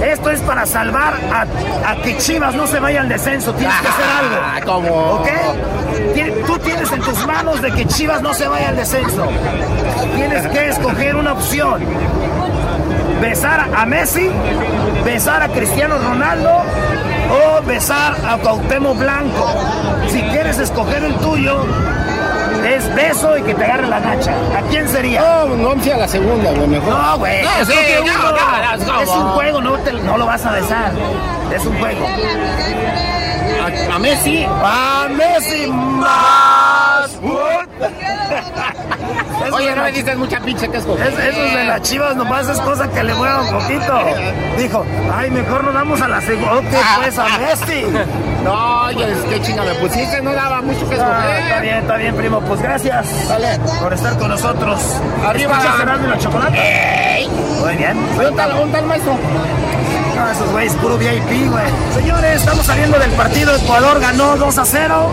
Esto 0.00 0.30
es 0.30 0.40
para 0.40 0.66
salvar 0.66 1.14
a, 1.32 1.90
a 1.90 1.96
que 2.02 2.16
Chivas 2.18 2.54
no 2.54 2.66
se 2.66 2.80
vaya 2.80 3.00
al 3.02 3.08
descenso. 3.08 3.52
Tienes 3.54 3.76
que 3.80 3.88
hacer 3.88 4.04
algo. 4.20 4.36
Ah, 4.42 4.60
¿cómo? 4.64 4.88
¿Ok? 5.14 5.28
Tien- 6.14 6.44
Tú 6.46 6.58
tienes 6.58 6.90
en 6.92 7.00
tus 7.00 7.26
manos 7.26 7.60
de 7.62 7.70
que 7.72 7.86
Chivas 7.86 8.20
no 8.22 8.34
se 8.34 8.48
vaya 8.48 8.70
al 8.70 8.76
descenso. 8.76 9.26
Tienes 10.16 10.46
que 10.48 10.68
escoger 10.68 11.16
una 11.16 11.32
opción. 11.32 11.82
Besar 13.20 13.68
a 13.76 13.86
Messi, 13.86 14.28
besar 15.04 15.42
a 15.42 15.48
Cristiano 15.48 15.96
Ronaldo 15.98 16.50
o 17.30 17.62
besar 17.64 18.16
a 18.28 18.36
Cuauhtémoc 18.38 18.98
Blanco. 18.98 19.54
Si 20.08 20.20
quieres 20.22 20.58
escoger 20.58 21.04
el 21.04 21.14
tuyo, 21.16 21.64
es 22.64 22.94
beso 22.94 23.36
y 23.38 23.42
que 23.42 23.54
te 23.54 23.64
agarre 23.64 23.88
la 23.88 24.00
nacha. 24.00 24.32
¿A 24.56 24.62
quién 24.70 24.88
sería? 24.88 25.20
No, 25.20 25.56
no, 25.74 25.82
sí, 25.82 25.90
a 25.90 25.96
la 25.96 26.08
segunda, 26.08 26.50
güey, 26.52 26.66
mejor. 26.68 26.88
No, 26.94 27.18
güey. 27.18 27.42
No, 27.42 27.50
sí, 27.64 27.72
escoge 27.72 27.96
no, 27.96 28.02
uno. 28.02 28.12
no, 28.12 28.86
no, 28.86 29.00
es 29.00 29.08
un 29.08 29.28
juego, 29.32 29.60
no, 29.60 29.72
te- 29.78 29.92
no 29.92 30.18
lo 30.18 30.26
vas 30.26 30.44
a 30.46 30.52
besar. 30.52 30.92
Es 31.54 31.64
un 31.66 31.78
juego. 31.78 32.06
A, 33.90 33.94
a 33.94 33.98
Messi. 33.98 34.46
¡A 34.48 35.08
Messi 35.10 35.66
más! 35.68 37.18
Oye, 39.52 39.74
no 39.74 39.82
me 39.82 39.92
dices 39.92 40.16
mucha 40.16 40.40
pinche 40.40 40.66
escoger. 40.66 41.08
Es, 41.08 41.18
eso 41.18 41.40
de 41.56 41.64
las 41.64 41.82
chivas 41.82 42.16
nomás 42.16 42.48
es 42.48 42.58
cosa 42.60 42.88
que 42.88 43.02
le 43.02 43.12
mueva 43.14 43.42
un 43.42 43.50
poquito. 43.50 44.00
Dijo, 44.56 44.84
ay, 45.14 45.30
mejor 45.30 45.64
nos 45.64 45.74
damos 45.74 46.00
a 46.00 46.08
la 46.08 46.20
segunda. 46.20 46.54
Ok, 46.58 46.64
pues 47.02 47.18
a 47.18 47.26
Messi. 47.38 47.84
No, 48.42 48.86
oye, 48.86 49.04
es 49.08 49.18
que 49.18 49.40
chinga 49.42 49.62
me 49.62 49.72
pusiste, 49.74 50.20
no 50.20 50.32
daba 50.32 50.60
mucho 50.62 50.88
que 50.88 50.96
Ah, 50.96 50.98
escoger. 50.98 51.42
está 51.44 51.60
bien, 51.60 51.76
está 51.76 51.96
bien, 51.96 52.16
primo. 52.16 52.40
Pues 52.40 52.60
gracias 52.60 53.06
por 53.80 53.92
estar 53.92 54.18
con 54.18 54.30
nosotros. 54.30 54.80
Arriba. 55.24 55.52
¿Escuchas 55.58 55.80
Erasmo 55.80 56.06
y 56.06 56.10
la 56.10 56.18
chocolate? 56.18 57.28
Muy 57.60 57.76
bien. 57.76 57.96
Oye, 58.18 58.28
¿Un 58.30 58.36
tal, 58.36 58.52
un 58.60 58.72
tal 58.72 58.84
maestro? 58.86 59.12
No, 60.14 60.30
esos 60.30 60.50
güeyes, 60.50 60.74
puro 60.74 60.98
VIP, 60.98 61.50
güey. 61.50 61.64
Señores, 61.94 62.40
estamos 62.40 62.66
saliendo 62.66 62.98
del 62.98 63.10
partido. 63.12 63.54
Ecuador 63.56 64.00
ganó 64.00 64.36
2 64.36 64.58
a 64.58 64.64
0. 64.64 65.10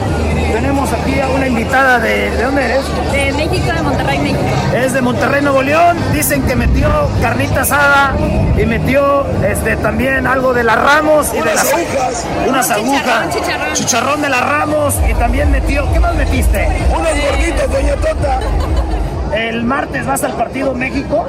Tenemos 0.52 0.92
aquí 0.92 1.20
a 1.20 1.28
una 1.28 1.48
invitada 1.48 2.00
de... 2.00 2.32
¿De 2.32 2.44
dónde 2.44 2.66
eres? 2.66 2.82
De 3.12 3.32
México, 3.34 3.72
de 3.72 3.82
Monterrey, 3.82 4.20
México. 4.20 4.42
Es 4.76 4.94
de 4.94 5.02
Monterrey, 5.02 5.42
Nuevo 5.42 5.62
León. 5.62 5.98
Dicen 6.12 6.42
que 6.44 6.56
metió 6.56 6.90
carnita 7.22 7.62
asada 7.62 8.14
y 8.58 8.66
metió 8.66 9.26
este, 9.44 9.78
también 9.78 10.28
algo 10.28 10.54
de 10.54 10.64
la 10.64 10.76
Ramos 10.76 11.30
y 11.34 11.40
de 11.40 11.56
las 11.56 11.72
agujas. 11.72 12.26
Unas 12.48 12.70
agujas. 12.72 13.30
chicharrón. 13.34 13.74
Chicharrón 13.74 14.22
de 14.22 14.30
la 14.30 14.42
Ramos 14.42 14.96
y 15.10 15.14
también 15.14 15.52
metió. 15.52 15.92
¿Qué 15.94 16.00
más 16.00 16.16
metiste? 16.16 16.68
Unos 16.90 17.12
gorditos, 17.22 17.72
doña 17.72 17.96
Tota. 17.96 18.40
El 19.36 19.64
martes 19.64 20.06
vas 20.06 20.24
al 20.24 20.34
partido 20.34 20.74
México. 20.74 21.26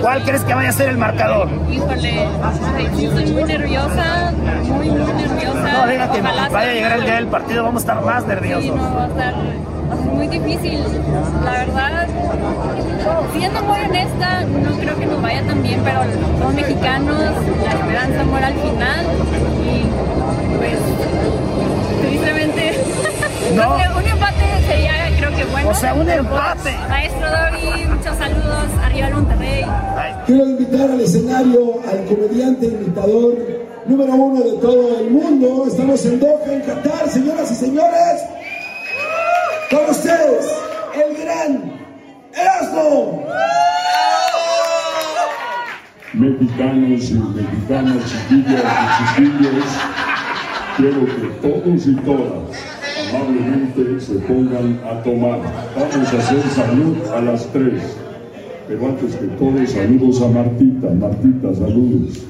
¿Cuál 0.00 0.22
crees 0.24 0.42
que 0.42 0.54
vaya 0.54 0.70
a 0.70 0.72
ser 0.72 0.88
el 0.90 0.98
marcador? 0.98 1.48
Híjole, 1.70 2.26
sí, 2.96 3.04
estoy 3.04 3.26
muy 3.32 3.44
nerviosa, 3.44 4.32
muy, 4.64 4.90
muy 4.90 5.12
nerviosa. 5.12 5.58
No, 5.72 5.82
Ojalá 5.82 6.48
vaya 6.50 6.70
a 6.70 6.74
llegar 6.74 6.92
el 6.98 7.04
día 7.04 7.14
del 7.14 7.26
partido, 7.28 7.64
vamos 7.64 7.82
a 7.82 7.92
estar 7.92 8.04
más 8.04 8.22
Sí, 8.22 8.28
nerviosos. 8.28 8.76
no, 8.76 8.94
va 8.94 9.04
a 9.04 9.08
estar 9.08 9.34
muy 10.12 10.26
difícil. 10.28 10.80
La 11.44 11.50
verdad, 11.52 12.06
siendo 13.36 13.62
muy 13.62 13.80
honesta, 13.80 14.40
no 14.44 14.76
creo 14.78 14.98
que 14.98 15.06
nos 15.06 15.22
vaya 15.22 15.42
tan 15.46 15.62
bien, 15.62 15.80
pero 15.84 16.00
somos 16.38 16.54
mexicanos, 16.54 17.18
la 17.64 17.72
esperanza 17.72 18.24
muere 18.24 18.46
al 18.46 18.54
final 18.54 19.06
y 19.64 20.56
pues 20.58 20.78
tristemente 22.02 22.47
No. 23.54 23.76
un 23.96 24.06
empate 24.06 24.44
sería 24.66 24.92
creo 25.16 25.34
que 25.34 25.44
bueno. 25.44 25.70
O 25.70 25.74
sea, 25.74 25.94
un 25.94 26.04
pues, 26.04 26.18
empate. 26.18 26.76
Maestro 26.88 27.28
Dori, 27.30 27.86
muchos 27.86 28.16
saludos, 28.16 28.66
arriba 28.84 29.06
el 29.08 29.14
Monterrey. 29.14 29.64
Quiero 30.26 30.44
invitar 30.46 30.90
al 30.90 31.00
escenario 31.00 31.80
al 31.88 32.04
comediante 32.04 32.66
imitador 32.66 33.36
número 33.86 34.12
uno 34.12 34.44
de 34.44 34.52
todo 34.58 35.00
el 35.00 35.10
mundo. 35.10 35.64
Estamos 35.66 36.04
en 36.04 36.20
Doha, 36.20 36.52
en 36.52 36.60
Qatar, 36.60 37.08
señoras 37.08 37.50
y 37.50 37.54
señores. 37.54 38.22
Con 39.70 39.90
ustedes, 39.90 40.46
el 40.94 41.24
gran 41.24 41.72
Erasmo. 42.34 43.24
Mexicanos 46.12 47.10
y 47.10 47.14
mexicanas, 47.14 48.04
chiquillas 48.28 48.64
y 49.00 49.14
chiquillos, 49.14 49.64
quiero 50.76 51.04
que 51.06 51.48
todos 51.48 51.86
y 51.86 51.94
todas 51.96 52.77
amablemente 53.08 54.00
se 54.00 54.14
pongan 54.20 54.80
a 54.84 55.02
tomar. 55.02 55.40
Vamos 55.76 56.14
a 56.14 56.18
hacer 56.18 56.42
salud 56.50 56.96
a 57.14 57.20
las 57.20 57.46
tres. 57.52 57.96
Pero 58.66 58.86
antes 58.86 59.16
que 59.16 59.26
todo, 59.26 59.66
saludos 59.66 60.22
a 60.22 60.28
Martita. 60.28 60.88
Martita, 60.90 61.54
saludos. 61.54 62.26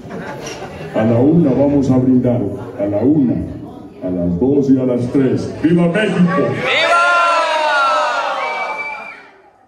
A 0.94 1.04
la 1.04 1.18
una 1.18 1.50
vamos 1.50 1.90
a 1.90 1.98
brindar. 1.98 2.40
A 2.80 2.86
la 2.86 2.98
una, 2.98 3.34
a 4.04 4.10
las 4.10 4.38
dos 4.38 4.70
y 4.70 4.78
a 4.78 4.84
las 4.84 5.06
tres. 5.12 5.52
¡Viva 5.62 5.88
México! 5.88 6.42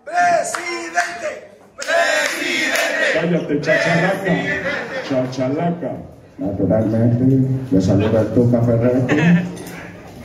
Presidente, 0.05 1.31
presidente. 1.77 3.20
Cállate, 3.20 3.61
chachalaca. 3.61 4.32
Chachalaca. 5.09 5.93
Naturalmente, 6.39 7.49
le 7.70 7.81
saluda 7.81 8.20
el 8.23 8.28
Tuca 8.28 8.62
Ferretti. 8.62 9.60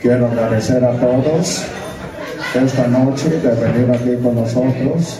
Quiero 0.06 0.26
agradecer 0.26 0.84
a 0.84 0.92
todos 1.00 1.64
esta 2.54 2.86
noche 2.86 3.28
de 3.28 3.50
venir 3.56 3.90
aquí 3.90 4.22
con 4.22 4.36
nosotros. 4.36 5.18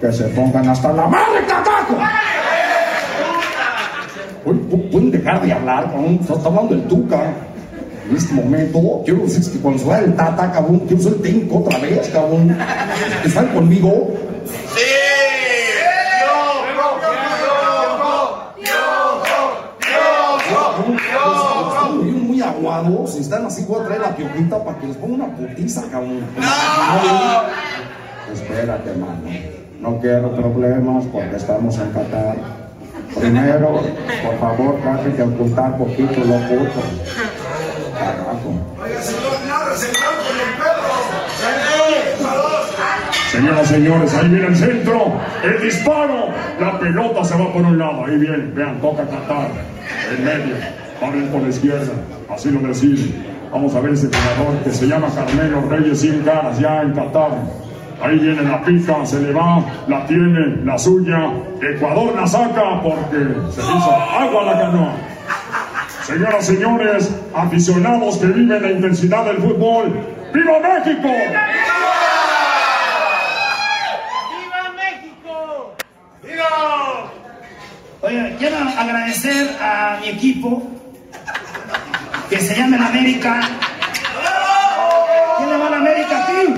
Que 0.00 0.12
se 0.12 0.24
pongan 0.30 0.68
hasta 0.68 0.92
la 0.92 1.06
madre, 1.06 1.46
cataco. 1.46 1.94
Pueden 4.90 5.12
dejar 5.12 5.40
de 5.42 5.52
hablar. 5.52 5.94
Está 6.20 6.34
hablando 6.44 6.74
del 6.74 6.88
Tuca. 6.88 7.22
En 8.10 8.16
este 8.16 8.34
momento, 8.34 9.00
quiero 9.04 9.20
decir 9.22 9.52
que 9.52 9.60
cuando 9.60 9.78
se 9.78 9.86
vaya 9.86 10.04
el 10.04 10.16
Tata, 10.16 10.50
cabrón, 10.50 10.80
quiero 10.88 11.02
ser 11.04 11.14
técnico 11.22 11.58
otra 11.58 11.78
vez, 11.78 12.08
cabrón. 12.08 12.56
¿Están 13.24 13.46
conmigo? 13.54 14.12
Aguados. 22.80 23.14
Si 23.14 23.20
están 23.20 23.46
así, 23.46 23.64
voy 23.68 23.80
a 23.80 23.84
traer 23.86 24.00
la 24.00 24.16
piojita 24.16 24.64
para 24.64 24.78
que 24.78 24.86
les 24.88 24.96
ponga 24.96 25.24
una 25.24 25.36
putiza, 25.36 25.82
cabrón. 25.90 26.24
Espérate, 28.32 28.92
mano. 28.94 29.22
No 29.80 29.98
quiero 29.98 30.34
problemas 30.34 31.04
porque 31.06 31.36
estamos 31.36 31.78
en 31.78 31.90
Qatar. 31.90 32.36
Primero, 33.18 33.82
por 34.22 34.38
favor, 34.38 34.80
trate 34.82 35.10
de 35.10 35.22
ocultar 35.22 35.76
poquito 35.76 36.20
lo 36.20 36.38
puto. 36.48 36.80
Carajo. 37.98 38.50
Señoras, 43.32 43.68
señores, 43.68 44.14
ahí 44.14 44.28
viene 44.28 44.46
el 44.48 44.56
centro, 44.56 45.12
el 45.44 45.62
disparo, 45.62 46.28
la 46.60 46.78
pelota 46.78 47.24
se 47.24 47.38
va 47.38 47.52
por 47.52 47.62
un 47.62 47.78
lado, 47.78 48.04
ahí 48.04 48.16
viene, 48.18 48.38
vean, 48.54 48.80
toca 48.80 49.04
Qatar, 49.04 49.50
en 50.10 50.24
medio, 50.24 50.56
abren 51.00 51.28
por 51.28 51.42
la 51.42 51.48
izquierda, 51.48 51.92
así 52.28 52.50
lo 52.50 52.60
deciden. 52.60 53.24
Vamos 53.52 53.74
a 53.74 53.80
ver 53.80 53.94
ese 53.94 54.06
jugador 54.06 54.62
que 54.62 54.70
se 54.70 54.86
llama 54.86 55.08
Carmelo 55.14 55.68
Reyes 55.68 56.00
sin 56.00 56.22
caras, 56.22 56.58
ya 56.58 56.82
en 56.82 56.92
Qatar. 56.92 57.32
Ahí 58.02 58.18
viene 58.18 58.42
la 58.42 58.62
pica, 58.62 59.04
se 59.04 59.20
le 59.20 59.32
va, 59.32 59.62
la 59.88 60.06
tiene, 60.06 60.64
la 60.64 60.78
suya. 60.78 61.32
Ecuador 61.60 62.14
la 62.14 62.26
saca 62.26 62.80
porque 62.82 63.18
se 63.50 63.60
hizo 63.60 63.92
agua 63.92 64.44
la 64.44 64.58
canoa. 64.58 64.92
Señoras, 66.04 66.46
señores, 66.46 67.14
aficionados 67.34 68.16
que 68.18 68.26
viven 68.26 68.62
la 68.62 68.70
intensidad 68.70 69.24
del 69.26 69.36
fútbol, 69.38 69.92
¡Viva 70.32 70.60
México! 70.60 71.08
Oye, 78.02 78.36
quiero 78.38 78.56
agradecer 78.56 79.56
a 79.60 79.98
mi 80.00 80.08
equipo 80.08 80.79
que 82.30 82.40
se 82.40 82.54
llama 82.54 82.76
el 82.76 82.82
América. 82.84 83.40
¿Quién 85.36 85.50
le 85.50 85.56
va 85.58 85.66
a 85.66 85.70
la 85.70 85.76
América 85.78 86.24
aquí? 86.24 86.54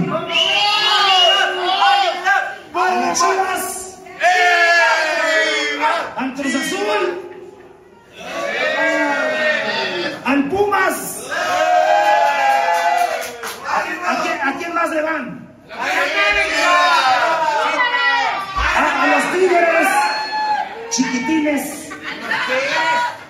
A 2.75 2.95
las 2.95 3.19
Chivas. 3.19 3.99
Al 6.17 6.35
Cruz 6.35 6.55
Azul. 6.55 7.03
Al 10.27 10.45
Pumas. 10.51 11.31
¿A, 13.67 14.23
quién, 14.23 14.41
a 14.43 14.59
quién 14.59 14.75
más 14.75 14.91
le 14.91 15.03
van? 15.03 15.49
A, 18.77 19.03
a 19.03 19.07
los 19.07 19.33
Tigres. 19.33 19.89
Chiquitines. 20.91 21.89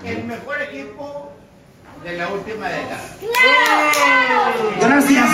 El 0.05 0.25
mejor 0.25 0.61
equipo 0.63 1.32
de 2.05 2.17
la 2.17 2.29
última 2.29 2.69
década. 2.69 3.01
Gracias. 4.81 5.31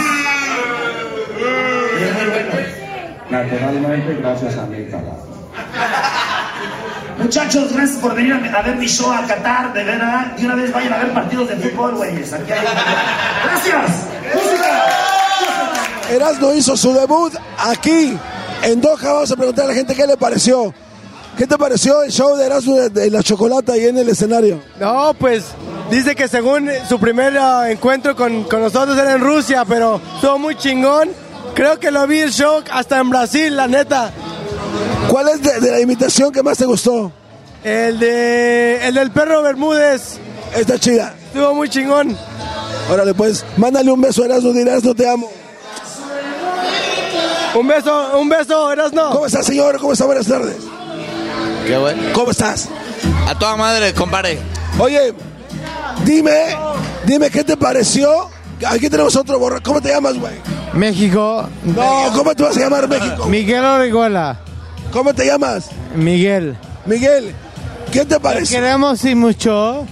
Es 2.01 2.15
muy 2.15 2.27
bueno. 2.31 2.53
naturalmente 3.31 4.15
gracias 4.20 4.57
a 4.57 4.66
mi 4.66 4.85
trabajo. 4.85 5.27
Muchachos, 7.19 7.73
gracias 7.73 7.99
por 7.99 8.15
venir 8.15 8.32
a, 8.32 8.59
a 8.59 8.62
ver 8.62 8.77
mi 8.77 8.86
show 8.86 9.11
a 9.11 9.27
Qatar, 9.27 9.73
de 9.73 9.82
verdad. 9.82 10.32
Y 10.39 10.45
una 10.45 10.55
vez 10.55 10.73
vayan 10.73 10.93
a 10.93 10.99
ver 10.99 11.12
partidos 11.12 11.49
de 11.49 11.57
fútbol, 11.57 11.97
güeyes. 11.97 12.32
Aquí 12.32 12.53
hay... 12.53 12.61
¡Gracias! 13.45 14.07
¡Música! 14.35 14.85
Erasmo 16.11 16.53
hizo 16.55 16.77
su 16.77 16.93
debut 16.93 17.35
aquí 17.59 18.16
en 18.62 18.81
Doha. 18.81 19.12
Vamos 19.12 19.32
a 19.32 19.36
preguntar 19.36 19.65
a 19.65 19.69
la 19.69 19.74
gente 19.74 19.95
qué 19.95 20.07
le 20.07 20.16
pareció. 20.16 20.73
¿Qué 21.39 21.47
te 21.47 21.56
pareció 21.56 22.02
el 22.02 22.10
show 22.10 22.36
de 22.36 22.47
Erasmo 22.47 22.74
de, 22.74 23.10
la 23.12 23.23
chocolate 23.23 23.70
ahí 23.70 23.86
en 23.86 23.97
el 23.97 24.09
escenario? 24.09 24.60
No, 24.81 25.15
pues 25.15 25.44
dice 25.89 26.16
que 26.16 26.27
según 26.27 26.69
su 26.89 26.98
primer 26.98 27.39
ah, 27.39 27.70
encuentro 27.70 28.16
con, 28.16 28.43
con 28.43 28.60
nosotros 28.60 28.98
era 28.98 29.12
en 29.12 29.20
Rusia, 29.20 29.65
pero 29.65 30.01
estuvo 30.16 30.36
muy 30.40 30.56
chingón. 30.56 31.10
Creo 31.55 31.78
que 31.78 31.93
lo 31.93 32.05
vi 32.09 32.19
el 32.19 32.32
show 32.32 32.60
hasta 32.73 32.98
en 32.98 33.10
Brasil, 33.10 33.55
la 33.55 33.69
neta. 33.69 34.10
¿Cuál 35.09 35.28
es 35.28 35.40
de, 35.40 35.60
de 35.60 35.70
la 35.70 35.81
imitación 35.81 36.32
que 36.32 36.43
más 36.43 36.59
te 36.59 36.66
gustó? 36.66 37.12
El 37.62 38.01
de 38.01 38.89
el 38.89 38.94
del 38.94 39.12
perro 39.12 39.40
Bermúdez. 39.40 40.19
Está 40.56 40.77
chida. 40.77 41.15
Estuvo 41.27 41.55
muy 41.55 41.69
chingón. 41.69 42.19
Órale, 42.90 43.15
pues, 43.15 43.44
mándale 43.56 43.93
un 43.93 44.01
beso 44.01 44.24
a 44.24 44.27
Erasmo, 44.27 44.52
di 44.52 44.62
Erasmo, 44.62 44.93
te 44.93 45.09
amo. 45.09 45.31
Un 47.55 47.69
beso, 47.69 48.19
un 48.19 48.28
beso, 48.28 48.73
Erasmo. 48.73 49.10
¿Cómo 49.12 49.27
estás, 49.27 49.47
señor? 49.47 49.78
¿Cómo 49.78 49.93
está? 49.93 50.05
Buenas 50.05 50.27
tardes. 50.27 50.56
Qué 51.69 51.77
bueno. 51.77 52.03
¿Cómo 52.15 52.31
estás? 52.31 52.66
A 53.28 53.39
toda 53.39 53.55
madre, 53.57 53.93
compadre. 53.93 54.39
Oye, 54.78 55.12
dime, 56.03 56.57
dime 57.05 57.28
qué 57.28 57.45
te 57.45 57.59
pareció. 57.59 58.31
Aquí 58.66 58.89
tenemos 58.89 59.15
otro 59.16 59.39
borra. 59.39 59.61
¿Cómo 59.61 59.78
te 59.82 59.90
llamas, 59.90 60.16
güey? 60.19 60.32
México. 60.73 61.47
No, 61.65 62.11
¿cómo 62.16 62.35
te 62.35 62.43
vas 62.43 62.57
a 62.57 62.61
llamar 62.61 62.89
México? 62.89 63.27
Miguel 63.27 63.62
Orihuela. 63.66 64.39
¿Cómo 64.90 65.12
te 65.12 65.27
llamas? 65.27 65.69
Miguel. 65.95 66.57
Miguel, 66.86 67.35
¿qué 67.93 68.07
te 68.07 68.19
parece? 68.19 68.55
queremos 68.55 69.05
y 69.05 69.15
mucho. 69.15 69.86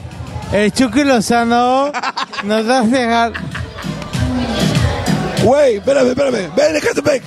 El 0.54 0.72
Chucky 0.72 1.04
Lozano 1.04 1.92
nos 2.44 2.66
va 2.66 2.78
a 2.78 2.82
dejar. 2.84 3.32
Güey, 5.42 5.76
espérame, 5.76 6.08
espérame. 6.08 6.50
Ven, 6.56 6.76
Ecatepec. 6.76 7.22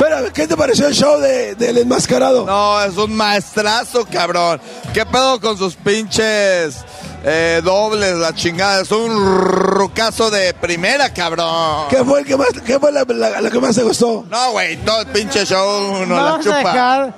Espérame, 0.00 0.30
¿qué 0.32 0.46
te 0.48 0.56
pareció 0.56 0.86
el 0.86 0.94
show 0.94 1.20
de, 1.20 1.54
del 1.56 1.76
enmascarado? 1.76 2.46
No, 2.46 2.82
es 2.82 2.96
un 2.96 3.14
maestrazo, 3.14 4.06
cabrón. 4.10 4.58
¿Qué 4.94 5.04
pedo 5.04 5.38
con 5.40 5.58
sus 5.58 5.74
pinches 5.76 6.76
eh, 7.22 7.60
dobles, 7.62 8.14
la 8.16 8.34
chingada? 8.34 8.80
Es 8.80 8.90
un 8.92 9.14
rucazo 9.14 10.30
de 10.30 10.54
primera, 10.54 11.12
cabrón. 11.12 11.84
¿Qué 11.90 12.02
fue 12.02 12.20
el 12.20 12.24
que 12.26 12.34
más, 12.38 12.48
qué 12.64 12.78
fue 12.78 12.90
la, 12.92 13.04
la- 13.06 13.42
la 13.42 13.50
que 13.50 13.60
más 13.60 13.76
te 13.76 13.82
gustó? 13.82 14.24
No, 14.30 14.52
güey, 14.52 14.78
todo 14.78 15.02
el 15.02 15.06
pinche 15.08 15.44
show 15.44 16.06
no 16.06 16.16
la 16.16 16.22
Vamos 16.22 16.46
a 16.46 16.50
chupa. 16.50 16.72
dejar 16.72 17.14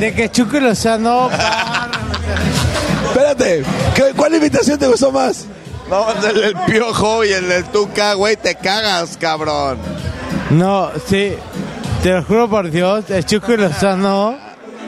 de 0.00 0.12
que 0.14 0.28
Chucky 0.32 0.58
Lozano 0.58 1.30
Espérate, 3.08 3.62
¿qué- 3.94 4.12
¿cuál 4.16 4.34
invitación 4.34 4.78
te 4.80 4.88
gustó 4.88 5.12
más? 5.12 5.44
No, 5.88 6.10
el 6.10 6.34
del 6.40 6.54
piojo 6.66 7.24
y 7.24 7.32
el 7.32 7.48
del 7.48 7.64
tuca, 7.66 8.14
güey, 8.14 8.36
te 8.36 8.56
cagas, 8.56 9.16
cabrón. 9.16 9.78
No, 10.50 10.90
sí. 11.08 11.36
Te 12.06 12.12
lo 12.12 12.22
juro 12.22 12.48
por 12.48 12.70
Dios, 12.70 13.04
el 13.10 13.26
Chucky 13.26 13.56
Lozano. 13.56 14.36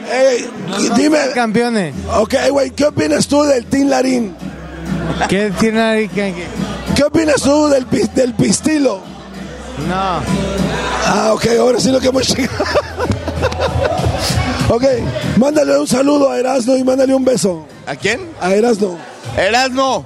Ey, 0.09 0.49
dime. 0.95 1.17
Campeones. 1.35 1.93
Ok, 2.17 2.33
güey, 2.49 2.71
¿qué 2.71 2.85
opinas 2.85 3.27
tú 3.27 3.43
del 3.43 3.65
Team 3.65 3.89
Larín? 3.89 4.33
¿Qué 5.27 5.51
tiene 5.59 5.81
ahí 5.81 6.07
que- 6.07 6.33
que- 6.33 6.47
¿Qué 6.95 7.03
opinas 7.03 7.41
tú 7.41 7.67
del, 7.67 7.85
del 8.15 8.33
pistilo? 8.35 9.01
No. 9.89 10.21
Ah, 11.05 11.31
ok, 11.33 11.45
ahora 11.59 11.81
sí 11.81 11.91
lo 11.91 11.99
que 11.99 12.07
hemos 12.07 12.25
llegado. 12.37 12.63
ok, 14.69 14.83
mándale 15.35 15.77
un 15.77 15.87
saludo 15.87 16.31
a 16.31 16.39
Erasmo 16.39 16.77
y 16.77 16.85
mándale 16.85 17.13
un 17.13 17.25
beso. 17.25 17.67
¿A 17.85 17.97
quién? 17.97 18.21
A 18.39 18.53
Erasmo. 18.53 18.97
Erasmo. 19.35 20.05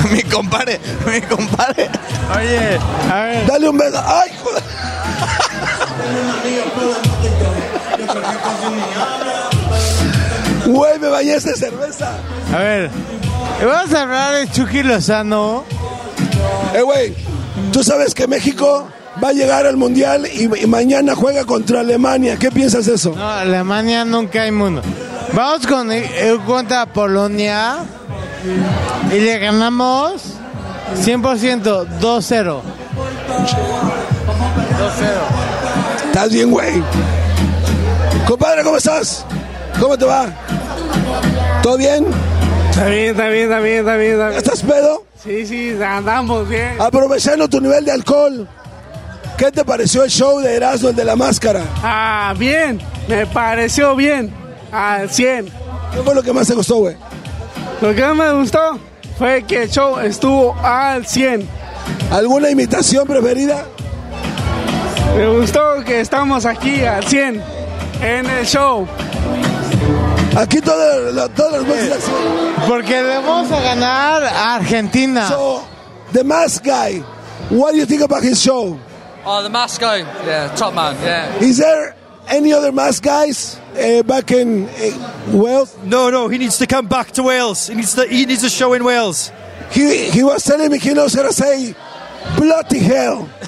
mi 0.10 0.22
compadre, 0.22 0.80
mi 1.06 1.20
compadre. 1.22 1.88
Oye, 2.36 2.78
a 3.10 3.22
ver. 3.24 3.46
Dale 3.46 3.68
un 3.68 3.78
beso. 3.78 4.02
¡Ay, 4.06 4.30
joder! 4.42 4.62
Güey, 10.66 10.98
me 10.98 11.08
bañé 11.08 11.32
de 11.32 11.40
cerveza. 11.40 12.12
A 12.54 12.58
ver, 12.58 12.90
vamos 13.64 13.94
a 13.94 14.02
hablar 14.02 14.34
de 14.34 14.50
Chucky 14.50 14.82
Lozano. 14.82 15.64
Eh, 16.74 16.82
güey, 16.82 17.14
tú 17.72 17.82
sabes 17.82 18.14
que 18.14 18.26
México 18.26 18.86
va 19.22 19.28
a 19.28 19.32
llegar 19.32 19.66
al 19.66 19.76
Mundial 19.76 20.26
y, 20.32 20.44
y 20.62 20.66
mañana 20.66 21.14
juega 21.14 21.44
contra 21.44 21.80
Alemania. 21.80 22.36
¿Qué 22.38 22.50
piensas 22.50 22.86
de 22.86 22.94
eso? 22.94 23.14
No, 23.16 23.28
Alemania 23.28 24.04
nunca 24.04 24.42
hay 24.42 24.52
mundo. 24.52 24.82
Vamos 25.32 25.66
con 25.66 25.90
eh, 25.92 26.38
contra 26.46 26.86
Polonia 26.86 27.78
y 29.12 29.18
le 29.18 29.38
ganamos 29.38 30.22
100% 31.04 31.86
2-0. 32.00 32.00
2-0. 32.00 32.62
¿Estás 36.06 36.32
bien, 36.32 36.50
güey? 36.50 36.82
Compadre, 38.26 38.62
¿cómo 38.62 38.76
estás? 38.76 39.24
¿Cómo 39.78 39.96
te 39.96 40.04
va? 40.04 40.26
¿Todo 41.62 41.76
bien? 41.76 42.06
Está 42.70 42.86
bien, 42.86 43.10
está 43.10 43.28
bien, 43.28 43.44
está 43.44 43.60
bien, 43.60 43.78
está 43.78 43.96
bien. 43.96 44.12
Está 44.12 44.28
bien. 44.28 44.38
¿Estás 44.38 44.62
pedo? 44.62 45.04
Sí, 45.22 45.46
sí, 45.46 45.76
andamos 45.82 46.48
bien. 46.48 46.76
Aprovechando 46.80 47.48
tu 47.48 47.60
nivel 47.60 47.84
de 47.84 47.92
alcohol, 47.92 48.48
¿qué 49.36 49.52
te 49.52 49.64
pareció 49.64 50.04
el 50.04 50.10
show 50.10 50.40
de 50.40 50.56
Erasmo, 50.56 50.88
el 50.88 50.96
de 50.96 51.04
la 51.04 51.16
máscara? 51.16 51.62
Ah, 51.82 52.34
bien, 52.38 52.80
me 53.06 53.26
pareció 53.26 53.94
bien. 53.94 54.32
Al 54.72 55.10
100. 55.10 55.46
¿Qué 55.92 56.02
fue 56.04 56.14
lo 56.14 56.22
que 56.22 56.32
más 56.32 56.46
te 56.46 56.54
gustó, 56.54 56.76
güey? 56.76 56.96
Lo 57.80 57.94
que 57.94 58.02
más 58.02 58.16
me 58.16 58.32
gustó 58.40 58.78
fue 59.18 59.42
que 59.44 59.62
el 59.64 59.70
show 59.70 59.98
estuvo 60.00 60.54
al 60.62 61.06
100. 61.06 61.48
¿Alguna 62.10 62.50
imitación 62.50 63.06
preferida? 63.06 63.64
Me 65.16 65.26
gustó 65.28 65.82
que 65.84 66.00
estamos 66.00 66.44
aquí 66.46 66.84
al 66.84 67.04
100 67.04 67.42
en 68.02 68.26
el 68.26 68.46
show. 68.46 68.86
Aquí 70.36 70.58
lo- 70.60 71.28
todas 71.30 71.62
las. 71.66 72.68
Porque 72.68 73.02
le 73.02 73.16
vamos 73.18 73.50
a 73.50 73.60
ganar 73.60 74.22
a 74.24 74.54
Argentina. 74.56 75.26
So, 75.28 75.62
the 76.12 76.22
mask 76.22 76.64
guy, 76.64 77.02
what 77.50 77.72
do 77.72 77.78
you 77.78 77.86
think 77.86 78.02
about 78.02 78.22
his 78.22 78.38
show? 78.40 78.78
Oh, 79.24 79.42
the 79.42 79.48
mask 79.50 79.80
guy. 79.80 80.04
Yeah, 80.26 80.48
top 80.54 80.74
man. 80.74 80.94
Yeah. 81.02 81.26
Is 81.40 81.58
there 81.58 81.94
any 82.30 82.52
other 82.52 82.72
mask 82.72 83.02
guys 83.02 83.60
uh, 83.76 84.02
back 84.04 84.30
in 84.30 84.68
uh, 84.68 85.30
Wales? 85.32 85.76
No, 85.84 86.10
no, 86.10 86.28
he 86.28 86.38
needs 86.38 86.58
to 86.58 86.66
come 86.66 86.86
back 86.86 87.10
to 87.12 87.22
Wales. 87.24 87.66
He 87.66 87.74
needs 87.74 87.94
to. 87.94 88.06
He 88.06 88.24
needs 88.26 88.42
a 88.44 88.50
show 88.50 88.72
in 88.72 88.84
Wales. 88.84 89.30
He, 89.70 90.10
he 90.10 90.22
was 90.22 90.44
telling 90.44 90.70
me 90.70 90.78
he 90.78 90.94
knows 90.94 91.14
how 91.14 91.22
to 91.22 91.32
say 91.32 91.74
bloody 92.36 92.78
hell. 92.78 93.28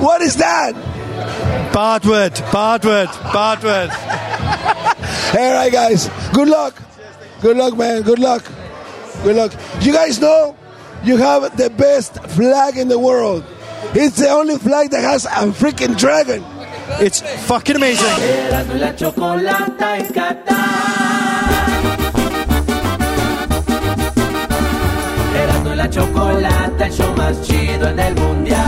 What 0.00 0.22
is 0.22 0.36
that? 0.36 0.72
Bad 1.72 2.04
word. 2.04 2.34
Bad 2.52 2.84
word. 2.84 3.08
Bad 3.32 3.62
word. 3.62 3.90
All 5.38 5.52
right, 5.54 5.72
guys. 5.72 6.08
Good 6.32 6.48
luck. 6.48 6.80
Good 7.40 7.56
luck, 7.56 7.76
man. 7.76 8.02
Good 8.02 8.18
luck. 8.18 8.44
Good 9.22 9.36
luck. 9.36 9.52
You 9.80 9.92
guys 9.92 10.20
know 10.20 10.56
you 11.04 11.16
have 11.16 11.56
the 11.56 11.70
best 11.70 12.22
flag 12.30 12.76
in 12.76 12.88
the 12.88 12.98
world. 12.98 13.44
It's 13.94 14.16
the 14.18 14.28
only 14.28 14.58
flag 14.58 14.90
that 14.90 15.02
has 15.02 15.24
a 15.26 15.52
freaking 15.52 15.98
dragon. 15.98 16.44
It's 17.00 17.20
fucking 17.46 17.76
amazing. 17.76 18.06
La 25.82 25.90
chocolata, 25.90 26.86
el 26.86 26.92
show 26.92 27.12
más 27.16 27.42
chido 27.42 27.88
en 27.88 27.98
el 27.98 28.14
mundial. 28.14 28.60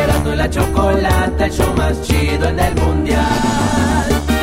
Erasmo 0.00 0.32
y 0.32 0.36
la 0.36 0.48
chocolata, 0.48 1.44
el 1.46 1.52
show 1.52 1.74
más 1.76 2.00
chido 2.02 2.48
en 2.48 2.60
el 2.60 2.74
mundial. 2.76 4.35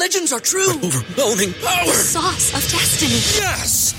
The 0.00 0.04
legends 0.04 0.32
are 0.32 0.40
true. 0.40 0.72
Overwhelming 0.82 1.52
power! 1.60 1.84
The 1.84 1.92
sauce 1.92 2.54
of 2.54 2.62
destiny. 2.72 3.20
Yes! 3.36 3.92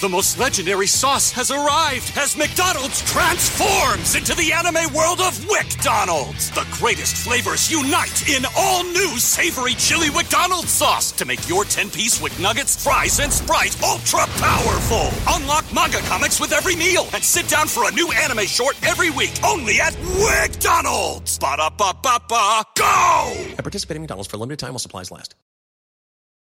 The 0.00 0.08
most 0.08 0.38
legendary 0.38 0.86
sauce 0.86 1.32
has 1.32 1.50
arrived 1.50 2.12
as 2.16 2.36
McDonald's 2.36 3.02
transforms 3.02 4.14
into 4.14 4.36
the 4.36 4.52
anime 4.52 4.94
world 4.94 5.18
of 5.18 5.34
WickDonald's. 5.50 6.52
The 6.52 6.64
greatest 6.70 7.16
flavors 7.26 7.68
unite 7.68 8.28
in 8.28 8.46
all 8.56 8.84
new 8.84 9.18
savory 9.18 9.74
chili 9.74 10.10
McDonald's 10.10 10.70
sauce 10.70 11.10
to 11.18 11.24
make 11.24 11.48
your 11.48 11.64
10-piece 11.64 12.22
Wick 12.22 12.38
Nuggets, 12.38 12.80
fries, 12.80 13.18
and 13.18 13.32
Sprite 13.32 13.76
ultra 13.82 14.26
powerful. 14.38 15.10
Unlock 15.26 15.64
manga 15.74 15.98
comics 16.06 16.38
with 16.38 16.52
every 16.52 16.76
meal 16.76 17.08
and 17.12 17.24
sit 17.24 17.48
down 17.48 17.66
for 17.66 17.88
a 17.88 17.92
new 17.92 18.12
anime 18.12 18.46
short 18.46 18.78
every 18.86 19.10
week 19.10 19.34
only 19.44 19.80
at 19.80 19.94
WickDonald's. 20.22 21.36
Ba-da-ba-ba-ba, 21.40 22.62
go! 22.78 23.34
At 23.58 23.64
participating 23.64 24.02
McDonald's 24.02 24.30
for 24.30 24.36
a 24.36 24.38
limited 24.38 24.60
time 24.60 24.70
while 24.70 24.78
supplies 24.78 25.10
last. 25.10 25.34